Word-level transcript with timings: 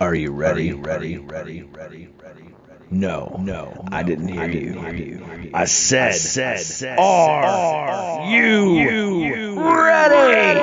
Are 0.00 0.14
you 0.14 0.30
ready? 0.30 0.72
Ready? 0.72 1.18
Ready? 1.18 1.62
Ready? 1.62 2.08
Ready? 2.22 2.54
No, 2.90 3.36
no, 3.40 3.84
I 3.90 4.04
didn't 4.04 4.28
hear 4.28 4.48
you. 4.48 5.50
I 5.52 5.64
said, 5.64 6.14
said, 6.14 6.98
are 6.98 8.30
you 8.30 9.60
ready? 9.60 10.58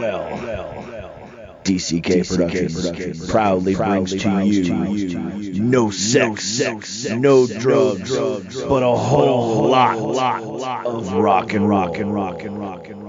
Well, 0.00 0.28
DCK 1.62 2.26
Productions 2.26 3.30
proudly 3.30 3.74
brings 3.74 4.12
to 4.22 4.44
you 4.46 5.60
no 5.60 5.90
sex, 5.90 7.08
no 7.10 7.46
drugs, 7.46 8.16
but 8.64 8.82
a 8.82 8.96
whole 8.96 9.68
lot, 9.68 9.98
lot 10.00 10.86
of 10.86 11.12
rock 11.12 11.52
and 11.52 11.68
rock 11.68 11.98
and 11.98 12.14
rock 12.14 12.42
and 12.42 12.58
rock 12.58 12.88
and 12.88 12.88
rock 12.88 12.88
and 12.88 13.04
rock 13.04 13.05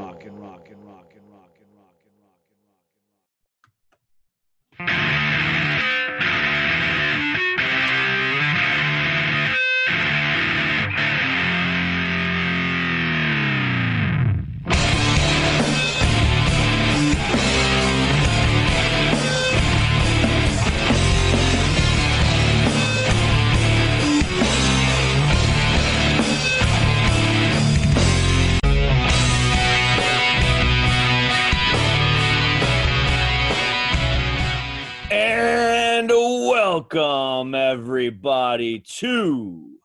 welcome 36.77 37.55
everybody 37.55 38.77
to 38.77 39.79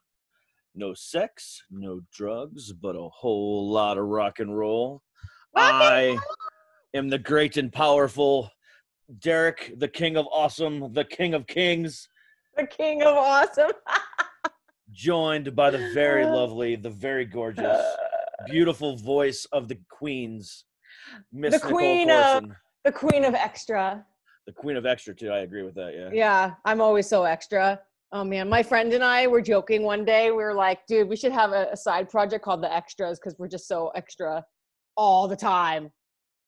No 0.75 0.93
Sex, 0.93 1.63
No 1.71 2.01
Drugs, 2.13 2.71
but 2.75 2.97
a 2.97 3.09
whole 3.09 3.71
lot 3.71 3.97
of 3.97 4.05
rock 4.05 4.41
and 4.41 4.59
roll. 4.59 5.03
I 5.57 6.19
am 6.93 7.09
the 7.09 7.19
great 7.19 7.57
and 7.57 7.73
powerful 7.73 8.51
Derek, 9.21 9.73
the 9.79 9.89
king 9.89 10.19
of 10.19 10.27
awesome, 10.31 10.93
the 10.93 11.05
king 11.07 11.33
of 11.33 11.47
kings, 11.47 12.11
the 12.59 12.67
king 12.67 13.01
of 13.01 13.17
awesome. 13.17 13.73
joined 14.93 15.57
by 15.57 15.71
the 15.71 15.91
very 15.95 16.25
uh, 16.25 16.31
lovely, 16.31 16.77
the 16.77 16.91
very 16.91 17.25
gorgeous, 17.25 17.83
beautiful 18.51 18.99
voice 18.99 19.47
of 19.51 19.67
the 19.67 19.79
queens, 19.89 20.67
Miss 21.33 21.53
The 21.53 21.57
Nicole 21.57 21.73
queen 21.73 22.11
of- 22.11 22.45
the 22.85 22.93
queen 22.93 23.25
of 23.25 23.35
extra. 23.35 24.05
The 24.47 24.53
queen 24.53 24.77
of 24.77 24.87
extra 24.87 25.15
too. 25.15 25.31
I 25.31 25.39
agree 25.41 25.63
with 25.63 25.75
that. 25.75 25.95
Yeah. 25.95 26.11
Yeah, 26.13 26.55
I'm 26.65 26.81
always 26.81 27.09
so 27.09 27.25
extra. 27.25 27.81
Oh 28.13 28.25
man, 28.25 28.49
my 28.49 28.63
friend 28.63 28.93
and 28.93 29.03
I 29.03 29.27
were 29.27 29.41
joking 29.41 29.83
one 29.83 30.05
day. 30.05 30.31
We 30.31 30.37
were 30.37 30.55
like, 30.55 30.87
dude, 30.87 31.09
we 31.09 31.17
should 31.17 31.33
have 31.33 31.53
a, 31.53 31.69
a 31.73 31.77
side 31.77 32.11
project 32.11 32.45
called 32.45 32.63
the 32.63 32.73
extras 32.73 33.19
because 33.19 33.39
we're 33.39 33.49
just 33.49 33.67
so 33.67 33.89
extra 33.95 34.45
all 34.97 35.29
the 35.29 35.37
time. 35.37 35.91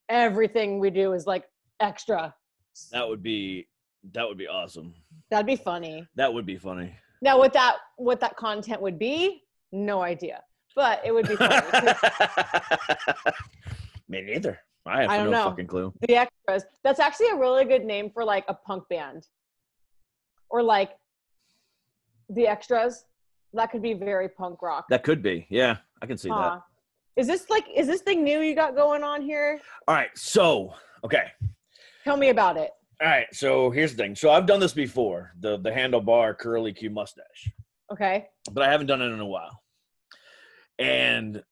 Everything 0.08 0.78
we 0.78 0.90
do 0.90 1.12
is 1.12 1.26
like 1.26 1.44
extra. 1.80 2.34
That 2.92 3.08
would 3.08 3.22
be 3.22 3.68
that 4.12 4.28
would 4.28 4.36
be 4.36 4.48
awesome. 4.48 4.94
That'd 5.30 5.46
be 5.46 5.56
funny. 5.56 6.06
That 6.16 6.32
would 6.32 6.44
be 6.44 6.56
funny. 6.56 6.94
Now, 7.22 7.38
what 7.38 7.54
that 7.54 7.76
what 7.96 8.20
that 8.20 8.36
content 8.36 8.82
would 8.82 8.98
be, 8.98 9.42
no 9.72 10.02
idea. 10.02 10.42
But 10.76 11.00
it 11.04 11.12
would 11.12 11.28
be 11.28 11.36
funny. 11.36 11.62
Me 14.08 14.20
neither. 14.20 14.58
I 14.86 15.02
have 15.02 15.10
I 15.10 15.16
no 15.18 15.22
don't 15.24 15.32
know. 15.32 15.44
fucking 15.50 15.66
clue. 15.66 15.92
the 16.06 16.16
extras. 16.16 16.64
That's 16.82 17.00
actually 17.00 17.28
a 17.28 17.36
really 17.36 17.64
good 17.64 17.84
name 17.84 18.10
for 18.10 18.24
like 18.24 18.44
a 18.48 18.54
punk 18.54 18.84
band. 18.90 19.26
Or 20.50 20.62
like 20.62 20.90
the 22.28 22.46
extras. 22.46 23.04
That 23.54 23.70
could 23.70 23.82
be 23.82 23.94
very 23.94 24.28
punk 24.28 24.62
rock. 24.62 24.86
That 24.90 25.04
could 25.04 25.22
be. 25.22 25.46
Yeah, 25.48 25.76
I 26.02 26.06
can 26.06 26.18
see 26.18 26.28
that. 26.28 26.60
Is 27.16 27.26
this 27.28 27.48
like 27.48 27.64
is 27.74 27.86
this 27.86 28.00
thing 28.02 28.24
new 28.24 28.40
you 28.40 28.54
got 28.54 28.74
going 28.74 29.02
on 29.04 29.22
here? 29.22 29.60
All 29.86 29.94
right. 29.94 30.10
So, 30.16 30.74
okay. 31.04 31.28
Tell 32.02 32.16
me 32.16 32.28
about 32.30 32.56
it. 32.56 32.70
All 33.00 33.08
right. 33.08 33.26
So 33.32 33.70
here's 33.70 33.92
the 33.94 34.02
thing. 34.02 34.16
So 34.16 34.30
I've 34.30 34.46
done 34.46 34.58
this 34.60 34.72
before, 34.74 35.32
the 35.40 35.56
the 35.58 35.70
handlebar 35.70 36.36
curly 36.36 36.72
Q 36.72 36.90
mustache, 36.90 37.50
Okay. 37.92 38.26
but 38.52 38.62
I 38.64 38.70
haven't 38.70 38.88
done 38.88 39.00
it 39.00 39.06
in 39.06 39.20
a 39.20 39.26
while. 39.26 39.62
And 40.78 41.42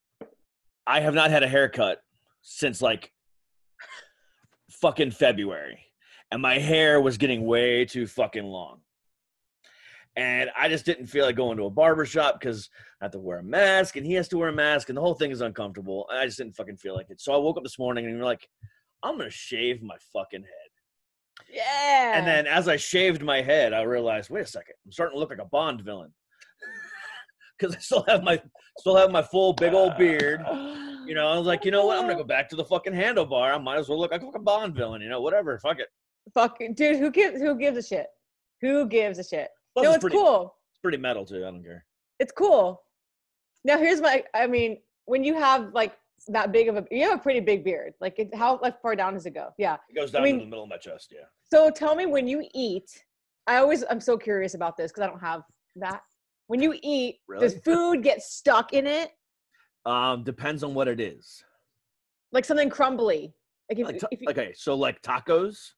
I 0.87 1.01
have 1.01 1.15
not 1.15 1.31
had 1.31 1.45
a 1.45 1.49
haircut 1.49 2.03
since 2.43 2.83
like 2.83 3.13
fucking 4.83 5.13
February. 5.13 5.79
And 6.31 6.43
my 6.43 6.59
hair 6.59 7.01
was 7.01 7.17
getting 7.17 7.47
way 7.47 7.85
too 7.87 8.07
fucking 8.07 8.45
long. 8.45 8.81
And 10.17 10.51
I 10.59 10.69
just 10.69 10.85
didn't 10.85 11.07
feel 11.07 11.25
like 11.25 11.37
going 11.37 11.57
to 11.57 11.65
a 11.65 11.71
barber 11.71 12.05
shop 12.05 12.39
because 12.39 12.69
I 13.01 13.07
have 13.07 13.13
to 13.13 13.19
wear 13.19 13.39
a 13.39 13.43
mask 13.43 13.97
and 13.97 14.05
he 14.05 14.13
has 14.15 14.29
to 14.29 14.39
wear 14.39 14.51
a 14.51 14.53
mask 14.53 14.91
and 14.91 14.97
the 14.97 15.01
whole 15.01 15.15
thing 15.15 15.31
is 15.31 15.41
uncomfortable. 15.41 16.07
And 16.11 16.19
I 16.19 16.27
just 16.27 16.37
didn't 16.37 16.55
fucking 16.57 16.77
feel 16.77 16.95
like 16.95 17.09
it. 17.09 17.21
So 17.21 17.33
I 17.33 17.39
woke 17.39 17.57
up 17.57 17.63
this 17.63 17.79
morning 17.79 18.05
and 18.05 18.15
you're 18.15 18.25
like, 18.25 18.47
I'm 19.03 19.17
gonna 19.17 19.31
shave 19.31 19.83
my 19.83 19.97
fucking 20.13 20.43
head. 20.43 21.49
Yeah. 21.51 22.19
And 22.19 22.27
then 22.27 22.47
as 22.47 22.69
I 22.69 22.77
shaved 22.77 23.23
my 23.23 23.41
head, 23.41 23.73
I 23.73 23.83
realized, 23.83 24.29
wait 24.29 24.43
a 24.43 24.47
second, 24.47 24.75
I'm 24.85 24.93
starting 24.93 25.17
to 25.17 25.19
look 25.19 25.31
like 25.31 25.39
a 25.39 25.47
Bond 25.47 25.81
villain. 25.81 26.13
Cause 27.61 27.75
I 27.75 27.79
still 27.79 28.05
have 28.07 28.23
my 28.23 28.41
still 28.79 28.97
have 28.97 29.11
my 29.11 29.23
full 29.23 29.55
big 29.55 29.73
old 29.73 29.97
beard. 29.97 30.45
You 31.07 31.15
know, 31.15 31.29
I 31.29 31.37
was 31.37 31.47
like, 31.47 31.65
you 31.65 31.71
know 31.71 31.87
what? 31.87 31.99
I'm 31.99 32.05
gonna 32.05 32.17
go 32.17 32.25
back 32.25 32.49
to 32.51 32.57
the 32.57 32.65
fucking 32.65 32.93
handlebar. 32.93 33.55
I 33.55 33.59
might 33.59 33.79
as 33.79 33.89
well 33.89 33.99
look 33.99 34.13
like 34.13 34.23
a 34.23 34.27
fucking 34.27 34.45
Bond 34.45 34.75
villain, 34.75 35.03
you 35.03 35.09
know, 35.09 35.21
whatever. 35.21 35.59
Fuck 35.59 35.79
it. 35.81 35.89
Fuck 36.35 36.59
dude, 36.75 36.99
who 36.99 37.11
gives 37.11 37.41
who 37.41 37.59
gives 37.59 37.77
a 37.77 37.83
shit? 37.83 38.07
Who 38.61 38.87
gives 38.87 39.19
a 39.19 39.25
shit? 39.25 39.49
Plus, 39.75 39.85
no, 39.85 39.91
it's 39.91 39.97
it's 39.97 40.03
pretty 40.03 40.17
cool. 40.17 40.55
it's 40.71 40.81
pretty 40.81 40.99
metal 40.99 41.25
too. 41.25 41.39
I 41.39 41.51
don't 41.51 41.63
care. 41.63 41.85
It's 42.21 42.33
cool. 42.33 42.83
Now 43.65 43.79
here's 43.79 44.01
my 44.01 44.23
I 44.35 44.47
mean, 44.47 44.79
when 45.07 45.25
you 45.25 45.35
have 45.35 45.73
like 45.73 45.95
that 46.29 46.53
big 46.53 46.69
of 46.69 46.77
a 46.77 46.87
you 46.91 47.03
have 47.09 47.19
a 47.19 47.23
pretty 47.23 47.41
big 47.41 47.65
beard. 47.65 47.95
Like 48.01 48.19
it, 48.19 48.35
how 48.35 48.61
like 48.63 48.81
far 48.81 48.95
down 48.95 49.15
does 49.15 49.27
it 49.27 49.35
go? 49.35 49.49
Yeah. 49.59 49.77
It 49.89 49.97
goes 49.97 50.13
down 50.13 50.23
mean- 50.23 50.39
to 50.39 50.45
the 50.45 50.51
middle 50.51 50.65
of 50.65 50.71
my 50.71 50.77
chest, 50.77 51.13
yeah. 51.13 51.25
So 51.53 51.71
tell 51.71 51.95
me 51.95 52.07
when 52.07 52.27
you 52.29 52.45
eat. 52.55 53.05
I 53.49 53.57
always 53.57 53.83
I'm 53.91 54.01
so 54.01 54.17
curious 54.17 54.55
about 54.55 54.77
this 54.77 54.93
because 54.93 55.03
I 55.03 55.07
don't 55.09 55.21
have 55.21 55.43
that. 55.77 56.03
When 56.47 56.63
you 56.63 56.79
eat, 56.83 57.17
does 57.41 57.59
food 57.65 58.03
get 58.03 58.23
stuck 58.23 58.73
in 58.73 58.87
it? 58.87 59.11
Um, 59.85 60.23
depends 60.23 60.63
on 60.63 60.75
what 60.75 60.89
it 60.89 61.01
is. 61.01 61.45
Like 62.31 62.45
something 62.45 62.71
crumbly. 62.71 63.35
Like 63.69 63.79
if, 63.79 63.87
Like 63.87 63.99
ta- 63.99 64.09
if 64.11 64.21
you, 64.21 64.29
okay, 64.31 64.53
so 64.55 64.75
like 64.75 65.03
tacos. 65.03 65.73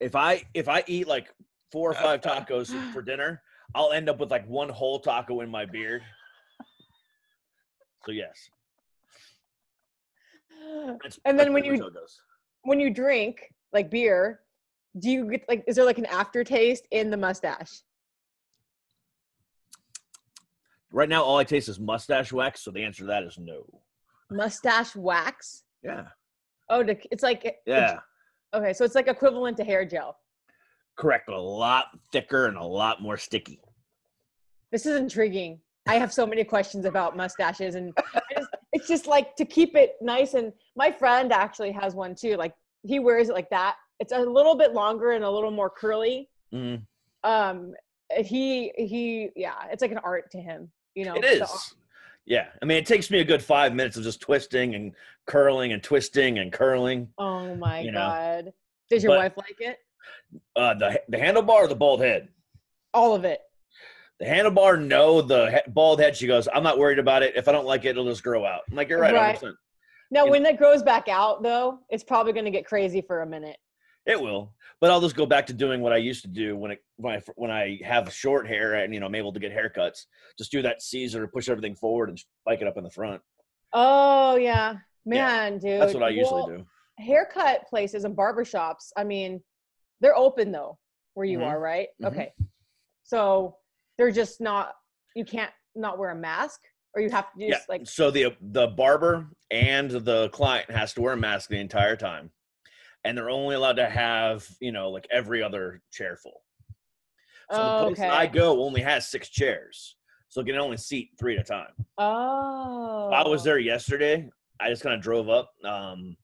If 0.00 0.14
I 0.14 0.42
if 0.54 0.68
I 0.68 0.82
eat 0.86 1.06
like 1.06 1.32
four 1.72 1.90
or 1.90 1.94
five 1.94 2.20
tacos 2.20 2.68
for 2.92 3.02
dinner, 3.02 3.42
I'll 3.74 3.92
end 3.92 4.08
up 4.08 4.18
with 4.18 4.30
like 4.30 4.46
one 4.48 4.68
whole 4.68 4.98
taco 5.00 5.40
in 5.40 5.50
my 5.50 5.64
beard. 5.66 6.02
So 8.04 8.12
yes. 8.12 8.50
That's- 10.86 11.18
and 11.24 11.38
then 11.38 11.52
when 11.52 11.64
you 11.64 11.90
when 12.62 12.80
you 12.80 12.90
drink 12.90 13.52
like 13.72 13.90
beer, 13.90 14.40
do 14.98 15.10
you 15.10 15.30
get 15.30 15.44
like 15.48 15.64
is 15.66 15.76
there 15.76 15.84
like 15.84 15.98
an 15.98 16.06
aftertaste 16.06 16.86
in 16.90 17.10
the 17.10 17.16
mustache? 17.16 17.82
Right 20.96 21.08
now 21.10 21.22
all 21.22 21.36
I 21.36 21.44
taste 21.44 21.68
is 21.68 21.78
mustache 21.78 22.32
wax, 22.32 22.64
so 22.64 22.70
the 22.70 22.82
answer 22.82 23.00
to 23.02 23.06
that 23.08 23.22
is 23.22 23.38
no. 23.38 23.64
Mustache 24.30 24.96
wax? 24.96 25.62
Yeah. 25.84 26.06
Oh, 26.70 26.82
it's 27.12 27.22
like 27.22 27.56
Yeah. 27.66 28.00
okay, 28.54 28.72
so 28.72 28.84
it's 28.84 28.94
like 28.94 29.06
equivalent 29.06 29.56
to 29.58 29.64
hair 29.64 29.84
gel. 29.84 30.16
Correct, 30.96 31.24
but 31.26 31.36
a 31.36 31.40
lot 31.40 31.86
thicker 32.12 32.46
and 32.46 32.56
a 32.56 32.64
lot 32.64 33.02
more 33.02 33.18
sticky. 33.18 33.60
This 34.72 34.86
is 34.86 34.96
intriguing. 34.96 35.60
I 35.86 35.96
have 35.96 36.12
so 36.12 36.26
many 36.26 36.42
questions 36.42 36.86
about 36.86 37.16
mustaches, 37.16 37.74
and 37.74 37.92
I 38.14 38.20
just, 38.34 38.48
it's 38.72 38.88
just 38.88 39.06
like 39.06 39.36
to 39.36 39.44
keep 39.44 39.76
it 39.76 39.96
nice. 40.00 40.32
And 40.34 40.52
my 40.76 40.90
friend 40.90 41.30
actually 41.32 41.72
has 41.72 41.94
one 41.94 42.14
too. 42.14 42.36
Like 42.36 42.54
he 42.82 42.98
wears 43.00 43.28
it 43.28 43.34
like 43.34 43.50
that. 43.50 43.76
It's 44.00 44.12
a 44.12 44.18
little 44.18 44.56
bit 44.56 44.72
longer 44.72 45.12
and 45.12 45.24
a 45.24 45.30
little 45.30 45.50
more 45.50 45.70
curly. 45.70 46.30
Mm, 46.54 46.82
Um, 47.22 47.74
he 48.18 48.72
he, 48.76 49.30
yeah, 49.36 49.54
it's 49.70 49.82
like 49.82 49.92
an 49.92 49.98
art 50.02 50.30
to 50.32 50.38
him. 50.40 50.70
You 50.96 51.04
know, 51.04 51.14
it 51.14 51.20
the- 51.20 51.48
Yeah. 52.24 52.46
I 52.60 52.64
mean, 52.64 52.78
it 52.78 52.86
takes 52.86 53.10
me 53.10 53.20
a 53.20 53.24
good 53.24 53.42
five 53.42 53.74
minutes 53.74 53.96
of 53.96 54.02
just 54.02 54.20
twisting 54.20 54.74
and 54.74 54.92
curling 55.26 55.72
and 55.72 55.82
twisting 55.82 56.38
and 56.40 56.52
curling. 56.52 57.08
oh 57.18 57.54
my 57.54 57.80
you 57.80 57.92
know, 57.92 57.98
god, 57.98 58.52
does 58.90 59.04
your 59.04 59.12
but- 59.12 59.18
wife 59.18 59.36
like 59.36 59.60
it? 59.60 59.78
Uh, 60.56 60.74
the 60.74 61.00
the 61.08 61.16
handlebar 61.18 61.50
or 61.50 61.68
the 61.68 61.76
bald 61.76 62.00
head? 62.00 62.28
All 62.94 63.14
of 63.14 63.24
it. 63.24 63.40
The 64.18 64.24
handlebar, 64.24 64.82
no. 64.82 65.20
The 65.20 65.62
bald 65.68 66.00
head, 66.00 66.16
she 66.16 66.26
goes, 66.26 66.48
I'm 66.52 66.62
not 66.62 66.78
worried 66.78 66.98
about 66.98 67.22
it. 67.22 67.36
If 67.36 67.46
I 67.48 67.52
don't 67.52 67.66
like 67.66 67.84
it, 67.84 67.88
it'll 67.90 68.06
just 68.06 68.22
grow 68.24 68.44
out. 68.46 68.62
I'm 68.70 68.74
like, 68.76 68.88
you're 68.88 68.98
right, 69.00 69.12
Right. 69.14 69.36
100%. 69.38 69.52
Now, 70.10 70.24
You- 70.24 70.30
when 70.30 70.42
that 70.44 70.56
grows 70.56 70.82
back 70.82 71.08
out, 71.08 71.42
though, 71.42 71.80
it's 71.90 72.02
probably 72.02 72.32
going 72.32 72.46
to 72.46 72.50
get 72.50 72.64
crazy 72.64 73.02
for 73.02 73.20
a 73.20 73.26
minute. 73.26 73.58
It 74.06 74.18
will, 74.20 74.54
but 74.80 74.90
I'll 74.90 75.00
just 75.00 75.16
go 75.16 75.26
back 75.26 75.46
to 75.46 75.52
doing 75.52 75.80
what 75.80 75.92
I 75.92 75.96
used 75.98 76.22
to 76.22 76.28
do 76.28 76.56
when 76.56 76.70
it 76.72 76.78
when 76.96 77.14
I 77.16 77.22
when 77.36 77.50
I 77.50 77.78
have 77.84 78.12
short 78.12 78.46
hair 78.46 78.74
and 78.74 78.92
you 78.92 79.00
know 79.00 79.06
I'm 79.06 79.14
able 79.14 79.32
to 79.32 79.40
get 79.40 79.52
haircuts. 79.52 80.04
Just 80.38 80.50
do 80.52 80.62
that 80.62 80.82
Caesar, 80.82 81.26
push 81.28 81.48
everything 81.48 81.74
forward 81.74 82.08
and 82.08 82.18
spike 82.18 82.60
it 82.60 82.66
up 82.68 82.76
in 82.76 82.84
the 82.84 82.90
front. 82.90 83.20
Oh 83.72 84.36
yeah, 84.36 84.72
Yeah, 84.72 84.78
man, 85.04 85.58
dude. 85.58 85.80
That's 85.80 85.94
what 85.94 86.02
I 86.02 86.08
usually 86.10 86.42
Well, 86.42 86.46
do. 86.58 86.66
Haircut 86.98 87.66
places 87.68 88.04
and 88.04 88.16
barbershops. 88.16 88.90
I 88.96 89.04
mean, 89.04 89.42
they're 90.00 90.16
open 90.16 90.52
though 90.52 90.78
where 91.14 91.26
you 91.26 91.38
Mhm. 91.38 91.46
are, 91.46 91.58
right? 91.60 91.88
Mhm. 92.02 92.08
Okay. 92.08 92.32
So 93.04 93.56
they're 93.98 94.10
just 94.10 94.40
not. 94.40 94.74
You 95.14 95.24
can't 95.24 95.52
not 95.74 95.98
wear 95.98 96.10
a 96.10 96.14
mask, 96.14 96.60
or 96.94 97.00
you 97.02 97.10
have 97.10 97.32
to 97.32 97.38
just 97.38 97.48
yeah. 97.60 97.64
like. 97.68 97.86
so 97.86 98.10
the 98.10 98.36
the 98.40 98.68
barber 98.68 99.28
and 99.50 99.90
the 99.90 100.28
client 100.30 100.70
has 100.70 100.92
to 100.94 101.02
wear 101.02 101.12
a 101.14 101.16
mask 101.16 101.48
the 101.50 101.58
entire 101.58 101.96
time, 101.96 102.30
and 103.06 103.16
they're 103.16 103.30
only 103.30 103.54
allowed 103.54 103.76
to 103.76 103.88
have 103.88 104.46
you 104.60 104.72
know 104.72 104.90
like 104.90 105.06
every 105.10 105.42
other 105.42 105.82
chair 105.92 106.16
full. 106.16 106.42
So 107.50 107.56
the 107.58 107.62
Oh, 107.62 107.84
place 107.86 107.98
that 107.98 108.08
okay. 108.12 108.16
I 108.16 108.26
go 108.26 108.62
only 108.64 108.80
has 108.82 109.08
six 109.08 109.28
chairs, 109.28 109.96
so 110.28 110.40
it 110.40 110.46
can 110.46 110.56
only 110.56 110.76
seat 110.76 111.10
three 111.18 111.36
at 111.36 111.42
a 111.42 111.44
time. 111.44 111.68
Oh. 111.98 113.10
I 113.12 113.26
was 113.28 113.44
there 113.44 113.58
yesterday. 113.58 114.28
I 114.60 114.68
just 114.70 114.82
kind 114.82 114.94
of 114.94 115.00
drove 115.00 115.28
up 115.28 115.50
um 115.64 116.16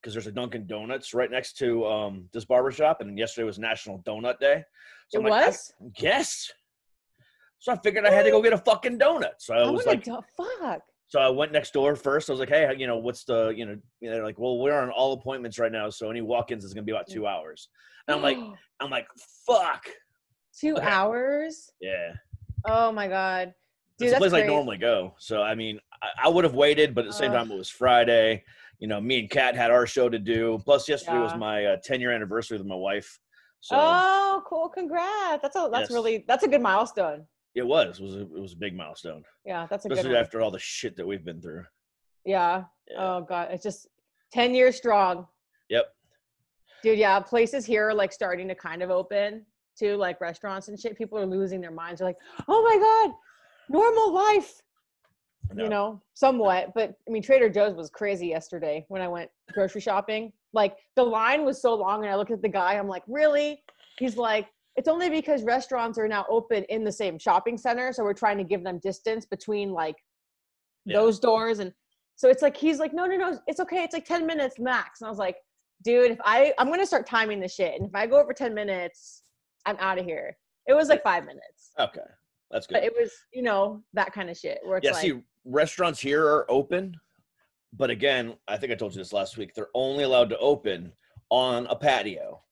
because 0.00 0.14
there's 0.14 0.26
a 0.28 0.32
Dunkin' 0.32 0.66
Donuts 0.66 1.12
right 1.12 1.30
next 1.30 1.58
to 1.58 1.84
um 1.86 2.28
this 2.32 2.44
barbershop, 2.44 3.00
and 3.00 3.18
yesterday 3.18 3.44
was 3.46 3.58
National 3.58 3.98
Donut 4.00 4.38
Day. 4.38 4.64
So 5.08 5.18
It 5.18 5.24
I'm 5.24 5.30
like, 5.30 5.46
was. 5.48 5.72
yes. 5.98 6.50
So 7.58 7.72
I 7.72 7.76
figured 7.82 8.06
I 8.06 8.10
had 8.10 8.24
to 8.24 8.30
go 8.30 8.40
get 8.40 8.54
a 8.54 8.58
fucking 8.58 8.98
donut. 8.98 9.32
So 9.38 9.54
I 9.54 9.58
I 9.58 9.70
was 9.70 9.84
like, 9.86 10.02
do- 10.04 10.18
fuck. 10.36 10.80
So 11.10 11.18
I 11.18 11.28
went 11.28 11.50
next 11.50 11.72
door 11.72 11.96
first. 11.96 12.30
I 12.30 12.32
was 12.32 12.38
like, 12.38 12.48
hey, 12.48 12.72
you 12.78 12.86
know, 12.86 12.96
what's 12.96 13.24
the, 13.24 13.48
you 13.48 13.66
know, 13.66 13.76
they're 14.00 14.22
like, 14.22 14.38
well, 14.38 14.58
we're 14.58 14.80
on 14.80 14.90
all 14.90 15.12
appointments 15.12 15.58
right 15.58 15.72
now, 15.72 15.90
so 15.90 16.08
any 16.08 16.20
walk-ins 16.22 16.64
is 16.64 16.72
gonna 16.72 16.84
be 16.84 16.92
about 16.92 17.08
two 17.08 17.26
hours. 17.26 17.68
And 18.06 18.14
I'm 18.14 18.22
like, 18.22 18.38
I'm 18.78 18.90
like, 18.90 19.08
fuck. 19.44 19.86
two 20.58 20.76
okay. 20.76 20.86
hours. 20.86 21.68
Yeah. 21.80 22.12
Oh 22.64 22.92
my 22.92 23.08
god, 23.08 23.54
dude, 23.98 24.08
it's 24.08 24.16
a 24.16 24.18
place 24.18 24.32
I 24.32 24.46
normally 24.46 24.78
go. 24.78 25.14
So 25.18 25.42
I 25.42 25.56
mean, 25.56 25.80
I, 26.00 26.26
I 26.26 26.28
would 26.28 26.44
have 26.44 26.54
waited, 26.54 26.94
but 26.94 27.06
at 27.06 27.08
the 27.08 27.14
same 27.14 27.32
Ugh. 27.32 27.38
time, 27.38 27.50
it 27.50 27.58
was 27.58 27.68
Friday. 27.70 28.44
You 28.78 28.86
know, 28.86 29.00
me 29.00 29.18
and 29.18 29.28
Kat 29.30 29.56
had 29.56 29.72
our 29.72 29.86
show 29.86 30.08
to 30.08 30.18
do. 30.18 30.60
Plus, 30.64 30.88
yesterday 30.88 31.18
was 31.18 31.32
Yeah. 31.32 31.38
my 31.38 31.64
uh, 31.66 31.76
10 31.82 32.00
year 32.00 32.12
anniversary 32.12 32.56
with 32.56 32.66
my 32.66 32.76
wife. 32.76 33.18
So 33.60 33.76
oh, 33.78 34.42
cool! 34.46 34.68
Congrats. 34.68 35.42
That's 35.42 35.56
a 35.56 35.68
that's 35.72 35.90
Yes. 35.90 35.90
really 35.90 36.24
that's 36.28 36.44
a 36.44 36.48
good 36.48 36.62
milestone. 36.62 37.26
It 37.54 37.66
was 37.66 37.98
it 37.98 38.02
was 38.02 38.14
a, 38.16 38.20
it 38.20 38.40
was 38.40 38.52
a 38.52 38.56
big 38.56 38.76
milestone, 38.76 39.24
Yeah, 39.44 39.66
that's 39.68 39.84
a 39.84 39.88
good 39.88 39.98
especially 39.98 40.14
one. 40.16 40.22
after 40.24 40.40
all 40.40 40.50
the 40.50 40.58
shit 40.58 40.96
that 40.96 41.06
we've 41.06 41.24
been 41.24 41.40
through. 41.40 41.64
Yeah. 42.24 42.64
Yeah. 42.88 42.96
Oh 42.98 43.20
god, 43.22 43.48
it's 43.50 43.62
just 43.62 43.88
ten 44.32 44.54
years 44.54 44.76
strong, 44.76 45.26
Yep. 45.68 45.86
dude. 46.82 46.98
Yeah, 46.98 47.18
places 47.20 47.64
here 47.66 47.88
are 47.88 47.94
like 47.94 48.12
starting 48.12 48.46
to 48.48 48.54
kind 48.54 48.82
of 48.82 48.90
open 48.90 49.44
too, 49.78 49.96
like 49.96 50.20
restaurants 50.20 50.68
and 50.68 50.78
shit. 50.78 50.96
People 50.98 51.18
are 51.18 51.26
losing 51.26 51.60
their 51.60 51.70
minds. 51.70 51.98
They're 52.00 52.08
like, 52.08 52.18
oh 52.48 52.62
my 52.62 52.76
god, 52.78 53.14
normal 53.68 54.12
life. 54.12 54.60
No. 55.52 55.64
You 55.64 55.68
know, 55.70 56.02
somewhat. 56.14 56.70
But 56.76 56.94
I 57.08 57.10
mean, 57.10 57.22
Trader 57.22 57.48
Joe's 57.48 57.74
was 57.74 57.90
crazy 57.90 58.28
yesterday 58.28 58.84
when 58.88 59.02
I 59.02 59.08
went 59.08 59.30
grocery 59.52 59.80
shopping. 59.80 60.32
Like 60.52 60.76
the 60.94 61.02
line 61.02 61.44
was 61.44 61.60
so 61.60 61.74
long, 61.74 62.02
and 62.04 62.12
I 62.12 62.14
looked 62.16 62.30
at 62.30 62.40
the 62.42 62.48
guy. 62.48 62.74
I'm 62.74 62.86
like, 62.86 63.02
really? 63.08 63.62
He's 63.98 64.16
like, 64.16 64.46
it's 64.76 64.88
only 64.88 65.10
because 65.10 65.42
restaurants 65.42 65.98
are 65.98 66.08
now 66.08 66.24
open 66.28 66.64
in 66.64 66.84
the 66.84 66.92
same 66.92 67.18
shopping 67.18 67.58
center, 67.58 67.92
so 67.92 68.02
we're 68.04 68.12
trying 68.14 68.38
to 68.38 68.44
give 68.44 68.62
them 68.64 68.78
distance 68.82 69.26
between 69.26 69.70
like 69.72 69.96
Yeah. 70.86 70.98
those 70.98 71.18
doors 71.18 71.58
and 71.58 71.72
so 72.16 72.28
it's 72.28 72.42
like 72.42 72.56
he's 72.56 72.78
like 72.78 72.92
no 72.94 73.06
no 73.06 73.16
no 73.16 73.38
it's 73.46 73.60
okay 73.60 73.82
it's 73.84 73.94
like 73.94 74.04
10 74.06 74.26
minutes 74.26 74.58
max 74.58 75.00
and 75.00 75.06
i 75.06 75.10
was 75.10 75.18
like 75.18 75.36
dude 75.84 76.10
if 76.10 76.18
i 76.24 76.52
i'm 76.58 76.68
gonna 76.70 76.86
start 76.86 77.06
timing 77.06 77.38
this 77.40 77.54
shit 77.54 77.74
and 77.78 77.86
if 77.88 77.94
i 77.94 78.06
go 78.06 78.18
over 78.20 78.32
10 78.32 78.54
minutes 78.54 79.22
i'm 79.66 79.76
out 79.78 79.98
of 79.98 80.04
here 80.06 80.36
it 80.66 80.74
was 80.74 80.88
like 80.88 81.02
five 81.02 81.24
minutes 81.24 81.70
Okay, 81.78 82.00
that's 82.50 82.66
good. 82.66 82.74
but 82.74 82.84
it 82.84 82.92
was 82.98 83.10
you 83.32 83.42
know 83.42 83.82
that 83.94 84.12
kind 84.12 84.30
of 84.30 84.36
shit 84.38 84.58
where 84.64 84.80
Yeah, 84.82 84.92
like 84.92 85.00
see, 85.02 85.20
restaurants 85.44 86.00
here 86.00 86.26
are 86.26 86.50
open, 86.50 86.96
but 87.74 87.90
again, 87.90 88.34
I 88.48 88.56
think 88.56 88.72
I 88.72 88.74
told 88.76 88.94
you 88.94 88.98
this 89.00 89.12
last 89.12 89.36
week. 89.38 89.54
They're 89.54 89.68
only 89.74 90.04
allowed 90.04 90.28
to 90.30 90.38
open 90.38 90.92
on 91.30 91.66
a 91.68 91.76
patio 91.76 92.42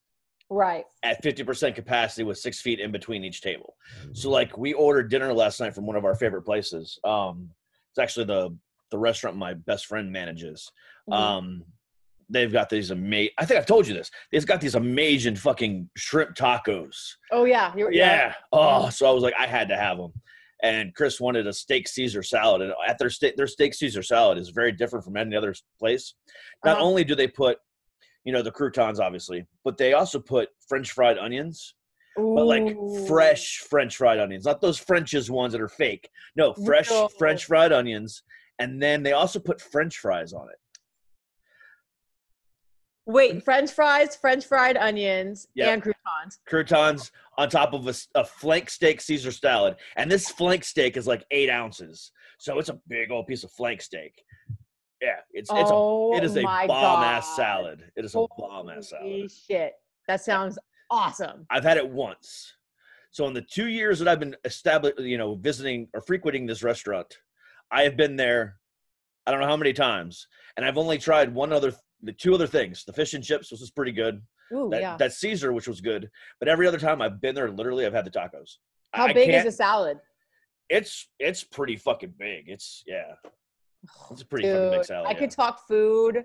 right 0.50 0.84
at 1.02 1.22
50% 1.22 1.74
capacity 1.74 2.24
with 2.24 2.38
six 2.38 2.60
feet 2.60 2.80
in 2.80 2.90
between 2.90 3.22
each 3.24 3.42
table. 3.42 3.76
So 4.14 4.30
like 4.30 4.56
we 4.56 4.72
ordered 4.72 5.10
dinner 5.10 5.32
last 5.32 5.60
night 5.60 5.74
from 5.74 5.86
one 5.86 5.96
of 5.96 6.04
our 6.04 6.14
favorite 6.14 6.42
places. 6.42 6.98
Um, 7.04 7.50
it's 7.90 7.98
actually 7.98 8.26
the 8.26 8.56
the 8.90 8.98
restaurant 8.98 9.36
my 9.36 9.52
best 9.52 9.84
friend 9.86 10.10
manages. 10.10 10.70
Mhm. 11.10 11.14
Um, 11.14 11.64
they've 12.30 12.52
got 12.52 12.70
these 12.70 12.90
amazing. 12.90 13.32
I 13.38 13.44
think 13.44 13.58
I've 13.58 13.66
told 13.66 13.86
you 13.86 13.92
this. 13.94 14.10
They've 14.32 14.46
got 14.46 14.60
these 14.62 14.74
amazing 14.74 15.36
fucking 15.36 15.90
shrimp 15.96 16.34
tacos. 16.34 16.96
oh 17.30 17.44
yeah 17.44 17.74
you're, 17.76 17.92
Yeah. 17.92 18.32
Oh, 18.52 18.88
so 18.88 19.06
I 19.06 19.10
was 19.12 19.22
like, 19.22 19.34
I 19.38 19.46
had 19.46 19.68
to 19.68 19.76
have 19.76 19.98
them. 19.98 20.12
And 20.62 20.92
Chris 20.94 21.20
wanted 21.20 21.46
a 21.46 21.52
steak 21.52 21.86
Caesar 21.86 22.22
salad, 22.22 22.62
and 22.62 22.72
at 22.86 22.98
their 22.98 23.10
steak, 23.10 23.36
their 23.36 23.46
steak 23.46 23.74
Caesar 23.74 24.02
salad 24.02 24.38
is 24.38 24.48
very 24.48 24.72
different 24.72 25.04
from 25.04 25.16
any 25.16 25.36
other 25.36 25.54
place. 25.78 26.14
Not 26.64 26.76
Uh-huh. 26.78 26.84
only 26.86 27.04
do 27.04 27.14
they 27.14 27.28
put, 27.28 27.58
you 28.28 28.32
know, 28.34 28.42
the 28.42 28.50
croutons, 28.52 29.00
obviously, 29.00 29.46
but 29.64 29.78
they 29.78 29.94
also 29.94 30.20
put 30.20 30.50
French 30.69 30.92
fried 30.92 31.16
onions, 31.16 31.75
but 32.14 32.44
like 32.44 32.76
fresh 33.06 33.60
French 33.70 33.96
fried 33.96 34.20
onions, 34.20 34.44
not 34.44 34.60
those 34.60 34.76
French's 34.78 35.30
ones 35.30 35.54
that 35.54 35.62
are 35.62 35.69
fake. 35.84 36.10
No, 36.36 36.52
fresh 36.52 36.90
No. 36.90 37.08
French 37.19 37.46
fried 37.46 37.72
onions, 37.72 38.22
and 38.58 38.82
then 38.82 39.02
they 39.02 39.12
also 39.12 39.38
put 39.40 39.62
French 39.62 39.96
fries 39.96 40.34
on 40.34 40.46
it. 40.50 40.58
wait 43.06 43.42
french 43.42 43.70
fries 43.70 44.14
french 44.14 44.44
fried 44.44 44.76
onions 44.76 45.48
Yeah. 45.54 45.70
and 45.70 45.82
croutons 45.82 46.40
croutons 46.46 47.10
on 47.38 47.48
top 47.48 47.72
of 47.72 47.88
a 48.14 48.24
flank 48.26 48.69
steak 48.69 49.00
Caesar 49.00 49.32
salad. 49.32 49.76
And 49.96 50.10
this 50.10 50.28
flank 50.28 50.64
steak 50.64 50.98
is 50.98 51.06
like 51.06 51.24
eight 51.31 51.48
ounces. 51.48 52.12
So 52.38 52.58
it's 52.58 52.69
a 52.69 52.78
big 52.88 53.10
old 53.10 53.26
piece 53.26 53.44
of 53.44 53.50
flank 53.52 53.81
steak. 53.81 54.12
Yeah, 55.00 55.16
it's 55.32 55.50
it's 55.52 55.70
oh 55.72 56.12
a 56.12 56.16
it 56.16 56.22
oh 56.22 56.24
is 56.24 56.36
a 56.36 56.42
bomb 56.42 57.04
ass 57.04 57.36
salad. 57.36 57.84
It 57.96 58.04
is 58.04 58.14
a 58.14 58.26
bomb 58.36 58.68
ass 58.68 58.92
Holy 58.98 59.28
salad. 59.28 59.30
shit 59.30 59.72
that 60.08 60.22
sounds 60.22 60.58
awesome 60.90 61.46
I've 61.50 61.64
had 61.64 61.76
it 61.76 61.88
once. 61.88 62.54
So 63.10 63.26
in 63.26 63.34
the 63.34 63.42
two 63.42 63.68
years 63.68 63.98
that 63.98 64.08
I've 64.08 64.20
been 64.20 64.36
established, 64.44 64.98
you 65.00 65.18
know, 65.18 65.34
visiting 65.36 65.88
or 65.94 66.00
frequenting 66.00 66.46
this 66.46 66.62
restaurant, 66.62 67.18
I 67.70 67.82
have 67.82 67.96
been 67.96 68.16
there. 68.16 68.56
I 69.26 69.30
don't 69.30 69.40
know 69.40 69.46
how 69.46 69.56
many 69.56 69.72
times, 69.72 70.26
and 70.56 70.64
I've 70.64 70.78
only 70.78 70.98
tried 70.98 71.34
one 71.34 71.52
other, 71.52 71.72
the 72.02 72.12
two 72.12 72.34
other 72.34 72.46
things. 72.46 72.84
The 72.84 72.92
fish 72.92 73.14
and 73.14 73.22
chips, 73.24 73.50
which 73.50 73.60
was 73.60 73.70
pretty 73.70 73.92
good. 73.92 74.22
Ooh, 74.52 74.68
That 74.70 74.80
yeah 74.80 74.96
that 74.96 75.12
Caesar, 75.12 75.52
which 75.52 75.68
was 75.68 75.80
good. 75.80 76.10
But 76.38 76.48
every 76.48 76.66
other 76.66 76.78
time 76.78 77.02
I've 77.02 77.20
been 77.20 77.34
there, 77.34 77.50
literally, 77.50 77.84
I've 77.86 77.92
had 77.92 78.06
the 78.06 78.10
tacos. 78.10 78.56
how 78.92 79.06
I 79.06 79.12
big 79.12 79.30
is 79.30 79.44
the 79.44 79.52
salad 79.52 79.98
It's 80.68 81.08
it's 81.18 81.44
pretty 81.44 81.76
fucking 81.76 82.14
big. 82.18 82.48
It's 82.48 82.82
yeah. 82.86 83.14
It's 84.10 84.22
a 84.22 84.26
pretty 84.26 84.48
fucking 84.48 84.70
big 84.70 84.84
salad. 84.84 85.06
I 85.08 85.12
yeah. 85.12 85.19
could 85.19 85.30
talk 85.30 85.66
food. 85.66 86.25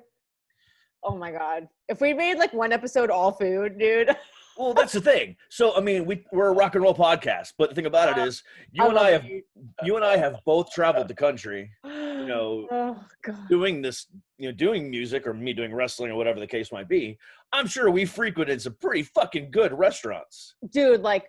Oh 1.03 1.17
my 1.17 1.31
god! 1.31 1.67
If 1.89 1.99
we 1.99 2.13
made 2.13 2.37
like 2.37 2.53
one 2.53 2.71
episode 2.71 3.09
all 3.09 3.31
food, 3.31 3.77
dude. 3.77 4.15
Well, 4.57 4.73
that's 4.73 4.93
the 4.93 5.01
thing. 5.01 5.35
So 5.49 5.75
I 5.75 5.79
mean, 5.81 6.05
we 6.05 6.23
we're 6.31 6.47
a 6.47 6.53
rock 6.53 6.75
and 6.75 6.83
roll 6.83 6.93
podcast, 6.93 7.53
but 7.57 7.69
the 7.69 7.75
thing 7.75 7.85
about 7.85 8.09
it 8.09 8.21
uh, 8.21 8.25
is, 8.25 8.43
you 8.71 8.85
and 8.85 8.97
I 8.97 9.11
have 9.11 9.25
it. 9.25 9.45
you 9.83 9.95
and 9.95 10.05
I 10.05 10.17
have 10.17 10.35
both 10.45 10.71
traveled 10.71 11.07
the 11.07 11.15
country 11.15 11.71
You 11.83 12.27
know, 12.27 12.67
Oh 12.71 13.03
god. 13.23 13.49
doing 13.49 13.81
this, 13.81 14.07
you 14.37 14.47
know, 14.49 14.53
doing 14.53 14.89
music 14.89 15.25
or 15.25 15.33
me 15.33 15.53
doing 15.53 15.73
wrestling 15.73 16.11
or 16.11 16.15
whatever 16.15 16.39
the 16.39 16.47
case 16.47 16.71
might 16.71 16.87
be. 16.87 17.17
I'm 17.51 17.67
sure 17.67 17.89
we 17.89 18.05
frequented 18.05 18.61
some 18.61 18.75
pretty 18.79 19.03
fucking 19.03 19.51
good 19.51 19.73
restaurants. 19.73 20.55
Dude, 20.69 21.01
like, 21.01 21.25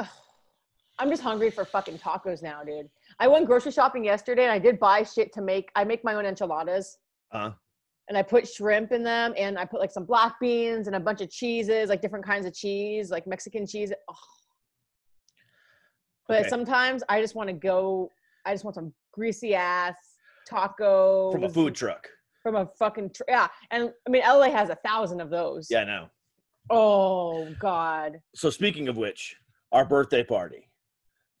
I'm 0.98 1.10
just 1.10 1.22
hungry 1.22 1.50
for 1.50 1.64
fucking 1.64 1.98
tacos 1.98 2.42
now, 2.42 2.62
dude. 2.64 2.88
I 3.20 3.26
went 3.26 3.46
grocery 3.46 3.72
shopping 3.72 4.04
yesterday 4.04 4.42
and 4.44 4.52
I 4.52 4.58
did 4.58 4.78
buy 4.78 5.02
shit 5.02 5.32
to 5.34 5.42
make. 5.42 5.70
I 5.74 5.84
make 5.84 6.04
my 6.04 6.14
own 6.14 6.24
enchiladas. 6.24 6.98
Uh, 7.32 7.50
and 8.08 8.16
I 8.16 8.22
put 8.22 8.48
shrimp 8.48 8.90
in 8.92 9.02
them, 9.02 9.34
and 9.36 9.58
I 9.58 9.66
put 9.66 9.80
like 9.80 9.90
some 9.90 10.06
black 10.06 10.40
beans 10.40 10.86
and 10.86 10.96
a 10.96 11.00
bunch 11.00 11.20
of 11.20 11.28
cheeses, 11.30 11.90
like 11.90 12.00
different 12.00 12.24
kinds 12.24 12.46
of 12.46 12.54
cheese, 12.54 13.10
like 13.10 13.26
Mexican 13.26 13.66
cheese. 13.66 13.92
Oh. 14.08 14.14
But 16.26 16.40
Okay. 16.40 16.48
sometimes 16.48 17.02
I 17.08 17.20
just 17.20 17.34
want 17.34 17.48
to 17.48 17.52
go. 17.54 18.10
I 18.46 18.54
just 18.54 18.64
want 18.64 18.74
some 18.76 18.94
greasy 19.12 19.54
ass 19.54 19.96
tacos 20.50 21.32
from 21.32 21.44
a 21.44 21.48
food 21.50 21.74
truck. 21.74 22.08
From 22.42 22.56
a 22.56 22.66
fucking 22.78 23.10
tr- 23.10 23.22
yeah, 23.28 23.48
and 23.70 23.92
I 24.06 24.10
mean 24.10 24.22
LA 24.22 24.50
has 24.50 24.70
a 24.70 24.76
thousand 24.76 25.20
of 25.20 25.28
those. 25.28 25.68
Yeah, 25.70 25.80
I 25.80 25.84
know. 25.84 26.08
Oh 26.70 27.46
God. 27.58 28.20
So 28.34 28.48
speaking 28.48 28.88
of 28.88 28.96
which, 28.96 29.36
our 29.72 29.84
birthday 29.84 30.22
party, 30.24 30.67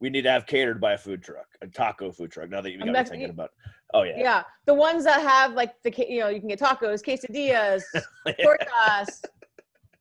we 0.00 0.10
need 0.10 0.22
to 0.22 0.30
have 0.30 0.46
catered 0.46 0.80
by 0.80 0.92
a 0.92 0.98
food 0.98 1.22
truck, 1.22 1.46
a 1.62 1.66
taco 1.66 2.12
food 2.12 2.30
truck. 2.30 2.50
Now 2.50 2.60
that 2.60 2.70
you 2.70 2.76
A 2.76 2.78
got 2.80 2.86
me 2.86 2.92
Mex- 2.92 3.10
thinking 3.10 3.30
about, 3.30 3.50
oh 3.94 4.02
yeah, 4.02 4.14
Yeah, 4.16 4.42
the 4.66 4.74
ones 4.74 5.04
that 5.04 5.20
have 5.22 5.54
like 5.54 5.72
the 5.82 5.92
you 6.08 6.20
know 6.20 6.28
you 6.28 6.40
can 6.40 6.48
get 6.48 6.60
tacos, 6.60 7.02
quesadillas, 7.02 7.82
tortas, 8.28 9.22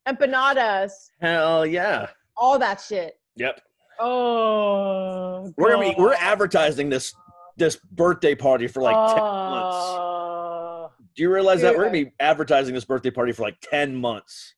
empanadas, 0.07 0.91
hell 1.19 1.65
yeah, 1.65 2.07
all 2.35 2.59
that 2.59 2.81
shit. 2.81 3.19
yep. 3.35 3.61
Oh, 3.99 5.51
We're 5.57 5.71
gonna 5.71 5.89
be 5.89 5.95
we're 5.97 6.13
advertising 6.13 6.89
this 6.89 7.13
this 7.55 7.77
birthday 7.93 8.35
party 8.35 8.67
for 8.67 8.81
like 8.83 8.95
ten 9.15 9.23
months. 9.23 9.77
Oh. 9.79 10.91
Do 11.15 11.23
you 11.23 11.33
realize 11.33 11.61
that 11.61 11.75
we're 11.75 11.85
gonna 11.85 12.03
be 12.05 12.11
advertising 12.19 12.75
this 12.75 12.85
birthday 12.85 13.09
party 13.09 13.31
for 13.31 13.41
like 13.41 13.57
ten 13.61 13.95
months, 13.95 14.53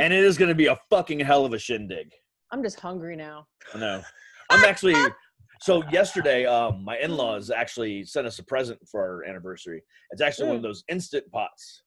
and 0.00 0.12
it 0.12 0.24
is 0.24 0.36
gonna 0.36 0.56
be 0.56 0.66
a 0.66 0.76
fucking 0.90 1.20
hell 1.20 1.44
of 1.46 1.52
a 1.52 1.58
shindig. 1.58 2.10
I'm 2.50 2.64
just 2.64 2.80
hungry 2.80 3.14
now. 3.14 3.46
I 3.74 3.78
know. 3.78 4.02
I'm 4.50 4.64
actually. 4.64 4.96
So 5.62 5.82
yesterday, 5.90 6.46
um, 6.46 6.82
my 6.84 6.98
in-laws 6.98 7.50
actually 7.50 8.04
sent 8.04 8.26
us 8.26 8.38
a 8.38 8.42
present 8.44 8.78
for 8.90 9.00
our 9.02 9.24
anniversary. 9.24 9.82
It's 10.10 10.22
actually 10.22 10.46
one 10.48 10.56
of 10.56 10.62
Mm. 10.62 10.64
those 10.64 10.84
instant 10.88 11.30
pots. 11.30 11.82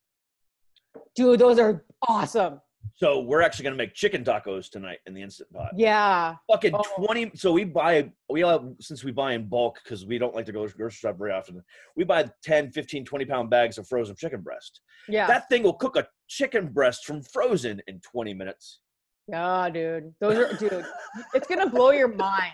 Dude, 1.15 1.39
those 1.39 1.57
are 1.57 1.83
awesome. 2.07 2.61
So 2.95 3.21
we're 3.21 3.41
actually 3.41 3.63
gonna 3.63 3.75
make 3.77 3.95
chicken 3.95 4.23
tacos 4.23 4.69
tonight 4.69 4.99
in 5.07 5.15
the 5.15 5.21
instant 5.23 5.51
pot. 5.51 5.71
Yeah. 5.75 6.35
Fucking 6.51 6.75
Oh. 6.75 6.83
20 6.97 7.31
so 7.33 7.51
we 7.51 7.63
buy 7.63 8.11
we 8.29 8.43
all 8.43 8.75
since 8.79 9.03
we 9.03 9.11
buy 9.11 9.33
in 9.33 9.47
bulk 9.47 9.79
because 9.83 10.05
we 10.05 10.19
don't 10.19 10.35
like 10.35 10.45
to 10.45 10.51
go 10.51 10.67
to 10.67 10.71
the 10.71 10.77
grocery 10.77 10.97
shop 11.09 11.17
very 11.17 11.31
often 11.31 11.63
we 11.95 12.03
buy 12.03 12.29
10 12.43 12.71
15 12.71 13.05
20 13.05 13.25
pound 13.25 13.49
bags 13.49 13.77
of 13.79 13.87
frozen 13.87 14.15
chicken 14.15 14.41
breast 14.41 14.81
Yeah. 15.07 15.25
that 15.27 15.49
thing 15.49 15.63
will 15.63 15.73
cook 15.73 15.95
a 15.95 16.07
chicken 16.27 16.67
breast 16.67 17.05
from 17.05 17.23
frozen 17.23 17.81
in 17.87 17.99
20 18.01 18.33
minutes 18.35 18.81
yeah, 19.27 19.69
dude. 19.69 20.13
Those 20.19 20.37
are 20.37 20.53
dude. 20.57 20.85
It's 21.33 21.47
gonna 21.47 21.69
blow 21.69 21.91
your 21.91 22.07
mind. 22.07 22.53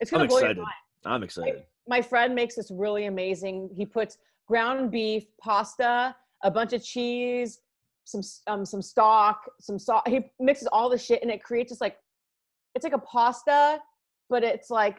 It's 0.00 0.10
gonna 0.10 0.24
i'm 0.24 0.28
blow 0.28 0.38
excited 0.38 0.56
your 0.56 0.64
mind. 0.64 0.74
i'm 1.06 1.22
excited 1.22 1.64
My 1.86 2.02
friend 2.02 2.34
makes 2.34 2.54
this 2.56 2.70
really 2.70 3.06
amazing. 3.06 3.70
He 3.74 3.86
puts 3.86 4.18
ground 4.46 4.90
beef, 4.90 5.24
pasta, 5.40 6.14
a 6.42 6.50
bunch 6.50 6.72
of 6.72 6.84
cheese, 6.84 7.60
some 8.04 8.22
um 8.46 8.64
some 8.64 8.82
stock, 8.82 9.44
some 9.60 9.78
salt. 9.78 10.06
He 10.08 10.20
mixes 10.40 10.68
all 10.68 10.88
the 10.88 10.98
shit 10.98 11.22
and 11.22 11.30
it 11.30 11.42
creates 11.42 11.70
this 11.70 11.80
like 11.80 11.96
it's 12.74 12.84
like 12.84 12.92
a 12.94 12.98
pasta, 12.98 13.80
but 14.28 14.42
it's 14.44 14.70
like 14.70 14.98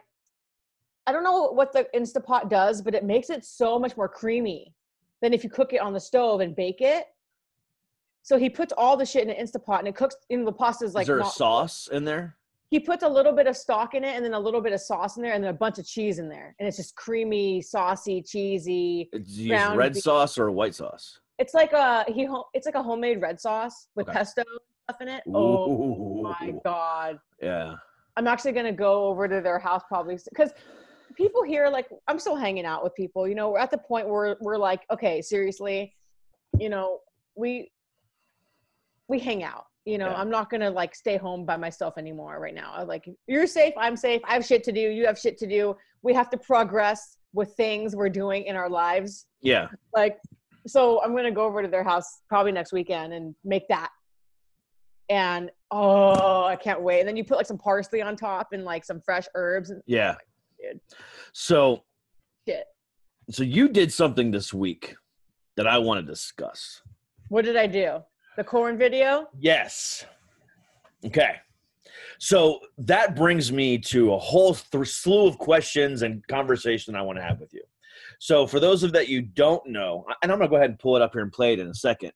I 1.08 1.12
don't 1.12 1.24
know 1.24 1.52
what 1.52 1.74
the 1.74 1.88
Instapot 1.96 2.50
does, 2.50 2.82
but 2.82 2.94
it 2.94 3.04
makes 3.04 3.30
it 3.30 3.44
so 3.44 3.80
much 3.80 3.98
more 3.98 4.08
creamy 4.08 4.76
than 5.22 5.34
if 5.34 5.44
you 5.44 5.50
cook 5.50 5.74
it 5.74 5.82
on 5.82 5.94
the 5.94 6.00
stove 6.00 6.40
and 6.40 6.56
bake 6.56 6.82
it. 6.82 7.06
So 8.30 8.38
he 8.38 8.48
puts 8.48 8.72
all 8.78 8.96
the 8.96 9.08
shit 9.08 9.24
in 9.24 9.32
an 9.32 9.44
Instapot 9.44 9.80
and 9.80 9.88
it 9.88 9.96
cooks 9.96 10.16
in 10.30 10.46
the 10.46 10.52
pasta 10.52 10.86
is 10.86 10.94
like 10.94 11.02
is 11.06 11.08
there 11.08 11.16
a 11.18 11.22
not- 11.22 11.34
sauce 11.34 11.90
in 11.92 12.06
there 12.06 12.36
he 12.70 12.80
puts 12.80 13.02
a 13.02 13.10
little 13.10 13.32
bit 13.34 13.48
of 13.48 13.58
stock 13.58 13.96
in 13.96 14.04
it 14.04 14.16
and 14.16 14.24
then 14.24 14.36
a 14.36 14.40
little 14.40 14.62
bit 14.62 14.72
of 14.72 14.80
sauce 14.80 15.18
in 15.18 15.24
there 15.24 15.34
and 15.34 15.44
then 15.44 15.50
a 15.50 15.58
bunch 15.58 15.80
of 15.80 15.88
cheese 15.88 16.20
in 16.20 16.30
there 16.30 16.56
and 16.60 16.68
it's 16.68 16.78
just 16.78 16.96
creamy 16.96 17.60
saucy 17.60 18.22
cheesy 18.22 19.10
uh, 19.12 19.18
It's 19.18 19.32
you 19.32 19.56
use 19.56 19.76
red 19.76 19.94
beef. 19.96 20.04
sauce 20.04 20.38
or 20.38 20.52
white 20.52 20.76
sauce 20.76 21.20
it's 21.40 21.56
like 21.56 21.74
a 21.74 22.06
he 22.08 22.26
ho- 22.26 22.46
it's 22.54 22.68
like 22.68 22.76
a 22.76 22.84
homemade 22.84 23.20
red 23.20 23.42
sauce 23.42 23.88
with 23.96 24.08
Okay. 24.08 24.20
pesto 24.20 24.44
stuff 24.84 25.02
in 25.02 25.08
it 25.08 25.24
oh 25.34 25.72
Ooh. 25.72 26.22
my 26.22 26.54
god 26.64 27.18
yeah 27.42 27.78
i'm 28.16 28.28
actually 28.28 28.52
going 28.52 28.68
to 28.68 28.72
go 28.72 29.06
over 29.08 29.28
to 29.28 29.42
their 29.42 29.58
house 29.58 29.82
probably 29.88 30.20
because 30.30 30.52
people 31.16 31.42
here 31.42 31.68
like 31.68 31.88
i'm 32.08 32.20
still 32.20 32.36
hanging 32.36 32.66
out 32.66 32.84
with 32.84 32.94
people 32.94 33.28
you 33.28 33.34
know 33.34 33.50
we're 33.50 33.58
at 33.58 33.72
the 33.72 33.78
point 33.80 34.08
where 34.08 34.38
we're 34.42 34.58
like 34.58 34.82
okay 34.92 35.20
seriously 35.20 35.96
you 36.60 36.70
know 36.70 37.00
we 37.36 37.72
we 39.10 39.20
hang 39.20 39.44
out 39.44 39.66
you 39.86 39.98
know 39.98 40.10
Yeah. 40.10 40.16
i'm 40.22 40.30
not 40.30 40.50
gonna 40.50 40.70
like 40.70 40.96
stay 40.96 41.18
home 41.18 41.46
by 41.46 41.58
myself 41.58 41.98
anymore 41.98 42.40
right 42.40 42.54
now. 42.54 42.74
I'm 42.76 42.88
like 42.88 43.10
you're 43.28 43.48
safe 43.48 43.74
i'm 43.78 43.98
safe 43.98 44.22
i 44.26 44.34
have 44.34 44.46
shit 44.46 44.64
to 44.66 44.72
do 44.72 44.80
you 44.80 45.06
have 45.06 45.18
shit 45.20 45.38
to 45.40 45.48
do. 45.48 45.76
We 46.02 46.14
have 46.14 46.30
to 46.30 46.38
progress 46.38 47.18
with 47.34 47.54
things 47.56 47.96
we're 47.96 48.10
doing 48.10 48.44
in 48.46 48.56
our 48.56 48.70
lives. 48.70 49.26
Yeah. 49.42 49.68
Like 49.94 50.18
so 50.68 51.02
i'm 51.04 51.16
gonna 51.16 51.32
go 51.32 51.46
over 51.46 51.62
to 51.62 51.68
their 51.68 51.84
house 51.84 52.22
probably 52.30 52.52
next 52.52 52.72
weekend 52.72 53.14
and 53.14 53.36
make 53.44 53.68
that. 53.70 53.90
And 55.10 55.50
oh 55.72 56.46
i 56.46 56.56
can't 56.56 56.82
wait. 56.82 57.00
And 57.00 57.08
then 57.10 57.18
you 57.18 57.24
put 57.24 57.38
like 57.38 57.48
some 57.48 57.58
parsley 57.58 58.02
on 58.02 58.16
top 58.16 58.50
and 58.54 58.64
like 58.64 58.86
some 58.86 59.02
fresh 59.02 59.28
herbs 59.36 59.72
and 59.72 59.82
yeah. 59.88 60.16
Oh 60.20 60.72
dude. 60.72 60.80
so 61.34 61.84
shit. 62.48 62.66
so 63.32 63.44
you 63.44 63.70
did 63.70 63.92
something 63.94 64.30
this 64.32 64.54
week 64.54 64.96
that 65.56 65.68
i 65.68 65.78
want 65.78 66.06
to 66.06 66.06
discuss. 66.12 66.82
What 67.30 67.46
did 67.46 67.56
i 67.56 67.66
do 67.66 68.00
the 68.38 68.44
Korn 68.44 68.78
video 68.78 69.28
Yes. 69.40 70.06
Okay. 71.06 71.36
So 72.20 72.60
that 72.78 73.16
brings 73.16 73.52
me 73.52 73.78
to 73.78 74.14
a 74.14 74.18
whole 74.18 74.54
th- 74.54 74.88
slew 74.88 75.28
of 75.28 75.38
questions 75.38 76.02
and 76.02 76.26
conversation 76.28 76.96
I 76.96 77.02
want 77.02 77.18
to 77.18 77.24
have 77.24 77.40
with 77.40 77.54
you. 77.54 77.64
So 78.20 78.46
for 78.46 78.60
those 78.60 78.84
of 78.84 78.92
that 78.92 79.08
you 79.08 79.22
don't 79.22 79.66
know, 79.68 80.06
and 80.22 80.32
I'm 80.32 80.38
gonna 80.38 80.50
go 80.50 80.58
ahead 80.58 80.72
and 80.72 80.80
pull 80.80 80.98
it 80.98 81.02
up 81.02 81.14
here 81.14 81.22
and 81.22 81.32
play 81.32 81.54
it 81.54 81.60
in 81.60 81.68
a 81.68 81.74
second. 81.74 82.12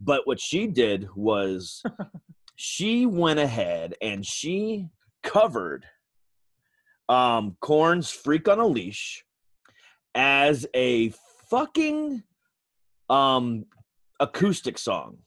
But 0.00 0.26
what 0.26 0.40
she 0.40 0.68
did 0.68 1.08
was 1.14 1.82
she 2.56 3.06
went 3.06 3.40
ahead 3.40 3.94
and 4.00 4.24
she 4.24 4.86
covered 5.22 5.84
um 7.08 7.56
Korn's 7.60 8.10
Freak 8.10 8.48
on 8.48 8.60
a 8.60 8.66
Leash 8.66 9.24
as 10.14 10.66
a 10.74 11.12
fucking 11.48 12.22
um 13.08 13.66
acoustic 14.20 14.78
song. 14.78 15.18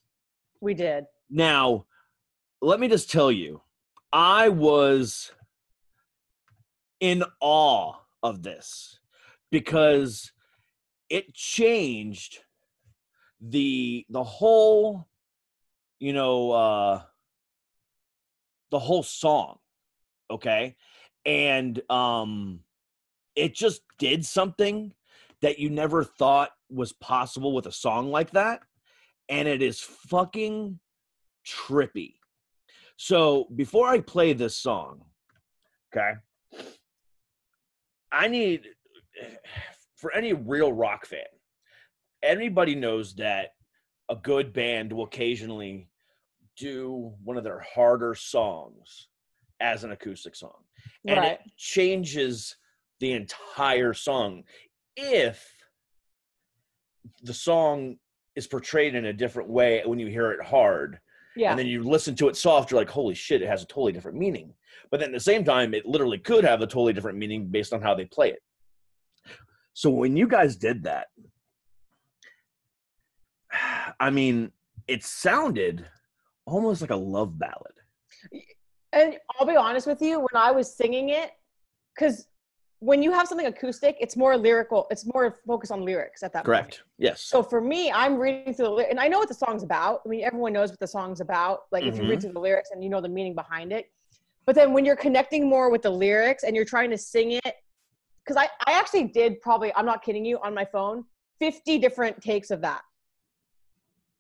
We 0.64 0.74
did. 0.74 1.06
Now, 1.30 1.86
let 2.62 2.80
me 2.80 2.88
just 2.88 3.12
tell 3.12 3.32
you, 3.32 3.62
I 4.12 4.50
was 4.50 5.32
in 7.00 7.24
awe 7.42 7.96
of 8.24 8.42
this 8.42 9.00
because 9.52 10.32
it 11.10 11.34
changed 11.34 12.40
the 13.42 14.06
the 14.10 14.24
whole 14.24 15.06
you 16.00 16.14
know 16.14 16.52
uh 16.52 17.02
the 18.72 18.80
whole 18.80 19.04
song 19.04 19.58
okay? 20.32 20.76
And 21.26 21.82
um 21.92 22.62
it 23.36 23.54
just 23.54 23.82
did 24.00 24.26
something 24.26 24.94
that 25.42 25.60
you 25.60 25.70
never 25.70 26.04
thought 26.04 26.52
was 26.70 26.94
possible 26.94 27.54
with 27.54 27.66
a 27.66 27.72
song 27.72 28.12
like 28.12 28.32
that 28.32 28.62
and 29.30 29.48
it 29.48 29.62
is 29.62 29.80
fucking 29.80 30.80
trippy. 31.46 32.16
So 32.98 33.48
before 33.56 33.88
I 33.88 34.00
play 34.00 34.34
this 34.34 34.58
song, 34.58 35.02
okay, 35.96 36.14
I 38.12 38.28
need 38.28 38.68
for 39.96 40.14
any 40.14 40.34
real 40.34 40.72
rock 40.72 41.06
fan, 41.06 41.22
anybody 42.22 42.76
knows 42.76 43.16
that 43.16 43.50
a 44.10 44.16
good 44.16 44.54
band 44.54 44.92
will 44.92 45.06
occasionally 45.06 45.90
do 46.58 47.14
one 47.24 47.38
of 47.38 47.44
their 47.44 47.64
harder 47.74 48.14
songs 48.14 49.08
as 49.60 49.84
an 49.84 49.92
acoustic 49.92 50.36
song. 50.36 50.64
And 51.08 51.20
right 51.20 51.32
it 51.34 51.40
changes 51.58 52.56
the 53.00 53.14
entire 53.14 53.94
song 53.94 54.44
if 54.96 55.52
the 57.24 57.34
song 57.34 57.98
is 58.36 58.48
portrayed 58.48 58.96
in 58.96 59.06
a 59.06 59.14
different 59.14 59.50
way 59.50 59.82
when 59.86 60.00
you 60.00 60.08
hear 60.08 60.32
it 60.32 60.44
hard. 60.44 61.00
Yeah. 61.36 61.50
and 61.50 61.58
then 61.58 61.66
you 61.66 61.82
listen 61.82 62.14
to 62.18 62.28
it 62.28 62.38
soft 62.38 62.70
you're 62.70 62.80
like 62.80 62.92
holy 62.92 63.16
shit 63.16 63.42
it 63.42 63.48
has 63.48 63.64
a 63.64 63.66
totally 63.66 63.92
different 63.92 64.18
meaning. 64.18 64.54
But 64.92 65.00
then 65.00 65.10
at 65.10 65.14
the 65.14 65.20
same 65.20 65.44
time 65.44 65.74
it 65.74 65.86
literally 65.86 66.20
could 66.20 66.44
have 66.44 66.62
a 66.62 66.68
totally 66.68 66.94
different 66.94 67.18
meaning 67.18 67.48
based 67.48 67.74
on 67.74 67.82
how 67.82 67.96
they 67.96 68.06
play 68.06 68.30
it. 68.30 68.44
So 69.74 69.90
when 69.90 70.16
you 70.16 70.28
guys 70.28 70.56
did 70.56 70.84
that 70.84 71.08
i 74.00 74.10
mean 74.10 74.52
it 74.88 75.04
sounded 75.04 75.86
almost 76.46 76.82
like 76.82 76.90
a 76.90 76.96
love 76.96 77.38
ballad. 77.40 77.74
And 78.92 79.18
i'll 79.32 79.48
be 79.48 79.56
honest 79.56 79.88
with 79.88 80.02
you 80.02 80.20
when 80.20 80.36
i 80.36 80.52
was 80.52 80.76
singing 80.76 81.10
it 81.10 81.32
because 81.94 82.28
when 82.84 83.02
you 83.02 83.12
have 83.14 83.28
something 83.30 83.48
acoustic 83.48 83.96
it's 84.02 84.18
more 84.18 84.36
lyrical 84.36 84.88
it's 84.92 85.06
more 85.14 85.40
focused 85.48 85.72
on 85.72 85.86
lyrics 85.86 86.22
at 86.22 86.34
that 86.34 86.44
point. 86.44 86.46
correct 86.48 86.84
yes 86.98 87.22
So 87.22 87.42
for 87.42 87.62
me, 87.62 87.82
I'm 87.92 88.16
reading 88.18 88.54
through 88.54 88.66
the 88.76 88.90
and 88.92 89.00
I 89.00 89.08
know 89.08 89.20
what 89.20 89.30
the 89.30 89.40
song's 89.46 89.64
about. 89.64 90.02
I 90.06 90.10
mean, 90.10 90.24
everyone 90.30 90.52
knows 90.58 90.70
what 90.74 90.80
the 90.80 90.92
song's 90.98 91.22
about. 91.22 91.58
Like 91.72 91.84
if 91.86 91.96
you 91.98 92.04
read 92.10 92.20
Mhm. 92.20 92.22
through 92.24 92.34
the 92.34 92.40
lyrics 92.48 92.70
and 92.72 92.84
you 92.84 92.90
know 92.94 93.02
the 93.08 93.14
meaning 93.18 93.36
behind 93.44 93.72
it. 93.72 93.86
But 94.46 94.56
then 94.56 94.74
when 94.74 94.84
you're 94.86 95.02
connecting 95.08 95.48
more 95.48 95.68
with 95.74 95.84
the 95.88 95.90
lyrics 96.06 96.44
and 96.44 96.52
you're 96.56 96.66
trying 96.76 96.90
to 96.96 96.98
sing 96.98 97.32
it, 97.32 97.54
because 98.22 98.38
I, 98.44 98.48
I 98.68 98.72
actually 98.80 99.06
did 99.20 99.40
probably, 99.42 99.70
I'm 99.78 99.86
not 99.86 100.04
kidding 100.04 100.26
you, 100.26 100.38
on 100.44 100.54
my 100.54 100.66
phone, 100.66 101.06
50 101.40 101.78
different 101.86 102.22
takes 102.22 102.52
of 102.52 102.60
that. 102.68 102.82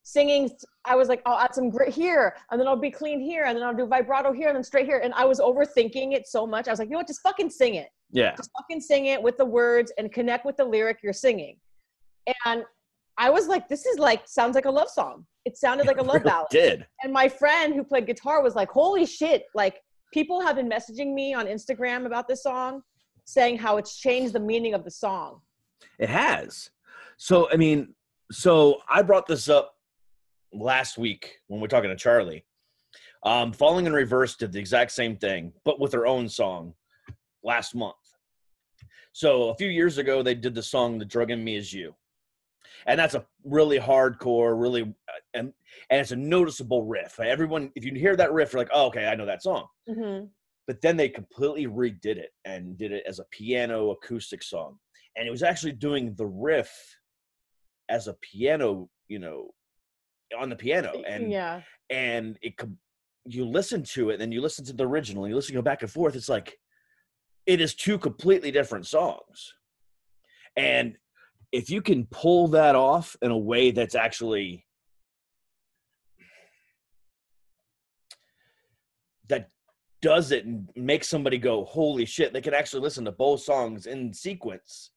Singing, 0.05 0.50
I 0.86 0.96
was 0.96 1.08
like, 1.08 1.22
I'll 1.25 1.39
add 1.46 1.53
some 1.55 1.70
grit 1.70 1.93
here, 1.93 2.36
and 2.51 2.60
then 2.60 2.67
I'll 2.67 2.75
be 2.89 2.91
clean 2.91 3.20
here, 3.22 3.43
and 3.46 3.55
then 3.55 3.63
I'll 3.65 3.74
do 3.74 3.86
vibrato 3.86 4.32
here, 4.34 4.48
and 4.50 4.55
then 4.58 4.63
straight 4.63 4.86
here. 4.86 5.00
And 5.00 5.13
I 5.13 5.24
was 5.25 5.39
overthinking 5.39 6.13
it 6.13 6.27
so 6.27 6.46
much. 6.46 6.67
I 6.67 6.72
was 6.72 6.79
like, 6.79 6.89
you 6.89 6.93
know 6.93 7.00
what, 7.00 7.08
just 7.08 7.22
fucking 7.22 7.50
sing 7.50 7.75
it 7.75 7.88
yeah 8.13 8.36
just 8.36 8.50
fucking 8.58 8.79
sing 8.79 9.08
it 9.08 9.22
with 9.22 9.38
the 9.38 9.46
words 9.46 9.91
and 9.98 10.12
connect 10.12 10.46
with 10.46 10.55
the 10.58 10.63
lyric 10.65 11.00
you're 11.03 11.13
singing. 11.13 11.58
And 12.46 12.63
I 13.17 13.29
was 13.29 13.48
like, 13.48 13.67
this 13.67 13.86
is 13.86 14.00
like 14.00 14.24
sounds 14.27 14.55
like 14.55 14.65
a 14.65 14.72
love 14.72 14.89
song. 14.89 15.25
It 15.46 15.58
sounded 15.58 15.88
like 15.88 15.98
a 15.98 16.03
love 16.03 16.15
Really 16.15 16.29
ballad. 16.29 16.48
did 16.50 16.88
And 17.03 17.12
my 17.12 17.27
friend 17.27 17.74
who 17.74 17.84
played 17.84 18.08
guitar 18.08 18.41
was 18.41 18.55
like, 18.55 18.70
holy 18.70 19.05
shit, 19.05 19.46
like 19.53 19.82
people 20.13 20.41
have 20.41 20.55
been 20.55 20.70
messaging 20.70 21.13
me 21.13 21.34
on 21.34 21.48
Instagram 21.48 22.05
about 22.05 22.27
this 22.27 22.43
song 22.43 22.82
saying 23.25 23.58
how 23.58 23.77
it's 23.77 24.00
changed 24.00 24.34
the 24.34 24.39
meaning 24.39 24.74
of 24.74 24.84
the 24.84 24.91
song. 24.91 25.41
It 26.00 26.10
has. 26.10 26.70
So 27.17 27.50
I 27.51 27.58
mean, 27.58 27.93
so 28.32 28.79
I 28.89 29.01
brought 29.01 29.27
this 29.27 29.50
up 29.50 29.75
last 30.53 30.98
week 30.98 31.39
when 31.48 31.60
we 31.60 31.65
are 31.65 31.70
talking 31.70 31.89
to 31.89 31.96
Charlie. 31.96 32.46
Um, 33.24 33.53
Falling 33.53 33.86
in 33.86 33.93
Reverse 33.93 34.36
did 34.36 34.51
the 34.51 34.60
exact 34.60 34.91
same 34.91 35.15
thing, 35.15 35.53
but 35.63 35.79
with 35.79 35.91
their 35.91 36.05
own 36.05 36.27
song 36.27 36.74
last 37.43 37.74
month. 37.75 37.96
So 39.13 39.50
a 39.50 39.55
few 39.55 39.70
years 39.70 39.98
ago, 39.98 40.22
they 40.22 40.36
did 40.36 40.55
the 40.55 40.63
song 40.63 40.98
"The 40.98 41.05
Drug 41.05 41.32
in 41.32 41.43
Me 41.43 41.55
Is 41.55 41.72
You," 41.72 41.96
and 42.86 43.00
that's 43.00 43.15
a 43.15 43.25
really 43.46 43.79
hardcore, 43.79 44.60
really, 44.60 44.82
uh, 44.82 45.20
and 45.34 45.53
and 45.89 46.01
it's 46.01 46.12
a 46.12 46.15
noticeable 46.15 46.84
riff. 46.84 47.20
Everyone, 47.20 47.72
if 47.75 47.86
you 47.86 47.93
hear 47.93 48.15
that 48.15 48.34
riff, 48.34 48.53
you're 48.53 48.62
like, 48.62 48.72
"Oh, 48.74 48.88
okay, 48.88 49.08
I 49.08 49.15
know 49.15 49.25
that 49.25 49.43
song." 49.43 49.67
Mm-hmm. 49.89 50.25
but 50.65 50.82
then 50.82 50.96
they 50.96 51.10
completely 51.10 51.67
redid 51.67 52.17
it 52.17 52.32
and 52.46 52.77
did 52.77 52.93
it 52.93 53.03
as 53.05 53.20
a 53.20 53.25
piano 53.32 53.91
acoustic 53.91 54.41
song 54.41 54.79
and 55.17 55.27
it 55.27 55.32
was 55.32 55.43
actually 55.43 55.74
doing 55.74 56.15
the 56.15 56.25
riff 56.25 56.72
as 57.89 58.08
a 58.08 58.15
piano 58.22 58.89
you 59.10 59.20
know 59.20 59.50
on 60.39 60.48
the 60.50 60.55
piano 60.55 61.03
and 61.05 61.29
yeah. 61.29 61.62
and 61.89 62.39
it 62.41 62.55
you 63.25 63.46
listen 63.46 63.84
to 63.84 64.10
it, 64.10 64.13
and 64.13 64.22
then 64.22 64.32
you 64.32 64.41
listen 64.41 64.65
to 64.65 64.74
the 64.74 64.88
original, 64.88 65.24
and 65.24 65.32
you 65.32 65.36
listen 65.36 65.53
to 65.53 65.60
go 65.60 65.62
back 65.62 65.82
and 65.82 65.91
forth. 65.91 66.15
It's 66.15 66.29
like 66.29 66.58
it 67.45 67.62
is 67.62 67.73
two 67.73 67.97
completely 67.97 68.51
different 68.51 68.88
songs, 68.88 69.53
and 70.55 70.97
if 71.51 71.69
you 71.69 71.81
can 71.81 72.05
pull 72.07 72.47
that 72.50 72.75
off 72.75 73.15
in 73.21 73.31
a 73.31 73.38
way 73.38 73.71
that's 73.71 73.95
actually 73.95 74.65
that 79.29 79.50
does 80.01 80.31
it 80.31 80.45
and 80.45 80.69
makes 80.75 81.07
somebody 81.07 81.38
go, 81.38 81.65
"Holy 81.65 82.05
shit!" 82.05 82.33
They 82.33 82.41
can 82.41 82.53
actually 82.53 82.81
listen 82.81 83.05
to 83.05 83.12
both 83.12 83.41
songs 83.41 83.85
in 83.85 84.13
sequence 84.13 84.91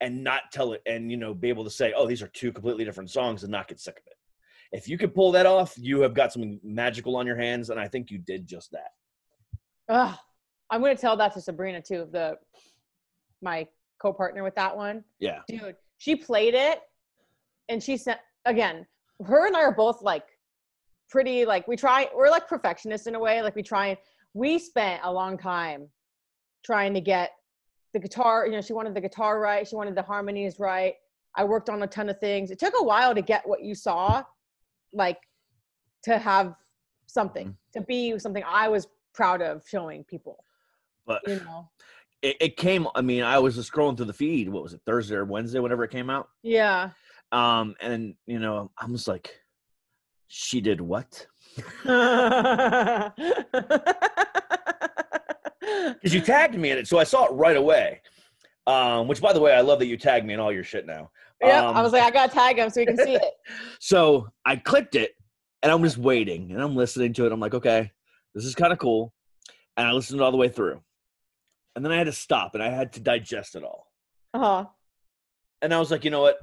and 0.00 0.24
not 0.24 0.42
tell 0.52 0.72
it, 0.72 0.82
and 0.86 1.10
you 1.10 1.16
know, 1.16 1.32
be 1.34 1.48
able 1.48 1.64
to 1.64 1.70
say, 1.70 1.92
"Oh, 1.96 2.06
these 2.06 2.22
are 2.22 2.28
two 2.28 2.52
completely 2.52 2.84
different 2.84 3.10
songs," 3.10 3.42
and 3.42 3.52
not 3.52 3.68
get 3.68 3.80
sick 3.80 3.98
of 3.98 4.06
it 4.06 4.16
if 4.72 4.88
you 4.88 4.96
could 4.96 5.14
pull 5.14 5.32
that 5.32 5.46
off, 5.46 5.74
you 5.76 6.00
have 6.00 6.14
got 6.14 6.32
something 6.32 6.58
magical 6.64 7.16
on 7.16 7.26
your 7.26 7.36
hands, 7.36 7.70
and 7.70 7.78
I 7.78 7.88
think 7.88 8.10
you 8.10 8.18
did 8.18 8.46
just 8.46 8.72
that. 8.72 8.90
Ugh. 9.88 10.18
I'm 10.72 10.80
gonna 10.80 10.96
tell 10.96 11.16
that 11.18 11.34
to 11.34 11.40
Sabrina 11.40 11.82
too, 11.82 12.08
the 12.10 12.38
my 13.42 13.68
co-partner 14.00 14.42
with 14.42 14.54
that 14.54 14.74
one. 14.74 15.04
Yeah. 15.20 15.40
Dude, 15.46 15.76
she 15.98 16.16
played 16.16 16.54
it 16.54 16.80
and 17.68 17.82
she 17.82 17.98
said 17.98 18.18
again, 18.46 18.86
her 19.24 19.46
and 19.46 19.54
I 19.54 19.60
are 19.60 19.74
both 19.74 20.00
like 20.00 20.24
pretty 21.10 21.44
like 21.44 21.68
we 21.68 21.76
try 21.76 22.08
we're 22.16 22.30
like 22.30 22.48
perfectionists 22.48 23.06
in 23.06 23.14
a 23.14 23.20
way. 23.20 23.42
Like 23.42 23.54
we 23.54 23.62
try 23.62 23.88
and 23.88 23.98
we 24.32 24.58
spent 24.58 25.02
a 25.04 25.12
long 25.12 25.36
time 25.36 25.88
trying 26.64 26.94
to 26.94 27.02
get 27.02 27.32
the 27.92 27.98
guitar, 27.98 28.46
you 28.46 28.52
know, 28.52 28.62
she 28.62 28.72
wanted 28.72 28.94
the 28.94 29.00
guitar 29.02 29.38
right, 29.38 29.68
she 29.68 29.76
wanted 29.76 29.94
the 29.94 30.02
harmonies 30.02 30.58
right. 30.58 30.94
I 31.36 31.44
worked 31.44 31.68
on 31.68 31.82
a 31.82 31.86
ton 31.86 32.08
of 32.08 32.18
things. 32.18 32.50
It 32.50 32.58
took 32.58 32.74
a 32.78 32.82
while 32.82 33.14
to 33.14 33.20
get 33.20 33.46
what 33.46 33.62
you 33.62 33.74
saw, 33.74 34.22
like 34.94 35.18
to 36.04 36.18
have 36.18 36.54
something, 37.06 37.48
mm-hmm. 37.48 37.80
to 37.80 37.86
be 37.86 38.18
something 38.18 38.42
I 38.48 38.68
was 38.68 38.86
proud 39.14 39.42
of 39.42 39.62
showing 39.68 40.04
people. 40.04 40.42
But 41.06 41.20
You 41.26 41.36
know. 41.40 41.68
it, 42.22 42.36
it 42.40 42.56
came. 42.56 42.86
I 42.94 43.00
mean, 43.02 43.22
I 43.24 43.38
was 43.38 43.54
just 43.56 43.72
scrolling 43.72 43.96
through 43.96 44.06
the 44.06 44.12
feed. 44.12 44.48
What 44.48 44.62
was 44.62 44.72
it, 44.74 44.80
Thursday 44.86 45.16
or 45.16 45.24
Wednesday, 45.24 45.58
whenever 45.58 45.84
it 45.84 45.90
came 45.90 46.10
out? 46.10 46.28
Yeah. 46.42 46.90
Um, 47.32 47.74
and 47.80 48.14
you 48.26 48.38
know, 48.38 48.70
I 48.78 48.86
was 48.86 49.08
like, 49.08 49.34
she 50.28 50.60
did 50.60 50.80
what? 50.80 51.26
Because 55.94 56.12
you 56.14 56.20
tagged 56.20 56.54
me 56.56 56.70
in 56.70 56.78
it, 56.78 56.88
so 56.88 56.98
I 56.98 57.04
saw 57.04 57.26
it 57.26 57.32
right 57.32 57.56
away. 57.56 58.00
Um, 58.66 59.06
which, 59.08 59.20
by 59.20 59.32
the 59.32 59.40
way, 59.40 59.52
I 59.54 59.60
love 59.60 59.78
that 59.78 59.86
you 59.86 59.96
tagged 59.96 60.26
me 60.26 60.34
in 60.34 60.40
all 60.40 60.52
your 60.52 60.64
shit 60.64 60.86
now. 60.86 61.10
yeah, 61.40 61.66
Um, 61.68 61.76
I 61.76 61.82
was 61.82 61.92
like, 61.92 62.02
I 62.02 62.10
gotta 62.10 62.32
tag 62.32 62.58
him 62.58 62.70
so 62.70 62.80
we 62.80 62.86
can 62.86 62.96
see 62.96 63.14
it. 63.14 63.32
So 63.80 64.28
I 64.44 64.56
clicked 64.56 64.94
it 64.94 65.12
and 65.62 65.70
I'm 65.72 65.82
just 65.82 65.98
waiting 65.98 66.50
and 66.52 66.60
I'm 66.60 66.74
listening 66.76 67.12
to 67.14 67.26
it. 67.26 67.32
I'm 67.32 67.40
like, 67.40 67.54
okay, 67.54 67.90
this 68.34 68.44
is 68.44 68.54
kind 68.54 68.72
of 68.72 68.78
cool. 68.78 69.12
And 69.76 69.86
I 69.88 69.92
listened 69.92 70.20
all 70.20 70.30
the 70.30 70.36
way 70.36 70.48
through. 70.48 70.80
And 71.74 71.84
then 71.84 71.92
I 71.92 71.96
had 71.96 72.06
to 72.06 72.12
stop 72.12 72.54
and 72.54 72.62
I 72.62 72.68
had 72.70 72.92
to 72.94 73.00
digest 73.00 73.54
it 73.54 73.64
all. 73.64 73.90
Uh-huh. 74.34 74.66
And 75.62 75.72
I 75.72 75.78
was 75.78 75.90
like, 75.90 76.04
you 76.04 76.10
know 76.10 76.20
what? 76.22 76.38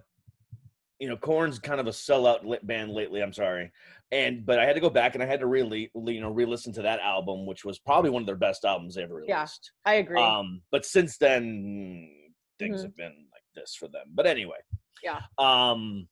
You 1.00 1.08
know, 1.10 1.16
Korn's 1.18 1.60
kind 1.60 1.80
of 1.80 1.88
a 1.88 1.92
sellout 1.92 2.44
lit 2.44 2.66
band 2.66 2.92
lately. 2.92 3.22
I'm 3.22 3.34
sorry. 3.34 3.72
And 4.12 4.46
but 4.46 4.60
I 4.60 4.66
had 4.66 4.74
to 4.74 4.80
go 4.82 4.90
back 4.90 5.14
and 5.14 5.24
I 5.24 5.28
had 5.28 5.40
to 5.42 5.46
really, 5.46 5.92
you 5.94 6.20
know, 6.22 6.32
re-listen 6.32 6.74
to 6.74 6.82
that 6.82 7.00
album, 7.00 7.46
which 7.46 7.64
was 7.64 7.78
probably 7.80 8.10
one 8.10 8.22
of 8.24 8.26
their 8.26 8.36
best 8.36 8.66
albums 8.66 8.96
they 8.96 9.04
ever 9.04 9.16
released. 9.16 9.30
Yeah. 9.30 9.92
I 9.92 9.94
agree. 9.96 10.20
Um, 10.22 10.62
but 10.72 10.86
since 10.86 11.18
then, 11.18 12.32
things 12.58 12.80
Mhm. 12.80 12.84
have 12.84 12.96
been 12.98 13.28
like 13.32 13.44
this 13.56 13.76
for 13.76 13.88
them. 13.88 14.08
But 14.14 14.26
anyway, 14.26 14.58
Yeah. 15.04 15.22
Um, 15.38 16.10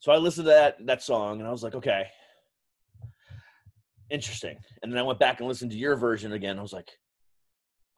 so 0.00 0.10
I 0.10 0.16
listened 0.16 0.46
to 0.46 0.50
that 0.50 0.84
that 0.86 1.02
song 1.02 1.38
and 1.38 1.46
I 1.48 1.52
was 1.52 1.62
like, 1.62 1.74
okay, 1.76 2.08
interesting. 4.10 4.58
And 4.82 4.90
then 4.92 4.98
I 4.98 5.02
went 5.02 5.18
back 5.18 5.38
and 5.40 5.48
listened 5.48 5.70
to 5.72 5.76
your 5.78 5.96
version 5.96 6.32
again. 6.32 6.58
I 6.58 6.62
was 6.62 6.72
like, 6.72 6.90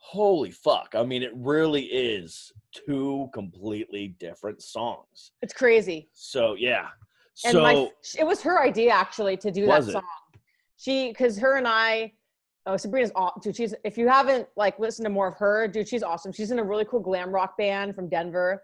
holy 0.04 0.50
fuck! 0.50 0.94
I 0.94 1.02
mean, 1.02 1.22
it 1.22 1.32
really 1.34 1.84
is 1.84 2.52
two 2.72 3.28
completely 3.32 4.08
different 4.18 4.62
songs. 4.62 5.32
it's 5.42 5.54
crazy. 5.54 6.08
So 6.12 6.54
yeah. 6.54 6.88
And 7.44 7.52
So 7.54 7.62
my 7.62 7.88
it 8.18 8.24
was 8.26 8.40
her 8.42 8.62
idea 8.62 8.90
actually 8.92 9.36
to 9.38 9.50
do 9.50 9.66
that 9.66 9.78
Was 9.78 9.88
it? 9.88 9.92
song. 9.92 10.02
She 10.76 11.08
because 11.08 11.38
her 11.38 11.56
and 11.56 11.66
I 11.66 12.12
oh 12.66 12.76
Sabrina's 12.76 13.12
aw- 13.16 13.32
dude, 13.42 13.56
she's 13.56 13.74
if 13.84 13.96
you 13.98 14.08
haven't 14.08 14.46
like 14.56 14.78
listened 14.78 15.04
to 15.06 15.10
more 15.10 15.28
of 15.28 15.36
her, 15.38 15.66
dude, 15.68 15.88
she's 15.88 16.02
awesome. 16.02 16.32
She's 16.32 16.50
in 16.50 16.58
a 16.58 16.64
really 16.64 16.84
cool 16.84 17.00
glam 17.00 17.30
rock 17.32 17.56
band 17.56 17.94
from 17.94 18.08
Denver. 18.08 18.62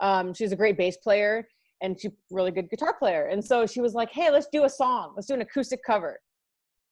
Um, 0.00 0.32
she's 0.32 0.52
a 0.52 0.56
great 0.56 0.76
bass 0.78 0.96
player 0.96 1.48
and 1.82 2.00
she's 2.00 2.12
really 2.30 2.50
good 2.50 2.68
guitar 2.70 2.94
player. 2.98 3.26
And 3.26 3.44
so 3.44 3.66
she 3.66 3.80
was 3.80 3.94
like, 3.94 4.10
Hey, 4.10 4.30
let's 4.30 4.48
do 4.52 4.64
a 4.64 4.70
song. 4.70 5.12
Let's 5.16 5.26
do 5.28 5.34
an 5.34 5.40
acoustic 5.42 5.80
cover. 5.84 6.20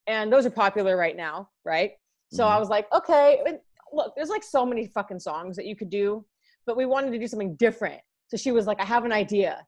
And 0.07 0.33
those 0.33 0.44
are 0.46 0.51
popular 0.51 0.96
right 0.96 1.16
now, 1.16 1.51
right? 1.64 1.92
So 2.33 2.46
I 2.46 2.57
Mhm. 2.57 2.61
was 2.61 2.68
like, 2.68 2.87
okay, 2.92 3.40
look, 3.96 4.14
there's 4.14 4.28
like 4.28 4.44
so 4.44 4.64
many 4.64 4.87
fucking 4.87 5.18
songs 5.18 5.56
that 5.56 5.66
you 5.66 5.74
could 5.74 5.90
do, 5.90 6.24
but 6.66 6.76
we 6.76 6.87
wanted 6.87 7.12
to 7.12 7.18
do 7.18 7.26
something 7.26 7.56
different. 7.56 8.00
So 8.28 8.37
she 8.37 8.52
was 8.52 8.66
like, 8.66 8.80
I 8.80 8.85
have 8.85 9.04
an 9.04 9.12
idea. 9.12 9.64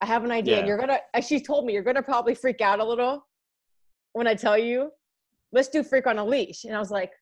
I 0.00 0.06
have 0.06 0.24
an 0.24 0.32
idea. 0.32 0.58
And 0.58 0.66
you're 0.66 0.78
gonna 0.78 0.98
she 1.22 1.40
told 1.40 1.64
me 1.64 1.72
you're 1.72 1.82
gonna 1.82 2.02
probably 2.02 2.34
freak 2.34 2.60
out 2.60 2.80
a 2.80 2.84
little 2.84 3.24
when 4.12 4.26
I 4.26 4.34
tell 4.34 4.58
you, 4.58 4.90
let's 5.52 5.68
do 5.68 5.82
Freak 5.82 6.06
on 6.06 6.18
a 6.18 6.24
Leash. 6.24 6.64
And 6.64 6.74
I 6.74 6.78
was 6.78 6.90
like, 6.90 7.12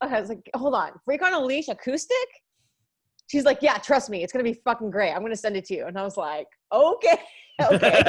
I 0.00 0.20
was 0.20 0.28
like, 0.28 0.48
hold 0.54 0.74
on, 0.74 0.92
Freak 1.04 1.22
on 1.22 1.32
a 1.32 1.40
Leash 1.40 1.68
acoustic? 1.68 2.16
She's 3.28 3.44
like, 3.44 3.58
yeah, 3.60 3.78
trust 3.78 4.08
me, 4.08 4.22
it's 4.22 4.32
gonna 4.32 4.44
be 4.44 4.54
fucking 4.64 4.90
great. 4.90 5.12
I'm 5.12 5.22
gonna 5.22 5.36
send 5.36 5.56
it 5.56 5.64
to 5.66 5.74
you. 5.74 5.86
And 5.86 5.98
I 5.98 6.02
was 6.02 6.16
like, 6.16 6.46
okay, 6.72 7.18
okay. 7.62 8.02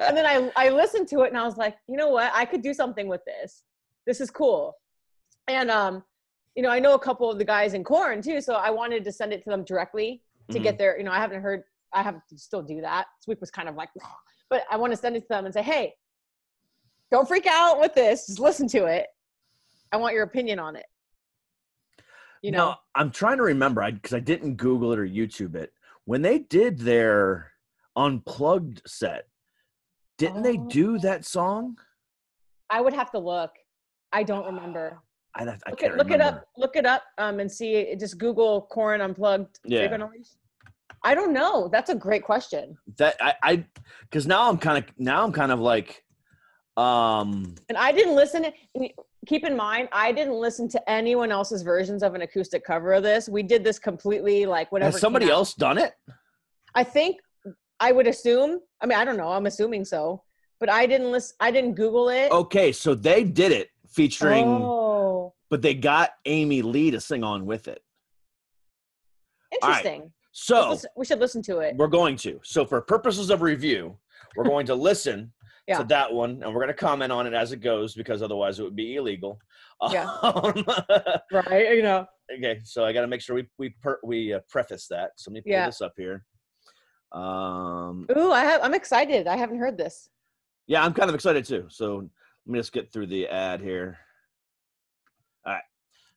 and 0.00 0.16
then 0.16 0.26
I, 0.26 0.50
I 0.56 0.68
listened 0.68 1.08
to 1.08 1.22
it 1.22 1.28
and 1.28 1.38
I 1.38 1.44
was 1.44 1.56
like, 1.56 1.76
you 1.88 1.96
know 1.96 2.08
what? 2.08 2.30
I 2.34 2.44
could 2.44 2.62
do 2.62 2.72
something 2.72 3.08
with 3.08 3.22
this. 3.24 3.64
This 4.06 4.20
is 4.20 4.30
cool. 4.30 4.76
And 5.48 5.70
um, 5.70 6.04
you 6.56 6.62
know, 6.62 6.68
I 6.70 6.78
know 6.78 6.94
a 6.94 6.98
couple 6.98 7.30
of 7.30 7.38
the 7.38 7.44
guys 7.44 7.74
in 7.74 7.84
Korn 7.84 8.22
too, 8.22 8.40
so 8.40 8.54
I 8.54 8.70
wanted 8.70 9.04
to 9.04 9.12
send 9.12 9.32
it 9.32 9.42
to 9.44 9.50
them 9.50 9.64
directly 9.64 10.22
to 10.50 10.54
Mm-hmm. 10.54 10.62
get 10.64 10.78
their, 10.78 10.98
you 10.98 11.04
know, 11.04 11.12
I 11.12 11.18
haven't 11.18 11.42
heard, 11.42 11.62
I 11.92 12.02
have 12.02 12.16
to 12.28 12.38
still 12.38 12.62
do 12.62 12.80
that. 12.80 13.06
This 13.20 13.28
week 13.28 13.40
was 13.40 13.50
kind 13.52 13.68
of 13.68 13.76
like, 13.76 13.88
but 14.48 14.64
I 14.70 14.76
want 14.76 14.92
to 14.92 14.96
send 14.96 15.14
it 15.16 15.20
to 15.20 15.28
them 15.28 15.44
and 15.44 15.54
say, 15.54 15.62
hey, 15.62 15.94
don't 17.12 17.26
freak 17.28 17.46
out 17.46 17.78
with 17.80 17.94
this. 17.94 18.26
Just 18.26 18.40
listen 18.40 18.66
to 18.68 18.86
it. 18.86 19.06
I 19.92 19.96
want 19.96 20.14
your 20.14 20.24
opinion 20.24 20.58
on 20.58 20.74
it. 20.76 20.86
You 22.42 22.50
know, 22.52 22.70
No, 22.70 22.74
I'm 22.94 23.10
trying 23.10 23.36
to 23.36 23.42
remember 23.44 23.82
I 23.82 23.90
because 23.92 24.14
I 24.14 24.20
didn't 24.20 24.56
Google 24.56 24.92
it 24.92 24.98
or 24.98 25.06
YouTube 25.06 25.54
it. 25.54 25.72
When 26.04 26.22
they 26.22 26.38
did 26.40 26.78
their 26.78 27.52
unplugged 27.96 28.82
set, 28.86 29.28
didn't 30.18 30.42
they 30.42 30.56
do 30.56 30.96
Oh. 30.96 30.98
that 30.98 31.24
song? 31.24 31.78
I 32.70 32.80
would 32.80 32.92
have 32.94 33.10
to 33.12 33.18
look. 33.18 33.50
I 34.12 34.22
don't 34.22 34.46
remember. 34.46 35.00
I, 35.34 35.42
I 35.42 35.44
Look, 35.44 35.78
can't 35.78 35.94
it, 35.94 35.98
look 35.98 36.10
it 36.10 36.20
up. 36.20 36.44
Look 36.56 36.76
it 36.76 36.86
up 36.86 37.02
um, 37.18 37.40
and 37.40 37.50
see. 37.50 37.94
Just 37.98 38.18
Google 38.18 38.62
"Korn 38.62 39.00
unplugged." 39.00 39.60
Yeah. 39.64 39.80
Freak 39.80 39.92
on 39.92 40.02
a 40.02 40.10
Leash. 40.10 40.28
I 41.04 41.14
don't 41.14 41.32
know. 41.32 41.68
That's 41.72 41.90
a 41.90 41.94
great 41.94 42.24
question. 42.24 42.76
That 42.98 43.16
I 43.20 43.34
I 43.42 43.64
because 44.02 44.26
now 44.26 44.48
I'm 44.48 44.58
kind 44.58 44.78
of 44.78 44.84
now 44.98 45.22
I'm 45.24 45.32
kind 45.32 45.52
of 45.52 45.60
like, 45.60 46.04
um, 46.76 47.54
And 47.68 47.78
I 47.78 47.92
didn't 47.92 48.16
listen. 48.16 48.46
Keep 49.26 49.44
in 49.44 49.56
mind, 49.56 49.88
I 49.92 50.12
didn't 50.12 50.34
listen 50.34 50.66
to 50.70 50.90
anyone 50.90 51.30
else's 51.30 51.62
versions 51.62 52.02
of 52.02 52.14
an 52.14 52.22
acoustic 52.22 52.64
cover 52.64 52.94
of 52.94 53.02
this. 53.02 53.28
We 53.28 53.42
did 53.42 53.62
this 53.62 53.78
completely 53.78 54.46
like 54.46 54.72
whatever. 54.72 54.92
has 54.92 55.00
somebody 55.00 55.28
else 55.28 55.54
done 55.54 55.76
it? 55.76 55.92
I 56.74 56.84
think 56.84 57.18
I 57.80 57.92
would 57.92 58.06
assume. 58.06 58.60
I 58.80 58.86
mean, 58.86 58.98
I 58.98 59.04
don't 59.04 59.18
know. 59.18 59.28
I'm 59.28 59.46
assuming 59.46 59.84
so, 59.84 60.22
but 60.58 60.70
I 60.70 60.86
didn't 60.86 61.12
listen. 61.12 61.36
I 61.38 61.50
didn't 61.50 61.74
Google 61.74 62.08
it. 62.08 62.32
Okay, 62.32 62.72
so 62.72 62.94
they 62.94 63.22
did 63.24 63.52
it 63.52 63.68
featuring, 63.88 64.44
Oh, 64.46 64.79
but 65.50 65.60
they 65.62 65.74
got 65.74 66.10
Amy 66.24 66.62
Lee 66.62 66.90
to 66.92 67.00
sing 67.00 67.22
on 67.24 67.44
with 67.44 67.68
it. 67.68 67.82
interesting. 69.52 70.00
Let's 70.02 70.12
So 70.32 70.70
listen- 70.70 70.90
we 70.96 71.04
should 71.04 71.18
listen 71.18 71.42
to 71.42 71.58
it. 71.58 71.76
we're 71.76 71.88
going 71.88 72.16
to. 72.18 72.40
So 72.44 72.64
for 72.64 72.80
purposes 72.80 73.30
of 73.30 73.42
review, 73.42 73.98
we're 74.36 74.44
going 74.44 74.66
to 74.66 74.74
listen 74.74 75.32
Yeah. 75.66 75.78
to 75.78 75.84
that 75.84 76.12
one, 76.12 76.42
and 76.42 76.54
we're 76.54 76.60
going 76.62 76.68
to 76.68 76.74
comment 76.74 77.12
on 77.12 77.26
it 77.26 77.34
as 77.34 77.52
it 77.52 77.58
goes 77.58 77.94
because 77.94 78.22
otherwise 78.22 78.58
it 78.58 78.62
would 78.64 78.76
be 78.76 78.96
illegal. 78.96 79.38
Yeah. 79.90 80.08
Um, 80.22 80.64
Right. 81.32 81.76
You 81.76 81.82
know. 81.82 82.06
okay, 82.32 82.60
so 82.64 82.84
I 82.84 82.92
got 82.92 83.00
to 83.02 83.06
make 83.08 83.20
sure 83.20 83.34
we 83.36 83.48
we 83.58 83.70
per, 83.82 83.98
we 84.04 84.32
uh, 84.34 84.40
preface 84.48 84.86
that. 84.88 85.10
So 85.16 85.30
let 85.30 85.34
me 85.34 85.40
pull 85.42 85.52
Yeah. 85.52 85.66
this 85.66 85.80
up 85.80 85.94
here. 85.96 86.24
Um, 87.12 88.06
Ooh, 88.16 88.30
I 88.32 88.44
have. 88.44 88.60
I'm 88.62 88.74
excited. 88.74 89.26
I 89.26 89.36
haven't 89.36 89.58
heard 89.58 89.76
this. 89.76 90.08
yeah, 90.66 90.84
I'm 90.84 90.92
kind 90.94 91.08
of 91.08 91.14
excited 91.14 91.44
too. 91.44 91.66
So 91.68 91.96
let 92.46 92.52
me 92.52 92.58
just 92.58 92.72
get 92.72 92.92
through 92.92 93.06
the 93.08 93.26
ad 93.28 93.60
here. 93.60 93.98
All 95.46 95.52
right, 95.54 95.62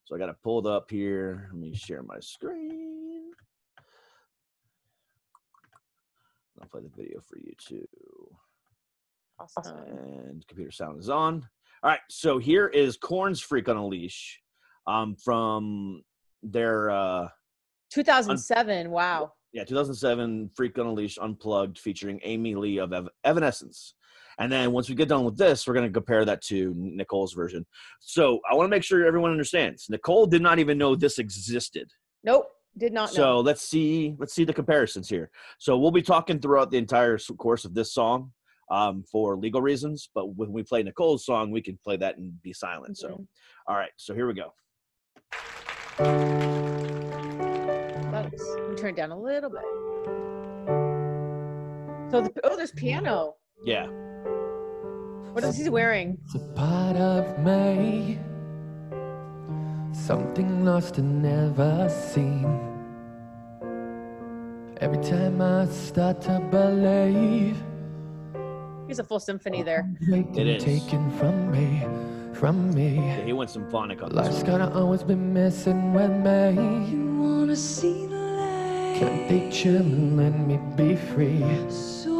so 0.05 0.15
I 0.15 0.19
got 0.19 0.29
it 0.29 0.35
pulled 0.43 0.67
up 0.67 0.89
here. 0.91 1.47
Let 1.51 1.59
me 1.59 1.73
share 1.73 2.03
my 2.03 2.19
screen. 2.19 3.31
I'll 6.61 6.67
play 6.69 6.81
the 6.81 6.89
video 6.89 7.19
for 7.21 7.37
you 7.37 7.53
too. 7.57 7.87
Awesome. 9.39 9.77
and 9.77 10.47
computer 10.47 10.71
sound 10.71 10.99
is 10.99 11.09
on. 11.09 11.47
All 11.81 11.89
right, 11.89 11.99
so 12.09 12.37
here 12.37 12.67
is 12.67 12.97
Korn's 12.97 13.41
Freak 13.41 13.67
on 13.67 13.75
a 13.77 13.85
Leash 13.85 14.39
um, 14.87 15.15
from 15.15 16.03
their 16.41 16.89
uh, 16.91 17.27
2007. 17.91 18.89
Wow. 18.91 19.33
Yeah, 19.51 19.63
2007 19.65 20.49
Freak 20.55 20.77
Unleashed 20.77 21.19
Unplugged 21.19 21.77
featuring 21.77 22.19
Amy 22.23 22.55
Lee 22.55 22.77
of 22.79 22.91
Ev- 22.93 23.09
Evanescence. 23.23 23.93
And 24.39 24.51
then 24.51 24.71
once 24.71 24.89
we 24.89 24.95
get 24.95 25.09
done 25.09 25.23
with 25.23 25.37
this, 25.37 25.67
we're 25.67 25.73
going 25.73 25.87
to 25.87 25.93
compare 25.93 26.25
that 26.25 26.41
to 26.43 26.73
Nicole's 26.75 27.33
version. 27.33 27.65
So 27.99 28.39
I 28.49 28.55
want 28.55 28.65
to 28.65 28.69
make 28.69 28.83
sure 28.83 29.05
everyone 29.05 29.31
understands. 29.31 29.87
Nicole 29.89 30.25
did 30.25 30.41
not 30.41 30.59
even 30.59 30.77
know 30.77 30.95
this 30.95 31.19
existed. 31.19 31.89
Nope, 32.23 32.47
did 32.77 32.93
not 32.93 33.09
know. 33.09 33.15
So 33.15 33.39
let's 33.39 33.61
see 33.67 34.15
let's 34.17 34.33
see 34.33 34.43
the 34.45 34.53
comparisons 34.53 35.09
here. 35.09 35.29
So 35.59 35.77
we'll 35.77 35.91
be 35.91 36.01
talking 36.01 36.39
throughout 36.39 36.71
the 36.71 36.77
entire 36.77 37.17
course 37.37 37.65
of 37.65 37.73
this 37.73 37.93
song 37.93 38.31
um, 38.71 39.03
for 39.11 39.37
legal 39.37 39.61
reasons, 39.61 40.09
but 40.15 40.35
when 40.35 40.51
we 40.51 40.63
play 40.63 40.83
Nicole's 40.83 41.25
song, 41.25 41.51
we 41.51 41.61
can 41.61 41.77
play 41.83 41.97
that 41.97 42.17
and 42.17 42.41
be 42.41 42.53
silent. 42.53 42.97
So 42.97 43.09
Mhm. 43.09 43.27
all 43.67 43.75
right, 43.75 43.91
so 43.97 44.13
here 44.15 44.25
we 44.27 44.33
go. 44.33 44.53
Let's 48.11 48.55
let 48.55 48.77
turn 48.77 48.89
it 48.91 48.95
down 48.95 49.11
a 49.11 49.19
little 49.19 49.49
bit. 49.49 49.61
So 52.09 52.21
the, 52.21 52.31
oh, 52.43 52.55
there's 52.55 52.71
piano. 52.71 53.35
Yeah. 53.65 53.87
What 55.33 55.43
is 55.43 55.57
he 55.57 55.69
wearing? 55.69 56.17
It's 56.25 56.35
a 56.35 56.39
part 56.53 56.95
of 56.95 57.39
me, 57.39 58.19
something 59.91 60.63
lost 60.63 60.97
and 60.99 61.23
never 61.23 61.89
seen. 61.89 62.45
Every 64.79 65.01
time 65.03 65.41
I 65.41 65.65
start 65.65 66.21
to 66.23 66.39
believe, 66.51 67.57
He's 68.87 68.99
a 68.99 69.03
full 69.03 69.19
symphony 69.19 69.63
there. 69.63 69.89
taken, 70.07 70.47
is. 70.47 70.63
taken 70.63 71.09
from 71.17 71.49
me, 71.51 71.81
from 72.33 72.73
me. 72.75 72.95
yeah 72.97 73.21
he 73.25 73.33
went 73.33 73.49
symphonic 73.49 74.03
on 74.03 74.09
this. 74.09 74.17
Life's 74.17 74.43
one. 74.43 74.59
gotta 74.59 74.73
always 74.77 75.01
be 75.03 75.15
messing 75.15 75.93
with 75.93 76.11
me. 76.11 76.91
You 76.91 77.15
wanna 77.19 77.55
see 77.55 78.05
the 78.05 78.15
light, 78.15 78.97
Can't 78.99 79.29
they 79.29 79.49
chill 79.49 79.77
and 79.77 80.17
let 80.17 80.37
me 80.47 80.57
be 80.75 80.95
free? 80.95 81.39
so 81.69 82.09
do 82.09 82.09
I. 82.11 82.12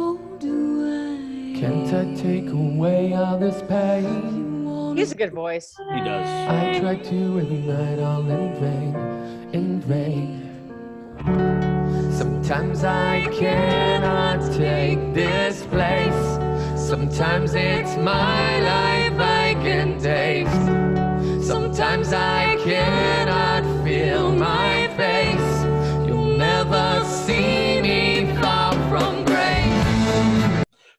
Can't 1.64 1.94
I 1.94 2.14
take 2.14 2.50
away 2.50 3.14
all 3.14 3.38
this 3.38 3.62
pain? 3.62 4.04
You 4.04 4.64
wanna 4.68 4.94
He 4.96 5.00
has 5.00 5.12
a 5.12 5.14
good 5.14 5.32
voice. 5.32 5.74
He 5.94 6.00
does. 6.00 6.28
I 6.50 6.78
try 6.78 6.96
to 6.96 7.40
every 7.40 7.56
night, 7.56 8.00
all 8.00 8.20
in 8.30 8.52
vain, 8.60 8.94
in 9.54 9.80
vain. 9.80 10.42
Sometimes 12.12 12.84
I 12.84 13.26
cannot 13.32 14.52
take 14.52 15.14
this 15.14 15.62
place. 15.68 16.22
Sometimes 16.76 17.54
it's 17.54 17.96
my 17.96 18.60
life 18.60 19.03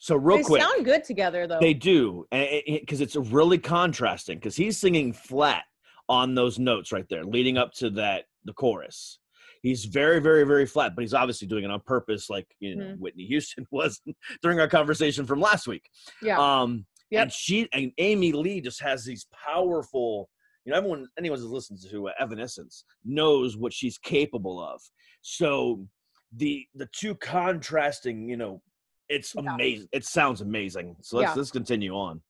So 0.05 0.15
real 0.17 0.37
they 0.37 0.43
quick, 0.43 0.61
sound 0.61 0.85
good 0.85 1.03
together 1.03 1.47
though. 1.47 1.57
they 1.59 1.73
do, 1.73 2.27
because 2.31 3.01
it's 3.01 3.15
really 3.15 3.57
contrasting. 3.57 4.37
Because 4.37 4.55
he's 4.55 4.77
singing 4.77 5.11
flat 5.13 5.63
on 6.07 6.35
those 6.35 6.59
notes 6.59 6.91
right 6.91 7.09
there, 7.09 7.23
leading 7.23 7.57
up 7.57 7.73
to 7.77 7.89
that 7.89 8.25
the 8.43 8.53
chorus. 8.53 9.17
He's 9.63 9.85
very, 9.85 10.19
very, 10.21 10.43
very 10.43 10.67
flat, 10.67 10.93
but 10.95 11.01
he's 11.01 11.15
obviously 11.15 11.47
doing 11.47 11.63
it 11.63 11.71
on 11.71 11.79
purpose, 11.87 12.29
like 12.29 12.45
you 12.59 12.75
know 12.75 12.85
Mhm. 12.85 12.99
Whitney 12.99 13.25
Houston 13.25 13.65
was 13.71 13.99
during 14.43 14.59
our 14.59 14.67
conversation 14.67 15.25
from 15.25 15.39
last 15.39 15.67
week. 15.67 15.89
yeah. 16.21 16.37
Um, 16.39 16.85
Yep. 17.09 17.21
and 17.23 17.31
she 17.33 17.67
and 17.73 17.91
Amy 17.97 18.31
Lee 18.31 18.61
just 18.61 18.81
has 18.83 19.05
these 19.05 19.25
powerful. 19.33 20.29
You 20.65 20.71
know, 20.71 20.77
everyone, 20.77 21.07
anyone 21.17 21.39
who 21.39 21.47
listens 21.47 21.83
to 21.89 22.09
uh, 22.09 22.11
Evanescence 22.19 22.83
knows 23.03 23.57
what 23.57 23.73
she's 23.73 23.97
capable 23.97 24.61
of. 24.63 24.79
So 25.21 25.87
the 26.35 26.67
the 26.75 26.87
two 26.91 27.15
contrasting, 27.15 28.29
you 28.29 28.37
know, 28.37 28.61
it's 29.09 29.33
Yeah. 29.35 29.53
amazing. 29.55 29.87
It 29.91 30.05
sounds 30.05 30.41
amazing. 30.41 30.95
So 31.01 31.17
let's 31.17 31.31
Yeah. 31.31 31.35
let's 31.35 31.51
continue 31.51 31.93
on. 31.93 32.21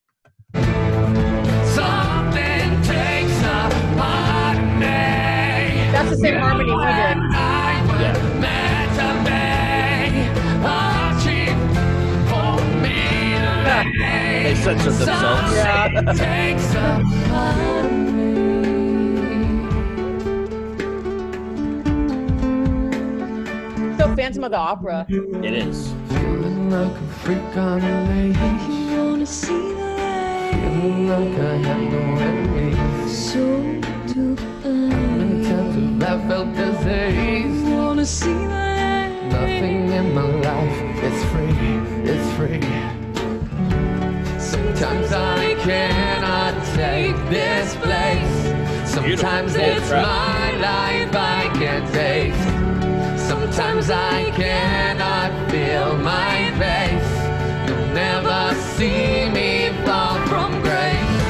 Something 0.54 2.82
takes 2.84 3.44
a 3.44 3.70
part. 3.98 4.36
That's 5.96 6.10
the 6.10 6.18
same 6.18 6.36
harmony 6.36 6.70
he 6.72 6.76
did. 6.76 6.84
I 6.84 6.86
was 7.88 8.00
meant 8.42 8.92
to 9.00 9.08
be 9.26 9.42
a 10.66 10.68
cheap 11.24 11.58
for 12.30 12.54
me 12.82 13.00
to 13.40 13.52
lay. 13.64 14.44
They 14.44 14.56
censor 14.56 14.92
themselves. 14.92 15.56
Something 15.56 16.06
takes 16.18 16.68
a 16.76 16.78
part 17.30 17.86
of 17.86 17.92
me. 18.14 18.26
So 23.98 24.04
Phantom 24.16 24.44
of 24.44 24.52
the 24.52 24.58
Opera. 24.58 25.06
It 25.10 25.54
is. 25.54 25.95
Feeling 26.66 26.90
like 26.90 26.98
a 27.00 27.08
freak 27.22 27.58
on 27.58 27.82
a 27.82 27.84
leash. 28.10 28.90
You 28.90 28.98
wanna 28.98 29.26
see 29.26 29.54
the 29.54 29.86
light, 29.98 30.52
Feeling 30.52 31.08
like 31.10 31.40
I 31.40 31.56
have 31.68 31.92
no 31.92 32.00
enemies. 32.26 33.18
so 33.18 33.44
do 34.08 34.36
Many 34.64 35.24
I'm 35.24 35.44
times 35.44 36.04
have 36.04 36.24
I 36.24 36.28
felt 36.28 36.56
disease. 36.56 37.62
You 37.62 37.76
wanna 37.76 38.06
see 38.06 38.34
the 38.34 38.40
light, 38.50 39.30
Nothing 39.30 39.92
in 39.92 40.14
my 40.16 40.24
life 40.24 41.04
is 41.04 41.24
free, 41.32 41.54
it's 42.12 42.30
free. 42.36 42.62
Sometimes 44.40 45.12
I 45.12 45.54
cannot 45.68 46.54
take 46.74 47.16
this 47.30 47.76
place. 47.76 48.90
Sometimes 48.90 49.54
Beautiful. 49.54 49.84
it's 49.84 49.92
my 49.92 50.52
life 50.58 51.16
I 51.16 51.50
can't 51.60 51.88
taste. 51.94 52.45
Sometimes 53.56 53.90
I 53.90 54.32
cannot 54.32 55.50
feel 55.50 55.96
my 56.00 56.52
face. 56.60 57.12
You'll 57.70 57.88
never 57.94 58.54
see 58.76 59.30
me 59.30 59.70
fall 59.86 60.20
from 60.28 60.60
grace. 60.60 61.24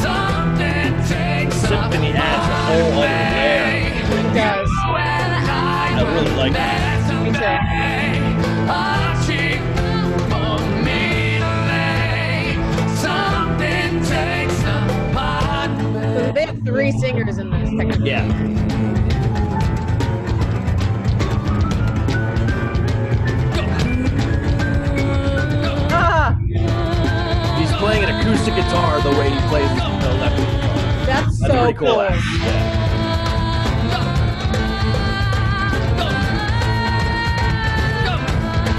Something 0.00 0.94
takes 1.08 1.56
Symphony 1.56 2.12
adds 2.14 2.46
a 2.46 2.58
whole 2.62 2.92
other 2.92 3.00
layer. 3.00 3.90
It 4.20 4.34
does. 4.34 4.70
I 4.86 5.98
really 6.14 6.36
like 6.36 6.54
it. 6.54 6.62
Me 7.24 7.30
too. 7.32 7.58
So 16.14 16.32
they 16.32 16.44
have 16.46 16.58
three 16.64 16.92
singers 16.92 17.38
in 17.38 17.50
this. 17.50 17.68
Technically. 17.76 18.10
Yeah. 18.10 18.75
Acoustic 28.26 28.56
guitar 28.56 29.00
the 29.02 29.10
way 29.10 29.30
he 29.30 29.38
plays 29.48 29.68
the 29.70 30.10
electric 30.10 30.48
guitar. 30.48 31.06
that's 31.06 31.38
That's 31.38 31.52
so 31.52 31.62
pretty 31.62 31.78
cool. 31.78 31.94
cool. 31.94 32.02
Yeah. 32.02 32.82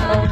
Oh 0.10 0.28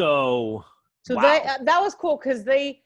So 0.00 0.64
So 1.02 1.14
Wow. 1.14 1.22
they 1.22 1.42
uh, 1.42 1.58
that 1.64 1.80
was 1.80 1.94
cool 1.94 2.16
because 2.16 2.44
they. 2.44 2.82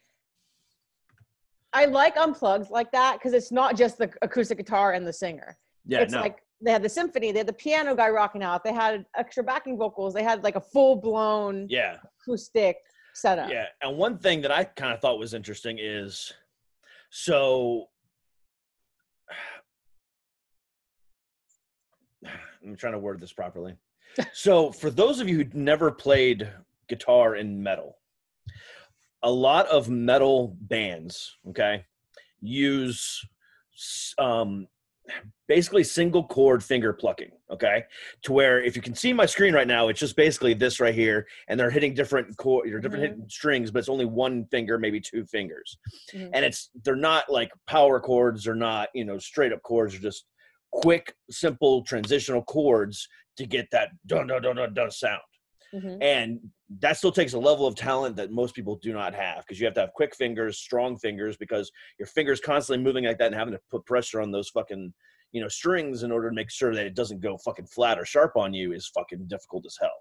I 1.73 1.87
like 1.87 2.17
unplugs 2.17 2.71
like 2.71 2.93
that 2.93 3.15
because 3.15 3.33
it's 3.33 3.51
not 3.51 3.77
just 3.77 3.99
the 3.99 4.13
acoustic 4.23 4.59
guitar 4.59 4.93
and 4.93 5.07
the 5.07 5.13
singer. 5.13 5.57
yeah, 5.87 6.01
it's 6.01 6.13
no. 6.13 6.21
like 6.21 6.39
they 6.61 6.71
had 6.71 6.83
the 6.83 6.89
symphony, 6.89 7.33
they 7.33 7.39
had 7.39 7.49
the 7.49 7.53
piano 7.53 7.97
guy 7.97 8.09
rocking 8.09 8.43
out, 8.43 8.65
they 8.65 8.73
had 8.73 9.05
extra 9.17 9.43
backing 9.43 9.77
vocals, 9.77 10.15
they 10.15 10.23
had 10.23 10.45
like 10.45 10.57
a 10.57 10.61
full 10.61 10.97
blown 10.97 11.67
yeah. 11.69 11.97
acoustic 12.21 12.77
setup. 13.15 13.51
Yeah, 13.51 13.67
and 13.83 13.97
one 13.97 14.19
thing 14.19 14.41
that 14.43 14.53
I 14.53 14.65
kind 14.65 14.93
of 14.93 15.01
thought 15.01 15.19
was 15.19 15.35
interesting 15.35 15.79
is 15.81 16.33
so 17.11 17.89
I'm 22.65 22.77
trying 22.77 22.95
to 22.95 22.99
word 22.99 23.21
this 23.21 23.33
properly. 23.33 23.75
so, 24.33 24.71
for 24.71 24.91
those 24.91 25.21
of 25.21 25.29
you 25.29 25.39
who 25.39 25.45
never 25.53 25.91
played 25.91 26.49
guitar 26.89 27.37
in 27.37 27.63
metal, 27.63 27.99
a 29.23 29.31
lot 29.31 29.67
of 29.69 29.89
metal 29.89 30.57
bands, 30.61 31.37
okay, 31.49 31.85
use 32.41 33.21
um, 34.19 34.69
basically 35.49 35.83
single 35.85 36.25
chord 36.25 36.63
finger 36.63 36.93
plucking, 36.93 37.31
okay, 37.51 37.85
to 38.23 38.33
where 38.33 38.63
if 38.63 38.77
you 38.77 38.83
can 38.83 38.95
see 38.95 39.13
my 39.13 39.27
screen 39.27 39.55
right 39.55 39.67
now, 39.67 39.89
it's 39.89 40.01
just 40.01 40.17
basically 40.17 40.55
this 40.55 40.81
right 40.81 40.95
here, 40.95 41.27
and 41.49 41.59
they're 41.59 41.71
hitting 41.71 41.95
different 41.95 42.37
chord, 42.37 42.69
or 42.73 42.81
different 42.81 43.03
Mhm. 43.05 43.09
hitting 43.09 43.29
strings, 43.29 43.71
but 43.71 43.79
it's 43.81 43.89
only 43.89 44.05
one 44.07 44.45
finger, 44.47 44.79
maybe 44.79 45.01
two 45.01 45.25
fingers, 45.27 45.77
Mhm. 46.13 46.31
and 46.33 46.45
it's 46.45 46.71
they're 46.85 46.97
not 46.97 47.31
like 47.31 47.51
power 47.67 48.01
chords, 48.01 48.47
or 48.47 48.55
not 48.55 48.89
you 48.95 49.05
know 49.05 49.19
straight 49.19 49.53
up 49.53 49.63
chords, 49.63 49.93
they're 49.93 50.03
just 50.03 50.27
quick, 50.71 51.15
simple 51.31 51.83
transitional 51.85 52.43
chords 52.45 53.09
to 53.37 53.47
get 53.47 53.69
that 53.71 53.91
dun 54.07 54.27
dun 54.27 54.43
dun 54.43 54.57
dun 54.57 54.75
dun 54.75 54.91
sound 54.91 55.23
Mhm. 55.73 55.99
and 56.01 56.51
that 56.81 56.97
still 56.97 57.13
takes 57.13 57.35
a 57.35 57.39
level 57.39 57.67
of 57.67 57.75
talent 57.75 58.17
that 58.17 58.31
most 58.31 58.55
people 58.55 58.77
do 58.77 58.93
not 58.93 59.15
have 59.15 59.39
because 59.47 59.61
you 59.61 59.67
have 59.67 59.75
to 59.75 59.81
have 59.81 59.93
quick 59.93 60.15
fingers 60.15 60.59
strong 60.59 60.97
fingers 60.97 61.37
because 61.37 61.71
your 61.99 62.07
fingers 62.07 62.41
constantly 62.41 62.83
moving 62.83 63.05
like 63.05 63.19
that 63.19 63.27
and 63.27 63.35
having 63.35 63.53
to 63.53 63.61
put 63.71 63.85
pressure 63.87 64.21
on 64.21 64.31
those 64.31 64.49
fucking 64.49 64.93
you 65.33 65.41
know 65.41 65.49
strings 65.49 66.03
in 66.03 66.11
order 66.13 66.29
to 66.31 66.35
make 66.35 66.51
sure 66.51 66.75
that 66.75 66.87
it 66.87 66.95
doesn't 66.95 67.21
go 67.21 67.37
fucking 67.39 67.67
flat 67.67 67.99
or 67.99 68.05
sharp 68.05 68.37
on 68.37 68.55
you 68.55 68.73
is 68.73 68.89
fucking 68.95 69.27
difficult 69.27 69.65
as 69.67 69.77
hell 69.81 70.01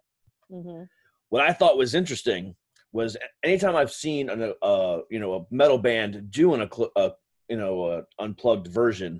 Mhm. 0.52 0.88
what 1.30 1.42
i 1.42 1.52
thought 1.52 1.78
was 1.78 1.96
interesting 1.96 2.56
was 2.92 3.18
anytime 3.44 3.76
i've 3.76 3.92
seen 3.92 4.30
a 4.30 4.54
uh, 4.64 5.02
you 5.10 5.20
know 5.20 5.34
a 5.36 5.46
metal 5.54 5.78
band 5.78 6.32
doing 6.32 6.62
a, 6.62 6.70
cl- 6.74 6.92
a 6.96 7.12
you 7.50 7.58
know 7.58 7.90
a 7.92 8.04
unplugged 8.24 8.68
version 8.68 9.20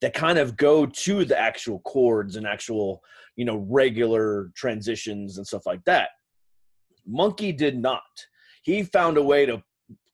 that 0.00 0.12
kind 0.14 0.38
of 0.38 0.56
go 0.56 0.84
to 0.86 1.24
the 1.24 1.38
actual 1.38 1.78
chords 1.80 2.36
and 2.36 2.46
actual 2.46 3.00
you 3.36 3.44
know 3.44 3.56
regular 3.68 4.50
transitions 4.54 5.38
and 5.38 5.46
stuff 5.46 5.64
like 5.66 5.82
that 5.84 6.10
Munky 7.10 7.52
did 7.56 7.78
not 7.78 8.02
he 8.62 8.82
found 8.82 9.16
a 9.16 9.22
way 9.22 9.44
to 9.46 9.62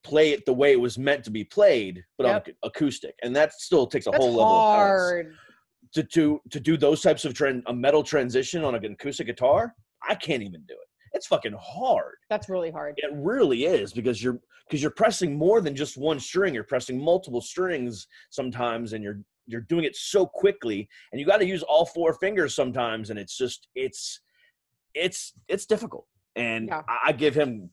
play 0.05 0.31
it 0.31 0.47
the 0.47 0.53
way 0.53 0.73
it 0.73 0.81
was 0.81 0.97
meant 0.99 1.25
to 1.25 1.31
be 1.31 1.45
played 1.45 2.03
but 2.17 2.27
on 2.27 2.41
acoustic 2.63 3.15
and 3.23 3.35
that 3.35 3.53
still 3.53 3.87
takes 3.87 4.07
a 4.07 4.11
That's 4.11 4.23
whole 4.25 4.33
level 4.35 4.45
of 4.57 4.75
hard. 4.77 5.35
to 5.95 6.03
to 6.05 6.41
to 6.51 6.61
do 6.61 6.77
those 6.77 7.03
types 7.03 7.25
of 7.25 7.35
tran 7.35 7.63
a 7.67 7.75
metal 7.75 8.03
transition 8.03 8.65
on 8.65 8.75
an 8.75 8.85
acoustic 8.85 9.27
guitar 9.27 9.75
i 10.09 10.15
can't 10.15 10.43
even 10.43 10.63
do 10.67 10.75
it 10.75 10.89
it's 11.13 11.27
fucking 11.27 11.57
hard 11.61 12.17
That's 12.31 12.49
really 12.49 12.71
hard. 12.71 12.95
it 12.99 13.11
really 13.15 13.65
is 13.65 13.93
because 13.93 14.23
you're 14.23 14.41
because 14.69 14.83
you're 14.83 14.91
pressing 14.91 15.35
more 15.35 15.61
than 15.63 15.75
just 15.75 15.97
one 15.97 16.21
string. 16.21 16.53
You're 16.53 16.65
pressing 16.65 17.03
multiple 17.03 17.41
strings 17.41 18.07
sometimes, 18.31 18.93
and 18.93 19.03
you're 19.03 19.21
you're 19.47 19.63
doing 19.63 19.85
it 19.85 19.97
so 19.97 20.27
quickly, 20.27 20.87
and 21.11 21.19
you 21.19 21.27
got 21.27 21.39
to 21.39 21.47
use 21.47 21.63
all 21.63 21.87
four 21.87 22.13
fingers 22.13 22.55
sometimes, 22.55 23.09
and 23.09 23.19
it's 23.19 23.37
just 23.37 23.69
it's 23.75 24.21
it's 24.95 25.33
it's 25.49 25.65
difficult. 25.65 26.07
And 26.39 26.69
Yeah. 26.69 26.83
I, 26.89 26.99
I 27.09 27.13
give 27.13 27.35
him 27.35 27.71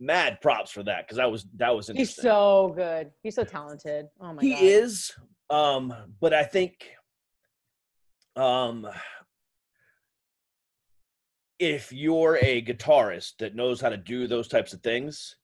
mad 0.00 0.40
props 0.40 0.70
for 0.70 0.82
that 0.84 1.06
because 1.06 1.16
that 1.16 1.30
was 1.30 1.46
that 1.56 1.74
was 1.74 1.88
He's 1.92 2.14
so 2.14 2.72
good. 2.76 3.10
He's 3.22 3.34
so 3.34 3.44
talented. 3.44 4.06
Oh 4.20 4.32
my 4.32 4.34
god. 4.34 4.40
he 4.42 4.52
god. 4.52 4.62
is, 4.62 5.12
um, 5.50 5.94
but 6.20 6.32
I 6.32 6.44
think 6.44 6.86
um 8.36 8.86
if 11.60 11.92
you're 11.92 12.36
a 12.42 12.60
guitarist 12.62 13.36
that 13.38 13.54
knows 13.54 13.80
how 13.80 13.88
to 13.88 13.96
do 13.96 14.26
those 14.26 14.48
types 14.48 14.72
of 14.72 14.82
things 14.82 15.36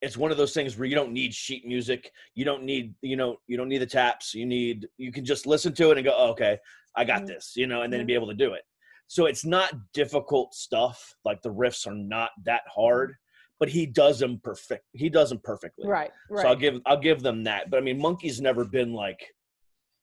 it's 0.00 0.16
one 0.16 0.30
of 0.30 0.36
those 0.36 0.54
things 0.54 0.78
where 0.78 0.86
you 0.86 0.94
don't 0.94 1.12
need 1.12 1.34
sheet 1.34 1.66
music 1.66 2.12
you 2.36 2.44
don't 2.44 2.62
need 2.62 2.94
you 3.02 3.16
know 3.16 3.36
you 3.48 3.56
don't 3.56 3.68
need 3.68 3.78
the 3.78 3.86
tabs 3.86 4.34
you 4.34 4.46
need 4.46 4.86
you 4.98 5.10
can 5.10 5.24
just 5.24 5.48
listen 5.48 5.74
to 5.74 5.90
it 5.90 5.98
and 5.98 6.04
go 6.04 6.14
oh, 6.16 6.30
okay 6.30 6.56
i 6.94 7.02
got 7.02 7.22
Mhm. 7.22 7.26
this 7.26 7.54
you 7.56 7.66
know 7.66 7.82
and 7.82 7.92
then 7.92 8.02
Mhm. 8.04 8.06
be 8.06 8.14
able 8.14 8.28
to 8.28 8.34
do 8.34 8.52
it 8.52 8.62
so 9.08 9.26
it's 9.26 9.44
not 9.44 9.72
difficult 9.92 10.54
stuff 10.54 11.14
like 11.24 11.42
the 11.42 11.52
riffs 11.52 11.86
are 11.86 11.94
not 11.94 12.30
that 12.44 12.62
hard 12.72 13.14
but 13.58 13.68
he 13.68 13.84
does 13.86 14.18
them 14.20 14.40
perfect 14.44 14.84
he 14.92 15.08
does 15.08 15.30
them 15.30 15.40
perfectly 15.42 15.86
Right. 15.88 16.10
Right. 16.30 16.42
so 16.42 16.48
i'll 16.48 16.56
give 16.56 16.80
i'll 16.86 17.00
give 17.00 17.22
them 17.22 17.42
that 17.44 17.70
but 17.70 17.78
i 17.78 17.80
mean 17.80 18.00
Munky's 18.00 18.40
never 18.40 18.64
been 18.64 18.92
like 18.92 19.20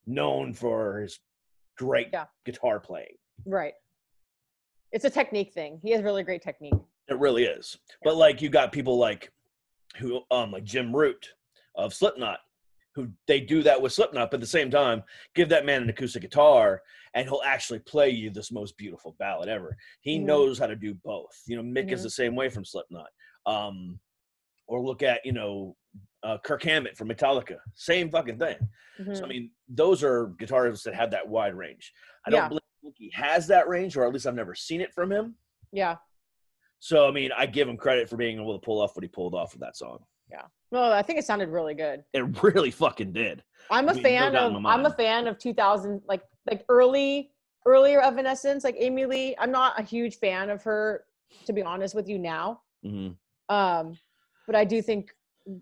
known 0.06 0.52
for 0.52 1.00
his 1.00 1.18
great 1.78 2.08
Yeah. 2.12 2.26
guitar 2.44 2.80
playing 2.80 3.16
right. 3.44 3.74
It's 4.92 5.04
a 5.04 5.10
technique 5.10 5.52
thing. 5.52 5.78
He 5.82 5.90
has 5.90 6.00
really 6.02 6.22
great 6.22 6.40
technique. 6.42 6.72
It 7.08 7.18
really 7.18 7.44
is. 7.44 7.76
But 8.04 8.16
like 8.16 8.40
you 8.40 8.48
got 8.48 8.72
people 8.72 8.96
like 8.98 9.30
who 9.98 10.22
um 10.30 10.52
like 10.52 10.64
Jim 10.64 10.94
Root 10.94 11.34
of 11.74 11.92
Slipknot 11.92 12.38
who 12.96 13.08
they 13.28 13.40
do 13.40 13.62
that 13.62 13.80
with 13.80 13.92
Slipknot, 13.92 14.30
but 14.30 14.38
at 14.38 14.40
the 14.40 14.46
same 14.46 14.70
time, 14.70 15.04
give 15.34 15.50
that 15.50 15.66
man 15.66 15.82
an 15.82 15.90
acoustic 15.90 16.22
guitar 16.22 16.82
and 17.14 17.28
he'll 17.28 17.42
actually 17.44 17.78
play 17.80 18.08
you 18.08 18.30
this 18.30 18.50
most 18.50 18.76
beautiful 18.78 19.14
ballad 19.18 19.48
ever. 19.50 19.76
He 20.00 20.18
Mhm. 20.18 20.22
knows 20.24 20.58
how 20.58 20.66
to 20.66 20.74
do 20.74 20.94
both. 20.94 21.40
You 21.46 21.56
know, 21.56 21.62
Mick 21.62 21.92
is 21.92 22.00
Mhm. 22.00 22.04
the 22.04 22.10
same 22.10 22.34
way 22.34 22.48
from 22.48 22.64
Slipknot. 22.64 23.10
Um 23.44 24.00
or 24.68 24.82
look 24.84 25.02
at, 25.04 25.24
you 25.24 25.30
know, 25.32 25.76
uh, 26.24 26.38
Kirk 26.38 26.64
Hammett 26.64 26.96
from 26.96 27.08
Metallica. 27.08 27.58
Same 27.74 28.10
fucking 28.10 28.38
thing. 28.38 28.56
Mhm. 28.98 29.16
So 29.16 29.24
I 29.24 29.28
mean, 29.28 29.52
those 29.68 30.02
are 30.02 30.28
guitarists 30.40 30.82
that 30.84 30.94
have 30.94 31.12
that 31.12 31.28
wide 31.28 31.54
range. 31.54 31.92
I 32.26 32.30
don't 32.30 32.40
Yeah. 32.40 32.48
believe 32.48 32.94
he 32.96 33.10
has 33.10 33.46
that 33.48 33.68
range, 33.68 33.96
or 33.96 34.04
at 34.06 34.12
least 34.12 34.26
I've 34.26 34.34
never 34.34 34.54
seen 34.54 34.80
it 34.80 34.92
from 34.94 35.12
him. 35.12 35.36
yeah. 35.70 35.98
So 36.78 37.06
I 37.08 37.10
mean, 37.10 37.30
I 37.36 37.46
give 37.46 37.68
him 37.68 37.76
credit 37.76 38.08
for 38.08 38.16
being 38.16 38.40
able 38.40 38.58
to 38.58 38.64
pull 38.64 38.80
off 38.80 38.96
what 38.96 39.02
he 39.02 39.08
pulled 39.08 39.34
off 39.34 39.52
with 39.52 39.60
that 39.60 39.76
song. 39.76 40.04
No, 40.72 40.92
I 40.92 41.02
think 41.02 41.18
it 41.18 41.24
sounded 41.24 41.48
really 41.48 41.74
good. 41.74 42.04
It 42.12 42.42
really 42.42 42.70
fucking 42.70 43.12
did. 43.12 43.42
I'm 43.70 43.88
a 43.88 43.92
I 43.92 43.94
mean, 43.94 44.02
fan 44.02 44.36
of 44.36 44.64
I'm 44.66 44.84
a 44.84 44.90
fan 44.90 45.26
of 45.26 45.38
2000 45.38 46.02
like 46.06 46.22
like 46.48 46.64
early 46.68 47.30
earlier 47.64 48.00
Evanescence 48.00 48.64
like 48.64 48.76
Amy 48.78 49.06
Lee. 49.06 49.34
I'm 49.38 49.50
not 49.50 49.78
a 49.78 49.82
huge 49.82 50.18
fan 50.18 50.50
of 50.50 50.62
her 50.64 51.04
to 51.46 51.52
be 51.52 51.62
honest 51.62 51.94
with 51.94 52.08
you 52.08 52.18
now. 52.18 52.60
hmm 52.82 53.10
Um 53.48 53.98
but 54.46 54.54
I 54.54 54.64
do 54.64 54.82
think 54.82 55.12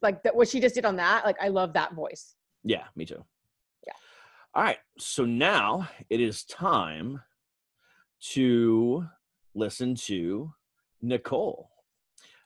like 0.02 0.22
that 0.22 0.34
what 0.34 0.48
she 0.48 0.60
just 0.60 0.74
did 0.74 0.84
on 0.84 0.96
that 0.96 1.24
like 1.24 1.36
I 1.40 1.48
love 1.48 1.74
that 1.74 1.94
voice. 1.94 2.34
Yeah, 2.62 2.84
me 2.96 3.04
too. 3.04 3.22
Yeah. 3.86 3.92
All 4.54 4.62
right. 4.62 4.78
So 4.98 5.24
now 5.26 5.88
it 6.08 6.20
is 6.20 6.44
time 6.44 7.20
to 8.32 9.06
listen 9.54 9.94
to 9.94 10.52
Nicole 11.02 11.70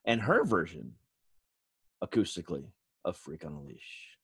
and 0.05 0.21
her 0.23 0.45
version 0.45 0.95
acoustically 2.03 2.73
of 3.05 3.17
Freak 3.17 3.45
on 3.45 3.53
a 3.53 3.63
Leash. 3.63 4.19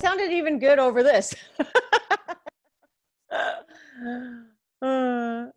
That 0.00 0.06
sounded 0.08 0.32
even 0.32 0.58
good 0.58 0.78
over 0.78 1.02
this. 1.02 1.34
Uh, 1.60 1.76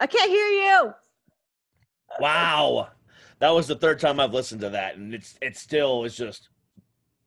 I 0.00 0.06
can't 0.08 0.30
hear 0.30 0.46
you. 0.46 0.92
Wow. 2.20 2.88
That 3.40 3.50
was 3.50 3.66
the 3.66 3.74
third 3.74 3.98
time 3.98 4.20
I've 4.20 4.32
listened 4.32 4.60
to 4.60 4.70
that, 4.70 4.96
and 4.96 5.12
it's 5.14 5.36
it 5.40 5.56
still 5.56 6.04
is 6.04 6.16
just. 6.16 6.50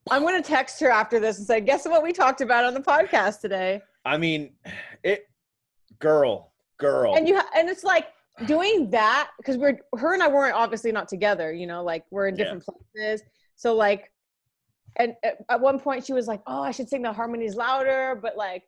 I'm 0.09 0.21
going 0.21 0.41
to 0.41 0.47
text 0.47 0.79
her 0.81 0.89
after 0.89 1.19
this 1.19 1.37
and 1.37 1.47
say, 1.47 1.59
guess 1.61 1.85
what 1.87 2.03
we 2.03 2.11
talked 2.13 2.41
about 2.41 2.65
on 2.65 2.73
the 2.73 2.81
podcast 2.81 3.39
today? 3.41 3.81
I 4.05 4.17
mean, 4.17 4.51
it, 5.03 5.27
girl, 5.99 6.51
girl. 6.77 7.15
And 7.15 7.27
you 7.27 7.35
ha- 7.37 7.49
and 7.55 7.67
it's 7.69 7.83
like 7.83 8.07
doing 8.45 8.89
that 8.91 9.31
because 9.37 9.57
we're 9.57 9.79
her 9.97 10.13
and 10.13 10.21
I 10.23 10.27
weren't 10.27 10.55
obviously 10.55 10.91
not 10.91 11.07
together, 11.09 11.51
you 11.51 11.67
know, 11.67 11.83
like 11.83 12.03
we're 12.11 12.27
in 12.27 12.35
Yeah. 12.35 12.43
different 12.55 12.65
places. 12.95 13.23
So 13.55 13.73
like, 13.75 14.11
and 14.97 15.13
at, 15.23 15.37
at 15.49 15.59
one 15.59 15.79
point 15.79 16.05
she 16.05 16.13
was 16.13 16.27
like, 16.27 16.41
"Oh, 16.47 16.61
I 16.61 16.71
should 16.71 16.89
sing 16.89 17.01
the 17.01 17.13
harmonies 17.13 17.55
louder," 17.55 18.19
but 18.21 18.37
like, 18.37 18.63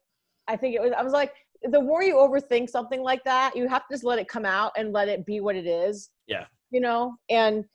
I 0.47 0.55
think 0.55 0.75
it 0.75 0.81
was. 0.81 0.91
I 0.97 1.03
was 1.03 1.13
like, 1.13 1.33
the 1.63 1.81
more 1.81 2.03
you 2.03 2.15
overthink 2.15 2.69
something 2.69 3.01
like 3.01 3.23
that, 3.23 3.55
you 3.55 3.67
have 3.67 3.87
to 3.87 3.93
just 3.93 4.03
let 4.03 4.19
it 4.19 4.27
come 4.27 4.45
out 4.45 4.71
and 4.77 4.91
let 4.93 5.07
it 5.07 5.25
be 5.25 5.39
what 5.39 5.55
it 5.55 5.65
is. 5.65 6.09
Yeah. 6.27 6.45
You 6.71 6.81
know, 6.81 7.15
and 7.29 7.65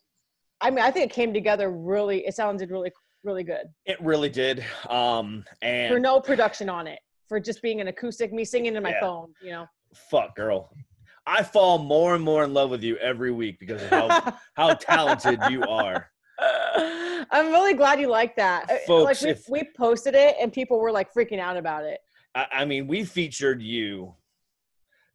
I 0.60 0.70
mean, 0.70 0.80
I 0.80 0.90
think 0.90 1.06
it 1.10 1.14
came 1.14 1.32
together 1.32 1.70
really. 1.70 2.26
It 2.26 2.34
sounded 2.34 2.70
really, 2.70 2.92
really 3.24 3.44
good 3.44 3.66
it 3.86 4.00
really 4.00 4.28
did. 4.28 4.64
Um, 4.88 5.44
and 5.62 5.92
for 5.92 6.00
no 6.00 6.20
production 6.20 6.68
on 6.68 6.86
it, 6.86 7.00
for 7.28 7.40
just 7.40 7.62
being 7.62 7.80
an 7.80 7.88
acoustic, 7.88 8.32
me 8.32 8.44
singing 8.44 8.76
in 8.76 8.82
my 8.82 8.90
Yeah. 8.90 9.00
phone. 9.00 9.34
You 9.42 9.50
know. 9.50 9.66
fuck, 10.10 10.36
girl. 10.36 10.70
I 11.26 11.42
fall 11.42 11.78
more 11.78 12.14
and 12.14 12.24
more 12.24 12.44
in 12.44 12.54
love 12.54 12.70
with 12.70 12.82
you 12.82 12.96
every 12.96 13.30
week 13.30 13.58
because 13.60 13.82
of 13.82 13.90
how 13.90 14.38
how 14.54 14.74
talented 14.74 15.40
you 15.48 15.62
are. 15.62 16.10
I'm 17.30 17.46
really 17.48 17.74
glad 17.74 18.00
you 18.00 18.08
like 18.08 18.36
that. 18.36 18.70
Uh, 18.70 18.76
Folks, 18.86 19.22
like 19.22 19.26
we, 19.26 19.30
if- 19.30 19.48
we 19.48 19.68
posted 19.76 20.14
it 20.14 20.36
and 20.40 20.52
people 20.52 20.78
were 20.80 20.92
like 20.92 21.12
freaking 21.12 21.38
out 21.38 21.56
about 21.56 21.84
it. 21.84 22.00
I, 22.34 22.46
I 22.52 22.64
mean, 22.64 22.86
we 22.86 23.04
featured 23.04 23.60
you 23.62 24.14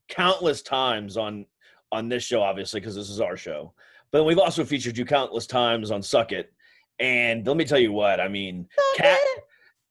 countless 0.10 0.62
times 0.62 1.18
on 1.18 1.46
on 1.92 2.10
this 2.10 2.24
show, 2.24 2.42
obviously, 2.42 2.80
because 2.80 2.96
this 2.96 3.10
is 3.10 3.22
our 3.22 3.38
show. 3.38 3.74
But 4.12 4.24
we've 4.26 4.40
also 4.40 4.66
featured 4.66 4.98
you 4.98 5.06
countless 5.06 5.48
times 5.48 5.92
on 5.92 6.02
Suck 6.02 6.32
It. 6.32 6.52
And 7.00 7.46
let 7.46 7.58
me 7.58 7.66
tell 7.66 7.80
you 7.80 7.92
what, 7.92 8.20
I 8.20 8.28
mean, 8.28 8.68
Kat 8.96 9.20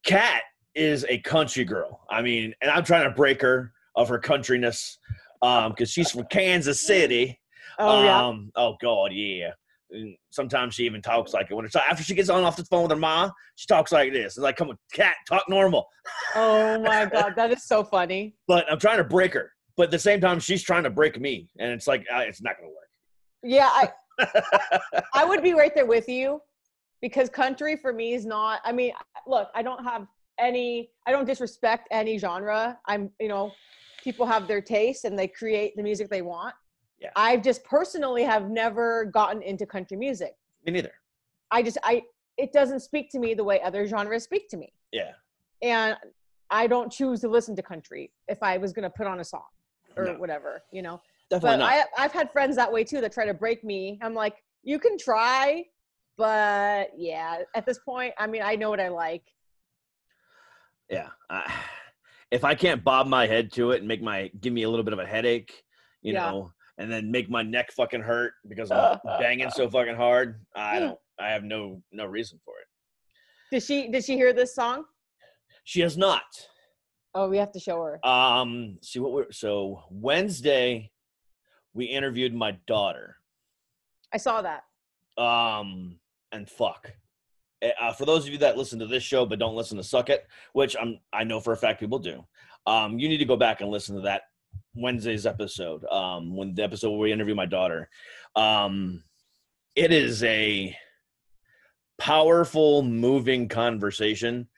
Kat 0.05 0.43
is 0.75 1.05
a 1.09 1.19
country 1.19 1.65
girl. 1.65 2.01
I 2.11 2.23
mean, 2.23 2.55
and 2.61 2.71
I'm 2.71 2.85
trying 2.85 3.05
to 3.05 3.15
break 3.15 3.41
her 3.43 3.73
of 3.97 4.09
her 4.09 4.19
countryness 4.19 4.97
um 5.43 5.73
because 5.73 5.91
she's 5.91 6.11
from 6.11 6.25
Kansas 6.31 6.87
City. 6.87 7.41
Oh 7.79 8.03
yeah. 8.05 8.25
Um, 8.27 8.51
oh 8.57 8.77
God, 8.81 9.13
yeah. 9.13 9.51
And 9.95 10.17
sometimes 10.31 10.75
she 10.75 10.85
even 10.85 11.01
talks 11.01 11.33
like 11.33 11.51
it 11.51 11.55
when 11.55 11.65
it's 11.65 11.77
after 11.77 12.03
she 12.03 12.15
gets 12.15 12.29
on 12.29 12.45
off 12.45 12.57
the 12.57 12.65
phone 12.65 12.83
with 12.83 12.91
her 12.91 12.97
mom. 12.97 13.31
She 13.57 13.67
talks 13.67 13.93
like 13.93 14.13
this. 14.13 14.37
It's 14.37 14.39
like, 14.39 14.57
come 14.57 14.69
on, 14.71 14.79
Kat, 14.93 15.17
talk 15.29 15.45
normal. 15.49 15.87
Oh 16.35 16.79
my 16.81 17.07
god, 17.07 17.35
that 17.37 17.51
is 17.51 17.65
so 17.65 17.83
funny. 17.83 18.35
But 18.47 18.71
I'm 18.71 18.79
trying 18.79 18.99
to 18.99 19.05
break 19.05 19.33
her. 19.35 19.53
But 19.77 19.85
at 19.85 19.91
the 19.91 19.99
same 19.99 20.21
time, 20.21 20.39
she's 20.39 20.63
trying 20.63 20.83
to 20.85 20.91
break 20.91 21.19
me, 21.19 21.49
and 21.59 21.71
it's 21.71 21.87
like 21.87 22.05
uh, 22.15 22.19
it's 22.21 22.43
not 22.43 22.57
gonna 22.57 22.69
work. 22.69 22.91
Yeah, 23.43 23.69
I 23.71 23.91
I 25.15 25.25
would 25.25 25.43
be 25.43 25.55
right 25.55 25.75
there 25.75 25.87
with 25.87 26.09
you 26.09 26.41
because 27.01 27.29
country 27.29 27.77
for 27.77 27.93
me 27.93 28.15
is 28.15 28.27
not. 28.27 28.61
I 28.65 28.73
mean, 28.73 28.93
look, 29.27 29.49
I 29.55 29.63
don't 29.63 29.83
have 29.83 30.07
any. 30.39 30.91
I 31.07 31.13
don't 31.13 31.27
disrespect 31.27 31.89
any 31.91 32.19
genre. 32.19 32.79
I'm, 32.87 33.11
you 33.21 33.29
know, 33.29 33.53
people 34.03 34.27
have 34.27 34.47
their 34.47 34.61
taste 34.61 35.05
and 35.05 35.19
they 35.19 35.29
create 35.29 35.77
the 35.77 35.83
music 35.83 36.09
they 36.11 36.23
want. 36.23 36.55
Yeah. 37.05 37.11
I 37.17 37.37
just 37.37 37.63
personally 37.65 38.23
have 38.23 38.49
never 38.49 39.05
gotten 39.05 39.43
into 39.43 39.67
country 39.67 39.97
music. 39.99 40.35
me 40.65 40.73
neither. 40.73 40.93
I 41.51 41.63
just 41.63 41.77
I 41.85 42.03
it 42.39 42.51
doesn't 42.53 42.81
speak 42.81 43.11
to 43.11 43.19
me 43.19 43.35
the 43.35 43.45
way 43.45 43.61
other 43.61 43.87
genres 43.87 44.25
speak 44.25 44.49
to 44.49 44.57
me. 44.57 44.73
Yeah. 44.91 45.13
and 45.63 45.97
I 46.51 46.67
don't 46.67 46.91
choose 46.91 47.21
to 47.21 47.29
listen 47.29 47.55
to 47.57 47.63
country 47.63 48.11
if 48.29 48.43
I 48.43 48.57
was 48.59 48.73
gonna 48.73 48.89
put 48.91 49.07
on 49.07 49.21
a 49.21 49.25
song 49.25 49.45
or 49.97 50.05
No. 50.07 50.13
whatever, 50.15 50.63
you 50.73 50.81
know. 50.83 51.01
Definitely 51.31 51.59
But 51.59 51.65
not. 51.65 51.87
I 51.99 52.05
I've 52.05 52.13
had 52.13 52.33
friends 52.33 52.57
that 52.57 52.73
way 52.73 52.85
too 52.85 53.01
that 53.03 53.13
try 53.13 53.27
to 53.27 53.35
break 53.35 53.63
me. 53.65 53.99
I'm 54.03 54.15
like, 54.15 54.43
you 54.63 54.79
can 54.79 54.97
try, 54.97 55.65
but 56.17 56.89
yeah, 56.97 57.43
at 57.55 57.67
this 57.67 57.79
point, 57.81 58.15
I 58.19 58.27
mean, 58.27 58.41
I 58.43 58.57
know 58.57 58.71
what 58.71 58.81
I 58.81 58.89
like. 58.89 59.25
yeah. 60.89 61.09
I, 61.29 61.53
if 62.31 62.45
I 62.45 62.55
can't 62.55 62.83
bob 62.83 63.07
my 63.07 63.27
head 63.27 63.53
to 63.53 63.73
it 63.73 63.79
and 63.81 63.89
make 63.89 64.03
my 64.03 64.31
give 64.41 64.53
me 64.55 64.63
a 64.63 64.71
little 64.71 64.85
bit 64.85 64.93
of 64.95 64.99
a 64.99 65.07
headache, 65.07 65.63
you 66.03 66.13
Yeah. 66.15 66.31
know, 66.31 66.53
and 66.79 66.91
then 66.91 67.11
make 67.11 67.31
my 67.31 67.43
neck 67.43 67.73
fucking 67.73 68.03
hurt 68.03 68.33
because 68.49 68.71
I'm 68.71 68.99
banging 69.19 69.51
so 69.51 69.69
fucking 69.69 69.97
hard, 69.97 70.41
I 70.57 70.79
don't. 70.81 70.99
I 71.21 71.29
have 71.31 71.45
no 71.45 71.81
no 71.93 72.07
reason 72.07 72.41
for 72.45 72.55
it. 72.61 72.67
Did 73.55 73.63
she 73.63 73.89
did 73.89 74.05
she 74.05 74.15
hear 74.17 74.33
this 74.33 74.55
song? 74.55 74.85
She 75.65 75.81
has 75.81 75.97
not. 75.97 76.23
Oh, 77.15 77.29
we 77.29 77.39
have 77.39 77.53
to 77.53 77.61
show 77.61 77.81
her. 77.83 78.05
Um, 78.07 78.79
see 78.83 78.99
what 78.99 79.13
we're 79.13 79.31
so 79.31 79.85
Wednesday, 79.91 80.91
we 81.73 81.85
interviewed 81.85 82.35
my 82.35 82.59
daughter. 82.67 83.17
I 84.13 84.17
saw 84.17 84.43
that. 84.43 84.65
Um, 85.23 86.01
and 86.33 86.49
fuck. 86.49 86.93
Eh, 87.63 87.71
Uh, 87.81 87.93
for 87.93 88.05
those 88.05 88.27
of 88.27 88.33
you 88.33 88.39
that 88.39 88.57
listen 88.59 88.81
to 88.81 88.87
this 88.87 89.05
show 89.05 89.25
but 89.25 89.39
don't 89.39 89.55
listen 89.55 89.77
to 89.77 89.85
Suck 89.85 90.11
It, 90.11 90.27
which 90.55 90.75
I'm 90.81 90.99
I 91.13 91.23
know 91.23 91.39
for 91.39 91.53
a 91.53 91.57
fact 91.57 91.79
people 91.79 92.01
do, 92.01 92.25
um, 92.67 92.99
you 92.99 93.09
need 93.09 93.19
to 93.19 93.25
go 93.25 93.37
back 93.37 93.61
and 93.61 93.71
listen 93.71 93.95
to 93.95 94.03
that 94.03 94.23
Wednesday's 94.75 95.27
episode. 95.27 95.85
Um, 95.87 96.37
when 96.37 96.55
the 96.55 96.63
episode 96.63 96.91
where 96.91 97.01
we 97.01 97.13
interview 97.13 97.35
my 97.35 97.47
daughter, 97.47 97.89
um, 98.37 99.03
it 99.75 99.93
is 99.93 100.23
a 100.25 100.77
powerful, 101.99 102.83
moving 102.83 103.49
conversation 103.49 104.49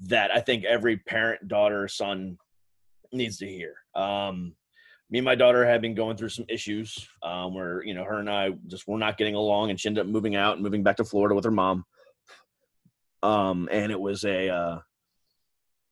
that 0.00 0.30
I 0.30 0.40
think 0.40 0.64
every 0.64 0.96
parent, 0.98 1.48
daughter, 1.48 1.88
son 1.88 2.38
needs 3.12 3.38
to 3.38 3.46
hear. 3.46 3.74
Um, 3.94 4.54
me 5.10 5.18
and 5.18 5.24
my 5.24 5.34
daughter 5.34 5.66
had 5.66 5.82
been 5.82 5.94
going 5.94 6.16
through 6.16 6.30
some 6.30 6.46
issues 6.48 7.06
um, 7.22 7.54
where 7.54 7.84
you 7.84 7.92
know 7.92 8.04
her 8.04 8.18
and 8.18 8.30
I 8.30 8.50
just 8.66 8.88
were 8.88 8.98
not 8.98 9.18
getting 9.18 9.34
along, 9.34 9.70
and 9.70 9.78
she 9.78 9.88
ended 9.88 10.06
up 10.06 10.10
moving 10.10 10.36
out 10.36 10.54
and 10.54 10.62
moving 10.62 10.82
back 10.82 10.96
to 10.96 11.04
Florida 11.04 11.34
with 11.34 11.44
her 11.44 11.50
mom. 11.50 11.84
Um, 13.22 13.68
and 13.70 13.92
it 13.92 14.00
was 14.00 14.24
a 14.24 14.48
uh, 14.48 14.78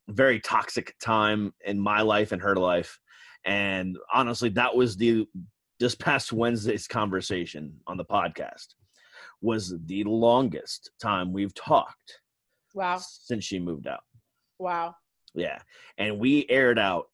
very 0.08 0.40
toxic 0.40 0.96
time 0.98 1.52
in 1.64 1.78
my 1.78 2.00
life 2.00 2.32
and 2.32 2.42
her 2.42 2.56
life. 2.56 2.98
And 3.44 3.96
honestly, 4.12 4.48
that 4.50 4.74
was 4.74 4.96
the 4.96 5.26
this 5.78 5.94
past 5.94 6.32
Wednesday's 6.32 6.86
conversation 6.86 7.74
on 7.86 7.96
the 7.96 8.04
podcast 8.04 8.74
was 9.40 9.74
the 9.86 10.04
longest 10.04 10.90
time 11.00 11.32
we've 11.32 11.54
talked 11.54 12.20
Wow. 12.74 12.98
since 12.98 13.44
she 13.44 13.58
moved 13.58 13.86
out. 13.86 14.02
Wow. 14.58 14.94
Yeah. 15.34 15.58
And 15.96 16.18
we 16.18 16.44
aired 16.50 16.78
out 16.78 17.06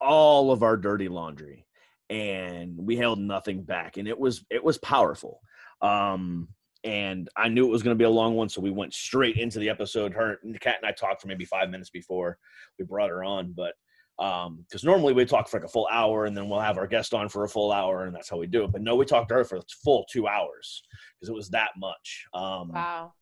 all 0.00 0.50
of 0.50 0.62
our 0.64 0.76
dirty 0.76 1.08
laundry 1.08 1.64
and 2.10 2.76
we 2.76 2.96
held 2.96 3.20
nothing 3.20 3.62
back 3.62 3.96
and 3.98 4.08
it 4.08 4.18
was 4.18 4.44
it 4.50 4.64
was 4.64 4.78
powerful. 4.78 5.40
Um 5.80 6.48
and 6.84 7.28
I 7.36 7.48
knew 7.48 7.66
it 7.66 7.70
was 7.72 7.82
going 7.82 7.94
to 7.96 7.98
be 7.98 8.04
a 8.04 8.10
long 8.10 8.34
one 8.34 8.48
so 8.48 8.60
we 8.60 8.70
went 8.70 8.94
straight 8.94 9.36
into 9.36 9.58
the 9.58 9.68
episode. 9.68 10.12
Her 10.14 10.38
Kat 10.60 10.76
and 10.80 10.88
I 10.88 10.92
talked 10.92 11.20
for 11.22 11.28
maybe 11.28 11.44
5 11.44 11.70
minutes 11.70 11.90
before 11.90 12.38
we 12.78 12.84
brought 12.84 13.10
her 13.10 13.22
on, 13.24 13.52
but 13.52 13.74
um 14.18 14.64
because 14.68 14.82
normally 14.84 15.12
we 15.12 15.24
talk 15.24 15.48
for 15.48 15.58
like 15.58 15.64
a 15.64 15.70
full 15.70 15.86
hour 15.92 16.24
and 16.26 16.36
then 16.36 16.48
we'll 16.48 16.58
have 16.58 16.76
our 16.78 16.86
guest 16.88 17.14
on 17.14 17.28
for 17.28 17.44
a 17.44 17.48
full 17.48 17.70
hour 17.70 18.04
and 18.04 18.14
that's 18.14 18.28
how 18.28 18.36
we 18.36 18.46
do 18.48 18.64
it. 18.64 18.72
But 18.72 18.82
no, 18.82 18.96
we 18.96 19.04
talked 19.04 19.28
to 19.28 19.36
her 19.36 19.44
for 19.44 19.56
a 19.58 19.62
full 19.84 20.04
2 20.10 20.26
hours 20.26 20.82
because 21.14 21.28
it 21.28 21.34
was 21.34 21.50
that 21.50 21.70
much. 21.76 22.26
Um 22.34 22.72
Wow. 22.72 23.12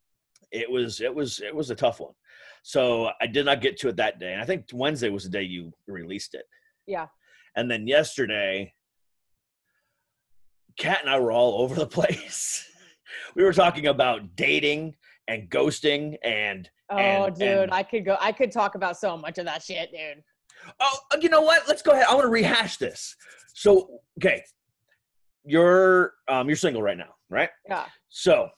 it 0.52 0.70
was 0.70 1.00
it 1.00 1.14
was 1.14 1.40
it 1.40 1.54
was 1.54 1.70
a 1.70 1.74
tough 1.74 2.00
one 2.00 2.14
so 2.62 3.10
i 3.20 3.26
did 3.26 3.44
not 3.46 3.60
get 3.60 3.76
to 3.78 3.88
it 3.88 3.96
that 3.96 4.18
day 4.18 4.32
and 4.32 4.40
i 4.42 4.44
think 4.44 4.64
wednesday 4.72 5.08
was 5.08 5.24
the 5.24 5.30
day 5.30 5.42
you 5.42 5.72
released 5.86 6.34
it 6.34 6.44
Yeah. 6.86 7.06
and 7.56 7.70
then 7.70 7.86
yesterday 7.86 8.72
kat 10.78 10.98
and 11.00 11.10
i 11.10 11.18
were 11.18 11.32
all 11.32 11.60
over 11.62 11.74
the 11.74 11.86
place 11.98 12.64
we 13.34 13.44
were 13.44 13.52
talking 13.52 13.86
about 13.86 14.34
dating 14.36 14.94
and 15.28 15.50
ghosting 15.50 16.16
and 16.22 16.68
Oh, 16.88 16.96
And- 16.96 17.34
dude, 17.34 17.48
and- 17.48 17.74
I 17.74 17.82
could 17.82 18.04
go. 18.04 18.16
I 18.20 18.30
could 18.30 18.52
talk 18.52 18.76
about 18.76 18.96
so 18.96 19.16
much 19.16 19.38
of 19.38 19.44
that 19.46 19.60
shit, 19.60 19.90
dude. 19.90 20.22
Oh 20.80 20.98
you 21.20 21.28
know 21.28 21.40
what 21.40 21.66
let's 21.68 21.82
go 21.82 21.92
ahead 21.92 22.06
i 22.08 22.14
want 22.14 22.24
to 22.24 22.30
rehash 22.30 22.76
this 22.76 23.16
so 23.54 24.00
okay 24.18 24.42
you're 25.44 26.14
um 26.28 26.48
you're 26.48 26.56
single 26.56 26.82
right 26.82 26.98
now 26.98 27.14
right 27.30 27.50
Yeah. 27.68 27.84
So, 28.08 28.48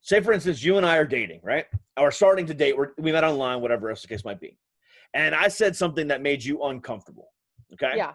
say 0.00 0.20
for 0.20 0.32
instance, 0.32 0.62
you 0.64 0.76
and 0.76 0.84
I 0.86 0.96
are 0.96 1.04
dating, 1.06 1.40
right? 1.42 1.66
Or 1.96 2.10
starting 2.10 2.44
to 2.46 2.54
date. 2.54 2.76
We're, 2.76 2.90
we 2.98 3.12
met 3.12 3.24
online, 3.24 3.60
whatever 3.60 3.88
else 3.90 4.02
the 4.02 4.08
case 4.08 4.24
might 4.24 4.40
be. 4.40 4.58
And 5.14 5.34
I 5.34 5.48
said 5.48 5.76
something 5.76 6.08
that 6.08 6.22
made 6.22 6.42
you 6.42 6.62
uncomfortable. 6.64 7.28
Okay. 7.74 7.92
Yeah. 7.96 8.12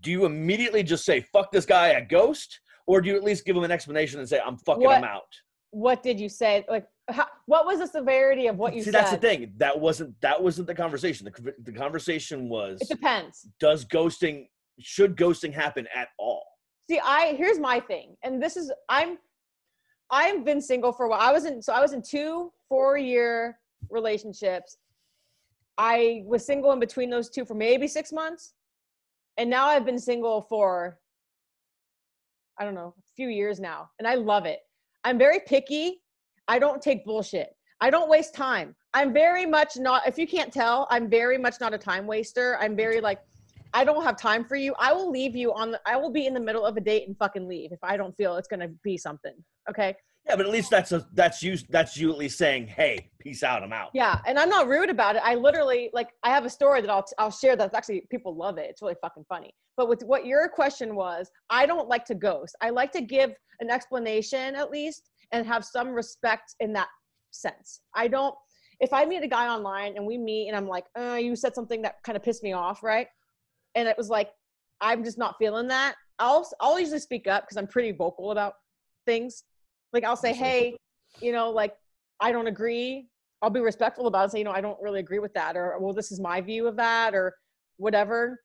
Do 0.00 0.10
you 0.10 0.24
immediately 0.26 0.82
just 0.82 1.04
say 1.04 1.20
"fuck 1.32 1.52
this 1.52 1.64
guy" 1.64 1.88
a 1.88 2.04
ghost, 2.04 2.60
or 2.86 3.00
do 3.00 3.08
you 3.08 3.16
at 3.16 3.24
least 3.24 3.44
give 3.44 3.56
him 3.56 3.64
an 3.64 3.70
explanation 3.70 4.18
and 4.20 4.28
say 4.28 4.40
"I'm 4.44 4.58
fucking 4.58 4.82
What- 4.82 4.98
him 4.98 5.04
out"? 5.04 5.32
What 5.70 6.02
did 6.02 6.18
you 6.18 6.28
say? 6.28 6.64
Like, 6.68 6.86
how, 7.10 7.26
what 7.46 7.66
was 7.66 7.78
the 7.78 7.86
severity 7.86 8.46
of 8.48 8.56
what 8.56 8.74
you 8.74 8.80
said? 8.80 8.86
See, 8.86 8.90
said? 8.92 9.00
that's 9.00 9.10
the 9.12 9.16
thing. 9.18 9.52
That 9.58 9.78
wasn't 9.78 10.20
that 10.22 10.42
wasn't 10.42 10.66
the 10.66 10.74
conversation. 10.74 11.24
The, 11.24 11.54
the 11.62 11.72
conversation 11.72 12.48
was: 12.48 12.80
It 12.80 12.88
depends. 12.88 13.48
Does 13.60 13.84
ghosting 13.84 14.48
should 14.80 15.16
ghosting 15.16 15.52
happen 15.52 15.86
at 15.94 16.08
all? 16.18 16.44
See, 16.90 17.00
I 17.02 17.34
here's 17.34 17.58
my 17.58 17.80
thing, 17.80 18.16
and 18.22 18.42
this 18.42 18.56
is 18.56 18.72
I'm 18.88 19.18
I've 20.10 20.44
been 20.44 20.60
single 20.60 20.92
for 20.92 21.06
a 21.06 21.08
while. 21.08 21.20
I 21.20 21.32
was 21.32 21.44
in 21.44 21.62
so 21.62 21.72
I 21.72 21.80
was 21.80 21.92
in 21.92 22.02
two 22.02 22.52
four 22.68 22.98
year 22.98 23.58
relationships. 23.90 24.76
I 25.78 26.22
was 26.26 26.44
single 26.44 26.72
in 26.72 26.80
between 26.80 27.10
those 27.10 27.28
two 27.28 27.44
for 27.44 27.54
maybe 27.54 27.86
six 27.86 28.12
months, 28.12 28.54
and 29.36 29.48
now 29.48 29.66
I've 29.66 29.84
been 29.84 29.98
single 29.98 30.42
for 30.42 30.98
I 32.58 32.64
don't 32.64 32.74
know 32.74 32.94
a 32.98 33.02
few 33.14 33.28
years 33.28 33.60
now, 33.60 33.90
and 33.98 34.08
I 34.08 34.14
love 34.14 34.46
it. 34.46 34.60
I'm 35.04 35.18
very 35.18 35.40
picky. 35.46 36.00
I 36.48 36.58
don't 36.58 36.80
take 36.80 37.04
bullshit. 37.04 37.50
I 37.80 37.90
don't 37.90 38.08
waste 38.08 38.34
time. 38.34 38.74
I'm 38.94 39.12
very 39.12 39.44
much 39.44 39.76
not. 39.76 40.06
If 40.06 40.16
you 40.16 40.26
can't 40.26 40.52
tell, 40.52 40.86
I'm 40.90 41.10
very 41.10 41.36
much 41.38 41.56
not 41.60 41.74
a 41.74 41.78
time 41.78 42.06
waster. 42.06 42.56
I'm 42.60 42.74
very 42.74 43.00
like 43.00 43.20
I 43.74 43.84
don't 43.84 44.02
have 44.04 44.16
time 44.16 44.44
for 44.44 44.56
you. 44.56 44.74
I 44.78 44.92
will 44.92 45.10
leave 45.10 45.36
you 45.36 45.52
on 45.52 45.72
the, 45.72 45.80
I 45.84 45.96
will 45.96 46.10
be 46.10 46.26
in 46.26 46.32
the 46.32 46.40
middle 46.40 46.64
of 46.64 46.76
a 46.76 46.80
date 46.80 47.06
and 47.08 47.16
fucking 47.18 47.46
leave 47.46 47.72
if 47.72 47.80
I 47.82 47.96
don't 47.96 48.16
feel 48.16 48.36
it's 48.36 48.48
going 48.48 48.60
to 48.60 48.68
be 48.82 48.96
something. 48.96 49.34
Okay? 49.68 49.94
Yeah, 50.26 50.36
but 50.36 50.46
at 50.46 50.52
least 50.52 50.70
that's 50.70 50.92
a 50.92 51.06
that's 51.12 51.42
you 51.42 51.56
that's 51.68 51.96
you 51.96 52.10
at 52.10 52.18
least 52.18 52.36
saying, 52.36 52.66
"Hey, 52.66 53.10
peace 53.20 53.44
out, 53.44 53.62
I'm 53.62 53.72
out." 53.72 53.90
Yeah, 53.94 54.18
and 54.26 54.40
I'm 54.40 54.48
not 54.48 54.66
rude 54.66 54.90
about 54.90 55.14
it. 55.14 55.22
I 55.24 55.36
literally 55.36 55.88
like 55.92 56.08
I 56.24 56.30
have 56.30 56.44
a 56.44 56.50
story 56.50 56.80
that 56.80 56.90
I'll 56.90 57.04
I'll 57.18 57.30
share 57.30 57.54
that's 57.54 57.74
actually 57.74 58.04
people 58.10 58.34
love 58.34 58.58
it. 58.58 58.66
It's 58.68 58.82
really 58.82 58.96
fucking 59.00 59.24
funny. 59.28 59.52
But 59.76 59.88
with 59.88 60.02
what 60.02 60.26
your 60.26 60.48
question 60.48 60.96
was, 60.96 61.30
I 61.48 61.64
don't 61.64 61.88
like 61.88 62.04
to 62.06 62.16
ghost. 62.16 62.56
I 62.60 62.70
like 62.70 62.90
to 62.92 63.02
give 63.02 63.34
an 63.60 63.70
explanation 63.70 64.56
at 64.56 64.70
least 64.70 65.10
and 65.32 65.46
have 65.46 65.64
some 65.64 65.88
respect 65.88 66.54
in 66.60 66.72
that 66.74 66.88
sense. 67.30 67.80
I 67.94 68.08
don't 68.08 68.34
if 68.80 68.92
I 68.92 69.04
meet 69.04 69.22
a 69.22 69.28
guy 69.28 69.48
online 69.48 69.96
and 69.96 70.06
we 70.06 70.18
meet 70.18 70.48
and 70.48 70.56
I'm 70.56 70.66
like, 70.66 70.84
uh, 70.98 71.14
you 71.14 71.34
said 71.34 71.54
something 71.54 71.82
that 71.82 71.96
kind 72.04 72.16
of 72.16 72.22
pissed 72.22 72.42
me 72.42 72.52
off, 72.52 72.82
right? 72.82 73.06
And 73.74 73.88
it 73.88 73.96
was 73.96 74.08
like, 74.10 74.30
I'm 74.80 75.02
just 75.02 75.18
not 75.18 75.36
feeling 75.38 75.68
that. 75.68 75.94
I'll 76.18 76.48
I'll 76.60 76.78
usually 76.78 76.98
speak 76.98 77.26
up 77.26 77.44
because 77.44 77.56
I'm 77.56 77.66
pretty 77.66 77.92
vocal 77.92 78.30
about 78.30 78.54
things. 79.06 79.44
Like 79.92 80.04
I'll 80.04 80.16
say, 80.16 80.32
hey, 80.32 80.76
you 81.20 81.32
know, 81.32 81.50
like 81.50 81.74
I 82.20 82.32
don't 82.32 82.46
agree. 82.46 83.08
I'll 83.42 83.50
be 83.50 83.60
respectful 83.60 84.06
about 84.06 84.26
it. 84.26 84.32
Say, 84.32 84.38
you 84.38 84.44
know, 84.44 84.52
I 84.52 84.60
don't 84.60 84.80
really 84.80 85.00
agree 85.00 85.18
with 85.18 85.34
that, 85.34 85.56
or 85.56 85.78
well, 85.78 85.92
this 85.92 86.10
is 86.10 86.20
my 86.20 86.40
view 86.40 86.66
of 86.66 86.76
that, 86.76 87.14
or 87.14 87.34
whatever. 87.76 88.40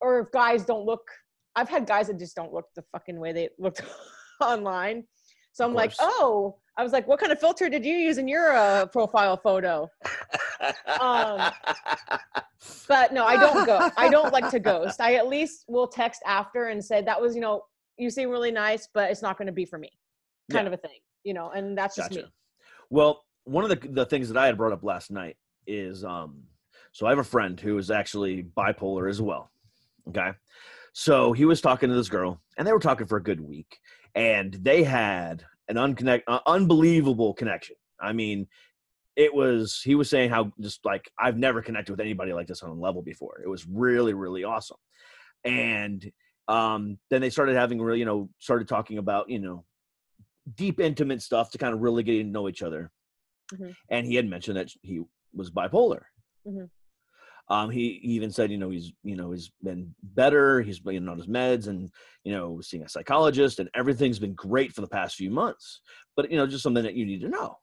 Or 0.00 0.20
if 0.20 0.30
guys 0.32 0.64
don't 0.64 0.84
look, 0.84 1.02
I've 1.56 1.68
had 1.68 1.86
guys 1.86 2.08
that 2.08 2.18
just 2.18 2.36
don't 2.36 2.52
look 2.52 2.66
the 2.76 2.84
fucking 2.92 3.18
way 3.18 3.32
they 3.32 3.48
looked 3.58 3.82
online. 4.40 5.04
So 5.58 5.64
I'm 5.64 5.74
like, 5.74 5.92
oh, 5.98 6.54
I 6.76 6.84
was 6.84 6.92
like, 6.92 7.08
what 7.08 7.18
kind 7.18 7.32
of 7.32 7.40
filter 7.40 7.68
did 7.68 7.84
you 7.84 7.94
use 7.94 8.18
in 8.18 8.28
your 8.28 8.56
uh, 8.56 8.86
profile 8.86 9.36
photo? 9.36 9.90
Um, 11.00 11.40
But 12.86 13.12
no, 13.12 13.24
I 13.26 13.36
don't 13.36 13.66
go. 13.66 13.90
I 13.96 14.08
don't 14.08 14.32
like 14.32 14.48
to 14.50 14.60
ghost. 14.60 15.00
I 15.00 15.16
at 15.16 15.26
least 15.26 15.64
will 15.66 15.88
text 15.88 16.22
after 16.24 16.66
and 16.68 16.82
say 16.82 17.02
that 17.02 17.20
was, 17.20 17.34
you 17.34 17.40
know, 17.40 17.62
you 17.98 18.08
seem 18.08 18.30
really 18.30 18.52
nice, 18.52 18.88
but 18.94 19.10
it's 19.10 19.20
not 19.20 19.36
going 19.36 19.46
to 19.46 19.52
be 19.52 19.64
for 19.64 19.78
me, 19.78 19.90
kind 20.52 20.64
Yeah. 20.64 20.72
of 20.72 20.78
a 20.78 20.80
thing, 20.80 21.00
you 21.24 21.34
know. 21.34 21.50
And 21.50 21.76
that's 21.76 21.96
just 21.96 22.10
Gotcha. 22.10 22.22
me. 22.22 22.32
Well, 22.88 23.24
one 23.44 23.64
of 23.64 23.70
the 23.70 23.88
the 23.88 24.06
things 24.06 24.28
that 24.28 24.38
I 24.38 24.46
had 24.46 24.56
brought 24.56 24.72
up 24.72 24.84
last 24.84 25.10
night 25.10 25.36
is 25.66 26.04
um 26.04 26.44
so 26.92 27.06
I 27.06 27.10
have 27.10 27.18
a 27.18 27.24
friend 27.24 27.58
who 27.60 27.76
is 27.78 27.90
actually 27.90 28.44
bipolar 28.56 29.10
as 29.10 29.20
well. 29.20 29.50
Okay. 30.08 30.30
So 30.92 31.32
he 31.32 31.44
was 31.44 31.60
talking 31.60 31.88
to 31.88 31.94
this 31.96 32.08
girl 32.08 32.40
and 32.56 32.66
they 32.66 32.72
were 32.72 32.78
talking 32.78 33.06
for 33.08 33.18
a 33.18 33.22
good 33.22 33.40
week 33.40 33.78
and 34.14 34.54
they 34.54 34.82
had 34.82 35.44
an 35.68 35.76
unconnect 35.76 36.22
uh, 36.26 36.40
unbelievable 36.46 37.34
connection. 37.34 37.76
I 38.00 38.12
mean, 38.12 38.46
it 39.16 39.34
was 39.34 39.82
he 39.84 39.94
was 39.94 40.08
saying 40.08 40.30
how 40.30 40.52
just 40.60 40.84
like 40.84 41.10
I've 41.18 41.36
never 41.36 41.62
connected 41.62 41.92
with 41.92 42.00
anybody 42.00 42.32
like 42.32 42.46
this 42.46 42.62
on 42.62 42.70
a 42.70 42.74
level 42.74 43.02
before. 43.02 43.40
It 43.42 43.48
was 43.48 43.66
really 43.66 44.14
really 44.14 44.44
awesome. 44.44 44.78
And 45.44 46.10
um 46.46 46.98
then 47.10 47.20
they 47.20 47.30
started 47.30 47.56
having 47.56 47.80
really, 47.80 47.98
you 47.98 48.04
know, 48.04 48.30
started 48.38 48.68
talking 48.68 48.98
about, 48.98 49.28
you 49.28 49.38
know, 49.38 49.64
deep 50.54 50.80
intimate 50.80 51.20
stuff 51.22 51.50
to 51.50 51.58
kind 51.58 51.74
of 51.74 51.80
really 51.80 52.02
get 52.02 52.12
to 52.12 52.24
know 52.24 52.48
each 52.48 52.62
other. 52.62 52.90
Mhm. 53.52 53.74
And 53.90 54.06
he 54.06 54.14
had 54.14 54.26
mentioned 54.26 54.56
that 54.56 54.70
he 54.82 55.02
was 55.34 55.50
bipolar. 55.50 56.02
Mhm. 56.46 56.70
Um, 57.50 57.70
he 57.70 58.00
even 58.02 58.30
said, 58.30 58.50
you 58.50 58.58
know, 58.58 58.68
he's 58.70 58.92
you 59.02 59.16
know 59.16 59.30
he's 59.32 59.50
been 59.62 59.94
better. 60.02 60.60
He's 60.60 60.80
been 60.80 61.08
on 61.08 61.16
his 61.16 61.26
meds, 61.26 61.66
and 61.68 61.90
you 62.24 62.32
know, 62.32 62.60
seeing 62.60 62.82
a 62.82 62.88
psychologist, 62.88 63.58
and 63.58 63.70
everything's 63.74 64.18
been 64.18 64.34
great 64.34 64.72
for 64.74 64.82
the 64.82 64.88
past 64.88 65.16
few 65.16 65.30
months. 65.30 65.80
But 66.16 66.30
you 66.30 66.36
know, 66.36 66.46
just 66.46 66.62
something 66.62 66.82
that 66.84 66.94
you 66.94 67.06
need 67.06 67.20
to 67.22 67.28
know 67.28 67.56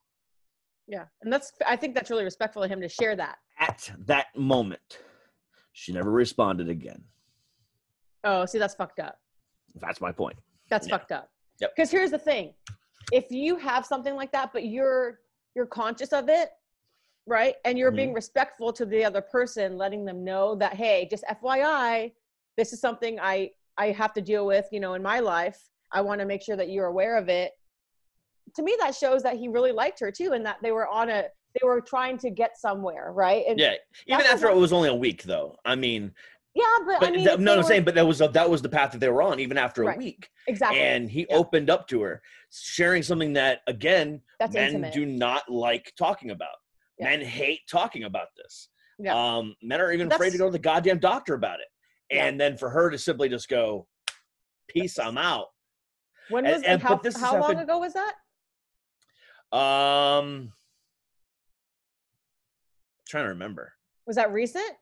Yeah. 0.88 1.06
And 1.22 1.32
that's, 1.32 1.52
I 1.68 1.76
think 1.76 1.94
that's 1.94 2.10
really 2.10 2.24
respectful 2.24 2.64
of 2.64 2.70
him 2.72 2.82
to 2.82 2.90
share 2.90 3.16
that. 3.16 3.38
at 3.60 3.92
that 4.06 4.28
moment. 4.36 5.00
She 5.74 5.92
never 5.94 6.10
responded 6.10 6.70
again. 6.70 7.04
Oh, 8.24 8.46
see, 8.46 8.58
that's 8.60 8.76
fucked 8.76 9.00
up. 9.00 9.20
That's 9.76 10.00
my 10.02 10.12
point. 10.12 10.38
That's 10.70 10.88
Yeah. 10.88 10.98
fucked 10.98 11.12
up. 11.12 11.30
Yep. 11.60 11.74
Because 11.76 11.92
here's 11.92 12.12
the 12.12 12.18
thing 12.20 12.54
if 13.12 13.30
you 13.30 13.56
have 13.58 13.86
something 13.86 14.16
like 14.16 14.32
that, 14.32 14.52
but 14.54 14.66
you're, 14.66 15.20
you're 15.56 15.68
conscious 15.68 16.12
of 16.14 16.28
it, 16.30 16.50
right? 17.28 17.56
And 17.66 17.78
you're 17.78 17.90
Mm-hmm. 17.92 17.96
being 17.98 18.14
respectful 18.14 18.72
to 18.74 18.86
the 18.86 19.04
other 19.04 19.22
person, 19.22 19.78
letting 19.78 20.06
them 20.06 20.24
know 20.24 20.56
that, 20.56 20.74
hey, 20.74 21.08
just 21.10 21.24
FYI, 21.26 22.12
this 22.58 22.74
is 22.74 22.80
something 22.80 23.20
I, 23.20 23.52
I 23.78 23.88
have 23.88 24.14
to 24.14 24.22
deal 24.22 24.46
with, 24.46 24.66
you 24.72 24.80
know, 24.80 24.94
in 24.94 25.02
my 25.04 25.20
life. 25.20 25.60
I 25.92 26.02
want 26.02 26.20
to 26.22 26.26
make 26.26 26.42
sure 26.42 26.56
that 26.56 26.70
you're 26.70 26.86
aware 26.88 27.18
of 27.18 27.30
it. 27.30 27.52
To 28.56 28.64
me, 28.64 28.76
that 28.80 28.96
shows 28.96 29.24
that 29.24 29.36
he 29.38 29.48
really 29.48 29.72
liked 29.72 30.00
her 30.00 30.12
too, 30.12 30.34
and 30.34 30.46
that 30.46 30.58
they 30.62 30.72
were 30.72 30.88
on 30.88 31.10
a, 31.10 31.24
they 31.60 31.66
were 31.66 31.82
trying 31.82 32.18
to 32.20 32.30
get 32.30 32.58
somewhere, 32.58 33.12
right? 33.14 33.44
And 33.48 33.60
Yeah, 33.60 33.74
even 34.08 34.26
after 34.26 34.48
what- 34.48 34.58
it 34.58 34.60
was 34.60 34.72
only 34.74 34.90
a 34.90 34.96
week, 34.96 35.24
though. 35.24 35.58
I 35.66 35.76
mean, 35.76 36.14
yeah, 36.54 36.64
but, 36.86 37.00
but 37.02 37.10
I 37.10 37.12
mean, 37.12 37.26
that- 37.26 37.40
no, 37.40 37.54
I'm 37.54 37.58
were- 37.60 37.64
saying, 37.64 37.84
but 37.84 37.96
that 37.96 38.06
was 38.08 38.20
that 38.20 38.50
was 38.50 38.62
the 38.62 38.70
path 38.70 38.92
that 38.94 39.00
they 39.00 39.10
were 39.10 39.22
on, 39.22 39.40
even 39.40 39.58
after 39.58 39.84
a 39.84 39.88
Right. 39.88 39.98
week. 39.98 40.30
exactly. 40.48 40.80
and 40.80 41.10
he 41.10 41.26
Yeah. 41.30 41.36
opened 41.38 41.70
up 41.70 41.88
to 41.90 42.02
her 42.02 42.22
sharing 42.52 43.02
something 43.04 43.34
that 43.34 43.62
again 43.68 44.22
That's 44.40 44.54
men 44.54 44.68
intimate. 44.68 44.94
do 44.94 45.06
not 45.06 45.50
like 45.50 45.92
talking 45.98 46.30
about 46.32 46.56
Yeah. 46.98 47.10
men 47.10 47.22
hate 47.22 47.62
talking 47.70 48.04
about 48.06 48.28
this 48.38 48.70
Yeah. 49.00 49.14
um 49.16 49.56
men 49.62 49.82
are 49.82 49.92
even 49.92 50.08
That's- 50.08 50.20
afraid 50.20 50.32
to 50.32 50.38
go 50.38 50.46
to 50.46 50.52
the 50.52 50.60
goddamn 50.60 51.00
doctor 51.00 51.34
about 51.34 51.60
it 51.60 51.68
Yeah. 52.10 52.26
and 52.26 52.40
then 52.40 52.58
for 52.58 52.70
her 52.70 52.90
to 52.90 52.98
simply 52.98 53.28
just 53.30 53.50
go, 53.50 53.88
"Peace, 54.68 54.98
I'm 55.00 55.18
out." 55.18 55.48
When 56.30 56.44
was 56.46 56.56
and- 56.58 56.66
and 56.66 56.82
how, 56.82 56.96
but 56.96 57.04
this 57.04 57.16
has 57.16 57.24
how 57.24 57.34
long 57.34 57.42
happened- 57.42 57.62
ago 57.62 57.78
was 57.80 57.94
that? 57.94 58.16
Um, 59.56 60.54
trying 63.08 63.26
to 63.26 63.30
remember. 63.30 63.74
Was 64.06 64.16
that 64.16 64.32
recent? 64.32 64.78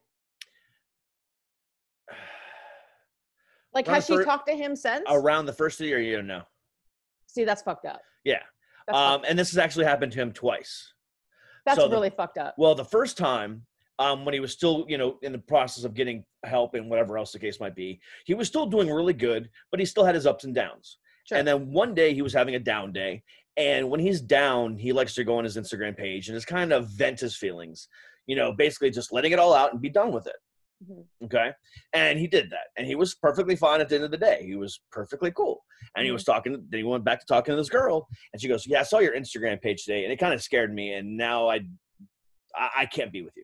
Like, 3.73 3.87
Around 3.87 3.95
has 3.95 4.05
she 4.05 4.15
fir- 4.17 4.23
talked 4.25 4.47
to 4.47 4.55
him 4.55 4.75
since? 4.75 5.03
Around 5.09 5.47
the 5.47 5.53
first 5.53 5.79
of 5.79 5.85
the 5.85 5.89
year, 5.89 5.99
you 5.99 6.15
don't 6.15 6.27
know. 6.27 6.43
See, 7.25 7.43
that's 7.43 7.63
fucked 7.63 7.85
up. 7.87 8.01
Yeah. 8.23 8.43
That's, 8.85 8.95
Um, 8.95 9.19
fucked- 9.21 9.29
and 9.31 9.39
this 9.39 9.49
has 9.49 9.57
actually 9.57 9.85
happened 9.85 10.11
to 10.11 10.19
him 10.21 10.31
twice. 10.31 10.92
That's 11.65 11.79
so 11.79 11.87
the- 11.87 11.95
really 11.95 12.09
fucked 12.09 12.37
up. 12.37 12.55
Well, 12.57 12.75
the 12.75 12.85
first 12.85 13.17
time, 13.17 13.65
um, 13.99 14.25
when 14.25 14.33
he 14.33 14.39
was 14.39 14.51
still, 14.51 14.85
you 14.87 14.97
know, 14.97 15.17
in 15.21 15.31
the 15.31 15.37
process 15.39 15.83
of 15.83 15.93
getting 15.93 16.25
help 16.43 16.73
and 16.73 16.89
whatever 16.89 17.17
else 17.17 17.31
the 17.31 17.39
case 17.39 17.59
might 17.59 17.75
be, 17.75 17.99
he 18.25 18.33
was 18.33 18.47
still 18.47 18.65
doing 18.65 18.89
really 18.89 19.13
good, 19.13 19.49
but 19.71 19.79
he 19.79 19.85
still 19.85 20.03
had 20.03 20.15
his 20.15 20.25
ups 20.25 20.43
and 20.43 20.55
downs. 20.55 20.97
Sure. 21.25 21.37
And 21.37 21.47
then 21.47 21.71
one 21.71 21.93
day 21.93 22.13
he 22.13 22.21
was 22.21 22.33
having 22.33 22.55
a 22.55 22.59
down 22.59 22.91
day, 22.91 23.23
and 23.55 23.89
when 23.89 23.99
he's 23.99 24.19
down, 24.19 24.77
he 24.77 24.91
likes 24.91 25.13
to 25.15 25.23
go 25.23 25.37
on 25.37 25.43
his 25.43 25.57
Instagram 25.57 25.95
page 25.95 26.27
and 26.27 26.35
just 26.35 26.47
kind 26.47 26.73
of 26.73 26.89
vent 26.89 27.19
his 27.19 27.35
feelings. 27.35 27.87
You 28.25 28.35
know, 28.35 28.53
basically 28.53 28.89
just 28.89 29.13
letting 29.13 29.31
it 29.31 29.39
all 29.39 29.53
out 29.53 29.73
and 29.73 29.81
be 29.81 29.89
done 29.89 30.11
with 30.11 30.27
it. 30.27 30.35
Mhm. 30.83 31.05
Okay. 31.25 31.51
And 31.93 32.19
he 32.19 32.27
did 32.27 32.49
that. 32.49 32.67
And 32.77 32.85
he 32.85 32.95
was 32.95 33.15
perfectly 33.15 33.55
fine 33.55 33.79
at 33.81 33.89
the 33.89 33.95
end 33.95 34.03
of 34.03 34.11
the 34.11 34.17
day. 34.17 34.43
He 34.45 34.55
was 34.55 34.81
perfectly 34.91 35.31
cool. 35.31 35.63
And 35.95 36.03
he 36.05 36.09
Mhm. 36.09 36.13
was 36.13 36.23
talking, 36.23 36.53
then 36.69 36.77
he 36.79 36.83
went 36.83 37.03
back 37.05 37.19
to 37.19 37.25
talking 37.25 37.53
to 37.53 37.55
this 37.55 37.69
girl. 37.69 38.07
And 38.33 38.41
she 38.41 38.47
goes, 38.47 38.65
Yeah, 38.67 38.81
I 38.81 38.83
saw 38.83 38.99
your 38.99 39.15
Instagram 39.15 39.61
page 39.61 39.85
today. 39.85 40.03
And 40.03 40.11
it 40.11 40.17
kind 40.17 40.33
of 40.33 40.41
scared 40.43 40.73
me. 40.73 40.93
And 40.93 41.15
now 41.17 41.47
I, 41.47 41.61
I, 42.55 42.69
I 42.79 42.85
can't 42.85 43.11
be 43.11 43.21
with 43.21 43.35
you. 43.37 43.43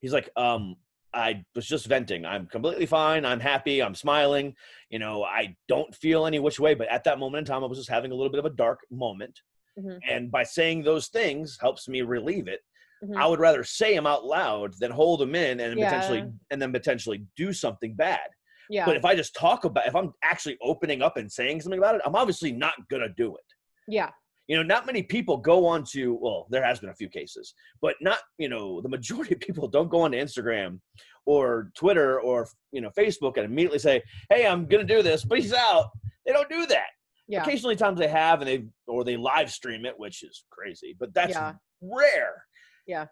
He's 0.00 0.12
like, 0.12 0.30
um, 0.36 0.76
I 1.14 1.44
was 1.54 1.66
just 1.66 1.86
venting. 1.86 2.26
I'm 2.26 2.46
completely 2.46 2.84
fine. 2.86 3.24
I'm 3.24 3.40
happy. 3.40 3.82
I'm 3.82 3.94
smiling. 3.94 4.54
You 4.90 4.98
know, 4.98 5.24
I 5.24 5.56
don't 5.66 5.94
feel 5.94 6.26
any 6.26 6.38
which 6.38 6.60
way. 6.60 6.74
But 6.74 6.88
at 6.88 7.04
that 7.04 7.18
moment 7.18 7.40
in 7.48 7.52
time, 7.52 7.64
I 7.64 7.66
was 7.66 7.78
just 7.78 7.88
having 7.88 8.12
a 8.12 8.14
little 8.14 8.30
bit 8.30 8.38
of 8.38 8.44
a 8.44 8.50
dark 8.54 8.80
moment. 8.90 9.40
Mhm. 9.78 9.98
And 10.08 10.30
by 10.30 10.42
saying 10.42 10.82
those 10.82 11.08
things 11.08 11.58
helps 11.60 11.88
me 11.88 12.02
relieve 12.02 12.48
it. 12.48 12.60
Mhm. 13.04 13.16
I 13.16 13.26
would 13.26 13.40
rather 13.40 13.62
say 13.64 13.94
them 13.94 14.06
out 14.06 14.24
loud 14.24 14.74
than 14.80 14.90
hold 14.90 15.20
them 15.20 15.34
in 15.34 15.60
and 15.60 15.78
Yeah. 15.78 15.90
potentially 15.90 16.32
and 16.50 16.60
then 16.62 16.72
potentially 16.72 17.26
do 17.36 17.52
something 17.52 17.94
bad. 17.94 18.28
yeah. 18.68 18.84
But 18.84 18.96
if 18.96 19.04
I 19.04 19.14
just 19.14 19.34
talk 19.36 19.64
about, 19.64 19.86
if 19.86 19.94
I'm 19.94 20.12
actually 20.24 20.58
opening 20.60 21.00
up 21.02 21.16
and 21.16 21.30
saying 21.30 21.60
something 21.60 21.78
about 21.78 21.94
it, 21.94 22.00
I'm 22.04 22.16
obviously 22.16 22.50
not 22.52 22.74
gonna 22.88 23.08
do 23.08 23.36
it. 23.36 23.44
yeah. 23.86 24.10
You 24.48 24.56
know, 24.56 24.62
not 24.62 24.86
many 24.86 25.02
people 25.02 25.36
go 25.38 25.66
on 25.66 25.82
to. 25.90 26.14
Well, 26.14 26.46
there 26.50 26.62
has 26.64 26.78
been 26.78 26.90
a 26.90 26.94
few 26.94 27.08
cases, 27.08 27.52
but 27.82 27.96
not. 28.00 28.18
You 28.38 28.48
know, 28.48 28.80
the 28.80 28.88
majority 28.88 29.34
of 29.34 29.40
people 29.40 29.66
don't 29.66 29.88
go 29.88 30.02
on 30.02 30.12
to 30.12 30.18
Instagram 30.18 30.80
or 31.26 31.72
Twitter 31.76 32.20
or 32.20 32.48
you 32.70 32.80
know 32.80 32.90
Facebook 32.90 33.36
and 33.38 33.44
immediately 33.44 33.80
say, 33.80 34.02
"Hey, 34.30 34.46
I'm 34.46 34.66
gonna 34.66 34.84
do 34.84 35.02
this. 35.02 35.24
Peace 35.24 35.52
out." 35.52 35.90
They 36.24 36.32
don't 36.32 36.48
do 36.48 36.64
that. 36.66 36.90
Yeah. 37.26 37.42
Occasionally, 37.42 37.74
times 37.74 37.98
they 37.98 38.06
have, 38.06 38.40
and 38.40 38.48
they 38.48 38.66
or 38.86 39.02
they 39.02 39.16
live 39.16 39.50
stream 39.50 39.84
it, 39.84 39.98
which 39.98 40.22
is 40.22 40.44
crazy. 40.50 40.94
But 40.98 41.12
that's 41.12 41.32
Yeah. 41.34 41.54
rare. 41.80 42.44
Yeah. 42.86 43.06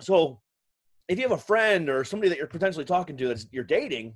So, 0.00 0.40
if 1.08 1.18
you 1.18 1.22
have 1.28 1.32
a 1.38 1.42
friend 1.42 1.88
or 1.88 2.04
somebody 2.04 2.28
that 2.28 2.38
you're 2.38 2.46
potentially 2.46 2.84
talking 2.84 3.16
to 3.16 3.28
that's 3.28 3.46
you're 3.50 3.64
dating, 3.64 4.14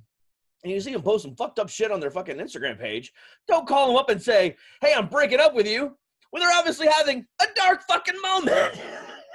and 0.63 0.71
you 0.73 0.79
see 0.81 0.91
them 0.91 1.01
post 1.01 1.23
some 1.23 1.35
fucked 1.35 1.59
up 1.59 1.69
shit 1.69 1.91
on 1.91 1.99
their 1.99 2.11
fucking 2.11 2.37
Instagram 2.37 2.79
page, 2.79 3.13
don't 3.47 3.67
call 3.67 3.87
them 3.87 3.95
up 3.95 4.09
and 4.09 4.21
say, 4.21 4.55
"Hey, 4.81 4.93
I'm 4.93 5.07
breaking 5.07 5.39
up 5.39 5.53
with 5.53 5.67
you," 5.67 5.95
when 6.31 6.41
they're 6.41 6.55
obviously 6.57 6.87
having 6.87 7.25
a 7.41 7.45
dark 7.55 7.83
fucking 7.87 8.19
moment. 8.21 8.79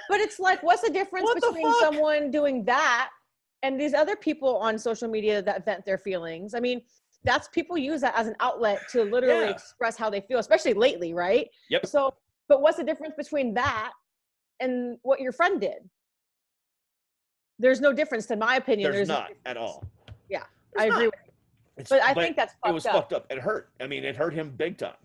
But 0.09 0.19
it's 0.19 0.37
like, 0.37 0.61
what's 0.63 0.81
the 0.81 0.89
difference 0.91 1.23
What 1.23 1.41
between 1.41 1.65
fuck? 1.65 1.79
someone 1.79 2.29
doing 2.29 2.65
that 2.65 3.09
and 3.63 3.79
these 3.79 3.93
other 3.93 4.17
people 4.17 4.57
on 4.57 4.77
social 4.77 5.07
media 5.07 5.41
that 5.41 5.63
vent 5.63 5.85
their 5.85 5.97
feelings? 5.97 6.53
I 6.53 6.59
mean, 6.59 6.81
that's 7.23 7.47
people 7.47 7.77
use 7.77 8.01
that 8.01 8.13
as 8.13 8.27
an 8.27 8.35
outlet 8.41 8.81
to 8.91 9.03
literally 9.05 9.45
Yeah. 9.45 9.51
express 9.51 9.95
how 9.95 10.09
they 10.09 10.19
feel, 10.19 10.39
especially 10.39 10.73
lately, 10.73 11.13
right? 11.13 11.49
Yep. 11.69 11.85
So, 11.85 12.13
but 12.49 12.61
what's 12.61 12.75
the 12.77 12.83
difference 12.83 13.15
between 13.15 13.53
that 13.53 13.93
and 14.63 14.97
what 15.03 15.19
your 15.19 15.31
friend 15.31 15.59
did? 15.61 15.89
There's 17.59 17.81
no 17.81 17.93
difference, 17.93 18.29
in 18.31 18.39
my 18.39 18.55
opinion. 18.55 18.91
There's, 18.91 19.07
no 19.07 19.15
not 19.15 19.27
difference. 19.27 19.41
at 19.45 19.57
all. 19.57 19.83
Yeah, 20.29 20.43
There's 20.73 20.91
I 20.91 20.95
agree. 20.95 21.05
not. 21.05 21.13
With 21.13 21.85
It's- 21.85 21.89
but 21.89 22.01
I 22.01 22.13
think 22.13 22.35
that's 22.35 22.53
it 22.65 22.73
was 22.73 22.85
up. 22.85 22.93
fucked 22.93 23.13
up. 23.13 23.25
It 23.31 23.39
hurt. 23.39 23.69
I 23.79 23.87
mean, 23.87 24.03
it 24.03 24.15
hurt 24.15 24.33
him 24.33 24.51
big 24.51 24.77
time. 24.77 24.95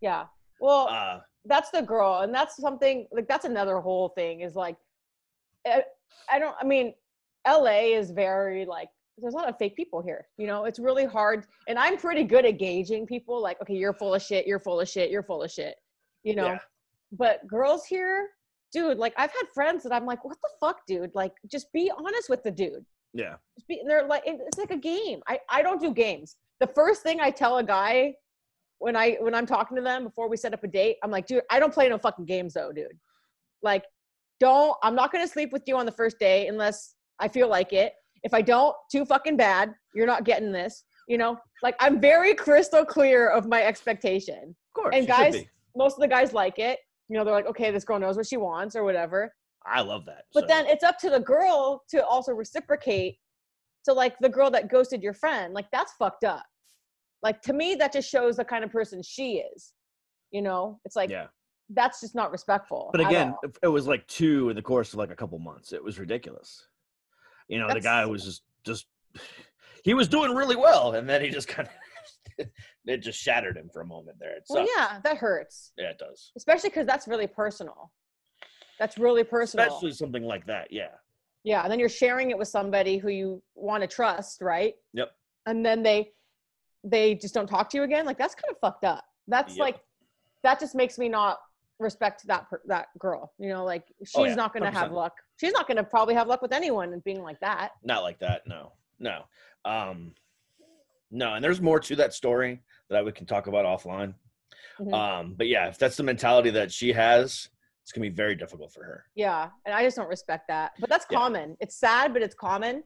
Yeah. 0.00 0.26
Well, 0.60 0.88
Uh, 0.88 1.20
that's 1.44 1.70
the 1.70 1.80
girl 1.80 2.20
and 2.20 2.34
that's 2.34 2.56
something 2.56 3.06
like 3.12 3.26
that's 3.26 3.44
another 3.46 3.78
whole 3.78 4.10
thing 4.10 4.40
is 4.40 4.54
like 4.54 4.76
I, 5.66 5.82
I 6.30 6.38
don't 6.38 6.54
i 6.60 6.64
mean 6.64 6.92
la 7.46 7.64
is 7.70 8.10
very 8.10 8.66
like 8.66 8.90
there's 9.16 9.32
a 9.32 9.36
lot 9.36 9.48
of 9.48 9.56
fake 9.56 9.74
people 9.76 10.02
here 10.02 10.26
you 10.36 10.46
know 10.46 10.64
it's 10.66 10.78
really 10.78 11.06
hard 11.06 11.46
and 11.68 11.78
i'm 11.78 11.96
pretty 11.96 12.24
good 12.24 12.44
at 12.44 12.58
gauging 12.58 13.06
people 13.06 13.40
like 13.40 13.58
okay 13.62 13.72
you're 13.74 13.94
full 13.94 14.12
of 14.14 14.20
shit 14.20 14.46
you're 14.46 14.58
full 14.58 14.80
of 14.80 14.88
shit 14.90 15.10
you're 15.10 15.22
full 15.22 15.42
of 15.42 15.50
shit 15.50 15.76
you 16.22 16.34
know 16.34 16.46
Yeah. 16.48 16.58
but 17.12 17.46
girls 17.46 17.86
here 17.86 18.28
dude 18.72 18.98
like 18.98 19.14
i've 19.16 19.30
had 19.30 19.44
friends 19.54 19.82
that 19.82 19.92
i'm 19.92 20.04
like 20.04 20.24
what 20.24 20.36
the 20.42 20.48
fuck 20.60 20.86
dude? 20.86 21.14
Like 21.14 21.32
just 21.50 21.72
be 21.72 21.90
honest 21.96 22.28
with 22.28 22.42
the 22.42 22.50
dude. 22.50 22.84
Yeah. 23.14 23.36
just 23.56 23.68
be, 23.68 23.82
they're 23.86 24.06
like 24.06 24.22
it's 24.26 24.58
like 24.58 24.70
a 24.70 24.76
game. 24.76 25.20
I 25.26 25.40
i 25.50 25.62
don't 25.62 25.80
do 25.80 25.92
games. 25.92 26.36
The 26.60 26.66
first 26.66 27.02
thing 27.02 27.20
i 27.20 27.30
tell 27.30 27.58
a 27.58 27.64
guy 27.64 28.14
when 28.78 28.96
i 28.96 29.16
when 29.20 29.34
i'm 29.34 29.46
talking 29.46 29.76
to 29.76 29.82
them 29.82 30.04
before 30.04 30.28
we 30.28 30.36
set 30.36 30.54
up 30.54 30.62
a 30.62 30.68
date 30.68 30.96
i'm 31.02 31.10
like 31.10 31.26
dude 31.26 31.42
i 31.50 31.58
don't 31.58 31.74
play 31.74 31.88
no 31.88 31.98
fucking 31.98 32.26
games 32.26 32.54
though 32.54 32.72
dude. 32.72 32.98
Like 33.62 33.84
don't 34.40 34.76
i'm 34.82 34.94
not 34.94 35.12
gonna 35.12 35.28
sleep 35.28 35.52
with 35.52 35.62
you 35.66 35.76
on 35.76 35.86
the 35.86 35.92
first 35.92 36.18
day 36.18 36.46
unless 36.48 36.94
i 37.18 37.28
feel 37.28 37.48
like 37.48 37.72
it. 37.72 37.92
If 38.22 38.34
i 38.34 38.42
don't 38.42 38.74
too 38.90 39.04
fucking 39.04 39.36
bad. 39.36 39.72
You're 39.94 40.06
not 40.06 40.24
getting 40.24 40.52
this 40.52 40.84
you 41.08 41.16
know? 41.16 41.38
Like 41.62 41.74
i'm 41.80 42.00
very 42.00 42.34
crystal 42.34 42.84
clear 42.84 43.30
of 43.30 43.46
my 43.46 43.62
expectation. 43.62 44.54
Of 44.54 44.82
course. 44.82 44.94
and 44.94 45.06
guys 45.06 45.44
most 45.76 45.94
of 45.94 46.00
the 46.00 46.08
guys 46.08 46.32
like 46.32 46.58
it 46.58 46.78
you 47.08 47.16
know 47.16 47.24
they're 47.24 47.34
like 47.34 47.46
okay 47.46 47.70
this 47.70 47.84
girl 47.84 47.98
knows 47.98 48.16
what 48.16 48.26
she 48.26 48.36
wants 48.36 48.76
or 48.76 48.84
whatever 48.84 49.32
I 49.66 49.80
love 49.80 50.06
that. 50.06 50.24
but 50.32 50.42
so. 50.42 50.46
then 50.46 50.66
it's 50.66 50.84
up 50.84 50.98
to 51.00 51.10
the 51.10 51.20
girl 51.20 51.82
to 51.90 52.04
also 52.06 52.32
reciprocate 52.32 53.18
to 53.84 53.92
like 53.92 54.18
the 54.18 54.28
girl 54.28 54.50
that 54.50 54.70
ghosted 54.70 55.02
your 55.02 55.14
friend. 55.14 55.54
Like 55.54 55.70
that's 55.70 55.92
fucked 55.92 56.24
up. 56.24 56.44
Like 57.22 57.42
to 57.42 57.52
me, 57.52 57.74
that 57.76 57.92
just 57.92 58.08
shows 58.08 58.36
the 58.36 58.44
kind 58.44 58.64
of 58.64 58.70
person 58.70 59.02
she 59.02 59.42
is. 59.54 59.72
You 60.30 60.42
know, 60.42 60.78
it's 60.84 60.94
like 60.94 61.10
yeah. 61.10 61.26
that's 61.70 62.00
just 62.00 62.14
not 62.14 62.30
respectful. 62.30 62.90
But 62.92 63.00
again, 63.00 63.34
it 63.62 63.68
was 63.68 63.86
like 63.86 64.06
two 64.06 64.50
in 64.50 64.56
the 64.56 64.62
course 64.62 64.92
of 64.92 64.98
like 64.98 65.10
a 65.10 65.16
couple 65.16 65.38
months. 65.38 65.72
It 65.72 65.82
was 65.82 65.98
ridiculous. 65.98 66.66
You 67.48 67.58
know, 67.58 67.72
the 67.72 67.80
guy 67.80 68.04
was 68.04 68.24
just 68.24 68.42
just 68.64 68.86
he 69.84 69.94
was 69.94 70.06
doing 70.06 70.34
really 70.34 70.56
well, 70.56 70.92
and 70.92 71.08
then 71.08 71.22
he 71.22 71.30
just 71.30 71.48
kind 71.48 71.66
of 71.66 71.74
it 72.86 72.98
just 72.98 73.18
shattered 73.20 73.56
him 73.56 73.68
for 73.72 73.82
a 73.82 73.86
moment 73.86 74.18
there. 74.18 74.36
It 74.36 74.44
well, 74.48 74.66
sucks. 74.66 74.72
yeah, 74.76 75.00
that 75.04 75.16
hurts, 75.18 75.72
yeah, 75.76 75.90
it 75.90 75.98
does. 75.98 76.32
especially 76.36 76.70
because 76.70 76.86
that's 76.86 77.06
really 77.08 77.26
personal. 77.26 77.90
That's 78.78 78.96
really 78.98 79.24
personal. 79.24 79.66
Especially 79.66 79.92
something 79.92 80.22
like 80.22 80.46
that. 80.46 80.72
Yeah, 80.72 80.90
Yeah, 81.42 81.62
and 81.62 81.70
then 81.72 81.78
you're 81.80 81.88
sharing 81.88 82.30
it 82.30 82.38
with 82.38 82.48
somebody 82.48 82.98
who 82.98 83.08
you 83.08 83.42
want 83.54 83.82
to 83.82 83.88
trust, 83.88 84.40
right? 84.40 84.74
Yep. 84.92 85.10
And 85.46 85.64
then 85.64 85.82
they 85.82 86.12
they 86.84 87.16
just 87.16 87.34
don't 87.34 87.48
talk 87.48 87.68
to 87.70 87.76
you 87.76 87.82
again. 87.82 88.06
Like 88.06 88.18
that's 88.18 88.34
kind 88.36 88.50
of 88.52 88.58
fucked 88.60 88.84
up. 88.84 89.04
That's 89.26 89.54
Yep. 89.56 89.60
like 89.60 89.80
that 90.44 90.60
just 90.60 90.74
makes 90.76 90.96
me 90.96 91.08
not 91.08 91.38
respect 91.80 92.24
that 92.28 92.48
per- 92.48 92.62
that 92.66 92.86
girl. 92.98 93.32
You 93.38 93.48
know, 93.48 93.64
like 93.64 93.84
she's 94.00 94.12
Oh, 94.14 94.24
yeah, 94.24 94.34
not 94.36 94.52
going 94.52 94.62
to 94.64 94.70
have 94.78 94.92
luck. 94.92 95.14
She's 95.38 95.52
not 95.52 95.66
going 95.66 95.76
to 95.78 95.84
probably 95.84 96.14
have 96.14 96.28
luck 96.28 96.40
with 96.42 96.52
anyone 96.52 96.92
and 96.92 97.02
being 97.02 97.22
like 97.22 97.40
that. 97.40 97.70
not 97.82 98.02
like 98.04 98.20
that. 98.20 98.46
No, 98.46 98.72
no, 99.00 99.22
um, 99.64 100.12
no. 101.10 101.34
And 101.34 101.44
there's 101.44 101.60
more 101.60 101.80
to 101.80 101.96
that 101.96 102.12
story 102.14 102.60
that 102.90 103.04
we 103.04 103.12
can 103.12 103.26
talk 103.26 103.46
about 103.46 103.64
offline. 103.64 104.14
Mhm. 104.80 104.92
Um, 104.92 105.34
but 105.36 105.48
yeah, 105.48 105.66
if 105.68 105.78
that's 105.78 105.96
the 105.96 106.02
mentality 106.02 106.50
that 106.50 106.70
she 106.72 106.92
has, 106.92 107.48
it's 107.82 107.92
gonna 107.92 108.02
be 108.08 108.14
very 108.14 108.34
difficult 108.34 108.72
for 108.72 108.84
her. 108.84 109.04
yeah, 109.14 109.48
and 109.64 109.74
I 109.74 109.82
just 109.82 109.96
don't 109.96 110.08
respect 110.08 110.46
that. 110.48 110.72
But 110.78 110.90
that's 110.90 111.06
Yeah. 111.10 111.18
common. 111.18 111.56
It's 111.60 111.76
sad, 111.76 112.12
but 112.12 112.22
it's 112.22 112.34
common. 112.34 112.84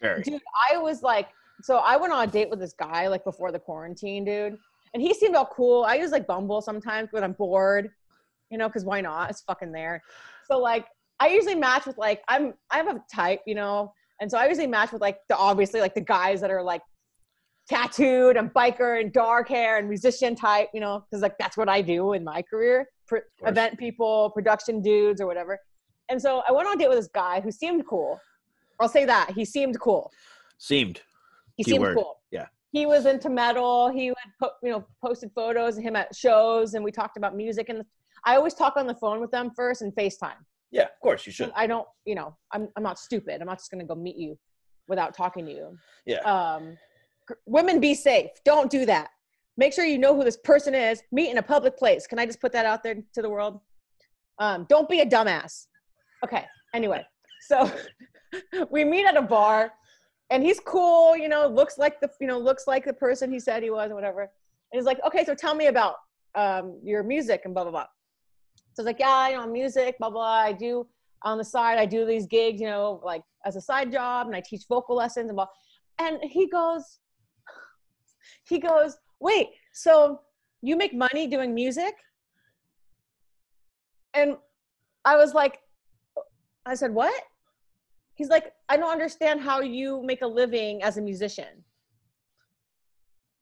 Very. 0.00 0.22
dude 0.22 0.42
i 0.70 0.76
was 0.76 1.02
like 1.02 1.28
so 1.62 1.76
i 1.76 1.96
went 1.96 2.12
on 2.12 2.28
a 2.28 2.30
date 2.30 2.50
with 2.50 2.58
this 2.58 2.74
guy 2.74 3.06
like 3.06 3.24
before 3.24 3.50
the 3.52 3.58
quarantine 3.58 4.22
dude 4.24 4.58
and 4.92 5.02
he 5.02 5.14
seemed 5.14 5.34
all 5.34 5.46
cool 5.46 5.84
i 5.84 5.94
use 5.94 6.10
like 6.10 6.26
bumble 6.26 6.60
sometimes 6.60 7.08
when 7.12 7.24
i'm 7.24 7.32
bored 7.32 7.88
you 8.50 8.58
know 8.58 8.68
because 8.68 8.84
why 8.84 9.00
not 9.00 9.30
it's 9.30 9.40
fucking 9.42 9.72
there 9.72 10.02
so 10.46 10.58
like 10.58 10.84
i 11.20 11.28
usually 11.28 11.54
match 11.54 11.86
with 11.86 11.96
like 11.96 12.22
i'm 12.28 12.52
i 12.70 12.76
have 12.76 12.88
a 12.88 13.02
type 13.10 13.40
you 13.46 13.54
know 13.54 13.90
and 14.20 14.30
so 14.30 14.36
i 14.36 14.46
usually 14.46 14.66
match 14.66 14.92
with 14.92 15.00
like 15.00 15.20
the 15.28 15.36
obviously 15.38 15.80
like 15.80 15.94
the 15.94 16.00
guys 16.02 16.38
that 16.40 16.50
are 16.50 16.62
like 16.62 16.82
tattooed 17.68 18.36
and 18.36 18.52
biker 18.52 19.00
and 19.00 19.12
dark 19.12 19.48
hair 19.48 19.78
and 19.78 19.88
musician 19.88 20.34
type 20.34 20.68
you 20.74 20.80
know 20.80 21.04
because 21.10 21.22
like 21.22 21.36
that's 21.38 21.56
what 21.56 21.68
i 21.68 21.80
do 21.80 22.12
in 22.12 22.22
my 22.22 22.42
career 22.42 22.86
Pr- 23.06 23.16
course. 23.38 23.50
event 23.50 23.78
people 23.78 24.30
production 24.30 24.82
dudes 24.82 25.20
or 25.20 25.26
whatever 25.26 25.58
and 26.10 26.20
so 26.20 26.42
i 26.48 26.52
went 26.52 26.68
on 26.68 26.74
a 26.74 26.78
date 26.78 26.88
with 26.88 26.98
this 26.98 27.08
guy 27.14 27.40
who 27.40 27.50
seemed 27.50 27.86
cool 27.86 28.20
i'll 28.80 28.88
say 28.88 29.04
that 29.06 29.30
he 29.34 29.44
seemed 29.44 29.78
cool 29.80 30.10
Seemed. 30.58 31.00
he 31.56 31.62
seemed 31.64 31.84
cool. 31.94 32.16
Yeah. 32.30 32.46
He 32.72 32.86
was 32.86 33.06
into 33.06 33.28
metal. 33.28 33.90
He 33.90 34.10
would 34.10 34.16
put, 34.40 34.52
you 34.62 34.70
know, 34.70 34.84
posted 35.04 35.30
photos 35.34 35.76
of 35.76 35.82
him 35.84 35.94
at 35.94 36.14
shows, 36.14 36.74
and 36.74 36.82
we 36.84 36.90
talked 36.90 37.16
about 37.16 37.36
music. 37.36 37.68
And 37.68 37.82
I 38.24 38.36
always 38.36 38.54
talk 38.54 38.76
on 38.76 38.86
the 38.86 38.94
phone 38.94 39.20
with 39.20 39.30
them 39.30 39.50
first 39.54 39.82
and 39.82 39.94
FaceTime. 39.94 40.38
Yeah, 40.70 40.84
of 40.84 41.00
course 41.02 41.26
you 41.26 41.32
should. 41.32 41.52
I 41.54 41.66
don't, 41.66 41.86
you 42.06 42.14
know, 42.14 42.36
I'm 42.52 42.68
I'm 42.76 42.82
not 42.82 42.98
stupid. 42.98 43.40
I'm 43.40 43.46
not 43.46 43.58
just 43.58 43.70
gonna 43.70 43.84
go 43.84 43.94
meet 43.94 44.16
you. 44.16 44.38
without 44.88 45.14
talking 45.14 45.44
to 45.46 45.52
you. 45.52 45.76
Yeah. 46.06 46.20
Um, 46.20 46.78
women, 47.46 47.80
be 47.80 47.94
safe. 47.94 48.30
Don't 48.44 48.70
do 48.70 48.86
that. 48.86 49.10
Make 49.56 49.72
sure 49.72 49.84
you 49.84 49.98
know 49.98 50.14
who 50.14 50.24
this 50.24 50.36
person 50.36 50.74
is. 50.74 51.02
Meet 51.12 51.30
in 51.30 51.38
a 51.38 51.42
public 51.42 51.76
place. 51.76 52.06
Can 52.06 52.18
I 52.18 52.26
just 52.26 52.40
put 52.40 52.52
that 52.52 52.66
out 52.66 52.82
there 52.82 52.96
to 53.14 53.22
the 53.22 53.30
world? 53.30 53.60
Um, 54.38 54.66
don't 54.68 54.88
be 54.88 55.00
a 55.00 55.06
dumbass. 55.06 55.66
Okay. 56.24 56.44
Anyway, 56.74 57.04
so 57.48 57.70
we 58.70 58.84
meet 58.84 59.06
at 59.06 59.16
a 59.16 59.22
bar, 59.22 59.72
and 60.30 60.42
he's 60.42 60.58
cool. 60.58 61.16
You 61.16 61.28
know, 61.28 61.46
looks 61.46 61.78
like 61.78 62.00
the 62.00 62.10
you 62.20 62.26
know 62.26 62.38
looks 62.38 62.66
like 62.66 62.84
the 62.84 62.92
person 62.92 63.32
he 63.32 63.38
said 63.38 63.62
he 63.62 63.70
was, 63.70 63.90
or 63.90 63.94
whatever. 63.94 64.22
And 64.22 64.30
he's 64.72 64.84
like, 64.84 64.98
okay, 65.06 65.24
so 65.24 65.34
tell 65.34 65.54
me 65.54 65.66
about 65.66 65.96
um, 66.34 66.80
your 66.82 67.04
music 67.04 67.42
and 67.44 67.54
blah 67.54 67.62
blah 67.62 67.70
blah. 67.70 67.86
So 68.74 68.82
it's 68.82 68.86
like, 68.86 68.98
yeah, 68.98 69.28
you 69.28 69.36
know, 69.36 69.46
music, 69.46 69.96
blah 69.98 70.10
blah. 70.10 70.24
I 70.24 70.52
do 70.52 70.86
on 71.22 71.38
the 71.38 71.44
side. 71.44 71.78
I 71.78 71.86
do 71.86 72.04
these 72.04 72.26
gigs, 72.26 72.60
you 72.60 72.66
know, 72.66 73.00
like 73.04 73.22
as 73.44 73.54
a 73.54 73.60
side 73.60 73.92
job, 73.92 74.26
and 74.26 74.34
I 74.34 74.42
teach 74.44 74.64
vocal 74.68 74.96
lessons 74.96 75.28
and 75.28 75.36
blah. 75.36 75.46
And 76.00 76.18
he 76.24 76.48
goes, 76.48 76.98
he 78.44 78.58
goes, 78.58 78.96
wait, 79.20 79.48
so 79.72 80.20
you 80.62 80.76
make 80.76 80.94
money 80.94 81.26
doing 81.26 81.54
music? 81.54 81.94
And 84.14 84.36
I 85.04 85.16
was 85.16 85.34
like, 85.34 85.58
I 86.66 86.74
said, 86.74 86.94
what? 86.94 87.14
He's 88.14 88.28
like, 88.28 88.52
I 88.68 88.76
don't 88.76 88.90
understand 88.90 89.40
how 89.40 89.60
you 89.60 90.02
make 90.04 90.22
a 90.22 90.26
living 90.26 90.82
as 90.82 90.96
a 90.96 91.02
musician. 91.02 91.64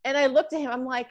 And 0.04 0.16
I 0.16 0.26
looked 0.26 0.52
at 0.52 0.60
him, 0.60 0.70
I'm 0.70 0.84
like, 0.84 1.10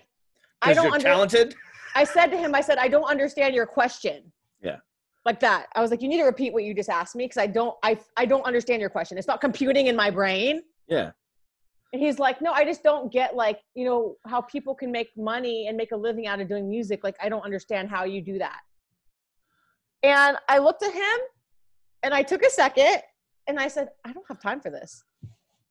I 0.62 0.74
don't 0.74 0.86
you're 0.86 0.94
under- 0.94 1.04
talented. 1.04 1.56
I 1.96 2.04
said 2.04 2.28
to 2.28 2.38
him, 2.38 2.56
I 2.56 2.62
said, 2.62 2.78
I 2.78 2.88
don't 2.88 3.06
understand 3.06 3.54
your 3.54 3.66
question. 3.66 4.32
Yeah. 4.62 4.78
Like 5.26 5.40
that. 5.42 5.68
I 5.76 5.82
was 5.82 5.92
like, 5.92 6.02
you 6.02 6.08
need 6.08 6.18
to 6.18 6.24
repeat 6.24 6.54
what 6.54 6.64
you 6.64 6.74
just 6.74 6.90
asked 6.90 7.16
me 7.16 7.26
because 7.26 7.38
I 7.38 7.48
don't 7.48 7.76
I 7.84 8.00
I 8.18 8.26
don't 8.26 8.44
understand 8.44 8.82
your 8.82 8.90
question. 8.90 9.18
It's 9.18 9.28
not 9.28 9.42
computing 9.42 9.88
in 9.88 9.96
my 9.96 10.10
brain. 10.10 10.62
Yeah. 10.88 11.12
And 11.94 12.02
he's 12.02 12.20
like, 12.20 12.42
no, 12.42 12.52
I 12.52 12.64
just 12.64 12.84
don't 12.84 13.12
get 13.12 13.36
like, 13.36 13.60
you 13.76 13.84
know, 13.86 14.16
how 14.26 14.42
people 14.42 14.74
can 14.74 14.92
make 14.92 15.10
money 15.18 15.68
and 15.68 15.76
make 15.76 15.92
a 15.92 15.98
living 15.98 16.26
out 16.26 16.40
of 16.40 16.48
doing 16.48 16.70
music. 16.70 17.04
Like, 17.04 17.18
I 17.22 17.28
don't 17.28 17.44
understand 17.44 17.90
how 17.90 18.06
you 18.06 18.22
do 18.22 18.38
that. 18.40 18.60
And 20.04 20.38
I 20.48 20.58
looked 20.60 20.84
at 20.84 20.94
him 20.94 21.20
and 22.04 22.14
I 22.14 22.24
took 22.24 22.44
a 22.44 22.50
second 22.50 23.02
and 23.48 23.60
I 23.60 23.68
said, 23.68 23.90
I 24.06 24.14
don't 24.14 24.26
have 24.28 24.42
time 24.42 24.62
for 24.62 24.70
this. 24.70 25.04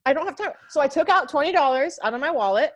I 0.05 0.12
don't 0.12 0.27
have 0.27 0.37
time. 0.37 0.53
So 0.68 0.81
I 0.81 0.89
took 0.89 1.09
out 1.09 1.31
$20 1.31 1.55
out 2.03 2.14
of 2.14 2.21
my 2.21 2.31
wallet. 2.31 2.73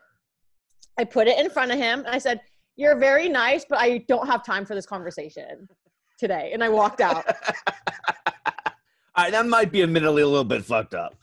I 0.98 1.04
put 1.04 1.28
it 1.28 1.38
in 1.38 1.50
front 1.50 1.70
of 1.70 1.78
him 1.78 2.00
and 2.00 2.08
I 2.08 2.18
said, 2.18 2.40
You're 2.76 2.98
very 2.98 3.28
nice, 3.28 3.64
but 3.68 3.78
I 3.78 3.98
don't 4.08 4.26
have 4.26 4.44
time 4.44 4.64
for 4.64 4.74
this 4.74 4.86
conversation 4.86 5.68
today. 6.18 6.50
And 6.52 6.62
I 6.62 6.68
walked 6.68 7.00
out. 7.00 7.24
That 9.16 9.46
might 9.46 9.70
be 9.70 9.82
admittedly 9.82 10.22
a 10.22 10.26
little 10.26 10.44
bit 10.44 10.64
fucked 10.64 10.94
up. 10.94 11.14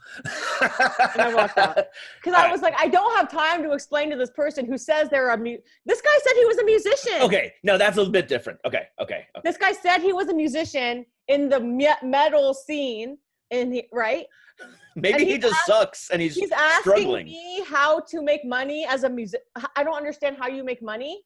And 1.14 1.22
I 1.22 1.34
walked 1.34 1.58
out. 1.58 1.78
Because 2.24 2.38
I 2.40 2.44
right. 2.46 2.52
was 2.52 2.62
like, 2.62 2.76
I 2.80 2.88
don't 2.88 3.16
have 3.18 3.30
time 3.32 3.64
to 3.64 3.72
explain 3.74 4.10
to 4.12 4.16
this 4.16 4.30
person 4.30 4.66
who 4.66 4.78
says 4.78 5.10
they're 5.10 5.32
a 5.32 5.38
mu- 5.38 5.58
this 5.86 6.02
guy 6.02 6.18
said 6.24 6.34
he 6.36 6.46
was 6.46 6.58
a 6.60 6.64
musician. 6.66 7.22
okay, 7.22 7.54
no, 7.64 7.78
that's 7.78 7.98
a 7.98 8.00
little 8.00 8.14
bit 8.14 8.28
different. 8.28 8.60
Okay, 8.66 8.84
okay, 9.02 9.26
okay. 9.36 9.42
This 9.44 9.58
guy 9.58 9.72
said 9.74 10.00
he 10.02 10.14
was 10.14 10.28
a 10.30 10.34
musician 10.34 11.06
in 11.28 11.50
the 11.50 11.60
me- 11.60 11.88
metal 12.04 12.54
scene, 12.54 13.18
and 13.50 13.74
he, 13.74 13.88
right? 13.92 14.26
Maybe 14.96 15.26
he 15.26 15.38
just 15.40 15.56
ask- 15.56 15.66
sucks 15.66 16.10
and 16.12 16.22
he's, 16.22 16.36
He's 16.36 16.52
asking 16.52 16.82
struggling. 16.82 17.26
me 17.26 17.64
how 17.68 18.00
to 18.02 18.22
make 18.22 18.46
money 18.46 18.86
as 18.88 19.04
a 19.04 19.10
music. 19.10 19.42
I 19.76 19.84
don't 19.84 19.96
understand 19.96 20.38
how 20.40 20.48
you 20.48 20.64
make 20.64 20.82
money. 20.82 21.22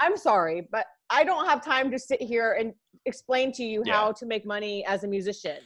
I'm 0.00 0.16
sorry, 0.16 0.68
but 0.70 0.86
I 1.10 1.24
don't 1.24 1.46
have 1.46 1.64
time 1.64 1.90
to 1.90 1.98
sit 1.98 2.20
here 2.20 2.56
and 2.58 2.74
explain 3.06 3.52
to 3.52 3.64
you 3.64 3.82
Yeah. 3.84 3.92
how 3.94 4.12
to 4.12 4.26
make 4.26 4.44
money 4.46 4.84
as 4.86 5.04
a 5.04 5.08
musician. 5.08 5.58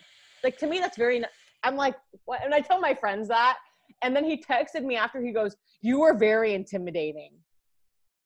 Like 0.45 0.57
to 0.59 0.67
me, 0.67 0.79
that's 0.79 0.97
very. 0.97 1.23
I'm 1.65 1.77
like, 1.77 1.97
what? 2.25 2.45
And 2.45 2.55
I 2.55 2.61
tell 2.61 2.81
my 2.81 2.95
friends 2.95 3.29
that, 3.29 3.59
and 4.03 4.15
then 4.15 4.25
he 4.25 4.43
texted 4.43 4.85
me 4.85 4.97
after. 4.97 5.21
He 5.21 5.33
goes, 5.33 5.57
"You 5.81 6.03
are 6.03 6.15
very 6.17 6.55
intimidating," 6.55 7.33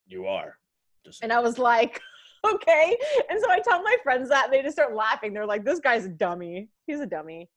you 0.06 0.26
are. 0.26 0.58
Just, 1.04 1.22
and 1.22 1.32
I 1.32 1.40
was 1.40 1.58
like, 1.58 2.00
"Okay." 2.52 2.96
And 3.30 3.40
so 3.40 3.50
I 3.50 3.60
tell 3.60 3.82
my 3.82 3.96
friends 4.02 4.28
that, 4.28 4.44
and 4.46 4.52
they 4.52 4.62
just 4.62 4.76
start 4.76 4.94
laughing. 4.94 5.32
They're 5.32 5.46
like, 5.46 5.64
"This 5.64 5.80
guy's 5.80 6.04
a 6.04 6.10
dummy. 6.10 6.68
He's 6.86 7.00
a 7.00 7.06
dummy." 7.06 7.48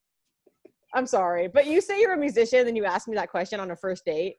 I'm 0.94 1.06
sorry, 1.08 1.50
but 1.50 1.66
you 1.68 1.82
say 1.82 2.00
you're 2.00 2.14
a 2.14 2.18
musician, 2.18 2.68
and 2.68 2.78
you 2.78 2.86
ask 2.86 3.08
me 3.08 3.16
that 3.16 3.30
question 3.30 3.60
on 3.60 3.70
a 3.72 3.76
first 3.76 4.06
date. 4.06 4.38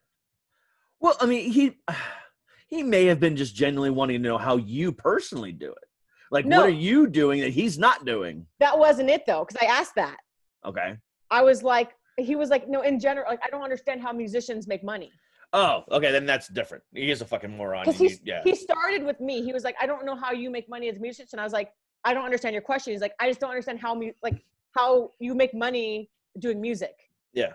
well, 1.00 1.16
I 1.20 1.26
mean, 1.26 1.50
he 1.52 1.76
he 2.68 2.82
may 2.82 3.04
have 3.04 3.20
been 3.20 3.36
just 3.36 3.54
genuinely 3.54 3.90
wanting 3.90 4.22
to 4.22 4.28
know 4.28 4.38
how 4.38 4.56
you 4.56 4.90
personally 4.92 5.52
do 5.52 5.70
it. 5.70 5.88
Like, 6.30 6.46
No. 6.46 6.60
what 6.60 6.66
are 6.66 6.70
you 6.70 7.06
doing 7.06 7.40
that 7.40 7.50
he's 7.50 7.78
not 7.78 8.04
doing? 8.04 8.46
That 8.58 8.78
wasn't 8.78 9.10
it 9.10 9.24
though, 9.26 9.44
because 9.46 9.62
I 9.62 9.72
asked 9.72 9.94
that. 9.96 10.16
Okay. 10.64 10.96
I 11.30 11.42
was 11.42 11.62
like, 11.62 11.92
he 12.18 12.36
was 12.36 12.50
like, 12.50 12.68
no, 12.68 12.82
in 12.82 12.98
general, 12.98 13.26
like 13.28 13.40
I 13.44 13.50
don't 13.50 13.62
understand 13.62 14.00
how 14.00 14.12
musicians 14.12 14.66
make 14.66 14.82
money. 14.82 15.12
Oh, 15.52 15.84
okay, 15.90 16.10
then 16.12 16.26
that's 16.26 16.48
different. 16.48 16.82
He 16.94 17.10
is 17.10 17.20
a 17.20 17.24
fucking 17.24 17.56
moron. 17.56 17.84
Because 17.84 17.98
he 17.98 18.16
yeah. 18.24 18.42
he 18.42 18.54
started 18.54 19.04
with 19.04 19.20
me. 19.20 19.42
He 19.42 19.52
was 19.52 19.64
like, 19.64 19.76
I 19.80 19.86
don't 19.86 20.04
know 20.04 20.16
how 20.16 20.32
you 20.32 20.50
make 20.50 20.68
money 20.68 20.88
as 20.88 20.96
a 20.96 21.00
musician. 21.00 21.28
And 21.32 21.40
I 21.40 21.44
was 21.44 21.52
like, 21.52 21.72
I 22.04 22.14
don't 22.14 22.24
understand 22.24 22.52
your 22.52 22.62
question. 22.62 22.92
He's 22.92 23.00
like, 23.00 23.14
I 23.20 23.28
just 23.28 23.40
don't 23.40 23.50
understand 23.50 23.80
how 23.80 23.94
mu- 23.94 24.12
like 24.22 24.42
how 24.76 25.12
you 25.18 25.34
make 25.34 25.54
money 25.54 26.10
doing 26.38 26.60
music. 26.60 26.96
Yeah. 27.32 27.52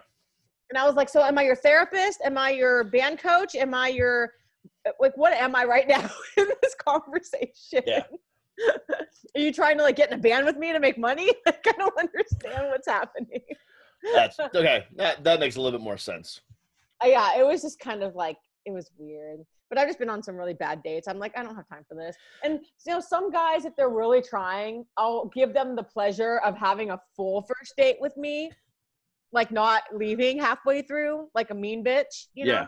And 0.69 0.77
I 0.77 0.85
was 0.85 0.95
like, 0.95 1.09
so 1.09 1.21
am 1.21 1.37
I 1.37 1.43
your 1.43 1.55
therapist? 1.55 2.21
Am 2.23 2.37
I 2.37 2.51
your 2.51 2.85
band 2.85 3.19
coach? 3.19 3.55
Am 3.55 3.73
I 3.73 3.89
your 3.89 4.33
like 4.99 5.15
what 5.17 5.33
am 5.33 5.55
I 5.55 5.65
right 5.65 5.87
now 5.87 6.09
in 6.37 6.47
this 6.61 6.75
conversation? 6.75 7.83
Yeah. 7.85 8.03
Are 9.35 9.41
you 9.41 9.53
trying 9.53 9.77
to 9.77 9.83
like 9.83 9.95
get 9.95 10.11
in 10.11 10.19
a 10.19 10.21
band 10.21 10.45
with 10.45 10.57
me 10.57 10.73
to 10.73 10.79
make 10.79 10.97
money? 10.97 11.31
Like 11.45 11.65
I 11.67 11.71
don't 11.77 11.97
understand 11.97 12.69
what's 12.69 12.87
happening. 12.87 13.41
That's 14.13 14.39
okay. 14.55 14.85
That 14.95 15.23
that 15.23 15.39
makes 15.39 15.55
a 15.55 15.61
little 15.61 15.77
bit 15.77 15.83
more 15.83 15.97
sense. 15.97 16.41
Uh, 17.03 17.07
yeah, 17.07 17.37
it 17.37 17.45
was 17.45 17.61
just 17.61 17.79
kind 17.79 18.03
of 18.03 18.15
like 18.15 18.37
it 18.65 18.71
was 18.71 18.89
weird. 18.97 19.39
But 19.69 19.77
I've 19.77 19.87
just 19.87 19.99
been 19.99 20.09
on 20.09 20.21
some 20.21 20.35
really 20.35 20.53
bad 20.53 20.83
dates. 20.83 21.07
I'm 21.07 21.17
like, 21.17 21.37
I 21.37 21.43
don't 21.43 21.55
have 21.55 21.67
time 21.69 21.85
for 21.87 21.95
this. 21.95 22.15
And 22.43 22.59
you 22.85 22.93
know, 22.93 22.99
some 22.99 23.31
guys, 23.31 23.63
if 23.63 23.73
they're 23.77 23.89
really 23.89 24.21
trying, 24.21 24.85
I'll 24.97 25.31
give 25.33 25.53
them 25.53 25.75
the 25.75 25.83
pleasure 25.83 26.39
of 26.39 26.57
having 26.57 26.91
a 26.91 26.99
full 27.15 27.43
first 27.43 27.75
date 27.77 27.95
with 28.01 28.15
me, 28.17 28.51
like 29.31 29.49
not 29.49 29.83
leaving 29.93 30.39
halfway 30.39 30.81
through, 30.81 31.29
like 31.33 31.51
a 31.51 31.55
mean 31.55 31.85
bitch, 31.85 32.27
you 32.33 32.45
know. 32.45 32.51
Yeah. 32.51 32.65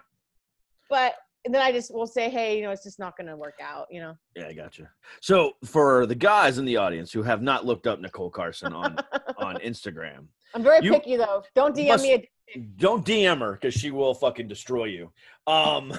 But 0.89 1.15
and 1.46 1.54
then 1.54 1.62
I 1.62 1.72
just 1.72 1.94
will 1.94 2.08
say, 2.08 2.30
hey, 2.30 2.58
you 2.58 2.64
know, 2.64 2.72
it's 2.72 2.84
just 2.84 3.00
not 3.00 3.18
going 3.18 3.28
to 3.28 3.36
work 3.36 3.56
out, 3.62 3.88
you 3.91 4.00
know. 4.02 4.16
Yeah, 4.36 4.48
I 4.48 4.54
gotcha. 4.54 4.89
So 5.22 5.54
for 5.66 6.06
the 6.06 6.16
guys 6.16 6.58
in 6.58 6.66
the 6.66 6.78
audience 6.78 7.12
who 7.12 7.22
have 7.24 7.41
not 7.41 7.66
looked 7.66 7.86
up 7.88 8.00
Nicole 8.00 8.30
Carson 8.30 8.72
on 8.74 8.98
on 9.38 9.56
Instagram, 9.58 10.26
I'm 10.54 10.64
very 10.64 10.84
You 10.86 10.91
picky 10.94 11.18
though. 11.18 11.44
Don't 11.56 11.76
DM 11.76 11.88
must- 11.89 12.04
me. 12.04 12.14
A, 12.14 12.30
don't 12.78 13.06
DM 13.06 13.39
her 13.39 13.54
because 13.54 13.74
she 13.74 13.89
will 13.91 14.14
fucking 14.14 14.48
destroy 14.48 14.86
you. 14.86 15.12
Um, 15.48 15.94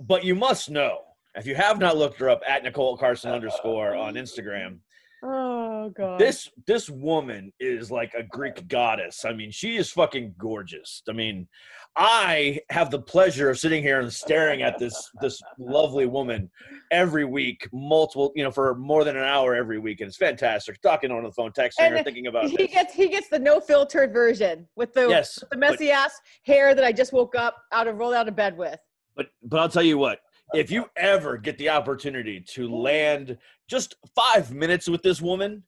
but 0.00 0.24
you 0.24 0.34
must 0.34 0.70
know 0.70 0.98
if 1.34 1.46
you 1.46 1.54
have 1.54 1.78
not 1.78 1.96
looked 1.96 2.18
her 2.20 2.28
up 2.28 2.42
at 2.46 2.62
Nicole 2.62 2.96
Carson 2.96 3.30
underscore 3.32 3.94
on 3.94 4.14
Instagram. 4.14 4.78
oh 5.22 5.90
god. 5.96 6.18
This 6.20 6.50
this 6.66 6.90
woman 6.90 7.52
is 7.60 7.90
like 7.90 8.12
a 8.14 8.22
Greek 8.24 8.66
goddess. 8.68 9.24
I 9.24 9.32
mean, 9.32 9.50
she 9.50 9.76
is 9.76 9.90
fucking 9.90 10.34
gorgeous. 10.38 11.02
I 11.08 11.12
mean, 11.12 11.48
I 11.96 12.58
have 12.70 12.90
the 12.90 13.00
pleasure 13.00 13.50
of 13.50 13.58
sitting 13.58 13.82
here 13.82 14.00
and 14.00 14.10
staring 14.10 14.62
at 14.62 14.78
this 14.78 15.10
this 15.20 15.40
lovely 15.58 16.06
woman 16.06 16.50
every 16.90 17.24
week, 17.24 17.68
multiple, 17.72 18.32
you 18.34 18.42
know, 18.42 18.50
for 18.50 18.74
more 18.76 19.04
than 19.04 19.16
an 19.16 19.24
hour 19.24 19.54
every 19.54 19.78
week, 19.78 20.00
and 20.00 20.08
it's 20.08 20.16
fantastic. 20.16 20.80
Talking 20.80 21.10
on 21.10 21.22
the 21.22 21.32
phone, 21.32 21.52
texting 21.52 21.80
And 21.80 21.96
her, 21.96 22.02
thinking 22.02 22.28
about 22.28 22.48
he 22.48 22.56
this. 22.56 22.72
gets 22.72 22.94
he 22.94 23.08
gets 23.08 23.28
the 23.28 23.38
no 23.38 23.60
filtered 23.60 24.12
version 24.12 24.66
with 24.74 24.94
the 24.94 25.08
yes, 25.08 25.38
the 25.50 25.56
messy 25.58 25.90
ass 25.90 26.18
hair 26.44 26.74
that 26.74 26.84
I 26.84 26.92
just 26.92 27.12
woke 27.12 27.34
up 27.34 27.56
out 27.72 27.86
of 27.86 27.98
rolled 27.98 28.14
out 28.14 28.26
of 28.26 28.34
bed 28.34 28.56
with. 28.56 28.78
But 29.14 29.26
but 29.42 29.60
I'll 29.60 29.68
tell 29.68 29.82
you 29.82 29.98
what, 29.98 30.20
if 30.54 30.70
you 30.70 30.86
ever 30.96 31.36
get 31.36 31.58
the 31.58 31.68
opportunity 31.68 32.40
to 32.54 32.74
land 32.74 33.36
just 33.68 33.96
five 34.14 34.52
minutes 34.52 34.88
with 34.88 35.02
this 35.02 35.20
woman, 35.20 35.62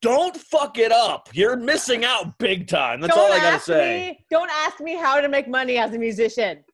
don't 0.00 0.36
fuck 0.36 0.78
it 0.78 0.92
up. 0.92 1.28
You're 1.32 1.56
missing 1.56 2.04
out 2.04 2.38
big 2.38 2.68
time. 2.68 3.00
That's 3.00 3.16
all 3.16 3.32
I 3.32 3.38
gotta 3.38 3.60
say. 3.60 4.10
Me, 4.10 4.24
don't 4.30 4.50
ask 4.50 4.80
me 4.80 4.96
how 4.96 5.20
to 5.20 5.28
make 5.28 5.48
money 5.48 5.78
as 5.78 5.94
a 5.94 5.98
musician. 5.98 6.64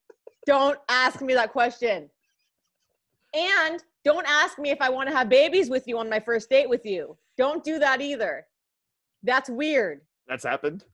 Don't 0.46 0.78
ask 0.88 1.20
me 1.20 1.34
that 1.34 1.52
question. 1.52 2.10
And 3.34 3.82
don't 4.04 4.26
ask 4.28 4.58
me 4.58 4.70
if 4.70 4.80
I 4.80 4.90
want 4.90 5.08
to 5.08 5.16
have 5.16 5.28
babies 5.28 5.70
with 5.70 5.88
you 5.88 5.98
on 5.98 6.08
my 6.08 6.20
first 6.20 6.50
date 6.50 6.68
with 6.68 6.84
you. 6.84 7.16
Don't 7.36 7.64
do 7.64 7.78
that 7.78 8.00
either. 8.00 8.46
That's 9.22 9.48
weird. 9.48 10.02
That's 10.28 10.44
happened. 10.44 10.84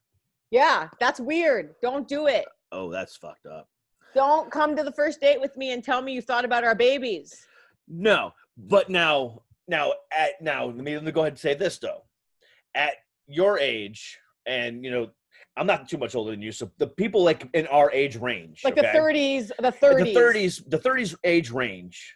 Yeah, 0.51 0.89
that's 0.99 1.21
weird. 1.21 1.75
Don't 1.83 2.09
do 2.09 2.27
it. 2.27 2.47
Oh, 2.73 2.91
that's 2.91 3.17
fucked 3.17 3.47
up. 3.47 3.69
Don't 4.15 4.51
come 4.51 4.77
to 4.77 4.83
the 4.83 4.93
first 4.93 5.21
date 5.21 5.41
with 5.41 5.57
me 5.57 5.73
and 5.73 5.85
tell 5.85 6.03
me 6.03 6.13
you 6.13 6.23
thought 6.23 6.45
about 6.45 6.65
our 6.65 6.75
babies. 6.75 7.47
No, 7.89 8.33
but 8.57 8.89
now 8.89 9.43
now 9.69 9.93
at 10.17 10.41
now 10.41 10.67
let 10.67 10.77
me, 10.77 10.95
let 10.95 11.05
me 11.05 11.13
go 11.13 11.21
ahead 11.21 11.33
and 11.35 11.39
say 11.39 11.55
this 11.55 11.79
though. 11.79 12.03
At 12.75 12.95
your 13.27 13.59
age, 13.59 14.19
and 14.47 14.85
you 14.85 14.91
know, 14.91 15.11
I'm 15.57 15.67
not 15.67 15.89
too 15.89 15.99
much 15.99 16.15
older 16.15 16.31
than 16.31 16.43
you, 16.43 16.53
so 16.53 16.71
the 16.79 16.87
people 16.87 17.23
like 17.25 17.49
in 17.55 17.67
our 17.69 17.91
age 17.93 18.17
range, 18.17 18.63
Like 18.65 18.79
okay? 18.79 18.93
the 18.93 18.99
30s, 18.99 19.49
the 19.59 19.73
30s. 19.73 20.05
the 20.05 20.15
30s, 20.15 20.71
the 20.71 20.79
30s 20.79 21.15
age 21.25 21.51
range, 21.51 22.15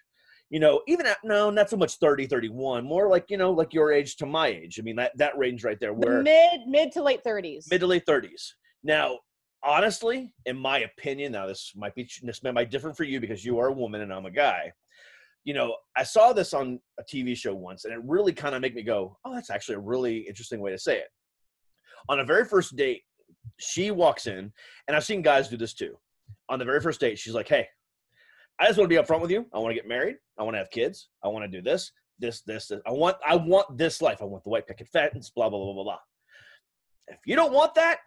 you 0.51 0.61
know, 0.61 0.83
even 0.87 1.07
at 1.07 1.19
no, 1.25 1.51
not 1.51 1.69
so 1.71 1.77
much 1.77 1.97
30, 1.97 2.27
31, 2.27 2.85
more 2.85 3.09
like, 3.09 3.25
you 3.29 3.37
know, 3.37 3.51
like 3.51 3.73
your 3.75 3.93
age 3.93 4.17
to 4.17 4.27
my 4.27 4.49
age. 4.49 4.79
I 4.79 4.83
mean, 4.83 4.97
that, 4.97 5.13
that 5.19 5.37
range 5.37 5.65
right 5.65 5.79
there 5.81 5.93
The 5.95 6.07
where 6.07 6.23
mid 6.23 6.61
mid 6.69 6.93
to 6.93 7.03
late 7.03 7.25
30s. 7.25 7.67
mid 7.71 7.81
to 7.81 7.87
late 7.87 8.07
30s. 8.07 8.51
Now, 8.85 9.19
honestly, 9.65 10.33
in 10.47 10.57
my 10.57 10.81
opinion, 10.81 11.33
now 11.33 11.47
this 11.47 11.73
might 11.75 11.95
be 11.95 12.09
this 12.23 12.43
might 12.43 12.53
be 12.57 12.65
different 12.67 12.97
for 12.97 13.05
you 13.05 13.21
because 13.21 13.45
you 13.45 13.59
are 13.59 13.69
a 13.69 13.73
woman 13.73 14.01
and 14.03 14.13
I'm 14.13 14.27
a 14.27 14.31
guy. 14.31 14.73
You 15.45 15.55
know, 15.55 15.77
I 15.97 16.03
saw 16.03 16.33
this 16.33 16.55
on 16.55 16.81
a 16.99 17.03
TV 17.03 17.37
show 17.37 17.55
once, 17.55 17.85
and 17.85 17.93
it 17.93 18.01
really 18.05 18.33
kind 18.33 18.55
of 18.55 18.63
made 18.63 18.75
me 18.75 18.83
go, 18.83 19.17
"Oh, 19.25 19.35
that's 19.35 19.51
actually 19.51 19.77
a 19.77 19.81
really 19.81 20.19
interesting 20.19 20.61
way 20.61 20.71
to 20.71 20.79
say 20.79 20.99
it." 20.99 21.09
On 22.09 22.21
a 22.21 22.25
very 22.25 22.45
first 22.45 22.77
date, 22.77 23.03
she 23.59 23.91
walks 23.91 24.27
in, 24.27 24.53
and 24.89 24.97
I've 24.97 25.05
seen 25.05 25.23
guys 25.23 25.49
do 25.49 25.57
this 25.57 25.75
too. 25.75 25.99
On 26.49 26.59
the 26.59 26.65
very 26.65 26.81
first 26.81 27.01
date, 27.01 27.19
she's 27.19 27.35
like, 27.35 27.49
"Hey, 27.49 27.69
I 28.59 28.67
just 28.67 28.79
want 28.79 28.91
to 28.91 28.97
be 28.97 29.03
upfront 29.03 29.21
with 29.21 29.31
you. 29.31 29.47
I 29.53 29.59
want 29.59 29.71
to 29.71 29.75
get 29.75 29.89
married. 29.89 30.17
I 30.39 30.43
want 30.43 30.55
to 30.55 30.59
have 30.59 30.71
kids. 30.71 31.09
I 31.25 31.29
want 31.29 31.45
to 31.45 31.49
do 31.49 31.63
this, 31.63 31.91
this, 32.19 32.43
this, 32.43 32.69
this. 32.69 32.81
I 32.87 32.93
want, 32.93 33.17
I 33.27 33.37
want 33.37 33.77
this 33.77 34.01
life. 34.01 34.23
I 34.23 34.25
want 34.25 34.45
the 34.45 34.51
white 34.51 34.67
picket 34.67 34.89
fence. 34.89 35.31
Blah 35.35 35.49
blah 35.49 35.59
blah 35.59 35.75
blah 35.75 35.85
blah. 35.85 35.99
If 37.09 37.19
you 37.27 37.37
don't 37.37 37.53
want 37.53 37.75
that, 37.75 37.99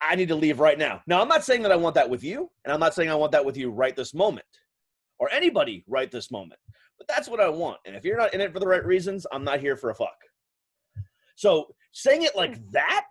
I 0.00 0.14
need 0.14 0.28
to 0.28 0.34
leave 0.34 0.60
right 0.60 0.78
now. 0.78 1.02
Now, 1.06 1.20
I'm 1.20 1.28
not 1.28 1.44
saying 1.44 1.62
that 1.62 1.72
I 1.72 1.76
want 1.76 1.94
that 1.96 2.08
with 2.08 2.24
you, 2.24 2.50
and 2.64 2.72
I'm 2.72 2.80
not 2.80 2.94
saying 2.94 3.10
I 3.10 3.14
want 3.14 3.32
that 3.32 3.44
with 3.44 3.56
you 3.56 3.70
right 3.70 3.94
this 3.94 4.14
moment, 4.14 4.46
or 5.22 5.30
anybody 5.30 5.84
right 5.86 6.10
this 6.10 6.32
moment. 6.32 6.58
But 6.98 7.06
that's 7.06 7.28
what 7.28 7.38
I 7.38 7.48
want. 7.48 7.78
And 7.86 7.94
if 7.94 8.04
you're 8.04 8.16
not 8.16 8.34
in 8.34 8.40
it 8.40 8.52
for 8.52 8.58
the 8.58 8.66
right 8.66 8.84
reasons, 8.84 9.24
I'm 9.32 9.44
not 9.44 9.60
here 9.60 9.76
for 9.76 9.90
a 9.90 9.94
fuck. 9.94 10.16
So 11.36 11.68
saying 11.92 12.22
it 12.22 12.34
like 12.34 12.58
that, 12.72 13.06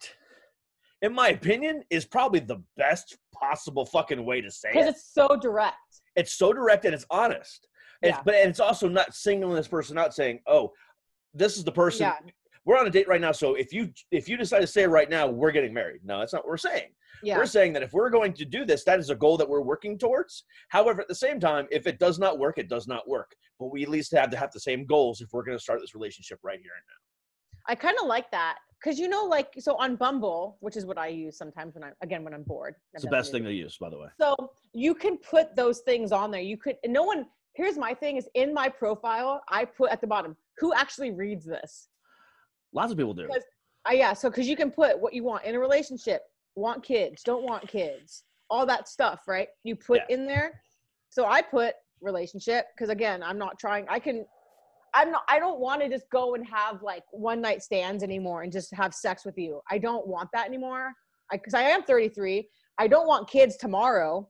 in 1.01 1.13
my 1.13 1.29
opinion, 1.29 1.83
is 1.89 2.03
probably 2.03 2.41
the 2.41 2.61
best 2.75 3.17
possible 3.33 3.85
fucking 3.85 4.25
way 4.25 4.41
to 4.41 4.51
say 4.51 4.71
it. 4.71 4.73
Because 4.73 4.89
it's 4.89 5.13
so 5.13 5.37
direct. 5.41 5.77
It's 6.17 6.33
so 6.33 6.51
direct 6.51 6.83
and 6.83 6.93
it's 6.93 7.05
honest. 7.09 7.69
It's, 8.01 8.17
Yeah. 8.17 8.21
But 8.25 8.35
and 8.35 8.49
it's 8.49 8.59
also 8.59 8.89
not 8.89 9.15
singling 9.15 9.55
this 9.55 9.69
person 9.69 9.97
out, 9.97 10.13
saying, 10.13 10.41
"Oh, 10.47 10.73
this 11.33 11.55
is 11.55 11.63
the 11.63 11.71
person." 11.71 12.07
Yeah. 12.07 12.17
We're 12.65 12.77
on 12.77 12.85
a 12.85 12.91
date 12.91 13.07
right 13.07 13.21
now, 13.21 13.31
so 13.31 13.55
if 13.55 13.73
you 13.73 13.91
if 14.11 14.29
you 14.29 14.37
decide 14.37 14.59
to 14.59 14.67
say 14.67 14.85
right 14.85 15.09
now, 15.09 15.27
we're 15.27 15.51
getting 15.51 15.73
married. 15.73 16.01
No, 16.03 16.19
that's 16.19 16.33
not 16.33 16.43
what 16.43 16.49
we're 16.49 16.57
saying. 16.57 16.89
Yeah. 17.23 17.37
We're 17.37 17.45
saying 17.45 17.73
that 17.73 17.83
if 17.83 17.93
we're 17.93 18.09
going 18.09 18.33
to 18.33 18.45
do 18.45 18.65
this, 18.65 18.83
that 18.85 18.99
is 18.99 19.09
a 19.09 19.15
goal 19.15 19.37
that 19.37 19.47
we're 19.47 19.61
working 19.61 19.97
towards. 19.97 20.43
However, 20.69 21.01
at 21.01 21.07
the 21.07 21.15
same 21.15 21.39
time, 21.39 21.67
if 21.71 21.85
it 21.85 21.99
does 21.99 22.17
not 22.19 22.39
work, 22.39 22.57
it 22.57 22.67
does 22.69 22.87
not 22.87 23.07
work. 23.07 23.35
But 23.59 23.71
we 23.71 23.83
at 23.83 23.89
least 23.89 24.11
have 24.13 24.31
to 24.31 24.37
have 24.37 24.51
the 24.51 24.59
same 24.59 24.85
goals 24.85 25.21
if 25.21 25.29
we're 25.31 25.43
going 25.43 25.57
to 25.57 25.61
start 25.61 25.81
this 25.81 25.93
relationship 25.93 26.39
right 26.43 26.59
here 26.59 26.71
and 26.75 26.83
now. 26.87 27.71
I 27.71 27.75
kind 27.75 27.95
of 28.01 28.07
like 28.07 28.31
that 28.31 28.57
because 28.81 28.97
you 28.97 29.07
know, 29.07 29.25
like, 29.25 29.53
so 29.59 29.75
on 29.75 29.95
Bumble, 29.95 30.57
which 30.61 30.75
is 30.75 30.85
what 30.85 30.97
I 30.97 31.07
use 31.07 31.37
sometimes 31.37 31.75
when 31.75 31.83
I, 31.83 31.91
again, 32.01 32.23
when 32.23 32.33
I'm 32.33 32.43
bored. 32.43 32.75
It's 32.93 33.03
the 33.03 33.09
best 33.09 33.31
thing 33.31 33.43
to 33.43 33.53
use, 33.53 33.77
by 33.77 33.89
the 33.89 33.99
way. 33.99 34.07
So 34.19 34.35
you 34.73 34.95
can 34.95 35.17
put 35.17 35.55
those 35.55 35.79
things 35.79 36.11
on 36.11 36.31
there. 36.31 36.41
You 36.41 36.57
could, 36.57 36.77
no 36.87 37.03
one. 37.03 37.27
Here's 37.53 37.77
my 37.77 37.93
thing: 37.93 38.17
is 38.17 38.29
in 38.33 38.53
my 38.53 38.69
profile, 38.69 39.41
I 39.49 39.65
put 39.65 39.91
at 39.91 40.01
the 40.01 40.07
bottom 40.07 40.35
who 40.57 40.73
actually 40.73 41.11
reads 41.11 41.45
this. 41.45 41.89
Lots 42.73 42.91
of 42.91 42.97
people 42.97 43.13
do. 43.13 43.27
Because- 43.27 43.43
Uh, 43.89 43.93
yeah, 43.93 44.13
so 44.13 44.29
because 44.29 44.47
you 44.47 44.55
can 44.55 44.69
put 44.71 44.99
what 44.99 45.11
you 45.13 45.23
want 45.23 45.43
in 45.43 45.55
a 45.55 45.59
relationship, 45.59 46.21
want 46.55 46.83
kids, 46.83 47.23
don't 47.23 47.43
want 47.43 47.67
kids, 47.67 48.23
all 48.49 48.65
that 48.65 48.87
stuff, 48.87 49.21
right? 49.27 49.47
You 49.63 49.75
put 49.75 50.01
in 50.09 50.27
there. 50.27 50.61
So 51.09 51.25
I 51.25 51.41
put 51.41 51.73
relationship 52.01 52.65
because 52.75 52.89
again, 52.89 53.23
I'm 53.23 53.37
not 53.37 53.57
trying. 53.59 53.85
I 53.89 53.99
can. 53.99 54.25
I'm 54.93 55.09
not. 55.11 55.23
I 55.29 55.39
don't 55.39 55.59
want 55.59 55.81
to 55.81 55.89
just 55.89 56.05
go 56.11 56.35
and 56.35 56.45
have 56.47 56.83
like 56.83 57.03
one 57.11 57.41
night 57.41 57.63
stands 57.63 58.03
anymore 58.03 58.43
and 58.43 58.51
just 58.51 58.73
have 58.75 58.93
sex 58.93 59.25
with 59.25 59.37
you. 59.37 59.61
I 59.69 59.77
don't 59.77 60.05
want 60.07 60.29
that 60.33 60.47
anymore. 60.47 60.93
Because 61.31 61.53
I, 61.53 61.61
am 61.63 61.83
33. 61.83 62.47
I 62.77 62.87
don't 62.87 63.07
want 63.07 63.29
kids 63.29 63.55
tomorrow. 63.55 64.29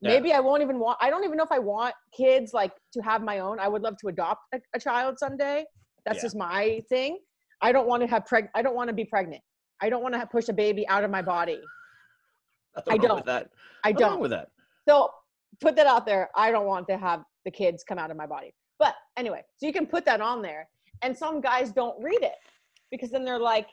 Yeah. 0.00 0.10
Maybe 0.10 0.32
I 0.32 0.40
won't 0.40 0.62
even 0.62 0.78
want. 0.80 0.98
I 1.00 1.08
don't 1.10 1.24
even 1.24 1.36
know 1.36 1.44
if 1.44 1.52
I 1.52 1.60
want 1.60 1.94
kids 2.12 2.52
like 2.52 2.72
to 2.92 3.00
have 3.02 3.22
my 3.22 3.38
own. 3.38 3.60
I 3.60 3.68
would 3.68 3.82
love 3.82 3.96
to 3.98 4.08
adopt 4.08 4.40
a, 4.52 4.60
a 4.74 4.80
child 4.80 5.18
someday. 5.18 5.64
That's 6.04 6.18
Yeah. 6.18 6.22
just 6.22 6.36
my 6.36 6.82
thing. 6.88 7.18
I 7.62 7.72
don't 7.72 7.86
want 7.86 8.02
to 8.02 8.06
have 8.08 8.24
preg. 8.24 8.48
I 8.54 8.62
don't 8.62 8.74
want 8.74 8.88
to 8.88 8.94
be 8.94 9.04
pregnant. 9.04 9.42
I 9.82 9.88
don't 9.90 10.02
want 10.02 10.14
to 10.14 10.26
push 10.26 10.48
a 10.48 10.52
baby 10.52 10.86
out 10.88 11.04
of 11.04 11.10
my 11.10 11.22
body. 11.22 11.60
I 12.88 12.96
don't. 12.96 13.16
with 13.16 13.24
that. 13.26 13.50
I 13.84 13.92
Nothing 13.92 14.06
don't. 14.06 14.20
with 14.20 14.30
that. 14.30 14.48
So 14.88 15.10
put 15.60 15.76
that 15.76 15.86
out 15.86 16.06
there. 16.06 16.30
I 16.36 16.50
don't 16.50 16.66
want 16.66 16.86
to 16.88 16.96
have 16.96 17.22
the 17.44 17.50
kids 17.50 17.84
come 17.84 17.98
out 17.98 18.10
of 18.10 18.16
my 18.16 18.26
body. 18.26 18.54
But 18.78 18.94
anyway, 19.16 19.42
so 19.56 19.66
you 19.66 19.72
can 19.72 19.86
put 19.86 20.04
that 20.06 20.20
on 20.20 20.42
there. 20.42 20.68
And 21.02 21.16
some 21.16 21.40
guys 21.40 21.72
don't 21.72 22.02
read 22.02 22.22
it 22.22 22.34
because 22.90 23.10
then 23.10 23.24
they're 23.24 23.38
like, 23.38 23.68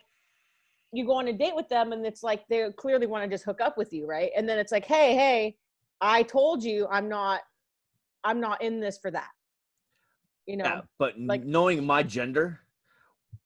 you 0.92 1.04
go 1.04 1.14
on 1.14 1.28
a 1.28 1.32
date 1.32 1.54
with 1.54 1.68
them 1.68 1.92
and 1.92 2.06
it's 2.06 2.22
like 2.22 2.46
they 2.48 2.66
clearly 2.76 3.06
want 3.06 3.22
to 3.24 3.28
just 3.28 3.44
hook 3.44 3.60
up 3.60 3.76
with 3.76 3.92
you, 3.92 4.06
right? 4.06 4.30
And 4.36 4.48
then 4.48 4.58
it's 4.58 4.72
like, 4.72 4.86
hey, 4.86 5.14
hey, 5.14 5.56
I 6.00 6.22
told 6.22 6.62
you 6.62 6.86
I'm 6.90 7.08
not 7.08 7.40
I'm 8.24 8.40
not 8.40 8.62
in 8.62 8.80
this 8.80 8.98
for 8.98 9.10
that. 9.10 9.28
You 10.46 10.56
know? 10.56 10.64
Yeah, 10.64 10.80
but 10.98 11.18
like- 11.20 11.44
knowing 11.44 11.84
my 11.84 12.02
gender, 12.02 12.60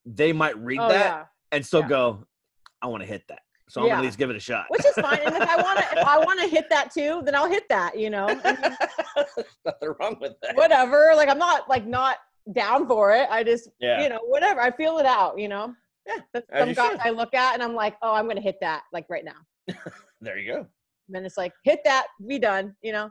they 0.05 0.33
might 0.33 0.57
read 0.59 0.79
oh 0.81 0.89
that 0.89 1.05
yeah. 1.05 1.25
and 1.53 1.65
still 1.65 1.81
yeah. 1.81 1.89
go, 1.89 2.25
"I 2.83 2.87
want 2.89 3.03
to 3.03 3.07
hit 3.09 3.23
that." 3.29 3.41
So 3.69 3.81
I'm 3.81 3.87
Yeah. 3.87 3.93
gonna 3.95 4.03
at 4.03 4.07
least 4.07 4.19
give 4.19 4.29
it 4.31 4.37
a 4.37 4.41
shot. 4.41 4.67
Which 4.69 4.85
is 4.85 4.95
fine. 4.95 5.21
And 5.25 5.35
if 5.35 5.43
I 5.49 5.63
wanna 5.63 5.81
if 5.93 6.07
I 6.07 6.19
wanna 6.25 6.47
hit 6.47 6.69
that 6.71 6.93
too, 6.93 7.23
then 7.25 7.35
I'll 7.35 7.49
hit 7.49 7.69
that, 7.71 7.99
you 7.99 8.11
know. 8.11 8.27
I 8.29 8.35
mean, 8.35 8.77
Nothing 9.65 9.95
wrong 10.01 10.17
with 10.21 10.33
that. 10.43 10.57
whatever. 10.57 11.13
Like 11.17 11.29
I'm 11.29 11.39
not 11.39 11.69
like 11.71 11.87
not 11.87 12.17
down 12.53 12.87
for 12.87 13.13
it. 13.15 13.29
I 13.31 13.43
just 13.45 13.71
Yeah. 13.81 14.03
you 14.03 14.09
know, 14.09 14.21
whatever. 14.27 14.61
I 14.61 14.71
feel 14.73 14.99
it 14.99 15.07
out, 15.07 15.39
you 15.39 15.49
know. 15.49 15.75
Yeah, 16.07 16.17
That's 16.35 16.47
as 16.51 16.61
some 16.61 16.73
guys 16.75 16.91
should. 16.91 17.01
I 17.01 17.11
look 17.11 17.33
at 17.33 17.55
and 17.55 17.63
I'm 17.63 17.75
like, 17.75 17.97
oh, 18.03 18.13
I'm 18.13 18.27
gonna 18.27 18.41
hit 18.41 18.57
that 18.61 18.83
like 18.93 19.07
right 19.09 19.25
now. 19.25 19.75
There 20.21 20.39
you 20.39 20.53
go. 20.53 20.59
And 20.59 20.67
then 21.17 21.25
it's 21.25 21.37
like, 21.37 21.53
hit 21.65 21.81
that, 21.85 22.07
be 22.29 22.39
done, 22.39 22.77
you 22.83 22.93
know. 22.93 23.11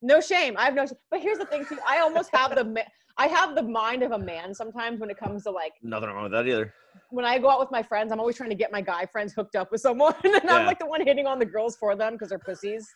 No 0.00 0.20
shame. 0.20 0.56
I 0.56 0.64
have 0.64 0.74
no. 0.74 0.86
sh- 0.86 0.92
But 1.10 1.20
here's 1.20 1.38
the 1.38 1.44
thing 1.46 1.64
too. 1.66 1.78
I 1.86 1.98
almost 2.00 2.30
have 2.34 2.54
the. 2.54 2.84
I 3.18 3.26
have 3.28 3.54
the 3.54 3.62
mind 3.62 4.02
of 4.02 4.12
a 4.12 4.18
man 4.18 4.54
sometimes 4.54 5.00
when 5.00 5.10
it 5.10 5.18
comes 5.18 5.44
to 5.44 5.50
like 5.50 5.72
Nothing 5.82 6.08
wrong 6.10 6.24
with 6.24 6.32
that 6.32 6.46
either. 6.46 6.72
when 7.10 7.24
I 7.24 7.38
go 7.38 7.50
out 7.50 7.60
with 7.60 7.70
my 7.70 7.82
friends. 7.82 8.12
I'm 8.12 8.20
always 8.20 8.36
trying 8.36 8.50
to 8.50 8.56
get 8.56 8.72
my 8.72 8.80
guy 8.80 9.06
friends 9.06 9.32
hooked 9.32 9.56
up 9.56 9.70
with 9.70 9.80
someone, 9.80 10.14
and 10.24 10.48
I'm 10.50 10.66
like 10.66 10.78
the 10.78 10.86
one 10.86 11.04
hitting 11.04 11.26
on 11.26 11.38
the 11.38 11.44
girls 11.46 11.76
for 11.76 11.94
them 11.96 12.14
because 12.14 12.30
they're 12.30 12.38
pussies. 12.38 12.86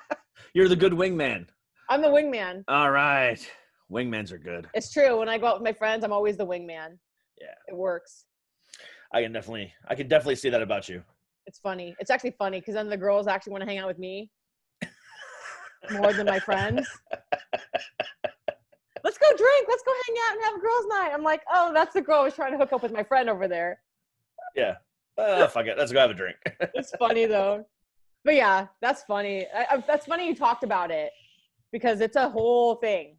You're 0.54 0.68
the 0.68 0.76
good 0.76 0.92
wingman. 0.92 1.46
I'm 1.88 2.02
the 2.02 2.08
wingman. 2.08 2.64
All 2.68 2.90
right, 2.90 3.38
wingmans 3.90 4.32
are 4.32 4.38
good. 4.38 4.68
It's 4.74 4.92
true. 4.92 5.18
When 5.18 5.28
I 5.28 5.38
go 5.38 5.46
out 5.46 5.56
with 5.60 5.64
my 5.64 5.72
friends, 5.72 6.04
I'm 6.04 6.12
always 6.12 6.36
the 6.36 6.46
wingman. 6.46 6.98
Yeah. 7.40 7.54
It 7.68 7.76
works. 7.76 8.26
I 9.12 9.22
can 9.22 9.32
definitely, 9.32 9.72
I 9.88 9.94
can 9.94 10.08
definitely 10.08 10.36
see 10.36 10.50
that 10.50 10.62
about 10.62 10.88
you. 10.88 11.02
It's 11.46 11.58
funny. 11.58 11.96
It's 11.98 12.10
actually 12.10 12.34
funny 12.38 12.60
because 12.60 12.74
then 12.74 12.88
the 12.88 12.96
girls 12.96 13.26
actually 13.26 13.52
want 13.52 13.62
to 13.62 13.68
hang 13.68 13.78
out 13.78 13.88
with 13.88 13.98
me 13.98 14.30
more 15.90 16.12
than 16.12 16.26
my 16.26 16.38
friends. 16.38 16.86
Let's 19.04 19.18
go 19.18 19.26
drink. 19.36 19.66
Let's 19.68 19.82
go 19.82 19.92
hang 20.06 20.16
out 20.26 20.34
and 20.36 20.44
have 20.44 20.54
a 20.54 20.60
girls' 20.60 20.86
night. 20.88 21.10
I'm 21.12 21.22
like, 21.22 21.42
oh, 21.52 21.72
that's 21.72 21.94
the 21.94 22.02
girl 22.02 22.20
I 22.20 22.24
was 22.24 22.34
trying 22.34 22.52
to 22.52 22.58
hook 22.58 22.72
up 22.72 22.82
with 22.82 22.92
my 22.92 23.02
friend 23.02 23.28
over 23.28 23.48
there. 23.48 23.80
Yeah. 24.54 24.76
Oh, 25.18 25.46
fuck 25.48 25.66
it. 25.66 25.76
Let's 25.78 25.92
go 25.92 26.00
have 26.00 26.10
a 26.10 26.14
drink. 26.14 26.36
It's 26.74 26.92
funny 26.98 27.26
though. 27.26 27.66
But 28.24 28.34
yeah, 28.34 28.66
that's 28.80 29.02
funny. 29.04 29.46
I, 29.54 29.76
I, 29.76 29.84
that's 29.86 30.06
funny 30.06 30.26
you 30.26 30.34
talked 30.34 30.64
about 30.64 30.90
it 30.90 31.10
because 31.72 32.00
it's 32.00 32.16
a 32.16 32.28
whole 32.28 32.76
thing. 32.76 33.16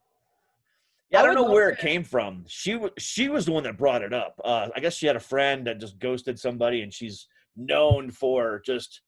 Yeah, 1.10 1.20
I 1.20 1.24
I 1.24 1.26
don't 1.26 1.36
know 1.36 1.52
where 1.52 1.70
it 1.70 1.80
came 1.80 2.04
from. 2.04 2.46
She 2.48 2.76
was 2.76 2.92
she 2.98 3.30
was 3.30 3.46
the 3.46 3.52
one 3.52 3.64
that 3.64 3.78
brought 3.78 4.02
it 4.02 4.14
up. 4.14 4.40
Uh, 4.44 4.70
I 4.76 4.80
guess 4.80 4.96
she 4.96 5.08
had 5.08 5.16
a 5.16 5.22
friend 5.22 5.68
that 5.68 5.80
just 5.80 6.00
ghosted 6.00 6.40
somebody, 6.40 6.82
and 6.82 6.94
she's 6.94 7.28
known 7.56 8.12
for 8.12 8.62
just 8.66 9.02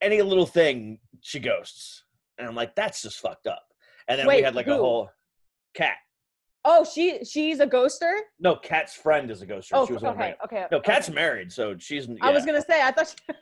any 0.00 0.22
little 0.22 0.46
thing 0.46 1.00
she 1.20 1.40
ghosts. 1.40 2.04
And 2.38 2.46
I'm 2.46 2.54
like, 2.54 2.74
that's 2.76 3.02
just 3.02 3.18
fucked 3.18 3.46
up. 3.46 3.62
And 4.06 4.18
then 4.18 4.26
we 4.26 4.42
had 4.42 4.54
like 4.54 4.68
a 4.68 4.76
whole 4.76 5.10
cat. 5.74 5.96
Oh, 6.64 6.84
she 6.84 7.24
she's 7.24 7.60
a 7.60 7.66
ghoster. 7.66 8.18
No, 8.40 8.56
Kat's 8.56 8.94
friend 8.94 9.30
is 9.30 9.42
a 9.42 9.46
ghoster. 9.46 9.70
Oh, 9.72 9.86
she 9.86 9.94
was 9.94 10.04
okay, 10.04 10.34
okay. 10.44 10.66
No, 10.70 10.80
Kat's 10.80 11.08
okay. 11.08 11.14
married, 11.14 11.52
so 11.52 11.76
she's. 11.78 12.08
Yeah, 12.08 12.16
I 12.20 12.30
was 12.30 12.44
gonna 12.44 12.62
say. 12.62 12.82
I 12.82 12.90
thought 12.90 13.08
she... 13.08 13.34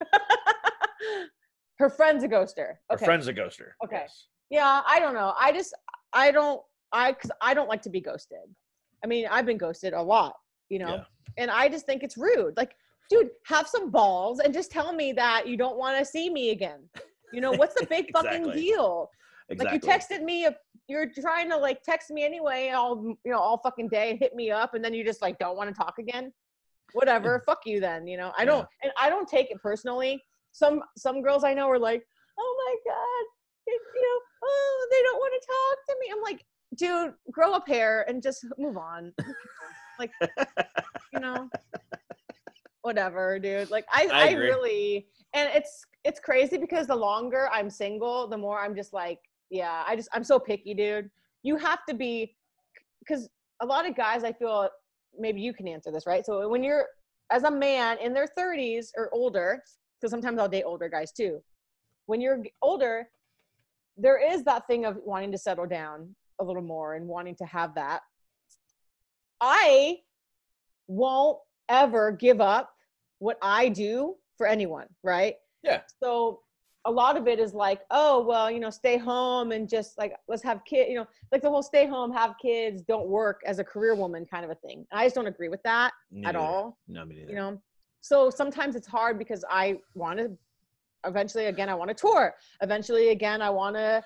her 1.78 1.90
friend's 1.90 2.24
a 2.24 2.28
ghoster. 2.28 2.74
Her 2.90 2.98
friend's 2.98 3.26
a 3.26 3.34
ghoster. 3.34 3.70
Okay. 3.84 4.02
yes. 4.02 4.26
Yeah, 4.50 4.82
I 4.86 5.00
don't 5.00 5.14
know. 5.14 5.34
I 5.38 5.52
just 5.52 5.74
I 6.12 6.30
don't 6.30 6.60
I 6.92 7.12
cuz 7.12 7.30
I 7.40 7.54
don't 7.54 7.68
like 7.68 7.82
to 7.82 7.90
be 7.90 8.00
ghosted. 8.00 8.54
I 9.02 9.06
mean, 9.06 9.26
I've 9.30 9.46
been 9.46 9.58
ghosted 9.58 9.92
a 9.92 10.02
lot, 10.02 10.34
you 10.68 10.78
know. 10.78 10.96
Yeah. 10.96 11.04
And 11.38 11.50
I 11.50 11.68
just 11.68 11.86
think 11.86 12.02
it's 12.02 12.16
rude. 12.16 12.56
Like, 12.56 12.74
dude, 13.10 13.30
have 13.46 13.66
some 13.66 13.90
balls 13.90 14.40
and 14.40 14.54
just 14.54 14.70
tell 14.70 14.92
me 14.92 15.12
that 15.12 15.46
you 15.46 15.56
don't 15.56 15.76
want 15.76 15.98
to 15.98 16.04
see 16.04 16.30
me 16.30 16.50
again. 16.50 16.88
You 17.32 17.40
know, 17.40 17.52
what's 17.52 17.74
the 17.74 17.86
big 17.86 18.10
fucking 18.12 18.50
deal? 18.52 19.10
Exactly. 19.48 19.78
Like 19.78 19.84
you 19.84 19.90
texted 19.90 20.24
me 20.24 20.46
a, 20.46 20.56
you're 20.88 21.10
trying 21.10 21.48
to 21.50 21.56
like 21.56 21.82
text 21.82 22.10
me 22.10 22.24
anyway 22.24 22.70
all 22.70 23.16
you 23.24 23.32
know 23.32 23.38
all 23.38 23.58
fucking 23.58 23.88
day 23.88 24.10
and 24.10 24.18
hit 24.18 24.34
me 24.34 24.50
up 24.50 24.74
and 24.74 24.84
then 24.84 24.94
you 24.94 25.04
just 25.04 25.22
like 25.22 25.38
don't 25.38 25.56
want 25.56 25.68
to 25.68 25.74
talk 25.74 25.98
again. 25.98 26.32
Whatever, 26.92 27.38
mm. 27.38 27.44
fuck 27.44 27.60
you 27.64 27.80
then, 27.80 28.06
you 28.06 28.16
know. 28.16 28.32
I 28.36 28.44
don't 28.44 28.66
and 28.82 28.92
I 28.98 29.08
don't 29.08 29.28
take 29.28 29.50
it 29.50 29.60
personally. 29.62 30.22
Some 30.52 30.82
some 30.96 31.22
girls 31.22 31.44
I 31.44 31.54
know 31.54 31.68
are 31.68 31.78
like, 31.78 32.02
"Oh 32.38 32.64
my 32.66 32.92
god, 32.92 33.72
it, 33.72 33.80
you 33.94 34.02
know, 34.02 34.20
oh, 34.44 34.88
they 34.90 35.02
don't 35.02 35.18
want 35.18 35.34
to 35.40 35.46
talk 35.46 35.86
to 35.88 35.96
me." 36.00 36.12
I'm 36.12 36.22
like, 36.22 36.44
"Dude, 36.76 37.14
grow 37.30 37.52
up 37.52 37.68
hair 37.68 38.04
and 38.08 38.22
just 38.22 38.46
move 38.58 38.76
on." 38.76 39.12
like, 39.98 40.12
you 41.12 41.20
know, 41.20 41.48
whatever, 42.82 43.38
dude. 43.38 43.70
Like 43.70 43.84
I 43.92 44.08
I 44.12 44.28
I, 44.28 44.32
really 44.32 45.08
and 45.34 45.50
it's 45.54 45.84
it's 46.04 46.20
crazy 46.20 46.56
because 46.56 46.86
the 46.86 46.96
longer 46.96 47.48
I'm 47.52 47.68
single, 47.68 48.28
the 48.28 48.38
more 48.38 48.60
I'm 48.60 48.74
just 48.74 48.92
like 48.92 49.18
yeah, 49.50 49.84
I 49.86 49.96
just 49.96 50.08
I'm 50.12 50.24
so 50.24 50.38
picky, 50.38 50.74
dude. 50.74 51.10
You 51.42 51.56
have 51.56 51.80
to 51.88 51.94
be 51.94 52.34
because 53.00 53.28
a 53.60 53.66
lot 53.66 53.88
of 53.88 53.96
guys 53.96 54.24
I 54.24 54.32
feel 54.32 54.68
maybe 55.18 55.40
you 55.40 55.52
can 55.52 55.68
answer 55.68 55.90
this, 55.90 56.06
right? 56.06 56.24
So 56.24 56.48
when 56.48 56.62
you're 56.62 56.86
as 57.30 57.44
a 57.44 57.50
man 57.50 57.98
in 57.98 58.12
their 58.12 58.28
30s 58.38 58.88
or 58.96 59.08
older, 59.12 59.62
because 60.00 60.10
sometimes 60.10 60.38
I'll 60.38 60.48
date 60.48 60.64
older 60.64 60.88
guys 60.88 61.12
too. 61.12 61.40
When 62.06 62.20
you're 62.20 62.42
older, 62.62 63.08
there 63.96 64.20
is 64.32 64.44
that 64.44 64.66
thing 64.66 64.84
of 64.84 64.98
wanting 65.04 65.32
to 65.32 65.38
settle 65.38 65.66
down 65.66 66.14
a 66.40 66.44
little 66.44 66.62
more 66.62 66.94
and 66.94 67.06
wanting 67.06 67.34
to 67.36 67.46
have 67.46 67.74
that. 67.74 68.00
I 69.40 69.98
won't 70.86 71.38
ever 71.68 72.12
give 72.12 72.40
up 72.40 72.70
what 73.18 73.38
I 73.42 73.68
do 73.68 74.14
for 74.36 74.46
anyone, 74.46 74.86
right? 75.02 75.34
Yeah. 75.62 75.80
So 76.02 76.40
a 76.86 76.90
lot 76.90 77.16
of 77.16 77.26
it 77.26 77.38
is 77.38 77.52
like, 77.52 77.80
oh, 77.90 78.24
well, 78.24 78.50
you 78.50 78.60
know, 78.60 78.70
stay 78.70 78.96
home 78.96 79.50
and 79.52 79.68
just 79.68 79.98
like 79.98 80.14
let's 80.28 80.42
have 80.42 80.64
kids, 80.64 80.88
you 80.88 80.96
know, 80.96 81.06
like 81.32 81.42
the 81.42 81.50
whole 81.50 81.62
stay 81.62 81.86
home, 81.86 82.12
have 82.12 82.34
kids, 82.40 82.82
don't 82.82 83.08
work 83.08 83.40
as 83.44 83.58
a 83.58 83.64
career 83.64 83.94
woman 83.94 84.24
kind 84.24 84.44
of 84.44 84.50
a 84.50 84.54
thing. 84.54 84.86
And 84.90 85.00
I 85.00 85.04
just 85.04 85.14
don't 85.16 85.26
agree 85.26 85.48
with 85.48 85.62
that 85.64 85.92
Me 86.12 86.24
at 86.24 86.36
all 86.36 86.78
No, 86.88 87.04
me 87.04 87.16
neither. 87.16 87.30
you 87.30 87.36
know 87.36 87.60
so 88.02 88.30
sometimes 88.30 88.76
it's 88.76 88.86
hard 88.86 89.18
because 89.18 89.44
i 89.50 89.76
want 89.94 90.18
to 90.18 90.30
eventually 91.06 91.46
again 91.46 91.68
i 91.68 91.74
want 91.74 91.88
to 91.88 91.94
tour 91.94 92.32
eventually 92.62 93.08
again 93.08 93.42
i 93.42 93.50
want 93.50 93.74
to 93.74 94.02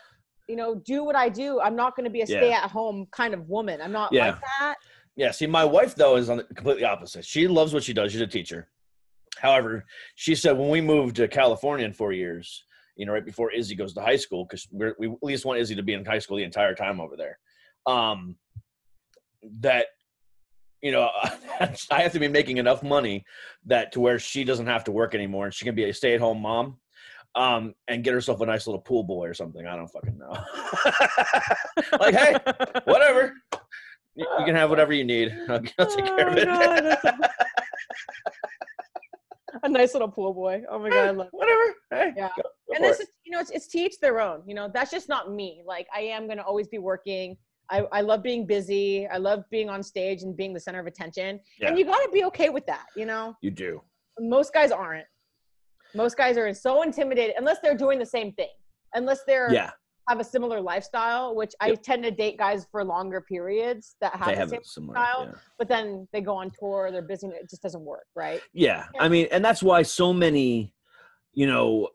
you 0.49 0.57
know 0.57 0.75
do 0.77 1.05
what 1.05 1.17
i 1.17 1.29
do 1.29 1.61
i'm 1.61 1.77
not 1.77 1.95
going 1.97 2.05
to 2.05 2.11
be 2.11 2.23
a 2.23 2.27
Yeah. 2.27 2.39
stay 2.41 2.53
at 2.53 2.71
home 2.71 3.07
kind 3.11 3.35
of 3.35 3.49
woman 3.49 3.81
i'm 3.83 3.93
not 3.93 4.13
Yeah. 4.13 4.27
like 4.27 4.41
that 4.59 4.75
Yeah, 5.17 5.33
see, 5.33 5.47
my 5.47 5.65
wife 5.65 5.95
though 5.95 6.17
is 6.17 6.31
on 6.31 6.39
the 6.39 6.45
completely 6.45 6.85
opposite. 6.85 7.25
She 7.27 7.47
loves 7.47 7.75
what 7.75 7.83
she 7.83 7.93
does. 7.93 8.13
She's 8.13 8.21
a 8.23 8.27
teacher. 8.39 8.69
However, 9.39 9.85
she 10.15 10.35
said 10.35 10.53
when 10.57 10.71
we 10.71 10.81
moved 10.81 11.17
to 11.17 11.29
California 11.29 11.85
in 11.85 11.93
four 11.93 12.13
years, 12.13 12.65
you 13.01 13.07
know, 13.07 13.13
right 13.15 13.25
before 13.25 13.51
Izzy 13.51 13.75
goes 13.75 13.95
to 13.95 14.03
high 14.03 14.17
school, 14.17 14.45
because 14.45 14.69
we 14.71 14.87
at 14.89 15.23
least 15.23 15.47
want 15.47 15.59
Izzy 15.59 15.75
to 15.75 15.83
be 15.83 15.95
in 15.95 16.05
high 16.05 16.19
school 16.19 16.37
the 16.37 16.43
entire 16.45 16.75
time 16.75 17.01
over 17.01 17.17
there. 17.17 17.39
Um, 17.87 18.37
that 19.61 19.87
you 20.83 20.93
know, 20.93 21.09
I 21.91 22.03
have 22.03 22.13
to 22.13 22.19
be 22.19 22.29
making 22.29 22.59
enough 22.59 22.83
money 22.83 23.25
that 23.65 23.93
to 23.93 24.01
where 24.01 24.19
she 24.19 24.45
doesn't 24.45 24.67
have 24.67 24.85
to 24.85 24.93
work 24.93 25.15
anymore, 25.15 25.47
and 25.47 25.55
she 25.55 25.65
can 25.65 25.75
be 25.75 25.85
a 25.85 25.95
stay-at-home 25.95 26.43
mom, 26.43 26.77
um, 27.35 27.75
and 27.89 28.05
get 28.05 28.13
herself 28.13 28.43
a 28.43 28.47
nice 28.47 28.67
little 28.67 28.83
pool 28.83 29.03
boy 29.03 29.27
or 29.29 29.33
something. 29.35 29.67
I 29.67 29.77
don't 29.77 29.89
fucking 29.89 30.19
know. 30.19 30.33
like, 32.01 32.15
hey, 32.15 32.37
whatever. 32.85 33.33
You, 34.15 34.27
you 34.41 34.45
can 34.45 34.55
have 34.57 34.69
whatever 34.69 34.93
you 34.93 35.05
need. 35.05 35.35
I'll, 35.49 35.63
I'll 35.79 35.87
take 35.87 36.05
care 36.05 36.29
of 36.29 36.35
Oh, 36.35 36.39
it. 36.39 36.45
God, 36.47 37.31
a- 39.63 39.69
nice 39.69 39.93
little 39.95 40.09
pool 40.09 40.33
boy 40.33 40.63
oh 40.71 40.79
my 40.79 40.89
god 40.89 41.09
I 41.09 41.11
love 41.11 41.29
whatever. 41.33 41.75
Hey, 41.91 42.13
Yeah. 42.17 42.29
go 42.37 42.43
and 42.75 42.85
this 42.85 43.01
it. 43.01 43.05
is 43.05 43.09
you 43.25 43.33
know 43.33 43.41
it's, 43.41 43.51
it's 43.51 43.67
to 43.69 43.79
each 43.79 43.99
their 44.01 44.21
own 44.21 44.43
you 44.47 44.55
know 44.55 44.71
that's 44.73 44.91
just 44.91 45.09
not 45.09 45.33
me 45.33 45.63
like 45.67 45.87
i 45.95 46.01
am 46.01 46.27
going 46.27 46.39
to 46.39 46.45
always 46.45 46.69
be 46.69 46.79
working 46.79 47.37
I, 47.71 47.85
I 47.93 48.01
love 48.01 48.23
being 48.23 48.47
busy 48.47 49.07
i 49.09 49.17
love 49.19 49.45
being 49.51 49.69
on 49.69 49.83
stage 49.83 50.23
and 50.23 50.37
being 50.37 50.53
the 50.53 50.61
center 50.61 50.81
of 50.81 50.87
attention 50.87 51.41
Yeah. 51.61 51.69
and 51.69 51.79
you 51.79 51.85
got 51.85 51.99
to 51.99 52.11
be 52.13 52.25
okay 52.25 52.49
with 52.49 52.67
that 52.67 52.87
you 52.97 53.07
know 53.07 53.35
you 53.43 53.51
do. 53.51 53.81
most 54.19 54.53
guys 54.53 54.71
aren't 54.73 55.07
most 55.95 56.17
guys 56.17 56.37
are 56.37 56.53
so 56.55 56.83
intimidated 56.83 57.35
unless 57.39 57.59
they're 57.63 57.77
doing 57.77 57.99
the 57.99 58.07
same 58.07 58.33
thing 58.33 58.49
unless 58.95 59.21
they're 59.27 59.53
Yeah, 59.53 59.71
have 60.09 60.21
a 60.21 60.25
similar 60.25 60.61
lifestyle 60.61 61.35
which 61.37 61.53
i 61.61 61.75
tend 61.75 62.03
to 62.05 62.11
date 62.11 62.37
guys 62.39 62.67
for 62.71 62.85
longer 62.85 63.21
periods 63.21 63.97
that 64.01 64.15
have 64.17 64.37
have 64.37 64.51
same 64.51 64.61
similar. 64.65 64.95
style. 64.97 65.27
Yeah. 65.29 65.39
but 65.59 65.69
then 65.69 66.09
they 66.13 66.21
go 66.21 66.35
on 66.37 66.51
tour 66.59 66.91
they're 66.93 67.03
busy 67.03 67.29
it 67.29 67.49
just 67.49 67.63
doesn't 67.63 67.85
work 67.85 68.07
right 68.17 68.41
Yeah, 68.53 68.87
Yeah. 68.95 69.03
I 69.03 69.09
mean, 69.09 69.29
and 69.31 69.45
that's 69.45 69.63
why 69.63 69.83
so 69.83 70.13
many, 70.13 70.75
you 71.33 71.47
know, 71.47 71.89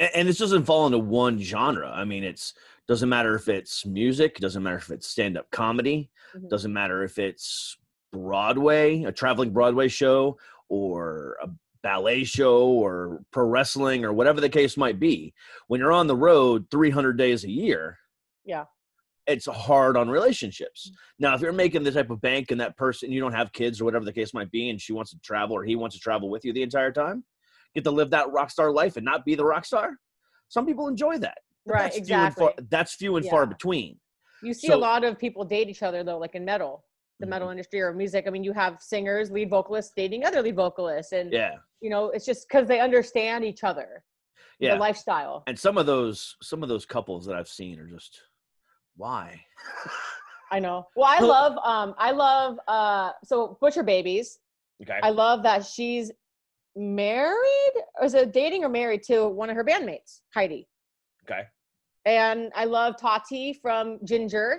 and, 0.00 0.10
and 0.14 0.28
this 0.28 0.38
doesn't 0.38 0.64
fall 0.64 0.86
into 0.86 0.98
one 0.98 1.38
genre. 1.38 1.90
I 1.90 2.04
mean, 2.04 2.24
it's 2.24 2.54
doesn't 2.88 3.08
matter 3.08 3.36
if 3.36 3.48
it's 3.48 3.86
music, 3.86 4.38
doesn't 4.38 4.64
matter 4.64 4.78
if 4.78 4.90
it's 4.90 5.06
stand 5.06 5.38
up 5.38 5.48
comedy, 5.52 6.10
Mhm. 6.34 6.48
doesn't 6.48 6.72
matter 6.72 7.04
if 7.04 7.18
it's 7.20 7.76
Broadway, 8.12 9.04
a 9.04 9.12
traveling 9.12 9.52
Broadway 9.52 9.86
show, 9.86 10.36
or 10.68 11.36
a 11.42 11.48
ballet 11.82 12.24
show, 12.24 12.66
or 12.68 13.22
pro 13.30 13.44
wrestling, 13.46 14.04
or 14.04 14.12
whatever 14.12 14.40
the 14.40 14.48
case 14.48 14.76
might 14.76 14.98
be. 14.98 15.32
When 15.68 15.78
you're 15.80 15.92
on 15.92 16.08
the 16.08 16.16
road 16.16 16.66
300 16.70 17.16
days 17.16 17.44
a 17.44 17.50
year, 17.50 17.98
Yeah. 18.44 18.64
it's 19.26 19.46
hard 19.46 19.96
on 19.96 20.10
relationships. 20.10 20.90
Now, 21.20 21.34
if 21.34 21.40
you're 21.40 21.52
making 21.52 21.84
the 21.84 21.92
type 21.92 22.10
of 22.10 22.20
bank 22.20 22.50
and 22.50 22.60
that 22.60 22.76
person 22.76 23.12
you 23.12 23.20
don't 23.20 23.32
have 23.34 23.52
kids 23.52 23.80
or 23.80 23.84
whatever 23.84 24.04
the 24.04 24.12
case 24.12 24.34
might 24.34 24.50
be, 24.50 24.68
and 24.70 24.80
she 24.80 24.92
wants 24.92 25.12
to 25.12 25.18
travel 25.20 25.56
or 25.56 25.62
he 25.64 25.76
wants 25.76 25.94
to 25.94 26.00
travel 26.02 26.28
with 26.28 26.44
you 26.44 26.52
the 26.52 26.62
entire 26.64 26.90
time, 26.92 27.24
get 27.74 27.84
to 27.84 27.90
live 27.90 28.10
that 28.10 28.30
rock 28.32 28.50
star 28.50 28.72
life 28.72 28.96
and 28.96 29.04
not 29.04 29.24
be 29.24 29.34
the 29.34 29.44
rock 29.44 29.64
star. 29.64 29.96
Some 30.48 30.66
people 30.66 30.88
enjoy 30.88 31.18
that. 31.18 31.38
Right 31.66 31.82
that's 31.84 31.96
exactly 31.96 32.40
Few 32.42 32.46
and 32.48 32.56
far, 32.56 32.66
that's 32.70 32.94
few 32.94 33.16
and 33.16 33.26
far 33.26 33.46
between. 33.46 33.98
You 34.42 34.54
see 34.54 34.68
So- 34.68 34.76
a 34.76 34.78
lot 34.78 35.04
of 35.04 35.18
people 35.18 35.44
date 35.44 35.68
each 35.68 35.82
other 35.82 36.02
though, 36.02 36.18
like 36.18 36.34
in 36.34 36.44
metal, 36.44 36.84
the 37.20 37.26
Mhm. 37.26 37.30
metal 37.30 37.50
industry 37.50 37.80
or 37.82 37.92
music. 37.92 38.26
I 38.26 38.30
mean, 38.30 38.42
you 38.42 38.52
have 38.52 38.80
singers, 38.80 39.30
lead 39.30 39.50
vocalists 39.50 39.92
dating 39.94 40.24
other 40.24 40.42
lead 40.42 40.56
vocalists, 40.56 41.12
and 41.12 41.32
Yeah, 41.32 41.56
you 41.80 41.90
know, 41.90 42.10
it's 42.10 42.24
just 42.24 42.48
because 42.48 42.66
they 42.66 42.80
understand 42.80 43.44
each 43.44 43.62
other, 43.62 44.02
yeah. 44.58 44.74
the 44.74 44.80
lifestyle. 44.80 45.42
and 45.46 45.58
some 45.58 45.76
of 45.78 45.86
those, 45.86 46.36
some 46.42 46.62
of 46.62 46.68
those 46.68 46.86
couples 46.86 47.26
that 47.26 47.36
I've 47.36 47.48
seen 47.48 47.78
are 47.78 47.86
just 47.86 48.22
why. 48.96 49.44
I 50.50 50.58
know. 50.58 50.88
Well, 50.96 51.08
I 51.08 51.20
love, 51.20 51.58
um, 51.62 51.94
I 51.98 52.10
love, 52.10 52.58
uh, 52.66 53.12
so 53.22 53.56
Butcher 53.60 53.82
Babies. 53.84 54.40
okay. 54.82 54.98
I 55.02 55.10
love 55.10 55.42
that 55.44 55.64
she's 55.64 56.10
married, 56.80 57.72
or 58.00 58.06
is 58.06 58.14
it 58.14 58.32
dating 58.32 58.64
or 58.64 58.68
married 58.68 59.02
to 59.04 59.28
one 59.28 59.50
of 59.50 59.56
her 59.56 59.64
bandmates, 59.64 60.20
Heidi. 60.34 60.66
okay. 61.24 61.42
And 62.06 62.50
I 62.56 62.64
love 62.64 62.94
Tati 62.98 63.52
from 63.52 63.98
Jinjer 63.98 64.56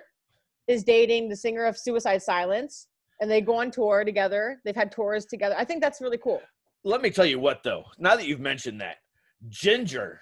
is 0.67 0.84
dating 0.84 1.28
the 1.28 1.36
singer 1.36 1.65
of 1.65 1.76
Suicide 1.76 2.22
Silence, 2.22 2.88
and 3.19 3.30
they 3.30 3.41
go 3.41 3.55
on 3.55 3.72
tour 3.72 4.05
together. 4.05 4.61
They've 4.63 4.76
had 4.76 4.91
tours 4.91 5.26
together. 5.26 5.55
I 5.57 5.65
think 5.65 5.82
that's 5.82 6.01
really 6.01 6.19
cool. 6.19 6.41
Let 6.84 7.01
me 7.01 7.09
tell 7.09 7.26
you 7.26 7.39
what, 7.39 7.63
though. 7.63 7.84
Now 7.97 8.15
that 8.15 8.28
you've 8.28 8.39
mentioned 8.39 8.80
that, 8.82 8.97
Jinjer 9.49 10.17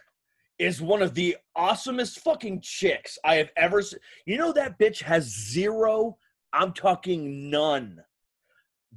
is 0.59 0.81
one 0.81 1.01
of 1.01 1.13
the 1.13 1.37
awesomest 1.57 2.19
fucking 2.19 2.61
chicks 2.61 3.17
I 3.25 3.35
have 3.35 3.49
ever 3.57 3.81
seen. 3.81 3.99
You 4.25 4.37
know 4.37 4.53
that 4.53 4.79
bitch 4.79 5.01
has 5.03 5.25
zero. 5.25 6.17
I'm 6.53 6.73
talking 6.73 7.49
none. 7.49 8.01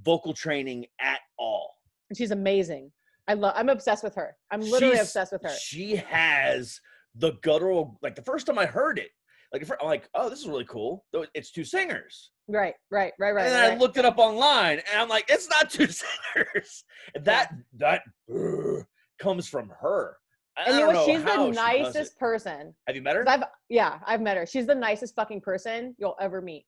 Vocal 0.05 0.32
training 0.32 0.86
at 1.00 1.20
all. 1.38 1.74
And 2.13 2.17
she's 2.19 2.31
amazing. 2.31 2.93
I 3.27 3.33
love. 3.33 3.55
I'm 3.57 3.71
obsessed 3.71 4.05
with 4.05 4.15
her. 4.17 4.37
I'm 4.51 4.61
literally 4.61 4.97
She's- 4.97 5.07
obsessed 5.07 5.33
with 5.33 5.43
her. 5.45 5.57
She 5.59 5.97
has 5.97 6.79
the 7.15 7.33
guttural. 7.41 7.99
Like 8.03 8.17
the 8.17 8.21
first 8.23 8.47
time 8.47 8.59
I 8.59 8.67
heard 8.67 8.99
it, 8.99 9.09
like 9.51 9.67
I'm 9.81 9.87
like, 9.87 10.11
oh, 10.15 10.29
this 10.29 10.41
is 10.41 10.47
really 10.47 10.67
cool. 10.69 11.07
Though 11.11 11.25
It's 11.33 11.51
two 11.53 11.65
singers. 11.65 12.33
Right, 12.49 12.75
right, 12.91 13.15
right, 13.19 13.33
right. 13.35 13.47
and 13.47 13.55
then 13.55 13.73
I 13.73 13.77
looked 13.77 13.97
it 13.97 14.05
up 14.05 14.19
online, 14.19 14.83
and 14.93 15.01
I'm 15.01 15.09
like, 15.09 15.25
it's 15.31 15.49
not 15.49 15.71
two 15.71 15.87
singers. 16.35 16.85
That 17.23 17.55
that 17.79 18.03
uh, 18.31 18.83
comes 19.19 19.49
from 19.49 19.73
her. 19.81 20.19
I 20.59 20.65
and 20.65 20.81
you 20.81 20.93
know? 20.93 21.07
She's 21.07 21.25
the 21.25 21.45
she 21.47 21.51
nicest 21.53 22.19
person. 22.19 22.75
Have 22.87 22.95
you 22.95 23.01
met 23.01 23.17
her? 23.17 23.25
I've 23.27 23.45
yeah, 23.71 24.01
I've 24.07 24.21
met 24.21 24.37
her. 24.37 24.45
She's 24.45 24.67
the 24.67 24.75
nicest 24.75 25.15
fucking 25.15 25.41
person 25.41 25.95
you'll 25.99 26.17
ever 26.21 26.43
meet. 26.43 26.67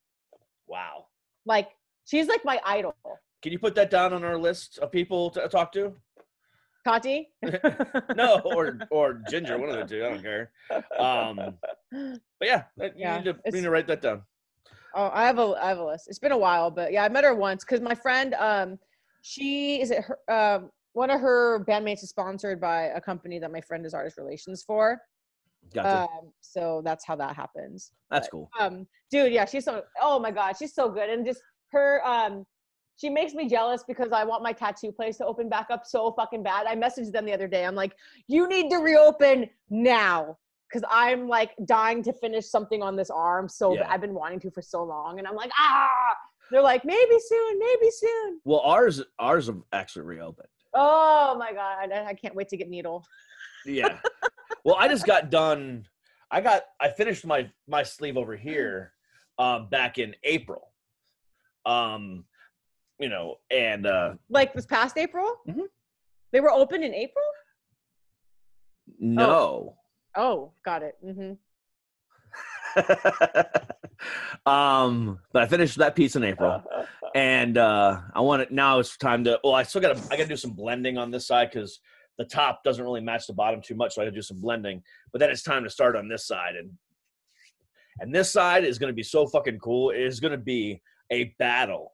Wow. 0.68 1.04
Like 1.44 1.68
she's 2.06 2.28
like 2.28 2.46
my 2.46 2.58
idol. 2.64 2.94
Can 3.44 3.52
you 3.52 3.58
put 3.58 3.74
that 3.74 3.90
down 3.90 4.14
on 4.14 4.24
our 4.24 4.38
list 4.38 4.78
of 4.78 4.90
people 4.90 5.28
to 5.32 5.46
talk 5.48 5.70
to? 5.72 5.92
Tati. 6.82 7.28
No, 8.16 8.40
or 8.42 8.78
or 8.90 9.20
Jinjer, 9.30 9.60
one 9.60 9.68
of 9.68 9.76
the 9.76 9.84
two. 9.84 10.02
I 10.02 10.08
don't 10.08 10.22
care. 10.22 10.50
Um, 10.98 11.58
but 11.92 12.48
yeah, 12.48 12.62
you 12.78 12.90
Yeah, 12.96 13.18
need 13.18 13.24
to 13.26 13.36
you 13.44 13.52
need 13.52 13.60
to 13.64 13.70
write 13.70 13.86
that 13.88 14.00
down. 14.00 14.22
Oh, 14.94 15.10
I 15.12 15.26
have 15.26 15.38
a 15.38 15.54
I 15.62 15.68
have 15.68 15.76
a 15.76 15.84
list. 15.84 16.08
It's 16.08 16.18
been 16.18 16.32
a 16.32 16.38
while, 16.38 16.70
but 16.70 16.90
yeah, 16.90 17.04
I 17.04 17.10
met 17.10 17.22
her 17.24 17.34
once 17.34 17.66
because 17.66 17.82
my 17.82 17.94
friend, 17.94 18.32
um, 18.38 18.78
she 19.20 19.82
is 19.82 19.90
it 19.90 20.04
her 20.04 20.18
um 20.30 20.70
one 20.94 21.10
of 21.10 21.20
her 21.20 21.66
bandmates 21.66 22.02
is 22.02 22.08
sponsored 22.08 22.62
by 22.62 22.84
a 22.84 23.00
company 23.00 23.38
that 23.40 23.52
my 23.52 23.60
friend 23.60 23.84
is 23.84 23.92
artist 23.92 24.16
relations 24.16 24.64
for. 24.66 24.98
Gotcha. 25.74 26.04
Um, 26.04 26.32
so 26.40 26.80
that's 26.82 27.04
how 27.04 27.16
that 27.16 27.36
happens. 27.36 27.92
That's 28.10 28.28
cool. 28.28 28.48
Um, 28.58 28.86
dude, 29.10 29.34
yeah, 29.34 29.44
she's 29.44 29.66
so 29.66 29.82
oh 30.00 30.18
my 30.18 30.30
god, 30.30 30.56
she's 30.58 30.74
so 30.74 30.88
good, 30.88 31.10
and 31.10 31.26
just 31.26 31.42
her 31.72 32.00
um. 32.06 32.46
She 32.96 33.10
makes 33.10 33.34
me 33.34 33.48
jealous 33.48 33.82
because 33.86 34.12
I 34.12 34.24
want 34.24 34.42
my 34.42 34.52
tattoo 34.52 34.92
place 34.92 35.16
to 35.18 35.26
open 35.26 35.48
back 35.48 35.66
up 35.70 35.84
so 35.84 36.12
fucking 36.12 36.42
bad. 36.42 36.66
I 36.66 36.76
messaged 36.76 37.12
them 37.12 37.24
the 37.24 37.32
other 37.32 37.48
day. 37.48 37.64
I'm 37.66 37.74
like, 37.74 37.94
you 38.28 38.48
need 38.48 38.70
to 38.70 38.76
reopen 38.76 39.50
now 39.68 40.38
because 40.68 40.88
I'm 40.90 41.28
like 41.28 41.52
dying 41.66 42.02
to 42.04 42.12
finish 42.12 42.46
something 42.46 42.82
on 42.82 42.96
this 42.96 43.10
arm. 43.10 43.48
So 43.48 43.74
Yeah. 43.74 43.86
I've 43.88 44.00
been 44.00 44.14
wanting 44.14 44.40
to 44.40 44.50
for 44.50 44.62
so 44.62 44.84
long, 44.84 45.18
and 45.18 45.26
I'm 45.26 45.36
like, 45.36 45.50
ah. 45.58 45.88
They're 46.50 46.62
like, 46.62 46.84
maybe 46.84 47.16
soon, 47.18 47.58
maybe 47.58 47.90
soon. 47.90 48.40
Well, 48.44 48.60
ours 48.60 49.02
ours 49.18 49.46
have 49.46 49.62
actually 49.72 50.04
reopened. 50.04 50.48
Oh 50.74 51.36
my 51.38 51.52
god, 51.52 51.90
I, 51.90 52.06
I 52.10 52.14
can't 52.14 52.34
wait 52.34 52.48
to 52.48 52.56
get 52.56 52.68
needle. 52.68 53.04
Yeah. 53.64 53.98
well, 54.64 54.76
I 54.78 54.88
just 54.88 55.06
got 55.06 55.30
done. 55.30 55.86
I 56.30 56.40
got 56.42 56.62
I 56.80 56.90
finished 56.90 57.24
my 57.24 57.50
my 57.66 57.82
sleeve 57.82 58.16
over 58.16 58.36
here 58.36 58.92
um 59.38 59.68
back 59.70 59.98
in 59.98 60.14
April. 60.22 60.70
Um 61.64 62.24
you 63.04 63.10
know, 63.10 63.34
and 63.50 63.86
uh 63.86 64.14
Like 64.30 64.54
this 64.54 64.64
past 64.64 64.96
April, 64.96 65.28
Mhm. 65.46 65.66
they 66.32 66.40
were 66.40 66.50
open 66.50 66.82
in 66.82 66.94
April. 66.94 67.24
no. 68.98 69.76
Oh, 70.16 70.52
got 70.64 70.82
it. 70.82 70.96
hmm 71.02 71.32
um, 74.46 75.18
but 75.32 75.42
I 75.42 75.46
finished 75.46 75.78
that 75.78 75.94
piece 75.94 76.16
in 76.16 76.24
April, 76.24 76.62
and 77.14 77.56
uh, 77.58 78.00
I 78.14 78.20
want 78.20 78.42
it 78.42 78.50
now. 78.50 78.78
It's 78.80 78.96
time 78.96 79.22
to. 79.24 79.38
Well, 79.44 79.54
I 79.54 79.62
still 79.64 79.80
got 79.80 79.96
to. 79.96 80.02
I 80.10 80.16
got 80.16 80.24
to 80.24 80.28
do 80.28 80.36
some 80.36 80.52
blending 80.52 80.98
on 80.98 81.10
this 81.12 81.26
side 81.26 81.50
because 81.52 81.78
the 82.18 82.24
top 82.24 82.64
doesn't 82.64 82.82
really 82.82 83.00
match 83.00 83.26
the 83.28 83.32
bottom 83.32 83.60
too 83.62 83.76
much, 83.76 83.94
so 83.94 84.02
I 84.02 84.06
got 84.06 84.10
to 84.10 84.16
do 84.16 84.22
some 84.22 84.40
blending. 84.40 84.82
But 85.12 85.20
then 85.20 85.30
it's 85.30 85.42
time 85.44 85.62
to 85.62 85.70
start 85.70 85.94
on 85.94 86.08
this 86.08 86.26
side, 86.26 86.56
and 86.56 86.70
and 88.00 88.12
this 88.12 88.32
side 88.32 88.64
is 88.64 88.78
going 88.78 88.90
to 88.92 88.94
be 88.96 89.04
so 89.04 89.26
fucking 89.28 89.60
cool. 89.60 89.90
It 89.90 90.00
is 90.02 90.18
going 90.18 90.32
to 90.32 90.44
be 90.54 90.82
a 91.12 91.34
battle 91.38 91.93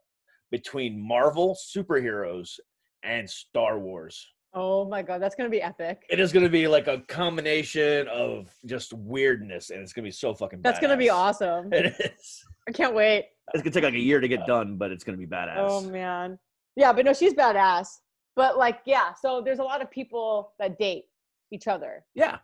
between 0.51 1.01
Marvel 1.01 1.57
superheroes 1.57 2.59
and 3.03 3.29
Star 3.29 3.79
Wars. 3.79 4.27
Oh 4.53 4.85
my 4.89 5.01
god, 5.03 5.23
that's 5.23 5.35
gonna 5.37 5.49
be 5.49 5.63
epic. 5.63 6.03
It 6.11 6.19
is 6.19 6.33
going 6.33 6.45
to 6.45 6.51
be 6.51 6.67
like 6.67 6.89
a 6.89 6.99
combination 7.03 8.09
of 8.09 8.53
just 8.67 8.93
weirdness, 8.93 9.71
and 9.71 9.81
it's 9.81 9.93
going 9.93 10.03
to 10.03 10.09
be 10.09 10.13
so 10.13 10.35
fucking. 10.35 10.61
That's 10.63 10.81
gonna 10.81 10.97
be 10.97 11.11
awesome. 11.11 11.71
It 11.73 11.95
is. 12.01 12.45
I 12.69 12.73
can't 12.73 12.95
wait. 12.95 13.29
It's 13.55 13.63
gonna 13.63 13.73
take 13.73 13.85
like 13.85 13.95
a 13.95 13.99
year 13.99 14.21
to 14.21 14.27
get 14.29 14.43
uh, 14.43 14.47
done, 14.47 14.77
but 14.77 14.91
it's 14.91 15.05
gonna 15.05 15.19
be 15.19 15.27
badass. 15.27 15.55
Oh 15.59 15.83
man. 15.83 16.39
Yeah, 16.77 16.93
but 16.93 17.05
no, 17.05 17.13
she's 17.13 17.35
badass. 17.35 17.89
But 18.37 18.59
like, 18.59 18.81
yeah, 18.87 19.13
so 19.21 19.43
there's 19.45 19.59
a 19.59 19.63
lot 19.65 19.83
of 19.83 19.91
people 19.91 20.53
that 20.59 20.79
date 20.79 21.05
each 21.53 21.67
other. 21.69 22.05
yeah, 22.15 22.39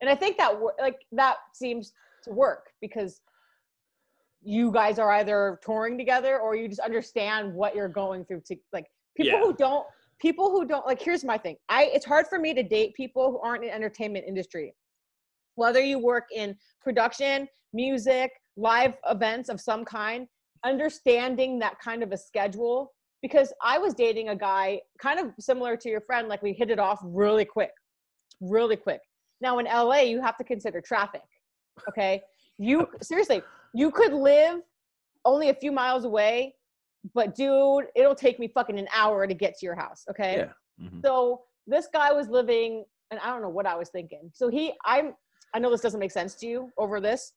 And 0.00 0.08
I 0.08 0.14
think 0.14 0.38
that 0.38 0.54
like 0.80 1.00
that 1.12 1.36
seems 1.52 1.92
to 2.24 2.32
work 2.32 2.70
because 2.80 3.20
you 4.44 4.72
guys 4.72 4.98
are 4.98 5.10
either 5.12 5.60
touring 5.64 5.96
together 5.96 6.38
or 6.38 6.54
you 6.56 6.68
just 6.68 6.80
understand 6.80 7.52
what 7.54 7.74
you're 7.74 7.88
going 7.88 8.24
through 8.24 8.42
to 8.46 8.56
like 8.72 8.86
people 9.16 9.32
Yeah. 9.32 9.40
who 9.44 9.54
don't 9.54 9.86
people 10.20 10.50
who 10.50 10.64
don't 10.64 10.86
like 10.86 11.00
here's 11.00 11.24
my 11.24 11.38
thing. 11.38 11.56
I 11.68 11.84
it's 11.92 12.04
hard 12.06 12.26
for 12.28 12.38
me 12.38 12.54
to 12.54 12.62
date 12.62 12.94
people 12.94 13.30
who 13.30 13.38
aren't 13.40 13.64
in 13.64 13.70
entertainment 13.70 14.24
industry. 14.26 14.74
Whether 15.54 15.80
you 15.80 15.98
work 15.98 16.24
in 16.34 16.56
production, 16.80 17.46
music, 17.72 18.32
live 18.56 18.94
events 19.08 19.48
of 19.48 19.60
some 19.60 19.84
kind, 19.84 20.26
understanding 20.64 21.58
that 21.58 21.78
kind 21.78 22.02
of 22.02 22.12
a 22.12 22.16
schedule 22.16 22.92
because 23.20 23.52
I 23.62 23.78
was 23.78 23.94
dating 23.94 24.30
a 24.30 24.36
guy 24.36 24.80
kind 25.00 25.20
of 25.20 25.26
similar 25.38 25.76
to 25.76 25.88
your 25.88 26.00
friend 26.00 26.28
like 26.28 26.42
we 26.42 26.52
hit 26.52 26.70
it 26.70 26.78
off 26.78 27.00
really 27.04 27.44
quick. 27.44 27.70
Really 28.40 28.76
quick. 28.76 29.00
Now 29.40 29.58
in 29.58 29.66
LA, 29.66 30.00
you 30.00 30.20
have 30.20 30.36
to 30.38 30.44
consider 30.44 30.80
traffic. 30.80 31.22
Okay. 31.88 32.20
You 32.58 32.86
seriously, 33.00 33.42
you 33.72 33.90
could 33.90 34.12
live 34.12 34.60
only 35.24 35.48
a 35.50 35.54
few 35.54 35.72
miles 35.72 36.04
away, 36.04 36.54
but 37.14 37.34
dude, 37.34 37.86
it'll 37.96 38.14
take 38.14 38.38
me 38.38 38.48
fucking 38.48 38.78
an 38.78 38.88
hour 38.94 39.26
to 39.26 39.34
get 39.34 39.58
to 39.58 39.66
your 39.66 39.74
house. 39.74 40.04
Okay. 40.10 40.46
Yeah. 40.78 40.86
Mhm. 40.88 41.02
So 41.02 41.42
this 41.66 41.88
guy 41.92 42.12
was 42.12 42.28
living, 42.28 42.84
and 43.10 43.20
I 43.20 43.26
don't 43.30 43.42
know 43.42 43.48
what 43.48 43.66
I 43.66 43.74
was 43.76 43.88
thinking. 43.90 44.30
So 44.34 44.48
he, 44.48 44.72
I'm, 44.84 45.14
I 45.54 45.58
know 45.58 45.70
this 45.70 45.80
doesn't 45.80 46.00
make 46.00 46.10
sense 46.10 46.34
to 46.36 46.46
you 46.46 46.70
over 46.78 47.00
this, 47.00 47.32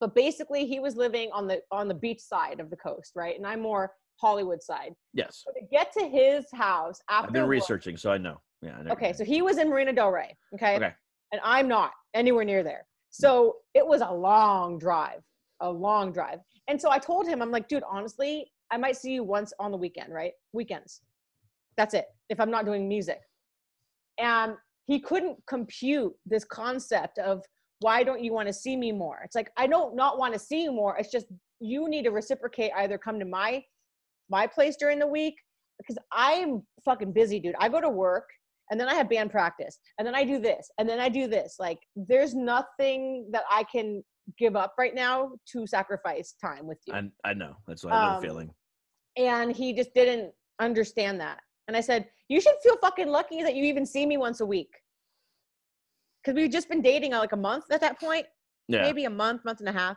but 0.00 0.14
basically 0.14 0.66
he 0.66 0.80
was 0.80 0.96
living 0.96 1.30
on 1.32 1.46
the 1.46 1.60
on 1.70 1.88
the 1.88 1.94
beach 1.94 2.20
side 2.20 2.60
of 2.60 2.70
the 2.70 2.76
coast, 2.76 3.12
right? 3.14 3.36
And 3.36 3.46
I'm 3.46 3.60
more 3.60 3.92
Hollywood 4.20 4.62
side. 4.62 4.94
Yes, 5.14 5.44
So 5.46 5.52
to 5.52 5.66
get 5.70 5.92
to 5.92 6.08
his 6.08 6.46
house 6.52 7.00
after 7.08 7.28
I've 7.28 7.32
been 7.32 7.42
work- 7.42 7.50
researching, 7.50 7.96
so 7.96 8.10
I 8.10 8.18
know. 8.18 8.40
Yeah. 8.62 8.76
I 8.78 8.82
know 8.82 8.92
Okay, 8.92 9.12
so 9.12 9.24
he 9.24 9.40
was 9.42 9.58
in 9.58 9.68
Marina 9.70 9.92
Del 9.92 10.10
Rey. 10.10 10.36
Okay. 10.54 10.76
Okay. 10.76 10.92
And 11.32 11.40
I'm 11.44 11.68
not 11.68 11.92
anywhere 12.14 12.44
near 12.44 12.62
there. 12.64 12.86
So 13.10 13.56
it 13.74 13.86
was 13.86 14.00
a 14.00 14.10
long 14.12 14.78
drive, 14.78 15.20
a 15.60 15.70
long 15.70 16.12
drive. 16.12 16.38
And 16.68 16.80
so 16.80 16.90
I 16.90 16.98
told 16.98 17.26
him, 17.26 17.42
I'm 17.42 17.50
like, 17.50 17.68
dude, 17.68 17.82
honestly, 17.90 18.50
I 18.70 18.76
might 18.76 18.96
see 18.96 19.12
you 19.12 19.24
once 19.24 19.52
on 19.58 19.70
the 19.70 19.76
weekend, 19.76 20.12
right? 20.12 20.32
Weekends. 20.52 21.00
That's 21.76 21.94
it. 21.94 22.06
If 22.28 22.40
I'm 22.40 22.50
not 22.50 22.64
doing 22.64 22.88
music. 22.88 23.20
And 24.18 24.54
he 24.86 25.00
couldn't 25.00 25.38
compute 25.46 26.12
this 26.26 26.44
concept 26.44 27.18
of 27.18 27.44
why 27.80 28.02
don't 28.02 28.22
you 28.22 28.32
want 28.32 28.48
to 28.48 28.52
see 28.52 28.76
me 28.76 28.90
more? 28.90 29.20
It's 29.24 29.36
like 29.36 29.50
I 29.56 29.66
don't 29.66 29.94
not 29.94 30.18
want 30.18 30.32
to 30.32 30.38
see 30.38 30.64
you 30.64 30.72
more. 30.72 30.96
It's 30.96 31.12
just 31.12 31.26
you 31.60 31.88
need 31.88 32.04
to 32.04 32.10
reciprocate, 32.10 32.72
either 32.76 32.98
come 32.98 33.18
to 33.18 33.24
my 33.24 33.62
my 34.30 34.46
place 34.46 34.76
during 34.76 34.98
the 34.98 35.06
week 35.06 35.34
because 35.78 35.96
I'm 36.12 36.62
fucking 36.84 37.12
busy, 37.12 37.38
dude. 37.38 37.54
I 37.60 37.68
go 37.68 37.80
to 37.80 37.88
work 37.88 38.24
and 38.70 38.78
then 38.78 38.88
I 38.88 38.94
have 38.94 39.08
band 39.08 39.30
practice 39.30 39.78
and 39.98 40.06
then 40.06 40.14
I 40.14 40.24
do 40.24 40.38
this 40.38 40.70
and 40.78 40.88
then 40.88 40.98
I 40.98 41.08
do 41.08 41.28
this. 41.28 41.56
Like 41.58 41.78
there's 41.94 42.34
nothing 42.34 43.28
that 43.32 43.44
I 43.50 43.64
can 43.64 44.02
give 44.36 44.56
up 44.56 44.74
right 44.78 44.94
now 44.94 45.32
to 45.52 45.66
sacrifice 45.66 46.34
time 46.40 46.66
with 46.66 46.78
you. 46.86 46.94
I, 46.94 47.10
I 47.24 47.34
know. 47.34 47.54
That's 47.66 47.84
what 47.84 47.94
I've 47.94 48.14
Um, 48.16 48.20
been 48.20 48.30
feeling. 48.30 48.54
and 49.16 49.54
he 49.56 49.72
just 49.72 49.94
didn't 49.94 50.32
understand 50.60 51.20
that. 51.20 51.40
And 51.68 51.76
I 51.76 51.80
said, 51.80 52.08
"You 52.28 52.40
should 52.40 52.54
feel 52.62 52.76
fucking 52.78 53.08
lucky 53.08 53.42
that 53.42 53.54
you 53.54 53.64
even 53.64 53.86
see 53.86 54.06
me 54.06 54.16
once 54.16 54.40
a 54.40 54.46
week." 54.46 54.70
Cuz 56.24 56.34
we've 56.34 56.50
just 56.50 56.68
been 56.68 56.82
dating 56.82 57.12
like 57.12 57.32
a 57.32 57.36
month 57.36 57.70
at 57.70 57.80
that 57.80 57.98
point, 58.00 58.26
Yeah. 58.68 58.82
maybe 58.82 59.04
a 59.04 59.10
month, 59.10 59.44
month 59.44 59.60
and 59.60 59.68
a 59.68 59.72
half. 59.72 59.96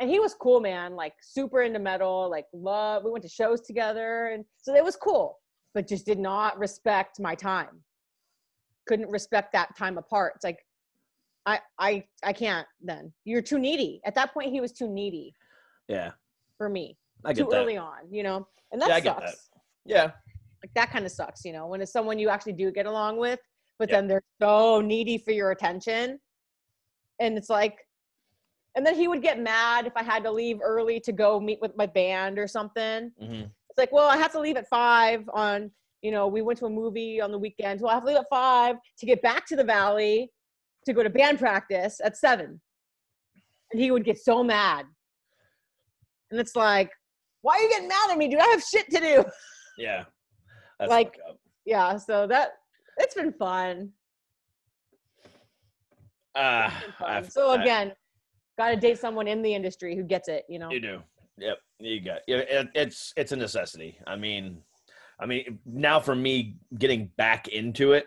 And 0.00 0.10
he 0.10 0.20
was 0.20 0.34
cool, 0.34 0.60
man, 0.60 0.94
like 0.94 1.14
super 1.22 1.62
into 1.62 1.78
metal, 1.78 2.28
like 2.30 2.46
love. 2.52 3.04
We 3.04 3.10
went 3.10 3.22
to 3.22 3.28
shows 3.30 3.62
together 3.62 4.26
and 4.28 4.44
so 4.58 4.74
it 4.74 4.84
was 4.84 4.96
cool, 4.96 5.40
but 5.74 5.88
just 5.88 6.04
did 6.06 6.18
not 6.18 6.58
respect 6.58 7.18
my 7.18 7.34
time. 7.34 7.82
Couldn't 8.86 9.10
respect 9.10 9.52
that 9.52 9.74
time 9.76 9.96
apart. 9.96 10.34
It's 10.36 10.44
like 10.44 10.65
I 11.46 11.60
I 11.78 12.04
I 12.24 12.32
can't 12.32 12.66
then. 12.82 13.12
You're 13.24 13.42
too 13.42 13.58
needy. 13.58 14.00
At 14.04 14.14
that 14.16 14.34
point 14.34 14.50
he 14.50 14.60
was 14.60 14.72
too 14.72 14.88
needy 14.88 15.34
Yeah. 15.88 16.12
for 16.58 16.68
me. 16.68 16.98
I 17.24 17.32
get 17.32 17.44
too 17.44 17.50
that. 17.50 17.62
early 17.62 17.76
on, 17.76 18.10
you 18.10 18.22
know? 18.22 18.46
And 18.72 18.82
that 18.82 18.88
Yeah, 18.88 18.94
I 18.96 19.00
sucks. 19.00 19.20
get 19.20 19.26
that. 19.30 19.34
Yeah. 19.84 20.04
Like 20.62 20.74
that 20.74 20.90
kind 20.90 21.06
of 21.06 21.12
sucks, 21.12 21.44
you 21.44 21.52
know, 21.52 21.66
when 21.68 21.80
it's 21.80 21.92
someone 21.92 22.18
you 22.18 22.28
actually 22.28 22.54
do 22.54 22.72
get 22.72 22.86
along 22.86 23.18
with, 23.18 23.38
but 23.78 23.88
Yeah. 23.88 23.96
then 23.96 24.08
they're 24.08 24.22
so 24.42 24.80
needy 24.80 25.18
for 25.18 25.30
your 25.30 25.52
attention. 25.52 26.18
And 27.20 27.38
it's 27.38 27.48
like, 27.48 27.78
and 28.74 28.84
then 28.84 28.94
he 28.94 29.08
would 29.08 29.22
get 29.22 29.40
mad 29.40 29.86
if 29.86 29.92
I 29.96 30.02
had 30.02 30.22
to 30.24 30.30
leave 30.30 30.58
early 30.62 31.00
to 31.00 31.12
go 31.12 31.40
meet 31.40 31.60
with 31.62 31.76
my 31.76 31.86
band 31.86 32.38
or 32.38 32.46
something. 32.48 33.10
hmm 33.18 33.42
It's 33.70 33.78
like, 33.78 33.92
well, 33.92 34.08
I 34.10 34.16
have 34.16 34.32
to 34.32 34.40
leave 34.40 34.56
at 34.56 34.68
five 34.68 35.28
on, 35.32 35.70
you 36.02 36.10
know, 36.10 36.26
we 36.26 36.42
went 36.42 36.58
to 36.58 36.66
a 36.66 36.70
movie 36.70 37.20
on 37.20 37.30
the 37.30 37.38
weekend. 37.38 37.80
Well, 37.80 37.90
I 37.90 37.94
have 37.94 38.02
to 38.02 38.08
leave 38.08 38.18
at 38.18 38.26
five 38.28 38.76
to 38.98 39.06
get 39.06 39.22
back 39.22 39.46
to 39.46 39.56
the 39.56 39.64
valley 39.64 40.30
to 40.86 40.92
go 40.92 41.02
to 41.02 41.10
band 41.10 41.38
practice 41.38 42.00
at 42.02 42.16
seven. 42.16 42.60
And 43.72 43.80
he 43.80 43.90
would 43.90 44.04
get 44.04 44.18
so 44.18 44.42
mad. 44.42 44.86
And 46.30 46.40
it's 46.40 46.56
like, 46.56 46.90
why 47.42 47.54
are 47.56 47.60
you 47.60 47.68
getting 47.68 47.88
mad 47.88 48.10
at 48.10 48.18
me, 48.18 48.28
dude? 48.28 48.40
I 48.40 48.46
have 48.46 48.62
shit 48.62 48.88
to 48.90 49.00
do. 49.00 49.24
Yeah. 49.78 50.04
That's 50.80 50.88
Like- 50.90 51.18
yeah 51.66 51.98
so 51.98 52.26
that 52.28 52.52
it's 52.96 53.14
been 53.14 53.30
fun, 53.34 53.90
ah, 56.34 56.74
It's 56.74 56.84
been 56.86 56.92
fun. 56.94 57.30
So 57.30 57.50
again 57.60 57.92
got 58.58 58.70
to 58.70 58.76
date 58.76 58.98
someone 58.98 59.28
in 59.28 59.42
the 59.42 59.52
industry 59.54 59.94
who 59.94 60.02
gets 60.02 60.28
it 60.28 60.44
you 60.48 60.58
know 60.58 60.70
You 60.70 60.80
do. 60.80 61.02
Yep. 61.38 61.58
You 61.78 62.00
got. 62.00 62.20
It, 62.26 62.70
it's 62.74 63.12
it's 63.18 63.32
a 63.32 63.36
necessity. 63.36 63.98
I 64.06 64.16
mean, 64.16 64.62
I 65.20 65.26
mean 65.26 65.58
now 65.66 66.00
for 66.00 66.14
me 66.14 66.56
getting 66.78 67.10
back 67.18 67.48
into 67.48 67.92
it. 67.92 68.06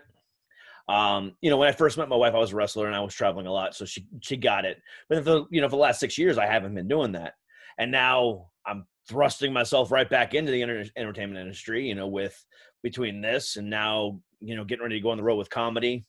Um, 0.90 1.36
you 1.40 1.50
know, 1.50 1.56
when 1.56 1.68
I 1.68 1.72
first 1.72 1.96
met 1.98 2.08
my 2.08 2.16
wife, 2.16 2.34
I 2.34 2.38
was 2.38 2.52
a 2.52 2.56
wrestler 2.56 2.86
and 2.86 2.96
I 2.96 3.00
was 3.00 3.14
traveling 3.14 3.46
a 3.46 3.52
lot, 3.52 3.74
so 3.74 3.84
she 3.84 4.06
she 4.20 4.36
got 4.36 4.64
it. 4.64 4.78
But 5.08 5.24
for 5.24 5.46
you 5.50 5.60
know, 5.60 5.68
for 5.68 5.76
the 5.76 5.82
last 5.82 6.00
six 6.00 6.18
years, 6.18 6.38
I 6.38 6.46
haven't 6.46 6.74
been 6.74 6.88
doing 6.88 7.12
that, 7.12 7.34
and 7.78 7.90
now 7.92 8.48
I'm 8.66 8.86
thrusting 9.08 9.52
myself 9.52 9.90
right 9.90 10.08
back 10.08 10.34
into 10.34 10.50
the 10.50 10.62
enter- 10.62 10.84
entertainment 10.96 11.40
industry. 11.40 11.86
You 11.86 11.94
know, 11.94 12.08
with 12.08 12.44
between 12.82 13.20
this 13.20 13.56
and 13.56 13.70
now, 13.70 14.20
you 14.40 14.56
know, 14.56 14.64
getting 14.64 14.82
ready 14.82 14.96
to 14.96 15.02
go 15.02 15.10
on 15.10 15.16
the 15.16 15.22
road 15.22 15.36
with 15.36 15.50
comedy. 15.50 16.06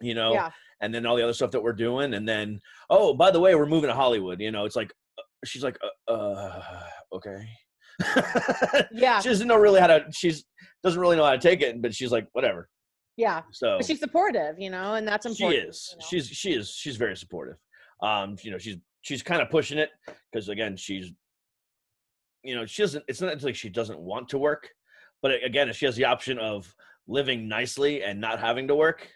You 0.00 0.14
know, 0.14 0.32
yeah 0.34 0.50
and 0.82 0.92
then 0.92 1.06
all 1.06 1.16
the 1.16 1.22
other 1.22 1.32
stuff 1.32 1.52
that 1.52 1.62
we're 1.62 1.72
doing 1.72 2.12
and 2.12 2.28
then 2.28 2.60
oh 2.90 3.14
by 3.14 3.30
the 3.30 3.40
way 3.40 3.54
we're 3.54 3.66
moving 3.66 3.88
to 3.88 3.94
hollywood 3.94 4.40
you 4.40 4.50
know 4.50 4.66
it's 4.66 4.76
like 4.76 4.92
uh, 5.18 5.22
she's 5.46 5.62
like 5.62 5.78
uh, 6.08 6.12
uh 6.12 6.82
okay 7.14 7.48
yeah 8.92 9.20
she 9.20 9.28
doesn't 9.28 9.48
know 9.48 9.56
really 9.56 9.80
how 9.80 9.86
to 9.86 10.04
she's 10.12 10.44
doesn't 10.82 11.00
really 11.00 11.16
know 11.16 11.24
how 11.24 11.32
to 11.32 11.38
take 11.38 11.62
it 11.62 11.80
but 11.80 11.94
she's 11.94 12.12
like 12.12 12.26
whatever 12.32 12.68
yeah 13.16 13.42
so 13.50 13.76
but 13.78 13.86
she's 13.86 14.00
supportive 14.00 14.58
you 14.58 14.70
know 14.70 14.94
and 14.94 15.06
that's 15.06 15.26
important. 15.26 15.60
she 15.60 15.68
is 15.68 15.88
you 15.90 15.98
know? 15.98 16.06
she's 16.08 16.26
she 16.28 16.52
is 16.52 16.70
she's 16.70 16.96
very 16.96 17.16
supportive 17.16 17.56
um 18.02 18.36
you 18.42 18.50
know 18.50 18.58
she's 18.58 18.76
she's 19.02 19.22
kind 19.22 19.42
of 19.42 19.50
pushing 19.50 19.78
it 19.78 19.90
because 20.30 20.48
again 20.48 20.76
she's 20.76 21.12
you 22.42 22.54
know 22.54 22.64
she 22.64 22.82
doesn't 22.82 23.04
it's 23.08 23.20
not 23.20 23.42
like 23.42 23.54
she 23.54 23.68
doesn't 23.68 23.98
want 23.98 24.28
to 24.28 24.38
work 24.38 24.70
but 25.20 25.32
again 25.44 25.68
if 25.68 25.76
she 25.76 25.86
has 25.86 25.96
the 25.96 26.04
option 26.04 26.38
of 26.38 26.74
living 27.06 27.48
nicely 27.48 28.02
and 28.02 28.20
not 28.20 28.40
having 28.40 28.66
to 28.66 28.74
work 28.74 29.08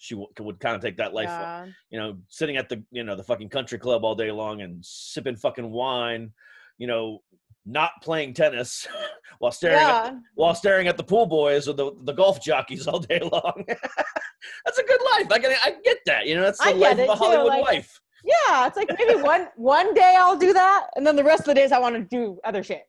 she 0.00 0.14
w- 0.14 0.28
would 0.40 0.58
kind 0.58 0.74
of 0.74 0.80
take 0.80 0.96
that 0.96 1.12
life 1.12 1.28
yeah. 1.28 1.66
you 1.90 1.98
know, 1.98 2.16
sitting 2.28 2.56
at 2.56 2.70
the 2.70 2.82
you 2.90 3.04
know 3.04 3.14
the 3.14 3.22
fucking 3.22 3.50
country 3.50 3.78
club 3.78 4.02
all 4.02 4.14
day 4.14 4.32
long 4.32 4.62
and 4.62 4.82
sipping 4.82 5.36
fucking 5.36 5.70
wine, 5.70 6.32
you 6.78 6.86
know, 6.86 7.22
not 7.66 7.92
playing 8.02 8.34
tennis 8.34 8.86
while 9.38 9.52
staring 9.52 9.78
at, 9.78 10.14
while 10.34 10.54
staring 10.54 10.88
at 10.88 10.96
the 10.96 11.04
pool 11.04 11.26
boys 11.26 11.68
or 11.68 11.74
the, 11.74 11.92
the 12.04 12.12
golf 12.12 12.42
jockeys 12.42 12.86
all 12.86 12.98
day 13.00 13.20
long. 13.20 13.64
that's 14.64 14.78
a 14.78 14.82
good 14.84 15.00
life. 15.12 15.30
I 15.30 15.38
can 15.38 15.52
I 15.64 15.74
get 15.84 15.98
that. 16.06 16.26
You 16.26 16.36
know, 16.36 16.42
that's 16.42 16.58
the 16.58 16.68
I 16.68 16.72
life 16.72 16.96
get 16.96 17.08
of 17.08 17.14
a 17.14 17.18
too, 17.18 17.24
Hollywood 17.24 17.46
like- 17.46 17.62
wife. 17.62 18.00
yeah 18.24 18.66
it's 18.66 18.76
like 18.76 18.90
maybe 18.98 19.18
one 19.22 19.48
one 19.56 19.94
day 19.94 20.14
i'll 20.18 20.36
do 20.36 20.52
that 20.52 20.88
and 20.94 21.06
then 21.06 21.16
the 21.16 21.24
rest 21.24 21.40
of 21.40 21.46
the 21.46 21.54
days 21.54 21.72
i 21.72 21.78
want 21.78 21.94
to 21.96 22.02
do 22.02 22.38
other 22.44 22.62
shit 22.62 22.82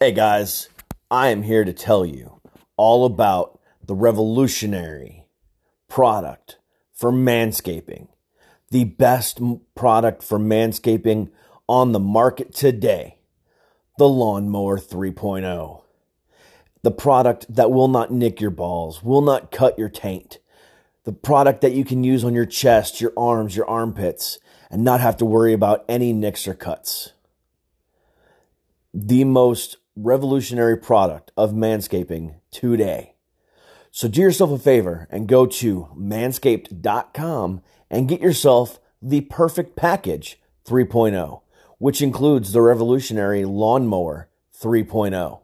Hey 0.00 0.10
guys, 0.12 0.68
I 1.10 1.28
am 1.28 1.42
here 1.42 1.64
to 1.64 1.72
tell 1.72 2.04
you 2.04 2.40
all 2.76 3.04
about 3.04 3.60
the 3.84 3.94
revolutionary 3.94 5.26
product 5.88 6.58
for 6.92 7.12
manscaping, 7.12 8.08
the 8.72 8.84
best 8.84 9.38
product 9.74 10.22
for 10.22 10.38
manscaping 10.38 11.30
on 11.68 11.92
the 11.92 12.00
market 12.00 12.54
today, 12.54 13.18
the 13.98 14.08
Lawnmower 14.08 14.78
3.0. 14.78 15.82
The 16.80 16.90
product 16.90 17.54
that 17.54 17.70
will 17.70 17.88
not 17.88 18.10
nick 18.10 18.40
your 18.40 18.50
balls, 18.50 19.02
will 19.02 19.20
not 19.20 19.50
cut 19.50 19.78
your 19.78 19.90
taint. 19.90 20.38
The 21.04 21.12
product 21.12 21.60
that 21.60 21.74
you 21.74 21.84
can 21.84 22.02
use 22.02 22.24
on 22.24 22.32
your 22.32 22.46
chest, 22.46 22.98
your 22.98 23.12
arms, 23.14 23.54
your 23.54 23.68
armpits, 23.68 24.38
and 24.70 24.82
not 24.82 25.00
have 25.00 25.18
to 25.18 25.26
worry 25.26 25.52
about 25.52 25.84
any 25.86 26.14
nicks 26.14 26.48
or 26.48 26.54
cuts. 26.54 27.12
The 28.94 29.24
most 29.24 29.76
revolutionary 29.94 30.78
product 30.78 31.30
of 31.36 31.52
manscaping 31.52 32.36
today. 32.50 33.16
So 33.90 34.08
do 34.08 34.22
yourself 34.22 34.50
a 34.50 34.58
favor 34.58 35.06
and 35.10 35.28
go 35.28 35.44
to 35.44 35.88
manscaped.com 35.94 37.60
and 37.92 38.08
get 38.08 38.20
yourself 38.20 38.80
the 39.00 39.20
perfect 39.20 39.76
package 39.76 40.40
3.0, 40.66 41.42
which 41.78 42.02
includes 42.02 42.52
the 42.52 42.62
revolutionary 42.62 43.44
lawnmower 43.44 44.28
3.0. 44.60 45.40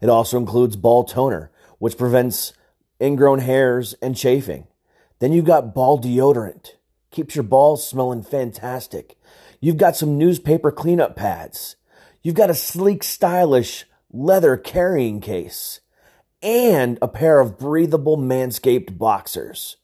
It 0.00 0.08
also 0.08 0.38
includes 0.38 0.76
ball 0.76 1.04
toner, 1.04 1.50
which 1.78 1.98
prevents 1.98 2.52
ingrown 3.00 3.40
hairs 3.40 3.94
and 4.02 4.16
chafing. 4.16 4.66
Then 5.20 5.32
you've 5.32 5.44
got 5.44 5.74
ball 5.74 6.00
deodorant, 6.00 6.74
keeps 7.10 7.34
your 7.34 7.42
balls 7.44 7.86
smelling 7.86 8.22
fantastic. 8.22 9.16
You've 9.60 9.76
got 9.76 9.96
some 9.96 10.18
newspaper 10.18 10.70
cleanup 10.70 11.16
pads. 11.16 11.76
You've 12.22 12.36
got 12.36 12.50
a 12.50 12.54
sleek, 12.54 13.02
stylish 13.02 13.84
leather 14.10 14.56
carrying 14.56 15.20
case 15.20 15.80
and 16.40 16.98
a 17.02 17.08
pair 17.08 17.40
of 17.40 17.58
breathable 17.58 18.16
Manscaped 18.16 18.96
boxers, 18.96 19.76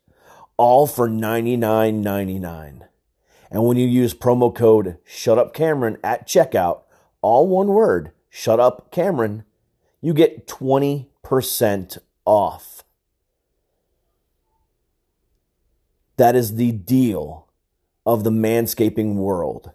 all 0.57 0.87
for 0.87 1.09
$99.99. 1.09 2.83
And 3.51 3.65
when 3.65 3.77
you 3.77 3.87
use 3.87 4.15
promo 4.15 4.55
code 4.55 4.99
ShutUpCameron 5.07 5.99
at 6.03 6.27
checkout, 6.27 6.83
all 7.23 7.47
one 7.47 7.69
word, 7.69 8.13
Shut 8.29 8.59
Up 8.59 8.91
Cameron, 8.91 9.45
you 10.01 10.13
get 10.13 10.47
20% 10.47 11.99
off. 12.25 12.85
That 16.17 16.37
is 16.37 16.57
the 16.57 16.73
deal 16.73 17.49
of 18.05 18.25
the 18.25 18.31
manscaping 18.31 19.15
world. 19.15 19.71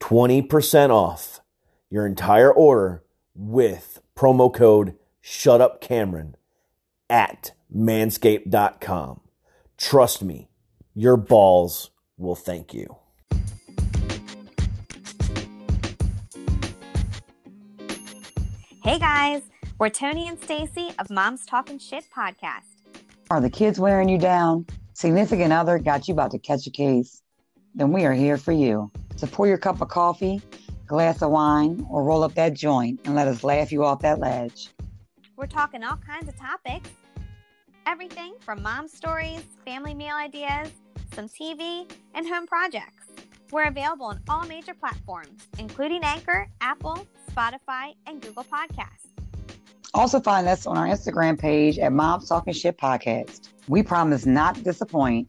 20% 0.00 0.90
off 0.90 1.40
your 1.90 2.06
entire 2.06 2.52
order 2.52 3.02
with 3.34 4.00
promo 4.16 4.52
code 4.52 4.94
Shut 5.20 5.60
Up 5.60 5.80
Cameron 5.80 6.36
at 7.08 7.52
manscaped.com. 7.74 9.20
Trust 9.78 10.24
me, 10.24 10.48
your 10.94 11.16
balls 11.16 11.92
will 12.16 12.34
thank 12.34 12.74
you. 12.74 12.96
Hey 18.82 18.98
guys, 18.98 19.42
we're 19.78 19.88
Tony 19.90 20.26
and 20.26 20.42
Stacy 20.42 20.90
of 20.98 21.10
Mom's 21.10 21.46
Talking 21.46 21.78
Shit 21.78 22.04
podcast. 22.14 22.64
Are 23.30 23.40
the 23.40 23.48
kids 23.48 23.78
wearing 23.78 24.08
you 24.08 24.18
down? 24.18 24.66
Significant 24.94 25.52
other 25.52 25.78
got 25.78 26.08
you 26.08 26.12
about 26.14 26.32
to 26.32 26.40
catch 26.40 26.66
a 26.66 26.70
case? 26.70 27.22
Then 27.76 27.92
we 27.92 28.04
are 28.04 28.14
here 28.14 28.36
for 28.36 28.50
you. 28.50 28.90
So 29.14 29.28
pour 29.28 29.46
your 29.46 29.58
cup 29.58 29.80
of 29.80 29.88
coffee, 29.88 30.42
glass 30.86 31.22
of 31.22 31.30
wine, 31.30 31.86
or 31.88 32.02
roll 32.02 32.24
up 32.24 32.34
that 32.34 32.54
joint 32.54 32.98
and 33.04 33.14
let 33.14 33.28
us 33.28 33.44
laugh 33.44 33.70
you 33.70 33.84
off 33.84 34.00
that 34.00 34.18
ledge. 34.18 34.70
We're 35.36 35.46
talking 35.46 35.84
all 35.84 35.98
kinds 35.98 36.28
of 36.28 36.36
topics. 36.36 36.90
Everything 37.88 38.34
from 38.40 38.62
mom 38.62 38.86
stories, 38.86 39.42
family 39.64 39.94
meal 39.94 40.14
ideas, 40.14 40.70
some 41.14 41.26
TV, 41.26 41.90
and 42.12 42.28
home 42.28 42.46
projects. 42.46 43.06
We're 43.50 43.64
available 43.64 44.04
on 44.04 44.20
all 44.28 44.44
major 44.44 44.74
platforms, 44.74 45.48
including 45.58 46.04
Anchor, 46.04 46.50
Apple, 46.60 47.06
Spotify, 47.32 47.94
and 48.06 48.20
Google 48.20 48.44
Podcasts. 48.44 49.08
Also 49.94 50.20
find 50.20 50.46
us 50.46 50.66
on 50.66 50.76
our 50.76 50.84
Instagram 50.84 51.38
page 51.38 51.78
at 51.78 51.94
Mom's 51.94 52.28
Talking 52.28 52.52
Shit 52.52 52.76
Podcast. 52.76 53.48
We 53.68 53.82
promise 53.82 54.26
not 54.26 54.56
to 54.56 54.62
disappoint. 54.62 55.26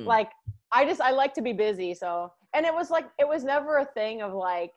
Mm. 0.00 0.06
like 0.06 0.30
i 0.72 0.84
just 0.84 1.00
i 1.00 1.10
like 1.10 1.34
to 1.34 1.42
be 1.42 1.52
busy 1.52 1.94
so 1.94 2.32
and 2.54 2.64
it 2.66 2.74
was 2.74 2.90
like 2.90 3.06
it 3.18 3.26
was 3.28 3.44
never 3.44 3.78
a 3.78 3.84
thing 3.84 4.22
of 4.22 4.32
like 4.32 4.72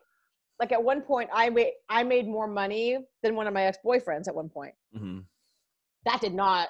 like 0.60 0.72
at 0.72 0.82
one 0.82 1.00
point 1.00 1.28
i 1.32 1.48
made 1.50 1.72
i 1.88 2.02
made 2.02 2.26
more 2.26 2.46
money 2.46 2.98
than 3.22 3.34
one 3.36 3.46
of 3.46 3.54
my 3.54 3.64
ex-boyfriends 3.64 4.28
at 4.28 4.34
one 4.34 4.48
point. 4.48 4.74
Mhm. 4.96 5.24
that 6.04 6.20
did 6.20 6.34
not 6.34 6.68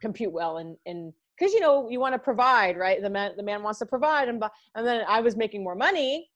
compute 0.00 0.32
well 0.32 0.58
and 0.58 0.76
and 0.86 1.12
because 1.38 1.52
you 1.52 1.60
know 1.60 1.88
you 1.90 2.00
want 2.00 2.14
to 2.14 2.18
provide 2.18 2.76
right? 2.78 3.00
The 3.02 3.10
man 3.10 3.32
the 3.36 3.42
man 3.42 3.62
wants 3.62 3.78
to 3.80 3.86
provide 3.86 4.28
and 4.28 4.42
and 4.74 4.86
then 4.86 5.04
i 5.08 5.20
was 5.20 5.36
making 5.36 5.62
more 5.64 5.74
money 5.74 6.30